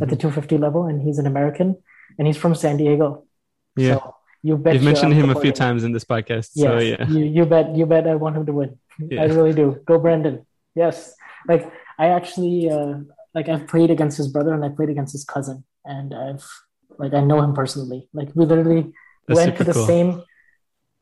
at 0.00 0.08
the 0.08 0.16
mhm. 0.16 0.20
250 0.20 0.56
level, 0.56 0.86
and 0.86 1.02
he's 1.02 1.18
an 1.18 1.26
American, 1.26 1.76
and 2.18 2.26
he's 2.26 2.38
from 2.38 2.54
San 2.54 2.78
Diego. 2.78 3.24
yeah. 3.76 3.96
So 3.96 4.14
you 4.42 4.56
bet 4.56 4.74
You've 4.74 4.82
mentioned 4.82 5.14
him 5.14 5.30
a 5.30 5.40
few 5.40 5.52
times 5.52 5.84
in 5.84 5.92
this 5.92 6.04
podcast, 6.04 6.50
Yes, 6.54 6.56
so 6.56 6.78
yeah, 6.78 7.08
you, 7.08 7.24
you 7.24 7.44
bet 7.46 7.76
you 7.76 7.86
bet 7.86 8.08
I 8.08 8.16
want 8.16 8.36
him 8.36 8.46
to 8.46 8.52
win. 8.52 8.78
Yeah. 8.98 9.22
I 9.22 9.26
really 9.26 9.52
do. 9.52 9.80
Go 9.84 9.98
Brandon. 9.98 10.44
Yes. 10.74 11.14
Like 11.46 11.70
I 11.98 12.08
actually 12.08 12.68
uh, 12.68 12.94
like 13.34 13.48
I've 13.48 13.68
played 13.68 13.90
against 13.90 14.16
his 14.16 14.28
brother 14.28 14.52
and 14.52 14.64
I 14.64 14.70
played 14.70 14.88
against 14.88 15.12
his 15.12 15.24
cousin 15.24 15.64
and 15.84 16.12
I've 16.12 16.44
like 16.98 17.14
I 17.14 17.20
know 17.20 17.40
him 17.40 17.54
personally. 17.54 18.08
Like 18.12 18.30
we 18.34 18.44
literally 18.44 18.92
That's 19.28 19.38
went 19.38 19.56
to 19.58 19.64
the 19.64 19.74
cool. 19.74 19.86
same 19.86 20.22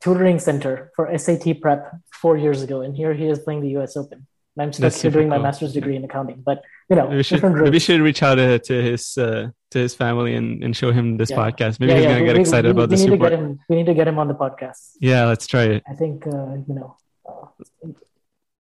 tutoring 0.01 0.39
center 0.39 0.91
for 0.97 1.05
SAT 1.17 1.61
prep 1.61 1.93
four 2.13 2.37
years 2.37 2.63
ago 2.63 2.81
and 2.81 2.97
here 2.97 3.13
he 3.15 3.27
is 3.27 3.39
playing 3.41 3.61
the 3.63 3.73
US 3.79 3.97
Open. 3.97 4.27
And 4.57 4.75
I'm 4.77 4.91
here 4.91 5.11
doing 5.11 5.29
my 5.29 5.39
master's 5.39 5.73
degree 5.73 5.97
in 5.97 6.05
accounting. 6.05 6.43
But 6.45 6.63
you 6.91 6.97
know, 6.97 7.07
we 7.07 7.23
should 7.23 7.43
we 7.77 7.79
should 7.79 8.01
reach 8.01 8.23
out 8.23 8.35
to, 8.35 8.59
to 8.59 8.75
his 8.83 9.17
uh, 9.17 9.49
to 9.73 9.79
his 9.79 9.95
family 9.95 10.35
and, 10.35 10.63
and 10.65 10.77
show 10.77 10.91
him 10.91 11.17
this 11.17 11.31
Yeah. 11.31 11.37
podcast. 11.43 11.79
Maybe 11.81 11.93
Yeah, 11.93 11.99
he's 11.99 12.05
yeah, 12.05 12.11
gonna 12.11 12.21
we- 12.23 12.27
get 12.27 12.35
we- 12.35 12.41
excited 12.41 12.65
we, 12.67 12.71
about 12.73 12.89
we 12.91 12.95
this 12.97 13.05
need 13.05 13.11
to 13.11 13.17
get 13.17 13.33
him 13.33 13.59
we 13.69 13.77
need 13.77 13.87
to 13.87 13.95
get 13.95 14.09
him 14.09 14.19
on 14.19 14.27
the 14.29 14.35
podcast. 14.35 14.81
Yeah, 15.01 15.25
let's 15.27 15.47
try 15.47 15.65
it. 15.75 15.83
I 15.89 15.95
think 15.95 16.27
uh, 16.27 16.55
you 16.69 16.75
know, 16.79 16.97
uh, 17.29 17.47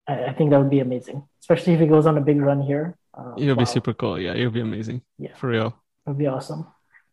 I, 0.08 0.26
I 0.30 0.34
think 0.34 0.52
that 0.52 0.60
would 0.62 0.70
be 0.70 0.80
amazing, 0.80 1.28
especially 1.42 1.74
if 1.74 1.80
he 1.80 1.88
goes 1.88 2.06
on 2.06 2.18
a 2.18 2.22
big 2.22 2.40
run 2.40 2.62
here. 2.62 2.96
Uh, 3.18 3.34
It'll 3.38 3.56
wow, 3.56 3.62
be 3.64 3.66
super 3.66 3.94
cool. 3.94 4.20
Yeah, 4.20 4.34
it'll 4.36 4.52
be 4.52 4.62
amazing. 4.62 5.02
Yeah. 5.18 5.36
for 5.36 5.48
real. 5.50 5.76
It'll 6.06 6.18
be 6.18 6.28
awesome. 6.28 6.68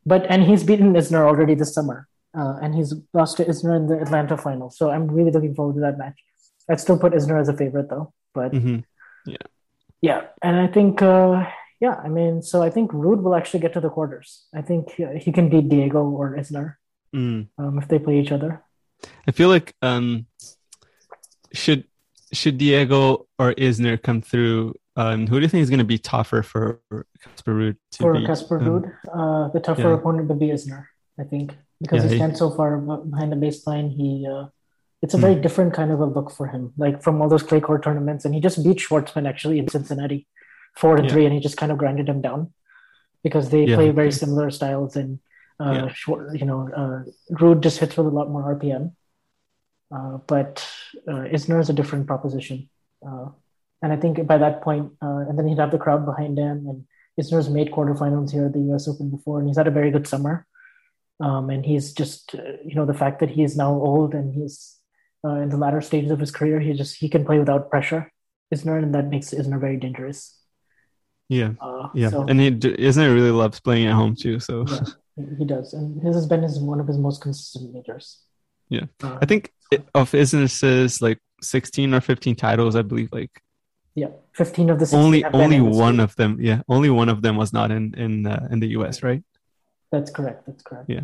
But 0.05 0.27
and 0.29 0.45
he's 0.45 0.63
beaten 0.63 0.93
Isner 0.93 1.23
already 1.27 1.55
this 1.55 1.73
summer, 1.75 2.07
uh, 2.39 2.55
and 2.63 2.75
he's 2.75 2.95
lost 3.13 3.37
to 3.39 3.45
Isner 3.45 3.77
in 3.77 3.87
the 3.87 3.99
Atlanta 4.01 4.37
final. 4.37 4.71
So 4.71 4.91
I'm 4.91 5.09
really 5.09 5.31
looking 5.31 5.55
forward 5.55 5.75
to 5.75 5.81
that 5.81 5.99
match. 5.99 6.19
I'd 6.71 6.81
still 6.81 6.99
put 6.99 7.13
Isner 7.13 7.41
as 7.41 7.49
a 7.49 7.57
favorite 7.57 7.89
though, 7.89 8.13
but 8.35 8.51
hmm 8.55 8.79
yeah, 10.03 10.21
and 10.43 10.57
I 10.61 10.67
think 10.67 11.01
uh, 11.03 11.47
yeah, 11.81 11.95
I 12.05 12.09
mean, 12.09 12.43
so 12.43 12.63
I 12.63 12.71
think 12.71 12.93
Ruud 12.93 13.23
will 13.23 13.35
actually 13.35 13.61
get 13.61 13.73
to 13.73 13.81
the 13.81 13.89
quarters. 13.89 14.45
I 14.55 14.61
think 14.63 14.91
he, 14.93 15.05
he 15.19 15.33
can 15.33 15.49
beat 15.49 15.69
Diego 15.69 16.05
or 16.05 16.37
Isner 16.37 16.75
Mm. 17.15 17.49
um, 17.59 17.79
if 17.79 17.89
they 17.89 17.99
play 17.99 18.21
each 18.21 18.31
other. 18.33 18.63
I 19.27 19.31
feel 19.31 19.49
like 19.49 19.75
um, 19.81 20.27
should 21.53 21.85
should 22.33 22.59
Diego 22.59 23.27
or 23.39 23.55
Isner 23.55 24.01
come 24.03 24.21
through? 24.21 24.75
Um, 24.97 25.27
who 25.27 25.37
do 25.39 25.43
you 25.43 25.49
think 25.49 25.63
is 25.63 25.71
going 25.71 25.79
to 25.79 25.85
be 25.85 25.99
tougher 25.99 26.43
for 26.43 26.81
Casper 27.23 27.55
Ruud 27.55 27.77
to 27.93 27.99
For? 28.03 28.27
Casper 28.27 28.59
Um, 28.59 28.65
Ruud, 28.67 28.85
uh, 29.13 29.49
the 29.53 29.61
tougher 29.61 29.91
yeah. 29.93 29.95
opponent 29.95 30.29
would 30.29 30.39
be 30.39 30.49
Isner, 30.49 30.87
I 31.21 31.25
think, 31.25 31.57
because 31.81 32.03
Yeah, 32.03 32.11
he 32.11 32.17
stands 32.17 32.39
so 32.39 32.51
far 32.51 32.79
behind 32.79 33.33
the 33.33 33.37
baseline. 33.37 33.95
He, 33.95 34.27
uh, 34.31 34.47
it's 35.03 35.15
a 35.15 35.19
Hmm. 35.19 35.23
very 35.23 35.35
different 35.37 35.75
kind 35.75 35.91
of 35.93 36.01
a 36.01 36.07
look 36.07 36.31
for 36.31 36.47
him, 36.47 36.73
like 36.77 37.03
from 37.03 37.21
all 37.21 37.29
those 37.29 37.43
clay 37.43 37.61
court 37.61 37.83
tournaments. 37.83 38.25
And 38.25 38.35
he 38.35 38.41
just 38.41 38.63
beat 38.65 38.79
Schwartzman 38.79 39.29
actually 39.29 39.59
in 39.59 39.69
Cincinnati, 39.69 40.27
four 40.77 40.97
and 40.97 41.07
Yeah. 41.07 41.13
three, 41.13 41.25
and 41.27 41.35
he 41.35 41.41
just 41.41 41.57
kind 41.57 41.73
of 41.73 41.79
grinded 41.79 42.09
him 42.09 42.21
down 42.23 42.53
because 43.23 43.51
they 43.51 43.65
Yeah, 43.67 43.77
play 43.77 43.91
very 43.91 44.13
similar 44.13 44.51
styles. 44.51 44.97
And 44.97 45.21
uh, 45.59 45.89
you 46.35 46.45
know, 46.45 46.69
uh, 46.77 47.05
Ruud 47.41 47.61
just 47.63 47.79
hits 47.79 47.97
with 47.97 48.07
a 48.07 48.11
lot 48.11 48.31
more 48.31 48.43
RPM, 48.45 48.93
uh, 49.95 50.19
but 50.27 50.67
uh, 51.09 51.25
Isner 51.37 51.61
is 51.61 51.71
a 51.71 51.73
different 51.73 52.07
proposition. 52.07 52.69
Uh, 53.07 53.29
and 53.83 53.93
I 53.93 53.97
think 53.97 54.27
by 54.27 54.39
that 54.39 54.63
point, 54.63 54.93
uh, 55.03 55.25
and 55.29 55.39
then 55.39 55.47
he'd 55.47 55.59
have 55.59 55.71
the 55.71 55.79
crowd 55.79 56.05
behind 56.05 56.39
him. 56.39 56.67
And 56.69 56.87
Isner's 57.21 57.49
made 57.49 57.71
quarterfinals 57.71 58.33
here 58.33 58.47
at 58.47 58.53
the 58.53 58.61
U.S. 58.71 58.89
Open 58.89 59.11
before, 59.11 59.39
and 59.39 59.49
he's 59.49 59.57
had 59.57 59.67
a 59.67 59.71
very 59.71 59.91
good 59.91 60.07
summer. 60.07 60.47
Um, 61.21 61.49
and 61.51 61.65
he's 61.65 61.93
just, 61.93 62.35
uh, 62.35 62.59
you 62.65 62.75
know, 62.75 62.85
the 62.85 62.95
fact 62.95 63.21
that 63.21 63.31
he 63.31 63.43
is 63.43 63.57
now 63.57 63.73
old 63.73 64.15
and 64.15 64.35
he's 64.35 64.77
uh, 65.25 65.37
in 65.37 65.49
the 65.49 65.57
latter 65.57 65.81
stages 65.81 66.11
of 66.11 66.21
his 66.21 66.31
career, 66.31 66.61
he 66.61 66.73
just 66.75 66.97
he 66.99 67.09
can 67.09 67.25
play 67.25 67.39
without 67.39 67.71
pressure. 67.71 68.13
Isner, 68.55 68.81
and 68.81 68.95
that 68.95 69.09
makes 69.09 69.31
Isner 69.31 69.59
very 69.61 69.77
dangerous. 69.77 70.39
Yeah, 71.29 71.55
Uh, 71.61 71.89
yeah, 71.95 72.11
so, 72.11 72.25
and 72.29 72.41
he 72.41 72.53
Isner 72.53 73.13
really 73.13 73.33
loves 73.33 73.59
playing 73.59 73.87
at 73.87 73.95
home 73.95 74.15
too. 74.15 74.39
So 74.39 74.65
yeah, 74.69 75.25
he- 75.39 75.45
does, 75.45 75.73
and 75.73 76.01
his 76.01 76.15
has 76.15 76.27
been 76.27 76.43
his 76.43 76.61
one 76.61 76.79
of 76.79 76.87
his 76.87 76.99
most 76.99 77.21
consistent 77.21 77.75
majors. 77.75 78.23
Yeah. 78.69 78.85
Uh, 79.03 79.19
I 79.21 79.27
think 79.27 79.53
it, 79.73 79.89
of 79.95 80.13
Isner's 80.13 81.03
like 81.03 81.19
sixteen 81.43 81.95
or 81.95 82.01
fifteen 82.01 82.37
titles, 82.37 82.77
I 82.77 82.83
believe 82.83 83.11
like 83.11 83.33
yeah, 83.97 84.09
fifteen 84.35 84.71
of 84.71 84.79
the 84.79 84.87
16 84.87 85.05
only 85.05 85.25
only 85.25 85.61
one 85.61 85.99
of 85.99 86.15
them, 86.15 86.39
yeah, 86.41 86.63
only 86.69 86.91
one 86.91 87.09
of 87.09 87.23
them 87.23 87.37
was 87.37 87.53
not 87.53 87.71
in 87.73 87.95
in 87.95 88.27
uh, 88.27 88.47
in 88.51 88.61
the 88.61 88.69
U.S. 88.79 89.03
Right? 89.03 89.25
That's 89.93 90.11
correct. 90.11 90.47
That's 90.47 90.63
correct. 90.63 90.89
Yeah. 90.89 91.03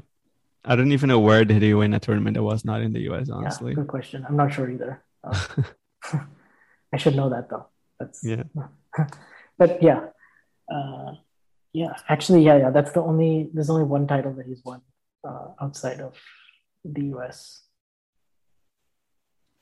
I 0.64 0.76
don't 0.76 0.93
even 0.93 1.09
know 1.09 1.18
where 1.18 1.45
did 1.45 1.62
he 1.62 1.74
win 1.74 1.93
a 1.95 2.01
tournament 2.01 2.35
that 2.35 2.43
was 2.43 2.64
not 2.64 2.83
in 2.83 2.93
the 2.93 3.01
U.S. 3.11 3.26
Yeah, 3.28 3.35
Honestly, 3.35 3.74
good 3.74 3.89
question. 3.89 4.24
I'm 4.28 4.37
not 4.37 4.53
sure 4.53 4.70
either. 4.70 5.03
Uh, 5.24 5.39
I 6.93 6.97
should 6.97 7.16
know 7.16 7.30
that 7.30 7.51
though. 7.51 7.66
That's 7.99 8.22
yeah. 8.22 8.45
but 9.59 9.83
yeah, 9.83 10.07
uh, 10.73 11.12
yeah. 11.73 11.94
Actually, 12.09 12.44
yeah, 12.44 12.59
yeah. 12.59 12.70
That's 12.70 12.93
the 12.93 13.02
only. 13.02 13.51
There's 13.52 13.70
only 13.70 13.85
one 13.85 14.06
title 14.06 14.32
that 14.35 14.47
he's 14.47 14.62
won 14.65 14.82
uh, 15.27 15.48
outside 15.61 16.01
of 16.01 16.16
the 16.85 17.06
U.S. 17.16 17.62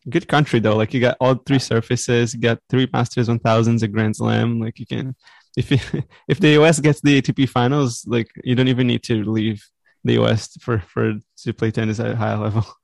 good 0.08 0.28
country 0.28 0.60
though. 0.60 0.76
Like 0.76 0.92
you 0.92 1.00
got 1.00 1.16
all 1.18 1.34
three 1.34 1.58
surfaces, 1.58 2.34
you 2.34 2.40
got 2.40 2.58
three 2.68 2.88
Masters 2.92 3.28
one 3.28 3.38
thousands, 3.38 3.82
a 3.82 3.88
Grand 3.88 4.16
Slam. 4.16 4.60
Like 4.60 4.78
you 4.78 4.86
can, 4.86 5.16
if 5.56 5.70
you, 5.70 5.78
if 6.28 6.40
the 6.40 6.50
US 6.60 6.80
gets 6.80 7.00
the 7.00 7.20
ATP 7.20 7.48
finals, 7.48 8.04
like 8.06 8.30
you 8.44 8.54
don't 8.54 8.68
even 8.68 8.86
need 8.86 9.02
to 9.04 9.24
leave 9.24 9.64
the 10.04 10.14
US 10.14 10.56
for 10.60 10.78
for 10.80 11.14
to 11.38 11.52
play 11.52 11.70
tennis 11.70 12.00
at 12.00 12.10
a 12.12 12.16
high 12.16 12.36
level. 12.36 12.64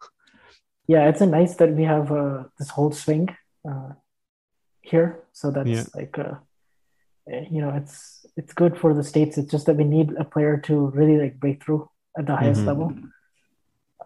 Yeah, 0.89 1.09
it's 1.09 1.21
a 1.21 1.27
nice 1.27 1.57
that 1.57 1.73
we 1.73 1.83
have 1.83 2.13
uh, 2.13 2.45
this 2.61 2.71
whole 2.71 2.93
swing 2.93 3.35
uh, 3.69 3.95
here. 4.83 5.25
So 5.33 5.51
that's 5.51 5.69
Yeah. 5.69 5.83
like, 5.97 6.17
uh, 6.17 6.35
you 7.51 7.61
know, 7.61 7.71
it's 7.71 8.25
it's 8.37 8.53
good 8.55 8.79
for 8.79 8.95
the 8.95 9.03
states. 9.03 9.37
It's 9.37 9.51
just 9.51 9.67
that 9.67 9.77
we 9.77 9.83
need 9.83 10.13
a 10.17 10.25
player 10.25 10.59
to 10.59 10.87
really 10.95 11.19
like 11.19 11.41
break 11.41 11.65
through 11.65 11.91
at 12.17 12.27
the 12.27 12.37
highest 12.37 12.61
Mhm. 12.61 12.67
level 12.67 12.95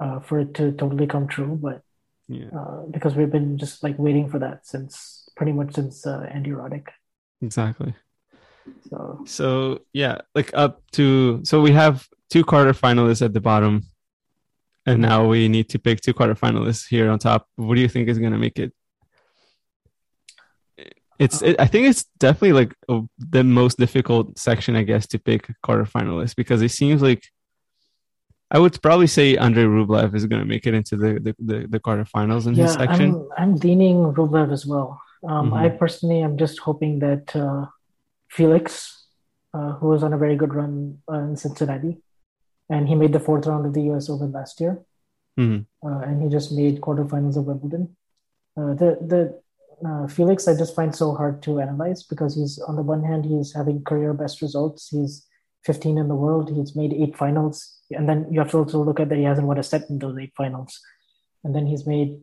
uh, 0.00 0.20
for 0.20 0.40
it 0.40 0.54
to 0.54 0.72
totally 0.72 1.06
come 1.06 1.28
true. 1.28 1.58
But 1.60 1.82
Yeah, 2.28 2.48
uh, 2.58 2.86
because 2.90 3.14
we've 3.14 3.30
been 3.30 3.58
just 3.58 3.82
like 3.82 3.98
waiting 3.98 4.30
for 4.30 4.38
that 4.38 4.66
since 4.66 5.28
pretty 5.36 5.52
much 5.52 5.74
since 5.74 6.06
uh, 6.06 6.26
Andy 6.32 6.50
Roddick. 6.50 6.88
exactly. 7.42 7.94
So 8.88 9.22
So 9.26 9.80
yeah, 9.92 10.18
like 10.34 10.50
up 10.54 10.82
to 10.92 11.40
so 11.44 11.60
we 11.60 11.72
have 11.72 12.06
two 12.30 12.44
quarterfinalists 12.44 13.22
at 13.22 13.32
the 13.32 13.40
bottom, 13.40 13.84
and 14.86 15.00
now 15.00 15.26
we 15.26 15.48
need 15.48 15.68
to 15.70 15.78
pick 15.78 16.00
two 16.00 16.14
quarterfinalists 16.14 16.86
here 16.88 17.10
on 17.10 17.18
top. 17.18 17.46
What 17.56 17.74
do 17.74 17.80
you 17.80 17.88
think 17.88 18.08
is 18.08 18.18
going 18.18 18.32
to 18.32 18.38
make 18.38 18.58
it 18.58 18.72
it's 21.20 21.42
it, 21.42 21.56
I 21.60 21.66
think 21.66 21.86
it's 21.86 22.06
definitely 22.18 22.54
like 22.54 22.74
a, 22.88 23.02
the 23.18 23.44
most 23.44 23.76
difficult 23.78 24.38
section, 24.38 24.74
I 24.74 24.84
guess, 24.84 25.06
to 25.08 25.18
pick 25.18 25.52
quarterfinalists 25.64 26.34
because 26.34 26.62
it 26.62 26.70
seems 26.70 27.02
like 27.02 27.22
I 28.50 28.58
would 28.58 28.80
probably 28.82 29.06
say 29.06 29.36
Andrei 29.36 29.64
Rublev 29.64 30.14
is 30.14 30.24
going 30.24 30.40
to 30.40 30.48
make 30.48 30.66
it 30.66 30.72
into 30.72 30.96
the 30.96 31.20
the, 31.20 31.36
the, 31.38 31.66
the 31.68 31.78
quarterfinals 31.78 32.46
in 32.46 32.54
yeah, 32.54 32.64
his 32.64 32.72
section. 32.72 33.28
I'm, 33.36 33.52
I'm 33.52 33.56
leaning 33.56 33.96
Rublev 34.14 34.50
as 34.50 34.64
well. 34.64 35.00
Um, 35.28 35.50
Mhm. 35.50 35.58
I 35.58 35.68
personally 35.68 36.22
am 36.22 36.38
just 36.38 36.58
hoping 36.60 36.98
that 37.00 37.36
uh, 37.36 37.66
Felix, 38.30 39.06
uh, 39.54 39.72
who 39.74 39.88
was 39.88 40.02
on 40.02 40.12
a 40.12 40.18
very 40.18 40.36
good 40.36 40.54
run 40.54 40.98
uh, 41.10 41.18
in 41.18 41.36
Cincinnati, 41.36 41.98
and 42.68 42.88
he 42.88 42.94
made 42.94 43.12
the 43.12 43.20
fourth 43.20 43.46
round 43.46 43.66
of 43.66 43.74
the 43.74 43.82
U.S. 43.90 44.08
Open 44.08 44.32
last 44.32 44.60
year, 44.60 44.80
Mhm. 45.38 45.66
uh, 45.84 45.98
and 46.06 46.22
he 46.22 46.28
just 46.28 46.52
made 46.52 46.80
quarterfinals 46.80 47.36
of 47.36 47.44
Wimbledon. 47.46 47.96
Uh, 48.56 48.74
the 48.74 48.90
the 49.12 49.22
uh, 49.88 50.06
Felix 50.06 50.46
I 50.46 50.54
just 50.56 50.74
find 50.76 50.94
so 50.94 51.14
hard 51.14 51.42
to 51.44 51.58
analyze 51.60 52.02
because 52.02 52.34
he's 52.36 52.58
on 52.68 52.76
the 52.76 52.82
one 52.82 53.02
hand 53.02 53.24
he's 53.24 53.54
having 53.54 53.82
career 53.82 54.12
best 54.12 54.42
results. 54.42 54.88
He's 54.88 55.26
15 55.64 55.96
in 55.98 56.08
the 56.08 56.14
world. 56.14 56.50
He's 56.50 56.76
made 56.76 56.92
eight 56.92 57.16
finals, 57.16 57.56
and 57.90 58.08
then 58.08 58.26
you 58.30 58.38
have 58.40 58.50
to 58.52 58.58
also 58.58 58.82
look 58.84 59.00
at 59.00 59.08
that 59.08 59.18
he 59.18 59.24
hasn't 59.24 59.46
won 59.46 59.58
a 59.58 59.62
set 59.62 59.88
in 59.90 59.98
those 59.98 60.18
eight 60.18 60.32
finals, 60.36 60.78
and 61.44 61.54
then 61.54 61.66
he's 61.66 61.86
made 61.86 62.20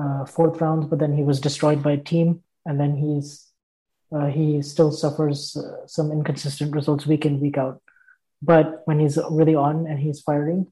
uh, 0.00 0.24
fourth 0.24 0.60
round, 0.60 0.90
but 0.90 0.98
then 0.98 1.12
he 1.16 1.22
was 1.22 1.40
destroyed 1.40 1.82
by 1.82 1.92
a 1.92 1.96
team, 2.12 2.42
and 2.66 2.80
then 2.80 2.96
he's 2.96 3.46
uh, 4.12 4.26
he 4.26 4.62
still 4.62 4.90
suffers 4.92 5.56
uh, 5.56 5.86
some 5.86 6.10
inconsistent 6.12 6.74
results 6.74 7.06
week 7.06 7.24
in 7.26 7.40
week 7.40 7.58
out. 7.58 7.80
But 8.42 8.82
when 8.84 9.00
he's 9.00 9.18
really 9.30 9.54
on 9.54 9.86
and 9.86 9.98
he's 9.98 10.20
firing 10.20 10.66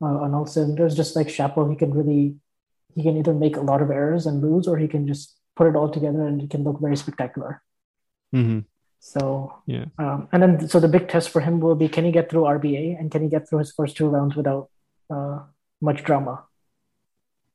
uh, 0.00 0.06
on 0.06 0.34
all 0.34 0.46
cylinders, 0.46 0.96
just 0.96 1.16
like 1.16 1.28
Shapo, 1.28 1.68
he 1.70 1.76
can 1.76 1.92
really 1.92 2.36
he 2.94 3.02
can 3.02 3.16
either 3.16 3.34
make 3.34 3.56
a 3.56 3.60
lot 3.60 3.82
of 3.82 3.90
errors 3.90 4.24
and 4.26 4.40
lose, 4.40 4.68
or 4.68 4.78
he 4.78 4.86
can 4.86 5.06
just 5.06 5.36
put 5.56 5.66
it 5.66 5.74
all 5.76 5.90
together 5.90 6.26
and 6.26 6.42
it 6.42 6.50
can 6.50 6.62
look 6.62 6.80
very 6.80 6.96
spectacular. 6.96 7.60
Mhm. 8.34 8.64
So 9.00 9.52
Yeah. 9.66 9.86
um, 9.98 10.28
and 10.32 10.42
then 10.42 10.68
so 10.68 10.80
the 10.80 10.88
big 10.88 11.08
test 11.08 11.28
for 11.30 11.40
him 11.40 11.60
will 11.60 11.74
be 11.74 11.88
can 11.88 12.04
he 12.04 12.12
get 12.12 12.30
through 12.30 12.44
RBA 12.46 12.96
and 12.98 13.10
can 13.10 13.22
he 13.22 13.28
get 13.28 13.48
through 13.48 13.58
his 13.58 13.72
first 13.72 13.96
two 13.96 14.08
rounds 14.08 14.34
without 14.36 14.70
uh, 15.10 15.40
much 15.80 16.02
drama. 16.04 16.44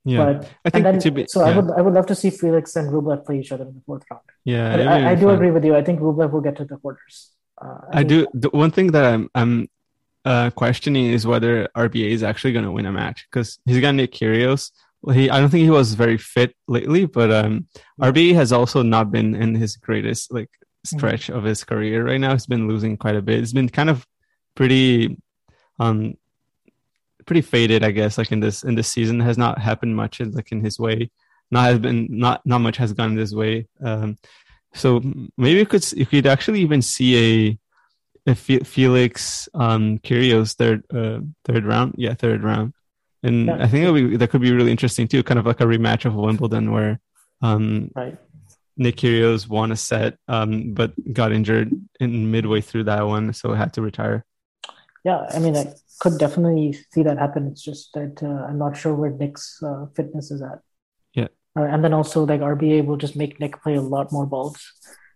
Yeah. 0.06 0.18
But 0.26 0.50
I 0.66 0.70
think 0.70 0.84
then, 0.84 1.14
be 1.14 1.26
so 1.28 1.42
I 1.42 1.56
would 1.56 1.70
I 1.72 1.82
would 1.82 1.94
love 1.94 2.06
to 2.08 2.16
see 2.16 2.30
Felix 2.30 2.76
and 2.76 2.90
Rublev 2.92 3.26
play 3.26 3.40
each 3.40 3.52
other 3.52 3.66
in 3.66 3.76
the 3.76 3.82
fourth 3.86 4.04
round. 4.10 4.24
yeah, 4.46 4.76
I, 4.76 5.12
I 5.12 5.16
do 5.16 5.26
fun. 5.26 5.36
agree 5.36 5.52
with 5.52 5.66
you. 5.66 5.76
I 5.76 5.84
think 5.84 6.00
Rublev 6.00 6.32
will 6.32 6.42
get 6.42 6.56
to 6.58 6.66
the 6.66 6.78
quarters. 6.78 7.32
Uh, 7.62 7.80
I 7.92 7.98
think- 7.98 8.10
do. 8.10 8.28
The 8.34 8.50
one 8.50 8.72
thing 8.72 8.92
that 8.94 9.06
I'm 9.06 9.30
I'm 9.36 9.68
uh, 10.26 10.50
questioning 10.52 11.08
is 11.08 11.28
whether 11.28 11.68
RBA 11.76 12.10
is 12.12 12.24
actually 12.24 12.54
going 12.54 12.66
to 12.66 12.72
win 12.72 12.86
a 12.86 12.92
match 12.92 13.28
because 13.30 13.60
he's 13.66 13.82
got 13.82 13.96
Nick 13.96 14.14
Kyrgios. 14.14 14.72
Well, 15.02 15.16
he 15.16 15.30
I 15.30 15.40
don't 15.40 15.50
think 15.50 15.64
he 15.64 15.70
was 15.70 15.94
very 15.94 16.18
fit 16.18 16.56
lately, 16.68 17.06
but 17.06 17.32
um, 17.32 17.68
RBA 18.02 18.36
has 18.36 18.52
also 18.52 18.82
not 18.82 19.12
been 19.12 19.36
in 19.36 19.56
his 19.56 19.76
greatest 19.78 20.32
like 20.34 20.50
stretch 20.86 21.30
of 21.30 21.44
his 21.44 21.64
career 21.64 22.06
right 22.06 22.20
now. 22.20 22.32
He's 22.34 22.46
been 22.48 22.68
losing 22.68 22.98
quite 22.98 23.16
a 23.16 23.22
bit. 23.22 23.40
It's 23.40 23.54
been 23.54 23.70
kind 23.70 23.90
of 23.90 24.06
pretty 24.56 25.18
um 25.80 26.16
pretty 27.30 27.42
faded, 27.42 27.84
I 27.84 27.92
guess. 27.92 28.18
Like 28.18 28.32
in 28.32 28.40
this 28.40 28.64
in 28.64 28.74
this 28.74 28.88
season, 28.88 29.20
has 29.20 29.38
not 29.38 29.60
happened 29.60 29.96
much 29.96 30.20
in, 30.20 30.32
like 30.32 30.52
in 30.52 30.62
his 30.62 30.80
way. 30.80 31.12
Not 31.52 31.66
has 31.70 31.80
been 31.80 32.08
not 32.10 32.42
not 32.44 32.60
much 32.60 32.78
has 32.78 32.92
gone 32.94 33.14
this 33.14 33.34
way. 33.34 33.68
Um, 33.90 34.18
so 34.74 35.00
maybe 35.38 35.60
you 35.60 35.66
could 35.68 35.86
you 35.94 36.08
could 36.08 36.26
actually 36.26 36.62
even 36.62 36.82
see 36.82 37.12
a, 38.28 38.32
a 38.32 38.36
Felix 38.36 39.48
um 39.54 40.00
Kyrgios 40.00 40.56
third 40.56 40.84
uh, 40.92 41.20
third 41.46 41.66
round, 41.66 41.94
yeah, 41.98 42.16
third 42.16 42.44
round, 42.44 42.74
and 43.22 43.46
Yeah. 43.46 43.58
I 43.64 43.68
think 43.68 43.84
it'll 43.84 43.94
be 43.94 44.18
that 44.18 44.30
could 44.32 44.42
be 44.42 44.52
really 44.52 44.72
interesting 44.72 45.08
too. 45.08 45.22
Kind 45.22 45.40
of 45.40 45.46
like 45.46 45.62
a 45.62 45.66
rematch 45.66 46.06
of 46.06 46.16
Wimbledon 46.16 46.72
where 46.72 47.00
um 47.42 47.92
right. 47.96 48.18
Nick 48.76 48.96
Kyrgios 48.96 49.48
won 49.48 49.72
a 49.72 49.76
set, 49.76 50.18
um, 50.28 50.74
but 50.74 50.94
got 51.14 51.32
injured 51.32 51.70
in 52.00 52.32
midway 52.32 52.62
through 52.62 52.86
that 52.86 53.06
one, 53.06 53.34
so 53.34 53.54
had 53.54 53.74
to 53.74 53.82
retire. 53.82 54.24
Yeah, 55.10 55.26
I 55.34 55.40
mean, 55.40 55.58
I 55.58 55.74
could 56.02 56.20
definitely 56.20 56.78
see 56.92 57.02
that 57.02 57.18
happen. 57.18 57.48
It's 57.48 57.64
just 57.64 57.94
that 57.96 58.22
uh, 58.22 58.46
I'm 58.48 58.60
not 58.60 58.78
sure 58.78 58.94
where 58.94 59.10
Nick's 59.10 59.60
uh, 59.64 59.88
fitness 59.96 60.30
is 60.30 60.44
at. 60.44 60.60
Yeah. 61.16 61.30
Uh, 61.58 61.64
and 61.64 61.84
then 61.84 61.96
also, 61.96 62.26
like 62.28 62.42
RBA 62.42 62.86
will 62.86 62.98
just 63.06 63.16
make 63.16 63.40
Nick 63.40 63.60
play 63.64 63.74
a 63.74 63.82
lot 63.82 64.12
more 64.12 64.28
balls. 64.28 64.62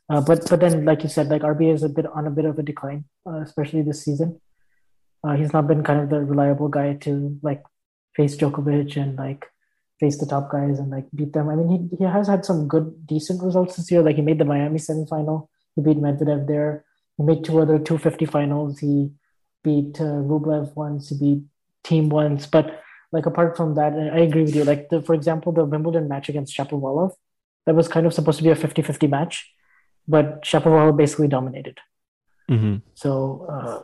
Uh, 0.10 0.20
but 0.20 0.50
but 0.50 0.60
then, 0.62 0.84
like 0.84 1.04
you 1.04 1.10
said, 1.10 1.28
like 1.28 1.44
RBA 1.44 1.76
is 1.76 1.84
a 1.84 1.90
bit 1.90 2.08
on 2.08 2.26
a 2.26 2.32
bit 2.32 2.46
of 2.46 2.58
a 2.58 2.64
decline, 2.64 3.06
uh, 3.28 3.42
especially 3.42 3.84
this 3.84 4.04
season. 4.04 4.42
Uh, 5.24 5.36
he's 5.36 5.54
not 5.54 5.68
been 5.68 5.84
kind 5.84 6.02
of 6.02 6.10
the 6.10 6.22
reliable 6.22 6.70
guy 6.70 6.96
to 7.06 7.38
like 7.44 7.62
face 8.16 8.36
Djokovic 8.36 8.98
and 8.98 9.16
like 9.16 9.46
face 10.00 10.18
the 10.18 10.26
top 10.26 10.52
guys 10.52 10.80
and 10.80 10.90
like 10.90 11.06
beat 11.14 11.34
them. 11.34 11.50
I 11.50 11.56
mean, 11.56 11.70
he 11.70 11.98
he 11.98 12.04
has 12.04 12.28
had 12.28 12.46
some 12.46 12.68
good, 12.68 13.06
decent 13.06 13.44
results 13.44 13.76
this 13.76 13.92
year. 13.92 14.02
Like 14.02 14.16
he 14.16 14.24
made 14.24 14.40
the 14.40 14.54
Miami 14.54 14.80
semifinal. 14.80 15.50
He 15.76 15.84
beat 15.84 15.98
Medvedev 15.98 16.48
there. 16.48 16.84
He 17.18 17.24
made 17.24 17.44
two 17.44 17.60
other 17.62 17.78
250 17.78 18.26
finals. 18.26 18.80
He 18.80 19.12
beat 19.64 20.00
uh, 20.00 20.22
Rublev 20.30 20.76
once. 20.76 21.10
He 21.10 21.18
beat 21.18 21.44
Thiem 21.84 22.10
once. 22.10 22.46
But 22.46 22.82
like 23.12 23.26
apart 23.26 23.56
from 23.56 23.76
that, 23.76 23.94
I 23.94 24.20
agree 24.20 24.44
with 24.44 24.56
you. 24.56 24.64
Like 24.64 24.90
the, 24.90 25.02
for 25.02 25.14
example, 25.14 25.52
the 25.52 25.66
Wimbledon 25.66 26.08
match 26.08 26.30
against 26.30 26.56
Shapovalov, 26.56 27.12
that 27.66 27.76
was 27.76 27.88
kind 27.88 28.06
of 28.06 28.14
supposed 28.14 28.38
to 28.40 28.44
be 28.44 28.50
a 28.50 28.56
50-50 28.56 29.10
match, 29.10 29.50
but 30.08 30.44
Shapovalov 30.44 30.98
basically 30.98 31.28
dominated. 31.28 31.80
hmm 32.50 32.78
So 32.96 33.46
uh, 33.50 33.82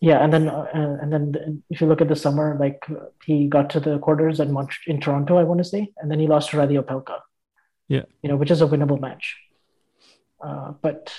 yeah, 0.00 0.22
and 0.22 0.32
then 0.32 0.48
uh, 0.48 0.98
and 1.00 1.10
then 1.12 1.62
if 1.70 1.80
you 1.80 1.86
look 1.86 2.02
at 2.02 2.08
the 2.08 2.16
summer, 2.16 2.56
like 2.60 2.84
he 3.24 3.46
got 3.46 3.70
to 3.70 3.80
the 3.80 3.98
quarters 3.98 4.40
in 4.40 4.52
Mont- 4.52 4.86
in 4.86 5.00
Toronto, 5.00 5.38
I 5.38 5.44
want 5.44 5.58
to 5.58 5.64
say, 5.64 5.92
and 5.96 6.10
then 6.10 6.18
he 6.18 6.26
lost 6.26 6.50
to 6.50 6.58
Reilly 6.58 6.76
Opelka. 6.76 7.20
Yeah. 7.88 8.02
you 8.22 8.28
know, 8.30 8.36
which 8.36 8.50
is 8.50 8.62
a 8.62 8.66
winnable 8.66 9.00
match. 9.00 9.36
Uh, 10.40 10.72
but 10.82 11.14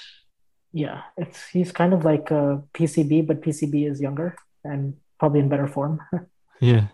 yeah, 0.75 1.03
it's 1.15 1.39
he's 1.55 1.71
kind 1.71 1.93
of 1.95 2.03
like 2.03 2.31
a 2.31 2.61
PCB, 2.75 3.25
but 3.27 3.39
PCB 3.41 3.89
is 3.89 4.01
younger 4.01 4.35
and 4.63 4.93
probably 5.19 5.39
in 5.39 5.47
better 5.49 5.67
form. 5.67 6.01
Yeah, 6.61 6.87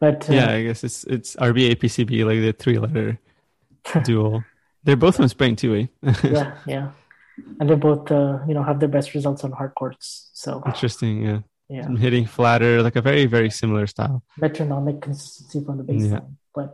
but 0.00 0.28
uh, 0.28 0.34
yeah. 0.34 0.50
I 0.52 0.62
guess 0.64 0.84
it's 0.84 1.04
it's 1.04 1.34
RBA 1.36 1.76
PCB 1.80 2.12
like 2.28 2.40
the 2.44 2.52
three 2.52 2.78
letter 2.78 3.18
duel. 4.04 4.44
They're 4.84 5.00
both 5.00 5.16
from 5.16 5.28
Spain 5.28 5.56
too, 5.56 5.72
eh? 5.74 5.86
yeah, 6.24 6.56
yeah, 6.66 6.86
and 7.58 7.68
they 7.68 7.74
both 7.74 8.10
uh, 8.12 8.38
you 8.46 8.52
know 8.52 8.62
have 8.62 8.80
their 8.80 8.92
best 8.96 9.14
results 9.16 9.44
on 9.44 9.52
hard 9.52 9.72
courts. 9.80 10.28
So 10.34 10.62
Interesting. 10.66 11.24
Yeah, 11.24 11.40
yeah, 11.70 11.88
hitting 11.96 12.26
flatter, 12.26 12.82
like 12.82 12.96
a 12.96 13.02
very 13.02 13.24
very 13.26 13.50
similar 13.50 13.86
style. 13.86 14.22
metronomic 14.36 15.00
consistency 15.00 15.64
from 15.64 15.78
the 15.80 15.84
baseline, 15.84 16.10
Yeah. 16.20 16.28
but 16.54 16.72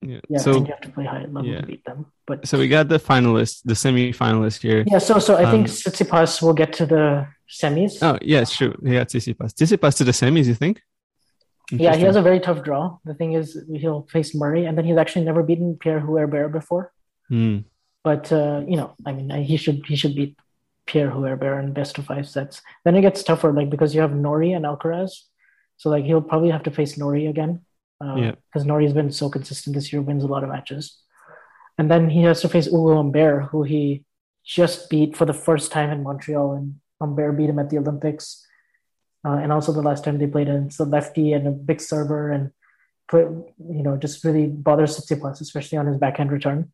Yeah. 0.00 0.20
yeah, 0.28 0.38
so 0.38 0.52
you 0.52 0.64
have 0.66 0.80
to 0.82 0.90
play 0.90 1.04
high 1.04 1.22
level 1.22 1.44
yeah. 1.44 1.60
to 1.60 1.66
beat 1.66 1.84
them. 1.84 2.06
But 2.26 2.46
so 2.46 2.58
we 2.58 2.68
got 2.68 2.88
the 2.88 3.00
finalists, 3.00 3.62
the 3.64 3.74
semi 3.74 4.12
finalists 4.12 4.62
here. 4.62 4.84
Yeah, 4.86 4.98
so 4.98 5.18
so 5.18 5.36
I 5.36 5.50
think 5.50 5.66
Um, 5.68 5.74
Tsitsipas 5.74 6.40
will 6.40 6.54
get 6.54 6.72
to 6.74 6.86
the 6.86 7.26
semis. 7.50 7.98
Oh 8.02 8.18
yeah, 8.22 8.40
it's 8.40 8.56
true. 8.56 8.74
He 8.84 8.92
got 8.92 9.08
Tsitsipas. 9.08 9.54
Tsitsipas 9.54 9.96
to 9.96 10.04
the 10.04 10.12
semis, 10.12 10.46
you 10.46 10.54
think? 10.54 10.82
yeah, 11.70 11.94
he 11.96 12.04
has 12.04 12.16
a 12.16 12.22
very 12.22 12.40
tough 12.40 12.62
draw. 12.62 12.98
The 13.04 13.14
thing 13.14 13.34
is, 13.34 13.58
he'll 13.74 14.02
face 14.08 14.34
Murray, 14.34 14.64
and 14.64 14.78
then 14.78 14.84
he's 14.84 14.96
actually 14.96 15.24
never 15.24 15.42
beaten 15.42 15.76
Pierre-Hugues 15.76 16.18
Herbert 16.20 16.48
before. 16.48 16.92
Hmm. 17.28 17.58
But 18.04 18.32
uh, 18.32 18.62
you 18.66 18.76
know, 18.76 18.94
I 19.04 19.12
mean, 19.12 19.28
he 19.42 19.56
should 19.56 19.84
he 19.84 19.96
should 19.96 20.14
beat 20.14 20.38
Pierre-Hugues 20.86 21.28
Herbert 21.28 21.60
in 21.60 21.72
best 21.72 21.98
of 21.98 22.06
five 22.06 22.26
sets. 22.28 22.62
Then 22.84 22.96
it 22.96 23.02
gets 23.02 23.22
tougher, 23.22 23.52
like 23.52 23.68
because 23.68 23.94
you 23.94 24.00
have 24.00 24.14
Norrie 24.14 24.52
and 24.52 24.64
Alcaraz, 24.64 25.10
so 25.76 25.90
like 25.90 26.04
he'll 26.04 26.22
probably 26.22 26.50
have 26.50 26.62
to 26.64 26.70
face 26.70 26.96
Norrie 26.96 27.26
again. 27.26 27.62
Uh, 28.00 28.14
Yeah. 28.16 28.32
because 28.46 28.64
Norrie's 28.66 28.92
been 28.92 29.10
so 29.10 29.28
consistent 29.28 29.74
this 29.74 29.92
year, 29.92 30.00
wins 30.02 30.24
a 30.24 30.28
lot 30.28 30.44
of 30.44 30.50
matches. 30.50 31.02
And 31.78 31.90
then 31.90 32.10
he 32.10 32.22
has 32.22 32.40
to 32.42 32.48
face 32.48 32.66
Ugo 32.66 32.96
Humbert, 32.96 33.44
who 33.50 33.62
he 33.62 34.04
just 34.44 34.88
beat 34.90 35.16
for 35.16 35.24
the 35.26 35.34
first 35.34 35.70
time 35.72 35.90
in 35.90 36.02
Montreal, 36.02 36.52
and 36.52 36.80
Humbert 37.00 37.36
beat 37.36 37.50
him 37.50 37.58
at 37.58 37.70
the 37.70 37.78
Olympics. 37.78 38.46
Uh, 39.26 39.38
and 39.42 39.52
also 39.52 39.72
the 39.72 39.82
last 39.82 40.04
time 40.04 40.18
they 40.18 40.26
played, 40.26 40.48
and 40.48 40.66
it's 40.66 40.78
a 40.80 40.84
lefty 40.84 41.32
and 41.32 41.46
a 41.46 41.50
big 41.50 41.80
server, 41.80 42.30
and 42.30 42.50
put, 43.08 43.22
you 43.58 43.82
know 43.82 43.96
just 43.96 44.22
really 44.24 44.46
bothers 44.46 44.96
Tsitsipas, 44.96 45.40
especially 45.40 45.78
on 45.78 45.86
his 45.86 45.96
backhand 45.98 46.30
return. 46.30 46.72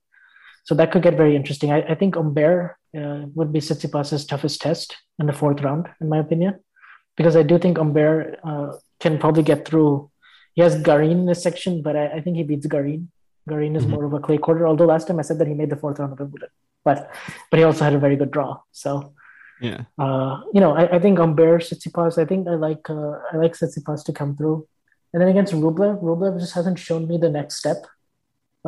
So 0.64 0.74
that 0.76 0.92
could 0.92 1.02
get 1.02 1.16
very 1.16 1.36
interesting. 1.36 1.72
I, 1.72 1.82
I 1.92 1.94
think 1.94 2.16
Humbert 2.16 2.76
uh, 2.96 3.26
would 3.34 3.52
be 3.52 3.60
Tsitsipas's 3.60 4.24
toughest 4.26 4.60
test 4.60 4.96
in 5.18 5.26
the 5.26 5.32
fourth 5.32 5.60
round, 5.62 5.88
in 6.01 6.09
my 6.09 6.18
opinion, 6.18 6.60
because 7.16 7.36
I 7.36 7.42
do 7.42 7.59
think 7.59 7.76
Humbert 7.78 8.40
uh, 8.44 8.72
can 9.01 9.18
probably 9.18 9.42
get 9.42 9.66
through. 9.66 10.10
He 10.55 10.62
has 10.62 10.81
Garin 10.82 11.10
in 11.10 11.26
this 11.26 11.43
section, 11.43 11.82
but 11.82 11.97
I, 11.97 12.06
I 12.16 12.20
think 12.20 12.36
he 12.36 12.44
beats 12.44 12.66
Garin. 12.66 13.10
Garin 13.48 13.76
is 13.76 13.85
Mhm. 13.85 13.90
more 13.90 14.05
of 14.05 14.12
a 14.12 14.20
clay 14.20 14.39
courter. 14.39 14.66
Although 14.66 14.86
last 14.86 15.06
time 15.09 15.18
I 15.18 15.22
said 15.22 15.39
that 15.40 15.48
he 15.48 15.55
made 15.55 15.70
the 15.70 15.76
fourth 15.76 15.98
round 15.98 16.12
of 16.12 16.20
Wimbledon, 16.20 16.48
but 16.85 17.10
but 17.51 17.59
he 17.59 17.64
also 17.64 17.85
had 17.85 17.94
a 17.94 17.98
very 18.06 18.16
good 18.16 18.31
draw. 18.31 18.51
So 18.72 19.12
Yeah. 19.60 19.82
uh, 20.05 20.32
you 20.55 20.60
know, 20.60 20.72
I, 20.82 20.85
I 20.97 20.98
think 20.98 21.18
Humbert, 21.18 21.62
Tsitsipas. 21.62 22.18
I 22.22 22.24
think 22.31 22.48
I 22.48 22.55
like 22.68 22.89
uh, 22.89 23.12
I 23.32 23.36
like 23.43 23.52
Tsitsipas 23.59 24.05
to 24.06 24.12
come 24.20 24.36
through. 24.36 24.66
And 25.12 25.20
then 25.20 25.28
against 25.28 25.52
Rublev, 25.64 25.97
Rublev 26.02 26.39
just 26.40 26.55
hasn't 26.55 26.78
shown 26.78 27.06
me 27.10 27.18
the 27.18 27.31
next 27.31 27.55
step, 27.62 27.81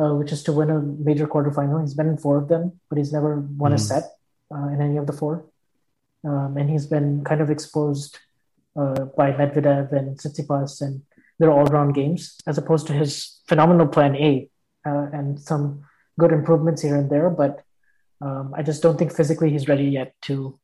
uh, 0.01 0.13
which 0.19 0.31
is 0.31 0.43
to 0.43 0.51
win 0.53 0.69
a 0.69 0.79
major 1.09 1.27
quarterfinal. 1.27 1.81
He's 1.81 1.93
been 1.93 2.07
in 2.13 2.17
four 2.17 2.37
of 2.37 2.47
them, 2.47 2.79
but 2.89 2.97
he's 2.97 3.11
never 3.17 3.31
won 3.63 3.73
a 3.73 3.75
Mhm. 3.75 3.87
set 3.91 4.03
uh, 4.53 4.67
in 4.73 4.79
any 4.87 4.97
of 5.01 5.07
the 5.07 5.13
four. 5.21 5.33
Um, 6.23 6.55
and 6.59 6.69
he's 6.69 6.87
been 6.95 7.23
kind 7.29 7.41
of 7.41 7.49
exposed 7.49 8.17
uh, 8.81 9.05
by 9.19 9.31
Medvedev 9.31 9.91
and 9.91 10.17
Tsitsipas 10.19 10.81
and 10.85 11.01
their 11.39 11.51
all-round 11.51 11.93
games, 11.95 12.35
as 12.47 12.57
opposed 12.57 12.87
to 12.87 12.93
his 12.93 13.41
phenomenal 13.47 13.87
plan 13.87 14.15
A 14.15 14.49
uh, 14.85 15.07
and 15.13 15.39
some 15.39 15.83
good 16.19 16.31
improvements 16.31 16.81
here 16.81 16.95
and 16.95 17.09
there. 17.09 17.29
But 17.29 17.63
Um, 18.27 18.47
I 18.59 18.63
just 18.65 18.81
don't 18.81 18.97
think 18.97 19.13
physically 19.13 19.49
he's 19.53 19.69
ready 19.69 19.87
yet 19.99 20.09
to 20.27 20.57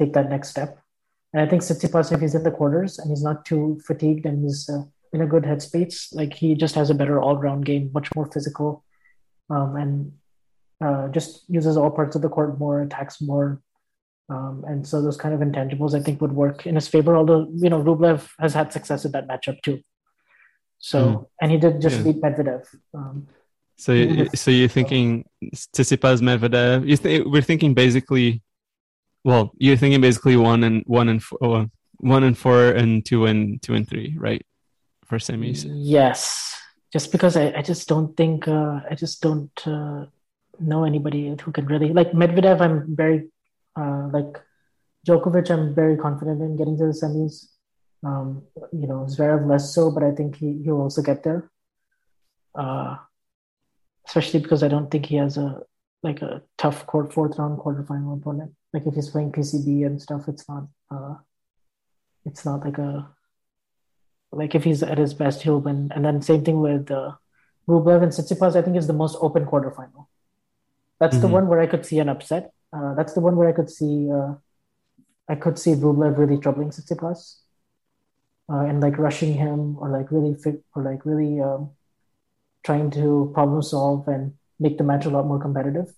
take 0.00 0.12
that 0.14 0.30
next 0.32 0.48
step. 0.48 0.70
And 1.32 1.44
I 1.44 1.46
think 1.48 1.60
Tsitsipas, 1.60 2.12
if 2.12 2.20
he's 2.24 2.34
in 2.38 2.44
the 2.44 2.56
quarters 2.58 2.98
and 2.98 3.10
he's 3.10 3.26
not 3.28 3.44
too 3.44 3.76
fatigued 3.86 4.24
and 4.28 4.36
he's 4.44 4.60
uh, 4.74 4.84
in 5.12 5.20
a 5.20 5.28
good 5.32 5.44
headspace, 5.44 5.96
like 6.20 6.32
he 6.32 6.48
just 6.64 6.74
has 6.80 6.88
a 6.88 6.98
better 7.00 7.20
all-round 7.20 7.62
game, 7.68 7.84
much 7.92 8.08
more 8.16 8.24
physical, 8.34 8.68
um, 9.52 9.76
and 9.82 9.92
uh, 10.80 11.04
just 11.12 11.44
uses 11.58 11.76
all 11.76 11.92
parts 11.92 12.16
of 12.16 12.22
the 12.24 12.32
court 12.36 12.58
more, 12.58 12.80
attacks 12.80 13.20
more, 13.20 13.60
um, 14.32 14.64
and 14.70 14.88
so 14.88 15.02
those 15.02 15.20
kind 15.20 15.34
of 15.36 15.44
intangibles 15.44 15.92
I 15.92 16.02
think 16.02 16.24
would 16.24 16.32
work 16.44 16.64
in 16.64 16.74
his 16.80 16.88
favor. 16.88 17.12
Although 17.20 17.42
you 17.64 17.68
know 17.68 17.84
Rublev 17.84 18.20
has 18.40 18.56
had 18.56 18.72
success 18.72 19.04
in 19.04 19.12
that 19.12 19.28
matchup 19.28 19.60
too. 19.60 19.84
So 20.78 20.98
mm. 20.98 21.26
and 21.40 21.50
he 21.50 21.58
did 21.58 21.80
just 21.80 21.98
yeah. 21.98 22.02
beat 22.04 22.20
Medvedev. 22.20 22.66
Um, 22.92 23.26
so 23.76 23.92
so 24.34 24.50
you're 24.50 24.68
thinking 24.68 25.24
Tsitsipas 25.44 26.20
Medvedev. 26.20 26.86
You 26.86 26.96
th- 26.96 27.24
we're 27.26 27.42
thinking 27.42 27.74
basically, 27.74 28.42
well, 29.24 29.52
you're 29.58 29.76
thinking 29.76 30.00
basically 30.00 30.36
one 30.36 30.62
and 30.64 30.84
one 30.86 31.08
and 31.08 31.22
four, 31.22 31.38
oh, 31.42 31.66
one 31.98 32.22
and 32.22 32.36
four 32.36 32.70
and 32.70 33.04
two 33.04 33.26
and 33.26 33.60
two 33.62 33.74
and 33.74 33.88
three, 33.88 34.14
right? 34.18 34.44
For 35.06 35.18
semis. 35.18 35.66
Yes, 35.68 36.54
just 36.92 37.12
because 37.12 37.36
I, 37.36 37.52
I 37.56 37.62
just 37.62 37.88
don't 37.88 38.16
think 38.16 38.46
uh, 38.46 38.80
I 38.88 38.94
just 38.94 39.20
don't 39.20 39.66
uh, 39.66 40.06
know 40.60 40.84
anybody 40.84 41.34
who 41.42 41.52
can 41.52 41.66
really 41.66 41.92
like 41.92 42.12
Medvedev. 42.12 42.60
I'm 42.60 42.94
very 42.94 43.28
uh, 43.76 44.08
like 44.12 44.40
Djokovic, 45.06 45.50
I'm 45.50 45.74
very 45.74 45.96
confident 45.96 46.40
in 46.40 46.56
getting 46.56 46.78
to 46.78 46.86
the 46.86 46.92
semis. 46.92 47.46
Um, 48.04 48.42
you 48.72 48.86
know, 48.86 49.06
Zverev 49.08 49.48
less 49.48 49.74
so, 49.74 49.90
but 49.90 50.02
I 50.02 50.12
think 50.12 50.36
he 50.36 50.62
he'll 50.62 50.80
also 50.80 51.02
get 51.02 51.22
there. 51.22 51.50
Uh, 52.54 52.96
especially 54.06 54.40
because 54.40 54.62
I 54.62 54.68
don't 54.68 54.90
think 54.90 55.06
he 55.06 55.16
has 55.16 55.36
a 55.36 55.62
like 56.02 56.20
a 56.20 56.42
tough 56.58 56.86
court 56.86 57.12
fourth 57.12 57.38
round 57.38 57.58
quarterfinal 57.58 58.18
opponent. 58.18 58.52
Like 58.72 58.86
if 58.86 58.94
he's 58.94 59.10
playing 59.10 59.32
PCB 59.32 59.86
and 59.86 60.00
stuff, 60.00 60.28
it's 60.28 60.48
not 60.48 60.68
uh, 60.90 61.14
it's 62.24 62.44
not 62.44 62.64
like 62.64 62.78
a 62.78 63.08
like 64.30 64.54
if 64.54 64.64
he's 64.64 64.82
at 64.82 64.98
his 64.98 65.14
best, 65.14 65.42
he'll 65.42 65.60
win. 65.60 65.90
And 65.94 66.04
then 66.04 66.20
same 66.20 66.44
thing 66.44 66.60
with 66.60 66.90
uh, 66.90 67.12
Rublev 67.68 68.02
and 68.02 68.12
Tsitsipas. 68.12 68.56
I 68.56 68.62
think 68.62 68.76
is 68.76 68.86
the 68.86 68.92
most 68.92 69.16
open 69.20 69.46
quarterfinal. 69.46 70.06
That's 71.00 71.16
mm-hmm. 71.16 71.22
the 71.22 71.28
one 71.28 71.48
where 71.48 71.60
I 71.60 71.66
could 71.66 71.86
see 71.86 71.98
an 71.98 72.08
upset. 72.08 72.52
Uh, 72.72 72.94
that's 72.94 73.14
the 73.14 73.20
one 73.20 73.36
where 73.36 73.48
I 73.48 73.52
could 73.52 73.70
see 73.70 74.10
uh, 74.10 74.34
I 75.28 75.36
could 75.36 75.58
see 75.58 75.72
Rublev 75.72 76.18
really 76.18 76.38
troubling 76.38 76.70
Tsitsipas 76.70 77.36
uh, 78.50 78.60
and 78.60 78.80
like 78.80 78.98
rushing 78.98 79.34
him 79.34 79.76
or 79.78 79.88
like 79.88 80.10
really 80.10 80.34
fit 80.34 80.62
or 80.74 80.82
like 80.82 81.04
really 81.04 81.40
um, 81.40 81.70
trying 82.64 82.90
to 82.90 83.30
problem 83.34 83.62
solve 83.62 84.08
and 84.08 84.34
make 84.58 84.78
the 84.78 84.84
match 84.84 85.04
a 85.04 85.10
lot 85.10 85.26
more 85.26 85.38
competitive. 85.40 85.94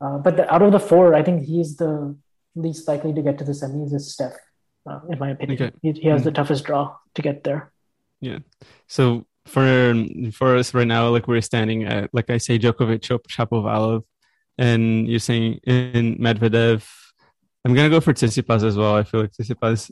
Uh, 0.00 0.18
but 0.18 0.36
the, 0.36 0.52
out 0.52 0.62
of 0.62 0.72
the 0.72 0.80
four, 0.80 1.14
I 1.14 1.22
think 1.22 1.44
he's 1.44 1.76
the 1.76 2.16
least 2.54 2.88
likely 2.88 3.12
to 3.12 3.22
get 3.22 3.38
to 3.38 3.44
the 3.44 3.52
semis 3.52 3.94
is 3.94 4.14
Stef, 4.14 4.34
uh, 4.88 5.00
in 5.10 5.18
my 5.18 5.30
opinion. 5.30 5.62
Okay. 5.62 5.76
He, 5.82 5.92
he, 5.92 6.08
has 6.08 6.20
mm-hmm. 6.20 6.24
the 6.24 6.32
toughest 6.32 6.64
draw 6.64 6.96
to 7.14 7.22
get 7.22 7.44
there. 7.44 7.72
Yeah. 8.20 8.38
So 8.88 9.26
for 9.46 9.94
for 10.32 10.56
us 10.56 10.72
right 10.72 10.86
now, 10.86 11.08
like 11.08 11.28
we're 11.28 11.40
standing 11.40 11.84
at, 11.84 12.10
like 12.12 12.30
I 12.30 12.38
say, 12.38 12.58
Djokovic, 12.58 13.00
Shapovalov, 13.28 14.04
and 14.58 15.06
you're 15.08 15.18
saying 15.18 15.60
in 15.64 16.16
Medvedev. 16.16 16.86
I'm 17.64 17.74
gonna 17.74 17.90
go 17.90 18.00
for 18.00 18.12
Tsitsipas 18.12 18.62
as 18.62 18.76
well. 18.76 18.94
I 18.94 19.04
feel 19.04 19.20
like 19.22 19.32
Tsitsipas, 19.32 19.90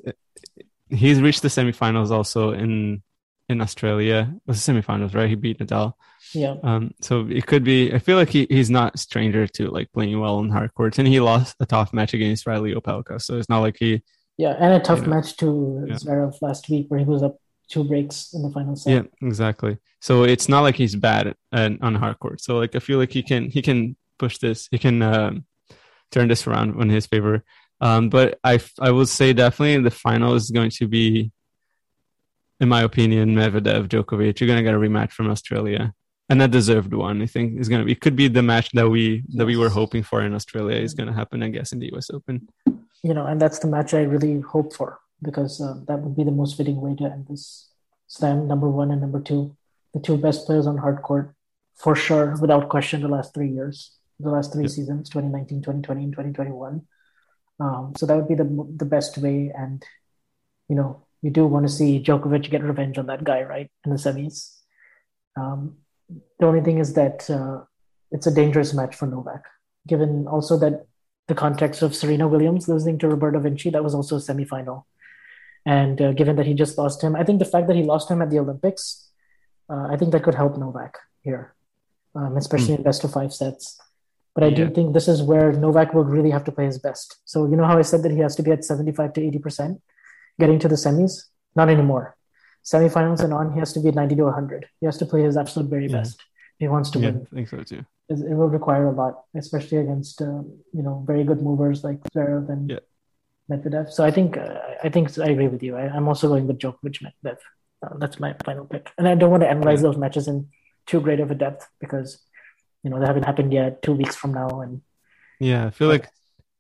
he's 0.93 1.21
reached 1.21 1.43
the 1.43 1.49
semifinals 1.49 2.11
also 2.11 2.53
in 2.53 3.03
in 3.49 3.61
Australia. 3.61 4.33
It 4.35 4.43
was 4.47 4.65
the 4.65 4.73
semifinals, 4.73 5.15
right? 5.15 5.29
He 5.29 5.35
beat 5.35 5.59
Nadal. 5.59 5.95
Yeah. 6.33 6.57
Um. 6.63 6.93
So 7.01 7.27
it 7.29 7.47
could 7.47 7.65
be. 7.65 7.93
I 7.93 7.99
feel 7.99 8.17
like 8.17 8.31
he, 8.31 8.47
he's 8.49 8.71
not 8.71 8.99
stranger 8.99 9.47
to 9.47 9.69
like 9.69 9.93
playing 9.93 10.19
well 10.19 10.41
in 10.41 10.51
hard 10.51 10.75
courts, 10.75 10.99
and 10.99 11.09
he 11.09 11.21
lost 11.21 11.57
a 11.61 11.67
tough 11.67 11.93
match 11.93 12.15
against 12.15 12.47
Reilly 12.47 12.75
Opelka. 12.75 13.21
So 13.21 13.37
it's 13.37 13.49
not 13.49 13.61
like 13.61 13.77
he. 13.79 14.03
Yeah, 14.39 14.57
and 14.59 14.75
a 14.75 14.81
tough 14.81 15.01
you 15.01 15.07
know, 15.07 15.15
match 15.17 15.37
to 15.39 15.85
yeah. 15.89 15.95
Zverev 15.95 16.41
last 16.41 16.69
week 16.69 16.87
where 16.89 16.99
he 16.99 17.05
was 17.05 17.23
up 17.23 17.37
two 17.69 17.85
breaks 17.85 18.33
in 18.33 18.43
the 18.43 18.51
final 18.51 18.77
set. 18.77 18.93
Yeah, 18.93 19.27
exactly. 19.29 19.79
So 20.01 20.25
it's 20.25 20.49
not 20.49 20.61
like 20.61 20.75
he's 20.75 20.97
bad 20.97 21.35
at, 21.53 21.83
on 21.83 21.95
hard 21.95 22.19
court. 22.19 22.41
So 22.41 22.59
like 22.59 22.75
I 22.75 22.79
feel 22.79 22.99
like 22.99 23.13
he 23.13 23.23
can 23.23 23.51
he 23.51 23.63
can 23.63 23.97
push 24.19 24.39
this. 24.39 24.69
He 24.71 24.79
can 24.79 25.03
um, 25.03 25.45
turn 26.11 26.29
this 26.29 26.47
around 26.47 26.81
in 26.81 26.89
his 26.89 27.07
favor. 27.07 27.45
Um, 27.83 28.09
but 28.09 28.39
I 28.45 28.61
I 28.81 28.91
will 28.93 29.07
say 29.07 29.33
definitely 29.33 29.83
the 29.83 29.91
final 29.91 30.35
is 30.35 30.51
going 30.51 30.71
to 30.81 30.89
be 30.89 31.33
in 32.63 32.69
my 32.69 32.83
opinion, 32.83 33.35
Medvedev, 33.35 33.89
Djokovic, 33.89 34.39
you're 34.39 34.47
gonna 34.47 34.63
get 34.63 34.73
a 34.73 34.79
rematch 34.79 35.11
from 35.11 35.29
Australia, 35.29 35.93
and 36.29 36.41
a 36.41 36.47
deserved 36.47 36.95
one. 36.95 37.21
I 37.21 37.27
think 37.27 37.61
is 37.61 37.69
gonna 37.69 37.85
be. 37.85 37.93
It 37.93 38.01
could 38.01 38.15
be 38.15 38.29
the 38.29 38.43
match 38.43 38.71
that 38.73 38.89
we 38.89 39.25
that 39.35 39.47
we 39.47 39.57
were 39.57 39.69
hoping 39.69 40.05
for 40.05 40.23
in 40.23 40.33
Australia 40.33 40.77
is 40.77 40.95
gonna 40.95 41.13
happen. 41.13 41.43
I 41.43 41.49
guess 41.49 41.73
in 41.73 41.81
the 41.81 41.91
U.S. 41.93 42.09
Open. 42.11 42.49
You 43.03 43.15
know, 43.15 43.27
and 43.27 43.41
that's 43.43 43.59
the 43.59 43.67
match 43.67 43.95
I 43.95 44.03
really 44.03 44.41
hope 44.41 44.73
for 44.73 45.01
because 45.21 45.61
uh, 45.61 45.75
that 45.89 45.99
would 45.99 46.17
be 46.17 46.23
the 46.23 46.39
most 46.41 46.57
fitting 46.57 46.81
way 46.81 46.95
to 46.95 47.05
end 47.05 47.27
this 47.29 47.69
slam. 48.07 48.47
Number 48.47 48.71
one 48.71 48.93
and 48.93 49.01
number 49.01 49.21
two, 49.21 49.57
the 49.93 49.99
two 49.99 50.17
best 50.17 50.47
players 50.47 50.69
on 50.69 50.79
hard 50.79 51.03
court, 51.03 51.35
for 51.75 51.97
sure, 51.97 52.37
without 52.41 52.69
question, 52.69 53.01
the 53.03 53.09
last 53.09 53.35
three 53.35 53.51
years, 53.51 53.91
the 54.21 54.31
last 54.31 54.53
three 54.53 54.69
seasons, 54.69 55.09
2019, 55.09 55.63
2020, 55.63 56.05
and 56.05 56.13
2021. 56.13 56.87
Um, 57.61 57.93
so 57.97 58.07
that 58.07 58.17
would 58.17 58.29
be 58.29 58.35
the 58.35 58.49
the 58.77 58.85
best 58.85 59.19
way, 59.19 59.53
and 59.57 59.85
you 60.69 60.77
know, 60.77 61.07
you 61.23 61.31
do 61.31 61.47
want 61.47 61.67
to 61.67 61.73
see 61.73 62.03
Djokovic 62.03 62.51
get 62.51 62.63
revenge 62.63 62.99
on 62.99 63.07
that 63.07 63.25
guy, 63.25 63.43
right, 63.43 63.71
in 63.85 63.91
the 63.93 63.99
semis. 63.99 64.59
Um, 65.37 65.77
the 66.39 66.47
only 66.47 66.61
thing 66.61 66.79
is 66.79 66.95
that 66.95 67.29
uh, 67.31 67.65
it's 68.11 68.27
a 68.27 68.35
dangerous 68.35 68.75
match 68.75 68.95
for 68.97 69.07
Novak, 69.07 69.45
given 69.87 70.27
also 70.27 70.59
that 70.59 70.87
the 71.29 71.35
context 71.35 71.83
of 71.83 71.95
Serena 71.95 72.29
Williams 72.29 72.69
losing 72.69 72.99
to 72.99 73.09
Roberta 73.09 73.39
Vinci, 73.39 73.71
that 73.71 73.85
was 73.85 73.95
also 73.95 74.17
a 74.17 74.21
semifinal. 74.21 74.85
And 75.65 76.03
uh, 76.03 76.13
given 76.13 76.37
that 76.37 76.47
he 76.47 76.55
just 76.55 76.77
lost 76.77 77.03
him, 77.03 77.15
I 77.15 77.25
think 77.25 77.39
the 77.39 77.45
fact 77.45 77.69
that 77.69 77.77
he 77.77 77.85
lost 77.85 78.11
him 78.11 78.21
at 78.21 78.31
the 78.31 78.41
Olympics, 78.41 79.09
uh, 79.71 79.87
I 79.91 79.97
think 79.97 80.13
that 80.13 80.25
could 80.25 80.35
help 80.35 80.59
Novak 80.59 80.99
here, 81.23 81.55
um, 82.15 82.37
especially 82.37 82.75
mm. 82.75 82.79
in 82.79 82.83
best 82.83 83.05
of 83.05 83.13
five 83.13 83.33
sets. 83.33 83.81
But 84.35 84.45
I 84.45 84.49
yeah. 84.49 84.57
do 84.57 84.71
think 84.71 84.95
this 84.95 85.09
is 85.09 85.23
where 85.23 85.53
Novak 85.53 85.93
will 85.93 86.05
really 86.05 86.31
have 86.31 86.45
to 86.45 86.53
play 86.53 86.65
his 86.65 86.79
best. 86.79 87.19
So, 87.27 87.47
you 87.47 87.57
know 87.57 87.67
how 87.67 87.79
I 87.79 87.83
said 87.83 88.03
that 88.03 88.13
he 88.13 88.19
has 88.21 88.35
to 88.37 88.43
be 88.43 88.51
at 88.51 88.65
75 88.65 89.13
to 89.15 89.21
80%? 89.21 89.79
getting 90.39 90.59
to 90.59 90.69
the 90.69 90.75
semis. 90.75 91.25
Not 91.55 91.69
anymore. 91.69 92.17
Semifinals 92.65 93.21
and 93.23 93.33
on, 93.33 93.53
he 93.53 93.59
has 93.59 93.73
to 93.75 93.81
be 93.81 93.89
at 93.89 93.95
90 93.95 94.17
to 94.17 94.25
100. 94.25 94.67
He 94.81 94.87
has 94.87 94.97
to 94.99 95.07
play 95.07 95.23
his 95.23 95.37
absolute 95.37 95.69
very 95.69 95.87
yeah. 95.87 95.99
best. 95.99 96.23
He 96.59 96.69
wants 96.69 96.91
to 96.91 96.99
yeah, 96.99 97.11
win. 97.11 97.27
I 97.31 97.35
think 97.35 97.49
so 97.49 97.63
too. 97.63 97.85
It 98.09 98.37
will 98.37 98.49
require 98.49 98.87
a 98.87 98.93
lot, 98.93 99.25
especially 99.35 99.79
against 99.79 100.21
uh, 100.21 100.43
you 100.73 100.83
know 100.83 101.03
very 101.07 101.25
good 101.25 101.43
movers 101.43 101.83
like 101.83 102.01
Zverev 102.15 102.49
and 102.51 102.71
yeah. 102.71 102.79
Medvedev. 103.51 103.91
So 103.91 104.05
I 104.05 104.11
think 104.11 104.37
uh, 104.37 104.59
I 104.85 104.89
think 104.91 105.19
I 105.19 105.29
agree 105.31 105.49
with 105.49 105.63
you. 105.63 105.77
I, 105.77 105.97
am 105.97 106.09
also 106.09 106.29
going 106.29 106.47
with 106.47 106.59
Djokovic 106.59 106.99
Medvedev. 107.05 107.39
Uh, 107.85 107.97
that's 107.99 108.21
my 108.21 108.35
final 108.45 108.67
pick, 108.67 108.93
and 108.99 109.09
I 109.09 109.15
don't 109.15 109.31
want 109.31 109.43
to 109.43 109.51
analyze 109.51 109.83
those 109.83 109.97
matches 109.97 110.29
in 110.29 110.49
too 110.87 111.01
great 111.01 111.21
of 111.21 111.31
a 111.31 111.35
depth 111.35 111.67
because 111.81 112.23
you 112.83 112.91
know 112.91 113.01
they 113.01 113.07
haven't 113.07 113.25
happened 113.25 113.53
yet. 113.53 113.83
Two 113.83 113.93
weeks 113.93 114.17
from 114.17 114.35
now, 114.35 114.61
and 114.61 114.83
yeah, 115.41 115.67
I 115.67 115.71
feel 115.71 115.89
like 115.89 116.09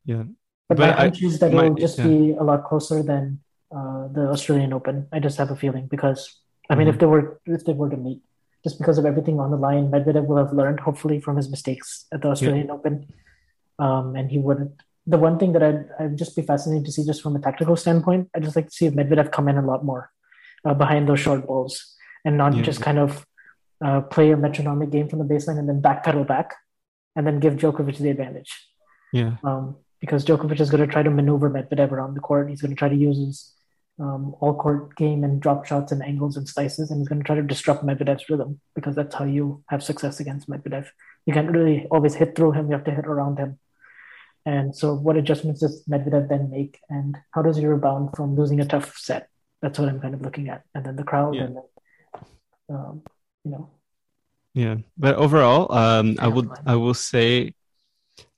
yeah. 0.05 0.24
But, 0.69 0.78
but 0.78 0.78
my 0.78 0.93
hunch 0.93 1.23
is 1.23 1.39
that 1.40 1.53
it 1.53 1.57
will 1.57 1.74
just 1.74 1.99
yeah. 1.99 2.07
be 2.07 2.32
a 2.32 2.43
lot 2.43 2.65
closer 2.65 3.03
than 3.03 3.40
uh, 3.74 4.09
the 4.09 4.28
Australian 4.31 4.73
Open. 4.73 5.09
I 5.12 5.19
just 5.19 5.39
have 5.39 5.51
a 5.51 5.57
feeling 5.57 5.86
because 5.86 6.40
I 6.70 6.74
mean, 6.74 6.86
mm-hmm. 6.86 6.94
if 6.94 7.01
they 7.01 7.07
were 7.07 7.40
if 7.47 7.65
they 7.65 7.73
were 7.73 7.90
to 7.90 7.97
meet, 7.97 8.20
just 8.65 8.78
because 8.78 8.99
of 8.99 9.05
everything 9.05 9.40
on 9.40 9.51
the 9.51 9.57
line, 9.57 9.90
Medvedev 9.90 10.27
will 10.27 10.39
have 10.39 10.53
learned 10.53 10.81
hopefully 10.81 11.20
from 11.20 11.36
his 11.36 11.51
mistakes 11.51 12.07
at 12.12 12.23
the 12.23 12.28
Australian 12.28 12.69
yeah. 12.69 12.73
Open, 12.73 13.07
um, 13.78 14.16
and 14.16 14.31
he 14.31 14.39
wouldn't. 14.39 14.73
The 15.07 15.19
one 15.19 15.39
thing 15.39 15.53
that 15.53 15.62
I'd, 15.62 15.85
I'd 15.99 16.16
just 16.16 16.36
be 16.36 16.43
fascinated 16.43 16.85
to 16.86 16.93
see, 16.93 17.05
just 17.05 17.23
from 17.23 17.35
a 17.35 17.40
tactical 17.40 17.77
standpoint, 17.77 18.31
I'd 18.35 18.44
just 18.44 18.55
like 18.55 18.66
to 18.66 18.73
see 18.73 18.86
if 18.86 18.94
Medvedev 18.94 19.32
come 19.32 19.49
in 19.49 19.59
a 19.59 19.66
lot 19.66 19.85
more 19.85 20.11
uh, 20.65 20.74
behind 20.74 21.09
those 21.09 21.19
short 21.19 21.47
balls 21.47 21.97
and 22.24 22.39
not 22.39 22.55
yeah. 22.55 22.62
just 22.62 22.81
kind 22.81 22.99
of 22.99 23.27
uh, 23.85 24.01
play 24.03 24.31
a 24.31 24.37
metronomic 24.37 24.91
game 24.91 25.09
from 25.09 25.19
the 25.19 25.25
baseline 25.25 25.59
and 25.59 25.69
then 25.69 25.83
backpedal 25.83 26.27
back 26.27 26.55
and 27.17 27.27
then 27.27 27.41
give 27.41 27.55
Djokovic 27.55 27.99
the 27.99 28.11
advantage. 28.11 28.53
Yeah. 29.13 29.37
Um, 29.45 29.77
because 30.01 30.25
Djokovic 30.25 30.61
is 30.61 30.71
going 30.71 30.85
to 30.87 30.93
try 30.93 31.03
to 31.03 31.11
maneuver 31.11 31.49
Medvedev 31.51 31.93
around 31.93 32.15
the 32.15 32.21
court. 32.21 32.49
He's 32.49 32.61
going 32.61 32.73
to 32.73 32.79
try 32.79 32.89
to 32.89 32.97
use 32.97 33.19
his 33.19 33.53
um, 34.01 34.35
all 34.41 34.55
court 34.55 34.97
game 34.97 35.23
and 35.23 35.41
drop 35.41 35.65
shots 35.65 35.93
and 35.93 36.03
angles 36.03 36.37
and 36.37 36.49
slices, 36.49 36.91
and 36.91 37.01
he's 37.01 37.09
going 37.09 37.21
to 37.21 37.25
try 37.25 37.37
to 37.37 37.43
disrupt 37.43 37.85
Medvedev's 37.85 38.29
rhythm 38.29 38.61
because 38.75 38.97
that's 38.97 39.15
how 39.15 39.25
you 39.25 39.63
have 39.69 39.83
success 39.83 40.19
against 40.19 40.49
Medvedev. 40.49 40.89
You 41.27 41.33
can't 41.33 41.51
really 41.51 41.87
always 41.91 42.15
hit 42.15 42.35
through 42.35 42.53
him; 42.53 42.67
you 42.67 42.73
have 42.73 42.85
to 42.85 42.91
hit 42.95 43.07
around 43.07 43.39
him. 43.39 43.59
And 44.45 44.75
so, 44.75 44.95
what 44.95 45.17
adjustments 45.17 45.61
does 45.61 45.85
Medvedev 45.85 46.29
then 46.29 46.51
make, 46.51 46.81
and 46.89 47.17
how 47.31 47.43
does 47.43 47.57
he 47.57 47.67
rebound 47.67 48.11
from 48.17 48.35
losing 48.35 48.61
a 48.61 48.65
tough 48.65 48.97
set? 48.97 49.29
That's 49.61 49.79
what 49.79 49.89
I'm 49.89 50.01
kind 50.01 50.15
of 50.15 50.23
looking 50.23 50.49
at, 50.49 50.65
and 50.75 50.85
then 50.85 50.97
the 50.97 51.05
crowd, 51.05 51.37
yeah. 51.37 51.43
and 51.43 51.57
then, 51.57 51.65
um, 52.71 53.03
you 53.44 53.51
know. 53.51 53.70
Yeah, 54.55 54.77
but 54.98 55.16
overall, 55.16 55.73
um, 55.74 56.16
I 56.19 56.28
would 56.28 56.51
I 56.66 56.77
will 56.77 56.94
say, 56.94 57.55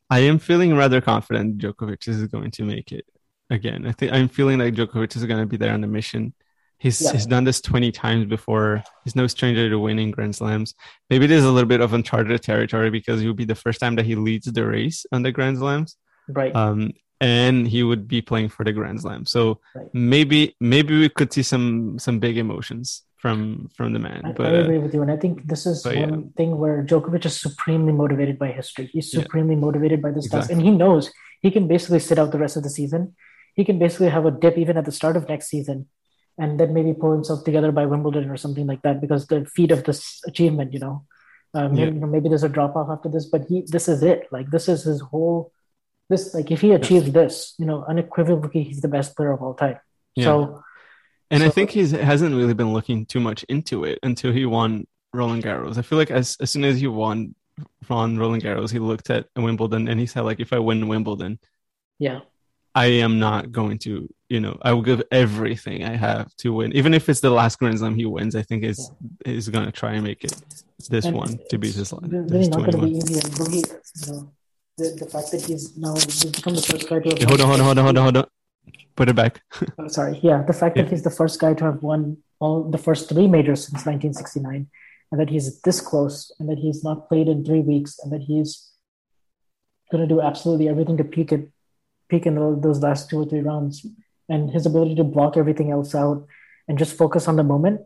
I 0.09 0.21
am 0.21 0.39
feeling 0.39 0.77
rather 0.77 1.01
confident 1.01 1.59
Djokovic 1.59 2.07
is 2.07 2.25
going 2.29 2.53
to 2.53 2.65
make 2.65 2.93
it 2.93 3.05
again. 3.51 3.87
I 3.87 3.93
think 3.93 4.13
I'm 4.13 4.29
feeling 4.29 4.59
like 4.61 4.75
Djokovic 4.75 5.17
is 5.17 5.25
going 5.25 5.41
to 5.41 5.47
be 5.47 5.57
there 5.57 5.75
on 5.75 5.81
the 5.81 5.89
mission. 5.89 6.33
He's 6.79 7.01
Yeah. 7.01 7.13
he's 7.13 7.27
done 7.27 7.45
this 7.45 7.61
20 7.61 7.91
times 7.91 8.27
before. 8.27 8.85
He's 9.03 9.17
no 9.17 9.27
stranger 9.27 9.69
to 9.69 9.79
winning 9.79 10.13
Grand 10.13 10.37
Slams. 10.37 10.75
Maybe 11.11 11.25
is 11.33 11.45
a 11.45 11.51
little 11.51 11.69
bit 11.69 11.81
of 11.81 11.93
uncharted 11.93 12.43
territory 12.43 12.91
because 12.91 13.21
it 13.21 13.27
would 13.27 13.37
be 13.37 13.45
the 13.45 13.55
first 13.57 13.81
time 13.81 13.97
that 13.97 14.05
he 14.07 14.15
leads 14.15 14.47
the 14.47 14.65
race 14.67 15.07
on 15.11 15.23
the 15.23 15.33
Grand 15.33 15.59
Slams. 15.59 15.97
Right. 16.29 16.55
Um, 16.55 16.93
and 17.21 17.67
he 17.67 17.83
would 17.83 18.07
be 18.07 18.21
playing 18.23 18.51
for 18.51 18.65
the 18.65 18.73
Grand 18.73 19.01
Slam. 19.01 19.25
So 19.27 19.61
Right. 19.75 19.89
maybe 19.95 20.55
maybe 20.61 20.97
we 20.99 21.09
could 21.09 21.33
see 21.33 21.43
some 21.43 21.99
some 21.99 22.19
big 22.21 22.37
emotions 22.39 23.03
from 23.25 23.71
from 23.77 23.95
the 23.95 24.03
man. 24.09 24.21
I, 24.23 24.33
but 24.33 24.47
I 24.53 24.59
uh, 24.59 24.65
agree 24.65 24.81
with 24.85 24.93
you, 24.95 25.01
and 25.01 25.11
I 25.11 25.17
think 25.17 25.47
this 25.53 25.65
is 25.65 25.83
one 25.87 25.97
yeah. 25.97 26.17
thing 26.39 26.59
where 26.63 26.85
Djokovic 26.89 27.25
is 27.25 27.41
supremely 27.41 27.95
motivated 28.03 28.37
by 28.39 28.49
history. 28.61 28.87
He's 28.93 29.09
Yeah. 29.15 29.23
supremely 29.23 29.57
motivated 29.57 30.03
by 30.07 30.11
this 30.17 30.27
stuff, 30.27 30.43
Exactly. 30.45 30.55
and 30.55 30.63
he 30.69 30.73
knows 30.83 31.11
he 31.41 31.51
can 31.51 31.67
basically 31.67 32.01
sit 32.09 32.19
out 32.19 32.33
the 32.33 32.43
rest 32.45 32.59
of 32.59 32.65
the 32.65 32.75
season. 32.81 33.15
He 33.59 33.65
can 33.69 33.79
basically 33.85 34.11
have 34.17 34.27
a 34.27 34.35
dip 34.43 34.59
even 34.59 34.77
at 34.81 34.85
the 34.85 34.97
start 35.01 35.17
of 35.17 35.27
next 35.33 35.49
season, 35.55 35.89
and 36.37 36.61
then 36.61 36.75
maybe 36.77 36.93
pull 36.93 37.13
himself 37.13 37.45
together 37.49 37.73
by 37.73 37.87
Wimbledon 37.87 38.29
or 38.29 38.37
something 38.37 38.67
like 38.73 38.83
that 38.83 39.01
because 39.01 39.27
the 39.27 39.41
feat 39.57 39.71
of 39.77 39.85
this 39.85 40.21
achievement, 40.27 40.75
you 40.75 40.81
know. 40.85 40.97
Um, 41.55 41.73
Yeah. 41.75 41.87
you 41.87 41.93
know, 41.93 42.11
maybe 42.15 42.29
there's 42.29 42.49
a 42.51 42.55
drop 42.59 42.77
off 42.77 42.91
after 42.91 43.09
this, 43.09 43.27
but 43.37 43.47
he 43.49 43.65
this 43.77 43.89
is 43.89 44.03
it. 44.03 44.29
Like 44.37 44.51
this 44.51 44.69
is 44.69 44.83
his 44.91 45.01
whole. 45.01 45.39
This 46.11 46.35
like 46.37 46.51
if 46.51 46.61
he 46.61 46.73
achieves 46.73 47.11
this, 47.19 47.55
you 47.59 47.65
know, 47.65 47.79
unequivocally 47.89 48.65
he's 48.69 48.83
the 48.87 48.95
best 48.99 49.17
player 49.17 49.33
of 49.33 49.41
all 49.41 49.55
time. 49.65 49.79
Yeah. 50.15 50.25
So 50.27 50.64
and 51.35 51.43
I 51.43 51.49
think 51.49 51.71
he 51.71 51.87
hasn't 51.89 52.35
really 52.35 52.55
been 52.55 52.73
looking 52.73 53.07
too 53.07 53.21
much 53.21 53.45
into 53.49 53.85
it 53.85 53.99
until 54.03 54.33
he 54.33 54.47
won 54.47 54.87
Roland 55.13 55.43
Garros. 55.43 55.79
I 55.79 55.83
feel 55.83 55.99
like 55.99 56.11
as 56.11 56.37
as 56.41 56.51
soon 56.51 56.65
as 56.65 56.79
he 56.79 56.87
won 56.87 57.35
won 57.89 58.19
Roland 58.19 58.43
Garros, 58.43 58.71
he 58.71 58.79
looked 58.79 59.11
at 59.11 59.27
Wimbledon 59.37 59.89
and 59.89 59.99
he 59.99 60.07
said 60.07 60.23
like, 60.23 60.41
if 60.41 60.53
I 60.53 60.59
win 60.59 60.89
Wimbledon, 60.89 61.39
yeah, 61.99 62.21
I 62.75 62.87
am 62.87 63.19
not 63.19 63.53
going 63.53 63.79
to, 63.81 64.09
you 64.29 64.41
know, 64.41 64.59
I 64.63 64.73
will 64.73 64.83
give 64.83 65.03
everything 65.11 65.85
I 65.85 65.97
have 65.97 66.35
to 66.37 66.53
win, 66.53 66.73
even 66.73 66.95
if 66.95 67.09
it's 67.09 67.21
the 67.21 67.31
last 67.31 67.59
Grand 67.59 67.79
Slam 67.79 67.95
he 67.95 68.07
wins. 68.07 68.35
I 68.37 68.43
think 68.43 68.65
is 68.65 68.91
is 69.25 69.49
going 69.49 69.67
to 69.67 69.73
try 69.73 69.93
and 69.95 70.05
make 70.05 70.25
it 70.25 70.35
this 70.91 71.05
And 71.05 71.17
one 71.17 71.39
to 71.51 71.59
be 71.59 71.69
his, 71.69 71.79
it's 71.79 71.91
his 71.91 72.01
really 72.03 72.49
not 72.49 72.59
going 72.59 72.73
to 72.73 72.79
be 72.79 72.91
easy. 72.99 73.21
And 73.21 73.55
you 73.55 73.63
know, 74.13 74.33
the, 74.77 74.97
the 74.99 75.07
fact 75.07 75.31
that 75.31 75.43
he's 75.47 75.77
now 75.77 75.95
he's 75.95 76.25
become 76.25 76.55
the 76.55 76.63
first 76.63 76.89
guy 76.89 76.99
to 76.99 77.27
hold 77.27 77.41
on, 77.41 77.47
hold 77.47 77.61
on, 77.61 77.65
hold 77.65 77.79
on, 77.79 77.85
hold 77.85 77.97
on, 77.99 78.03
hold 78.03 78.17
on. 78.19 78.27
Put 78.97 79.09
it 79.09 79.17
back. 79.17 79.43
Oh, 79.79 79.89
sorry, 79.89 80.21
yeah, 80.23 80.43
the 80.43 80.53
fact 80.53 80.77
that 80.77 80.89
he's 80.89 81.03
the 81.03 81.11
first 81.11 81.41
guy 81.41 81.55
to 81.55 81.65
have 81.65 81.83
won 81.83 82.19
all 82.39 82.71
the 82.71 82.79
first 82.79 83.09
three 83.09 83.27
majors 83.27 83.63
since 83.63 83.87
1969, 83.87 84.69
and 85.11 85.21
that 85.21 85.31
he's 85.31 85.61
this 85.63 85.81
close, 85.81 86.33
and 86.39 86.49
that 86.49 86.59
he's 86.59 86.85
not 86.85 87.09
played 87.09 87.29
in 87.29 87.45
three 87.45 87.61
weeks, 87.61 87.99
and 87.99 88.13
that 88.13 88.23
he's 88.23 88.71
going 89.91 90.07
to 90.07 90.15
do 90.15 90.21
absolutely 90.21 90.69
everything 90.69 90.97
to 90.97 91.05
peak 91.05 91.33
it, 91.33 91.51
peak 92.09 92.27
in 92.27 92.35
those 92.61 92.81
last 92.81 93.11
two 93.11 93.21
or 93.21 93.27
three 93.27 93.41
rounds, 93.41 93.87
and 94.29 94.51
his 94.51 94.67
ability 94.67 94.95
to 94.95 95.05
block 95.05 95.37
everything 95.37 95.71
else 95.71 95.95
out 95.95 96.27
and 96.69 96.79
just 96.79 96.97
focus 96.97 97.29
on 97.29 97.37
the 97.37 97.45
moment. 97.45 97.81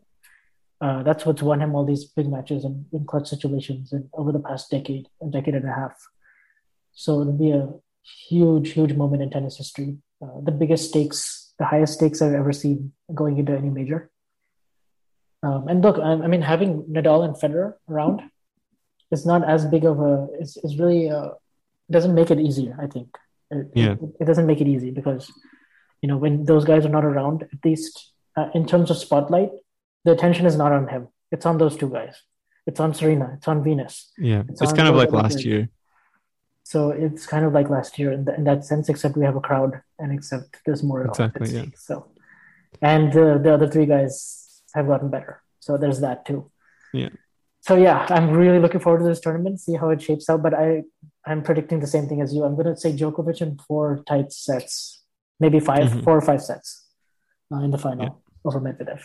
Uh, 0.81 1.03
that's 1.03 1.27
what's 1.27 1.43
won 1.43 1.61
him 1.61 1.75
all 1.75 1.85
these 1.85 2.05
big 2.05 2.29
matches 2.29 2.65
and 2.65 2.87
in 2.93 3.05
clutch 3.05 3.27
situations 3.27 3.93
and 3.93 4.09
over 4.13 4.31
the 4.31 4.39
past 4.39 4.71
decade, 4.71 5.09
a 5.21 5.27
decade 5.27 5.57
and 5.57 5.69
a 5.69 5.73
half. 5.73 5.97
So 6.93 7.21
it'll 7.21 7.33
be 7.33 7.51
a 7.51 7.69
huge, 8.29 8.73
huge 8.73 8.93
moment 8.93 9.23
in 9.23 9.31
tennis 9.31 9.57
history. 9.57 9.99
Uh, 10.21 10.41
the 10.43 10.51
biggest 10.53 10.89
stakes, 10.89 11.53
the 11.59 11.65
highest 11.65 11.95
stakes 11.95 12.21
I've 12.21 12.33
ever 12.35 12.53
seen 12.53 12.93
going 13.15 13.39
into 13.39 13.53
any 13.53 13.71
major. 13.71 14.11
Um, 15.43 15.69
and 15.69 15.81
look, 15.83 15.99
I, 15.99 16.13
I 16.13 16.27
mean, 16.27 16.43
having 16.43 16.83
Nadal 16.85 17.25
and 17.25 17.35
Federer 17.37 17.75
around 17.89 18.23
is 19.13 19.25
not 19.25 19.45
as 19.49 19.65
big 19.65 19.85
of 19.85 20.01
a. 20.01 20.27
It's, 20.41 20.57
it's 20.57 20.77
really 20.77 21.09
uh, 21.09 21.31
doesn't 21.91 22.15
make 22.15 22.31
it 22.33 22.41
easier. 22.41 22.77
I 22.83 22.87
think. 22.89 23.09
It, 23.51 23.69
Yeah. 23.75 23.93
it, 23.93 24.01
it 24.21 24.25
doesn't 24.25 24.47
make 24.47 24.61
it 24.61 24.67
easy 24.67 24.91
because, 24.91 25.33
you 26.03 26.09
know, 26.09 26.17
when 26.17 26.45
those 26.45 26.65
guys 26.65 26.85
are 26.85 26.91
not 26.91 27.05
around, 27.05 27.45
at 27.45 27.65
least 27.65 28.13
uh, 28.37 28.49
in 28.55 28.67
terms 28.67 28.91
of 28.91 28.97
spotlight, 28.99 29.51
the 30.05 30.13
attention 30.13 30.45
is 30.47 30.57
not 30.57 30.73
on 30.73 30.89
him. 30.89 31.09
It's 31.31 31.47
on 31.47 31.59
those 31.59 31.77
two 31.77 31.91
guys. 31.91 32.21
It's 32.67 32.81
on 32.81 32.93
Serena. 32.93 33.35
It's 33.37 33.49
on 33.49 33.63
Venus. 33.63 34.11
Yeah, 34.19 34.43
It's 34.49 34.61
it's 34.61 34.73
kind 34.73 34.89
of 34.89 34.97
like 34.97 35.13
last 35.13 35.45
year. 35.45 35.69
So 36.73 36.91
it's 36.91 37.25
kind 37.25 37.45
of 37.47 37.55
like 37.55 37.71
last 37.71 37.99
year 37.99 38.13
in, 38.13 38.29
in 38.39 38.45
that 38.45 38.63
sense, 38.71 38.91
except 38.91 39.17
we 39.17 39.25
have 39.25 39.37
a 39.37 39.41
crowd 39.49 39.73
and 39.99 40.13
except 40.13 40.49
there's 40.67 40.83
more 40.83 41.01
Exactly, 41.07 41.49
yeah. 41.49 41.65
So, 41.75 41.95
and 42.83 43.11
uh, 43.17 43.39
the 43.45 43.55
other 43.55 43.69
three 43.75 43.87
guys 43.87 44.61
have 44.75 44.87
gotten 44.87 45.09
better. 45.09 45.43
So 45.61 45.79
there's 45.79 46.01
that 46.01 46.27
too. 46.27 46.51
Yeah. 46.93 47.09
So 47.67 47.73
yeah, 47.77 48.07
I'm 48.11 48.29
really 48.43 48.59
looking 48.59 48.81
forward 48.81 48.99
to 48.99 49.05
this 49.07 49.19
tournament, 49.21 49.61
see 49.61 49.77
how 49.77 49.89
it 49.95 50.03
shapes 50.03 50.29
out. 50.29 50.43
But 50.43 50.53
I, 50.53 50.83
I'm 51.25 51.43
predicting 51.43 51.81
the 51.81 51.87
same 51.87 52.07
thing 52.07 52.21
as 52.21 52.35
you. 52.35 52.45
I'm 52.45 52.55
going 52.55 52.67
to 52.75 52.77
say 52.77 52.93
Djokovic 52.93 53.41
in 53.41 53.57
four 53.67 54.03
tight 54.07 54.31
sets, 54.31 55.03
maybe 55.41 55.61
5 55.61 55.89
Mhm. 55.89 56.05
four 56.05 56.19
or 56.19 56.21
five 56.31 56.43
sets 56.43 56.69
uh, 57.51 57.61
in 57.65 57.71
the 57.71 57.79
final 57.79 58.05
Yeah. 58.05 58.15
over 58.45 58.61
Medvedev. 58.61 59.03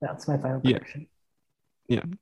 That's 0.00 0.26
my 0.26 0.36
final 0.44 0.60
prediction. 0.60 1.06
Yeah. 1.88 2.00
prediction. 2.00 2.18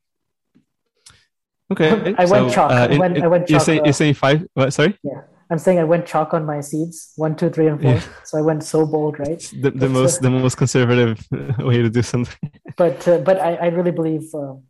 Okay, 1.72 2.14
I 2.18 2.24
went 2.26 2.52
chalk. 2.52 2.70
I 2.70 2.96
went- 2.98 3.22
I 3.22 3.26
went 3.34 3.48
You're 3.50 3.58
chalk, 3.58 3.66
saying, 3.66 3.80
uh, 3.80 3.84
you're 3.86 3.92
saying 4.02 4.14
five? 4.14 4.38
What? 4.54 4.72
Sorry, 4.72 4.96
Yeah. 5.02 5.20
I'm 5.50 5.58
saying 5.58 5.78
I 5.78 5.84
went 5.84 6.06
chalk 6.06 6.32
on 6.32 6.46
my 6.46 6.60
seeds 6.62 7.12
one, 7.16 7.36
two, 7.36 7.50
three, 7.50 7.66
and 7.66 7.78
four. 7.80 7.92
Yeah. 7.94 8.02
So 8.24 8.38
I 8.38 8.42
went 8.50 8.62
so 8.64 8.86
bold, 8.86 9.18
right? 9.18 9.38
the, 9.62 9.70
the 9.70 9.80
That's, 9.80 9.92
most 9.92 10.18
uh, 10.18 10.22
the 10.22 10.30
most 10.30 10.56
conservative 10.56 11.16
way 11.58 11.78
to 11.86 11.90
do 11.90 12.02
something. 12.02 12.50
but 12.76 13.06
uh, 13.06 13.18
but 13.18 13.36
I, 13.40 13.50
I 13.56 13.66
really 13.66 13.90
believe 14.00 14.24
um, 14.34 14.62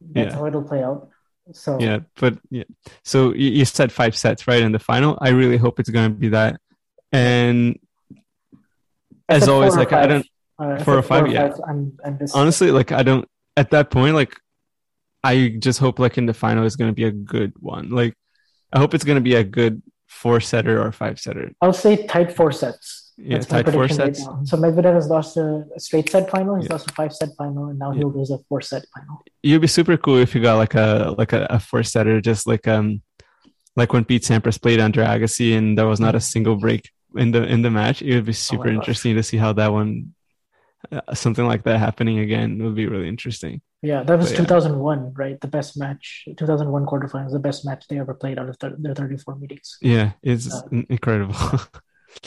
that's 0.00 0.32
Yeah. 0.32 0.38
how 0.38 0.46
it'll 0.46 0.62
play 0.72 0.82
out. 0.82 1.08
So 1.52 1.78
Yeah, 1.80 2.00
but 2.20 2.38
yeah. 2.50 2.64
So 3.04 3.32
you, 3.32 3.50
you 3.58 3.64
said 3.64 3.90
five 3.92 4.14
sets, 4.16 4.46
right? 4.46 4.60
In 4.62 4.72
the 4.72 4.78
final, 4.90 5.16
I 5.22 5.30
really 5.30 5.56
hope 5.56 5.80
it's 5.80 5.90
going 5.90 6.12
to 6.12 6.18
be 6.18 6.28
that. 6.30 6.60
And 7.12 7.78
as 9.28 9.48
always, 9.48 9.72
four 9.74 9.82
or 9.82 9.84
like 9.84 9.92
I 9.92 10.06
don't 10.06 10.26
Uh, 10.58 10.76
I 10.80 10.84
four 10.84 10.96
or 10.98 11.02
five, 11.02 11.28
yeah. 11.32 11.52
I'm, 11.68 11.96
I'm 12.04 12.18
just 12.18 12.34
honestly 12.36 12.70
like 12.70 12.90
I 12.92 13.02
don't 13.02 13.26
at 13.56 13.70
that 13.70 13.90
point 13.90 14.14
like 14.16 14.34
I 15.32 15.34
just 15.66 15.78
hope 15.84 15.96
like 15.98 16.16
in 16.20 16.26
the 16.26 16.34
final 16.44 16.64
is 16.64 16.76
going 16.76 16.90
to 16.90 16.94
be 17.02 17.04
a 17.04 17.10
good 17.34 17.52
one. 17.74 17.90
Like 18.00 18.14
I 18.74 18.78
hope 18.78 18.94
it's 18.94 19.04
going 19.08 19.20
to 19.22 19.28
be 19.32 19.36
a 19.36 19.44
good 19.58 19.82
four 20.06 20.38
setter 20.40 20.74
or 20.84 20.90
five 20.92 21.16
setter. 21.24 21.50
I'll 21.62 21.72
say 21.86 22.06
tight 22.06 22.30
four 22.38 22.52
sets. 22.52 22.86
Yeah, 23.18 23.38
That's 23.38 23.46
tight 23.46 23.68
four 23.70 23.82
right 23.82 23.90
sets. 24.00 24.20
now. 24.20 24.40
So 24.44 24.56
Medvedev 24.58 24.94
has 25.00 25.08
lost 25.08 25.36
a, 25.38 25.64
straight 25.78 26.08
set 26.10 26.24
final. 26.34 26.56
He's 26.56 26.66
Yeah. 26.66 26.72
lost 26.76 26.90
a 26.90 26.94
five 27.00 27.12
set 27.18 27.30
final, 27.40 27.64
and 27.70 27.78
now 27.78 27.90
Yeah. 27.90 27.98
he'll 27.98 28.12
lose 28.18 28.30
a 28.30 28.38
four 28.48 28.60
set 28.60 28.84
final. 28.94 29.22
It'd 29.42 29.60
be 29.60 29.66
super 29.78 29.96
cool 29.96 30.18
if 30.18 30.34
you 30.34 30.40
got 30.42 30.56
like 30.64 30.74
a 30.74 31.14
like 31.20 31.32
a, 31.32 31.46
a 31.50 31.58
four 31.58 31.82
setter, 31.82 32.20
just 32.20 32.46
like 32.46 32.66
um 32.68 33.02
like 33.80 33.92
when 33.94 34.04
Pete 34.04 34.22
Sampras 34.28 34.60
played 34.60 34.80
Andre 34.80 35.04
Agassi 35.04 35.56
and 35.58 35.76
there 35.76 35.86
was 35.86 36.00
not 36.06 36.14
a 36.14 36.20
single 36.20 36.56
break 36.56 36.90
in 37.22 37.30
the 37.34 37.42
in 37.54 37.62
the 37.62 37.70
match. 37.70 38.02
It 38.02 38.14
would 38.16 38.26
be 38.26 38.32
super 38.50 38.64
gosh. 38.68 38.74
interesting 38.74 39.14
to 39.16 39.22
see 39.22 39.38
how 39.44 39.52
that 39.54 39.72
one 39.72 40.14
uh, 40.92 41.14
something 41.14 41.46
like 41.52 41.62
that 41.64 41.78
happening 41.78 42.18
again 42.26 42.62
would 42.62 42.74
be 42.82 42.86
really 42.86 43.08
interesting. 43.08 43.60
Yeah, 43.82 44.02
that 44.04 44.18
was 44.18 44.28
But 44.30 44.38
yeah. 44.38 44.44
2001, 44.46 45.12
right? 45.14 45.40
The 45.40 45.48
best 45.48 45.76
match, 45.78 46.24
2001 46.36 46.86
quarterfinals, 46.86 47.32
the 47.32 47.38
best 47.38 47.64
match 47.64 47.86
they 47.88 47.98
ever 47.98 48.14
played 48.14 48.38
out 48.38 48.48
of 48.48 48.56
thir- 48.58 48.74
their 48.78 48.94
34 48.94 49.36
meetings. 49.36 49.76
Yeah, 49.80 50.12
it's 50.22 50.52
Uh, 50.52 50.62
incredible. 50.88 51.36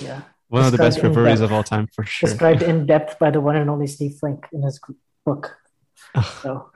Yeah, 0.01 0.21
One 0.49 0.63
of 0.65 0.71
the 0.71 0.77
best 0.77 0.97
Described 1.01 1.25
depth. 1.25 1.41
of 1.41 1.51
all 1.51 1.63
time 1.63 1.87
for 1.87 2.05
sure. 2.05 2.29
described 2.29 2.61
in 2.61 2.85
depth 2.93 3.17
by 3.17 3.31
the 3.31 3.41
one 3.41 3.55
and 3.55 3.69
only 3.69 3.87
Steve 3.87 4.13
Flink 4.19 4.45
in 4.53 4.61
his 4.61 4.79
book. 5.25 5.57
So, 6.43 6.69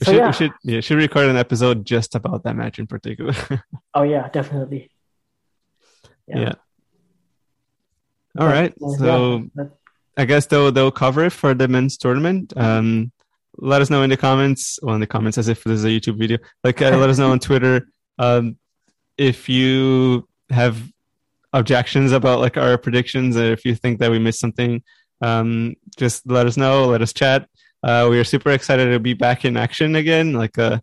We 0.00 0.04
so 0.06 0.12
should, 0.12 0.16
yeah. 0.18 0.26
we 0.26 0.32
should, 0.32 0.52
yeah, 0.64 0.80
should 0.80 0.98
record 0.98 1.28
an 1.28 1.36
episode 1.36 1.84
just 1.86 2.14
about 2.16 2.42
that 2.44 2.56
match 2.56 2.78
in 2.80 2.86
particular. 2.88 3.34
Oh 3.94 4.02
yeah, 4.02 4.28
definitely. 4.30 4.90
Yeah. 6.26 6.54
All 8.38 8.46
right, 8.46 8.72
Well, 8.78 8.94
so 8.98 9.36
yeah, 9.36 9.42
that- 9.54 9.70
I 10.16 10.24
guess 10.24 10.46
they'll 10.46 10.70
they'll 10.72 10.90
cover 10.90 11.24
it 11.24 11.30
for 11.32 11.54
the 11.54 11.68
men's 11.68 11.96
tournament. 11.96 12.52
Um, 12.56 13.12
let 13.60 13.82
us 13.82 13.90
know 13.90 14.02
in 14.02 14.10
the 14.10 14.16
comments. 14.16 14.78
Well, 14.82 14.94
in 14.94 15.00
the 15.00 15.06
comments, 15.06 15.38
as 15.38 15.48
if 15.48 15.64
this 15.64 15.78
is 15.78 15.84
a 15.84 15.88
YouTube 15.88 16.18
video. 16.18 16.38
Like, 16.64 16.80
uh, 16.82 16.96
let 16.96 17.10
us 17.10 17.18
know 17.18 17.30
on 17.30 17.38
Twitter 17.38 17.88
um, 18.18 18.56
if 19.16 19.48
you 19.48 20.28
have 20.50 20.82
objections 21.52 22.12
about 22.12 22.40
like 22.40 22.56
our 22.56 22.78
predictions, 22.78 23.36
or 23.36 23.52
if 23.52 23.64
you 23.64 23.74
think 23.74 24.00
that 24.00 24.10
we 24.10 24.18
missed 24.18 24.40
something. 24.40 24.82
Um, 25.22 25.74
just 25.96 26.28
let 26.30 26.46
us 26.46 26.56
know. 26.56 26.86
Let 26.86 27.02
us 27.02 27.12
chat. 27.12 27.48
Uh, 27.82 28.08
we 28.10 28.18
are 28.18 28.24
super 28.24 28.50
excited 28.50 28.90
to 28.90 28.98
be 28.98 29.14
back 29.14 29.44
in 29.44 29.56
action 29.56 29.96
again. 29.96 30.32
Like, 30.32 30.58
uh, 30.58 30.80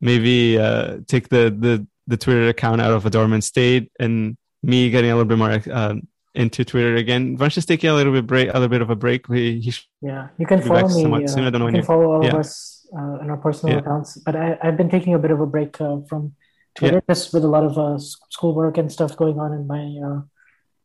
maybe 0.00 0.58
uh, 0.58 0.98
take 1.06 1.28
the 1.28 1.54
the 1.56 1.86
the 2.06 2.16
Twitter 2.16 2.48
account 2.48 2.80
out 2.80 2.92
of 2.92 3.06
a 3.06 3.10
dormant 3.10 3.44
state, 3.44 3.90
and 4.00 4.36
me 4.62 4.90
getting 4.90 5.10
a 5.10 5.14
little 5.14 5.28
bit 5.28 5.38
more 5.38 5.60
um, 5.72 6.08
into 6.34 6.64
Twitter 6.64 6.94
again. 6.96 7.36
Vansh 7.36 7.56
is 7.58 7.66
taking 7.66 7.90
a 7.90 7.94
little 7.94 8.12
bit 8.12 8.26
break, 8.26 8.48
a 8.50 8.54
little 8.54 8.68
bit 8.68 8.82
of 8.82 8.90
a 8.90 8.96
break. 8.96 9.26
He 9.26 9.72
yeah, 10.00 10.28
you 10.38 10.46
can 10.46 10.62
follow 10.62 10.88
me. 10.88 11.24
uh, 11.24 11.26
soon. 11.26 11.44
I 11.44 11.50
don't 11.50 11.60
know 11.60 11.66
you 11.66 11.72
can 11.74 11.82
follow 11.84 12.12
all 12.12 12.24
yeah. 12.24 12.30
of 12.30 12.40
us 12.40 12.86
uh, 12.94 13.20
on 13.22 13.30
our 13.30 13.36
personal 13.36 13.74
Yeah. 13.74 13.80
accounts. 13.80 14.16
But 14.18 14.36
I, 14.36 14.58
I've 14.62 14.76
been 14.76 14.90
taking 14.90 15.14
a 15.14 15.18
bit 15.18 15.30
of 15.30 15.40
a 15.40 15.46
break 15.46 15.80
uh, 15.80 15.98
from 16.08 16.34
Twitter 16.76 17.02
just 17.08 17.34
with 17.34 17.44
a 17.44 17.48
lot 17.48 17.64
of 17.64 17.76
uh, 17.78 17.98
schoolwork 18.30 18.78
and 18.78 18.90
stuff 18.92 19.16
going 19.16 19.38
on 19.40 19.52
in 19.52 19.66
my 19.66 19.84
uh, 20.08 20.20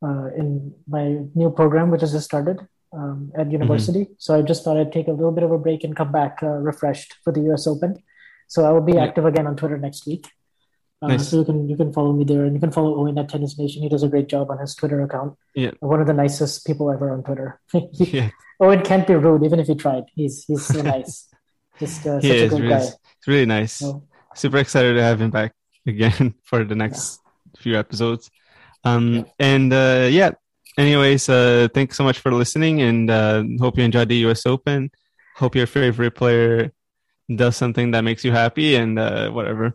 uh, 0.07 0.27
in 0.35 0.73
my 0.87 1.19
new 1.35 1.49
program, 1.51 1.91
which 1.91 2.01
has 2.01 2.11
just 2.11 2.25
started 2.25 2.59
um, 2.93 3.31
Mm-hmm. 3.31 3.41
at 3.41 3.51
university. 3.51 4.07
So 4.17 4.37
I 4.37 4.41
just 4.41 4.63
thought 4.63 4.77
I'd 4.77 4.91
take 4.91 5.07
a 5.07 5.11
little 5.11 5.31
bit 5.31 5.43
of 5.43 5.51
a 5.51 5.57
break 5.57 5.83
and 5.83 5.95
come 5.95 6.11
back 6.11 6.39
uh, 6.41 6.47
refreshed 6.47 7.15
for 7.23 7.31
the 7.33 7.41
U.S. 7.49 7.67
Open. 7.67 8.01
So 8.47 8.63
I 8.65 8.71
will 8.71 8.81
be 8.81 8.93
Yeah. 8.93 9.03
active 9.05 9.25
again 9.25 9.47
on 9.47 9.55
Twitter 9.55 9.77
next 9.77 10.07
week. 10.07 10.27
Uh, 11.05 11.15
Nice. 11.15 11.29
So 11.29 11.39
you 11.39 11.45
can 11.45 11.69
you 11.69 11.77
can 11.77 11.93
follow 11.93 12.11
me 12.13 12.23
there, 12.23 12.43
and 12.45 12.53
you 12.53 12.59
can 12.59 12.71
follow 12.71 12.95
Owen 12.99 13.17
at 13.17 13.29
Tennis 13.29 13.57
Nation. 13.57 13.81
He 13.83 13.89
does 13.89 14.03
a 14.03 14.07
great 14.09 14.27
job 14.27 14.49
on 14.51 14.57
his 14.59 14.75
Twitter 14.75 15.01
account. 15.01 15.37
Yeah. 15.55 15.71
One 15.79 16.01
of 16.01 16.07
the 16.07 16.13
nicest 16.13 16.65
people 16.65 16.91
ever 16.91 17.11
on 17.11 17.23
Twitter. 17.23 17.59
Yeah, 17.93 18.29
Owen 18.59 18.81
can't 18.83 19.05
be 19.07 19.15
rude, 19.15 19.43
even 19.43 19.59
if 19.59 19.67
he 19.67 19.75
tried. 19.75 20.03
He's 20.15 20.43
he's 20.45 20.65
so 20.65 20.81
nice. 20.95 21.27
Just 21.79 22.05
uh, 22.07 22.21
such 22.21 22.31
a 22.31 22.47
good 22.49 22.61
Really, 22.61 22.69
guy. 22.69 22.83
it's 23.17 23.27
really 23.27 23.45
nice. 23.45 23.73
So, 23.73 24.03
Super 24.35 24.57
excited 24.57 24.93
to 24.95 25.03
have 25.03 25.21
him 25.21 25.31
back 25.31 25.53
again 25.87 26.35
for 26.43 26.63
the 26.63 26.75
next 26.75 27.19
few 27.57 27.77
episodes. 27.77 28.29
Um, 28.83 29.25
and 29.39 29.71
uh, 29.73 30.07
yeah. 30.11 30.31
Anyways, 30.77 31.29
uh, 31.29 31.69
thanks 31.73 31.95
so 31.95 32.03
much 32.03 32.19
for 32.19 32.33
listening, 32.33 32.81
and 32.81 33.09
uh, 33.09 33.43
hope 33.59 33.77
you 33.77 33.83
enjoyed 33.85 34.09
the 34.09 34.17
U.S. 34.27 34.45
Open. 34.45 34.91
Hope 35.37 35.55
your 35.55 35.67
favorite 35.67 36.11
player 36.15 36.73
does 37.33 37.55
something 37.55 37.91
that 37.91 38.03
makes 38.03 38.23
you 38.25 38.31
happy, 38.33 38.75
and 38.75 38.99
uh, 38.99 39.29
whatever. 39.31 39.73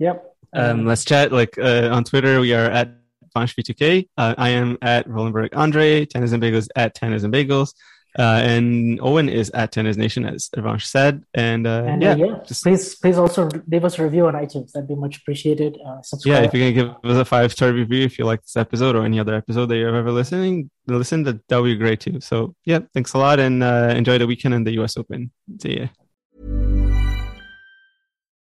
yep. 0.00 0.33
Um, 0.54 0.86
let's 0.86 1.04
chat. 1.04 1.32
Like 1.32 1.58
uh, 1.58 1.88
on 1.92 2.04
Twitter, 2.04 2.40
we 2.40 2.54
are 2.54 2.66
at 2.66 2.96
VanshV2K. 3.36 4.08
Uh, 4.16 4.34
I 4.38 4.50
am 4.50 4.78
at 4.82 5.08
Rolenberg 5.08 5.56
Andre. 5.56 6.06
Tennis 6.06 6.32
and 6.32 6.42
Bagels 6.42 6.68
at 6.76 6.94
Tennis 6.94 7.24
and 7.24 7.32
Bagels. 7.32 7.74
Uh, 8.16 8.40
and 8.44 9.00
Owen 9.02 9.28
is 9.28 9.50
at 9.50 9.72
Tennis 9.72 9.96
Nation, 9.96 10.24
as 10.24 10.48
Vansh 10.56 10.82
said. 10.82 11.24
And, 11.34 11.66
uh, 11.66 11.84
And 11.88 12.00
yeah, 12.00 12.12
uh, 12.12 12.16
yeah, 12.16 12.38
just, 12.46 12.62
please 12.62 12.94
please 12.94 13.18
also 13.18 13.48
leave 13.66 13.84
us 13.84 13.98
a 13.98 14.04
review 14.04 14.26
on 14.28 14.34
iTunes. 14.34 14.70
That'd 14.70 14.88
be 14.88 14.94
much 14.94 15.18
appreciated. 15.18 15.76
Uh, 15.84 16.00
yeah, 16.24 16.42
if 16.42 16.54
you 16.54 16.60
can 16.60 16.74
give 16.74 17.10
us 17.10 17.16
a 17.18 17.24
five 17.24 17.50
star 17.50 17.72
review 17.72 18.04
if 18.04 18.16
you 18.16 18.24
like 18.24 18.42
this 18.42 18.56
episode 18.56 18.94
or 18.94 19.04
any 19.04 19.18
other 19.18 19.34
episode 19.34 19.66
that 19.66 19.76
you've 19.76 19.94
ever 19.94 20.12
listening, 20.12 20.70
listen, 20.86 21.24
that 21.24 21.46
that 21.48 21.60
would 21.60 21.66
be 21.66 21.74
great 21.74 21.98
too. 21.98 22.20
So 22.20 22.54
yeah, 22.64 22.80
thanks 22.94 23.14
a 23.14 23.18
lot, 23.18 23.40
and 23.40 23.64
uh, 23.64 23.92
enjoy 23.96 24.18
the 24.18 24.28
weekend 24.28 24.54
and 24.54 24.64
the 24.64 24.74
U.S. 24.74 24.96
Open. 24.96 25.32
See 25.60 25.80
ya. 25.80 25.86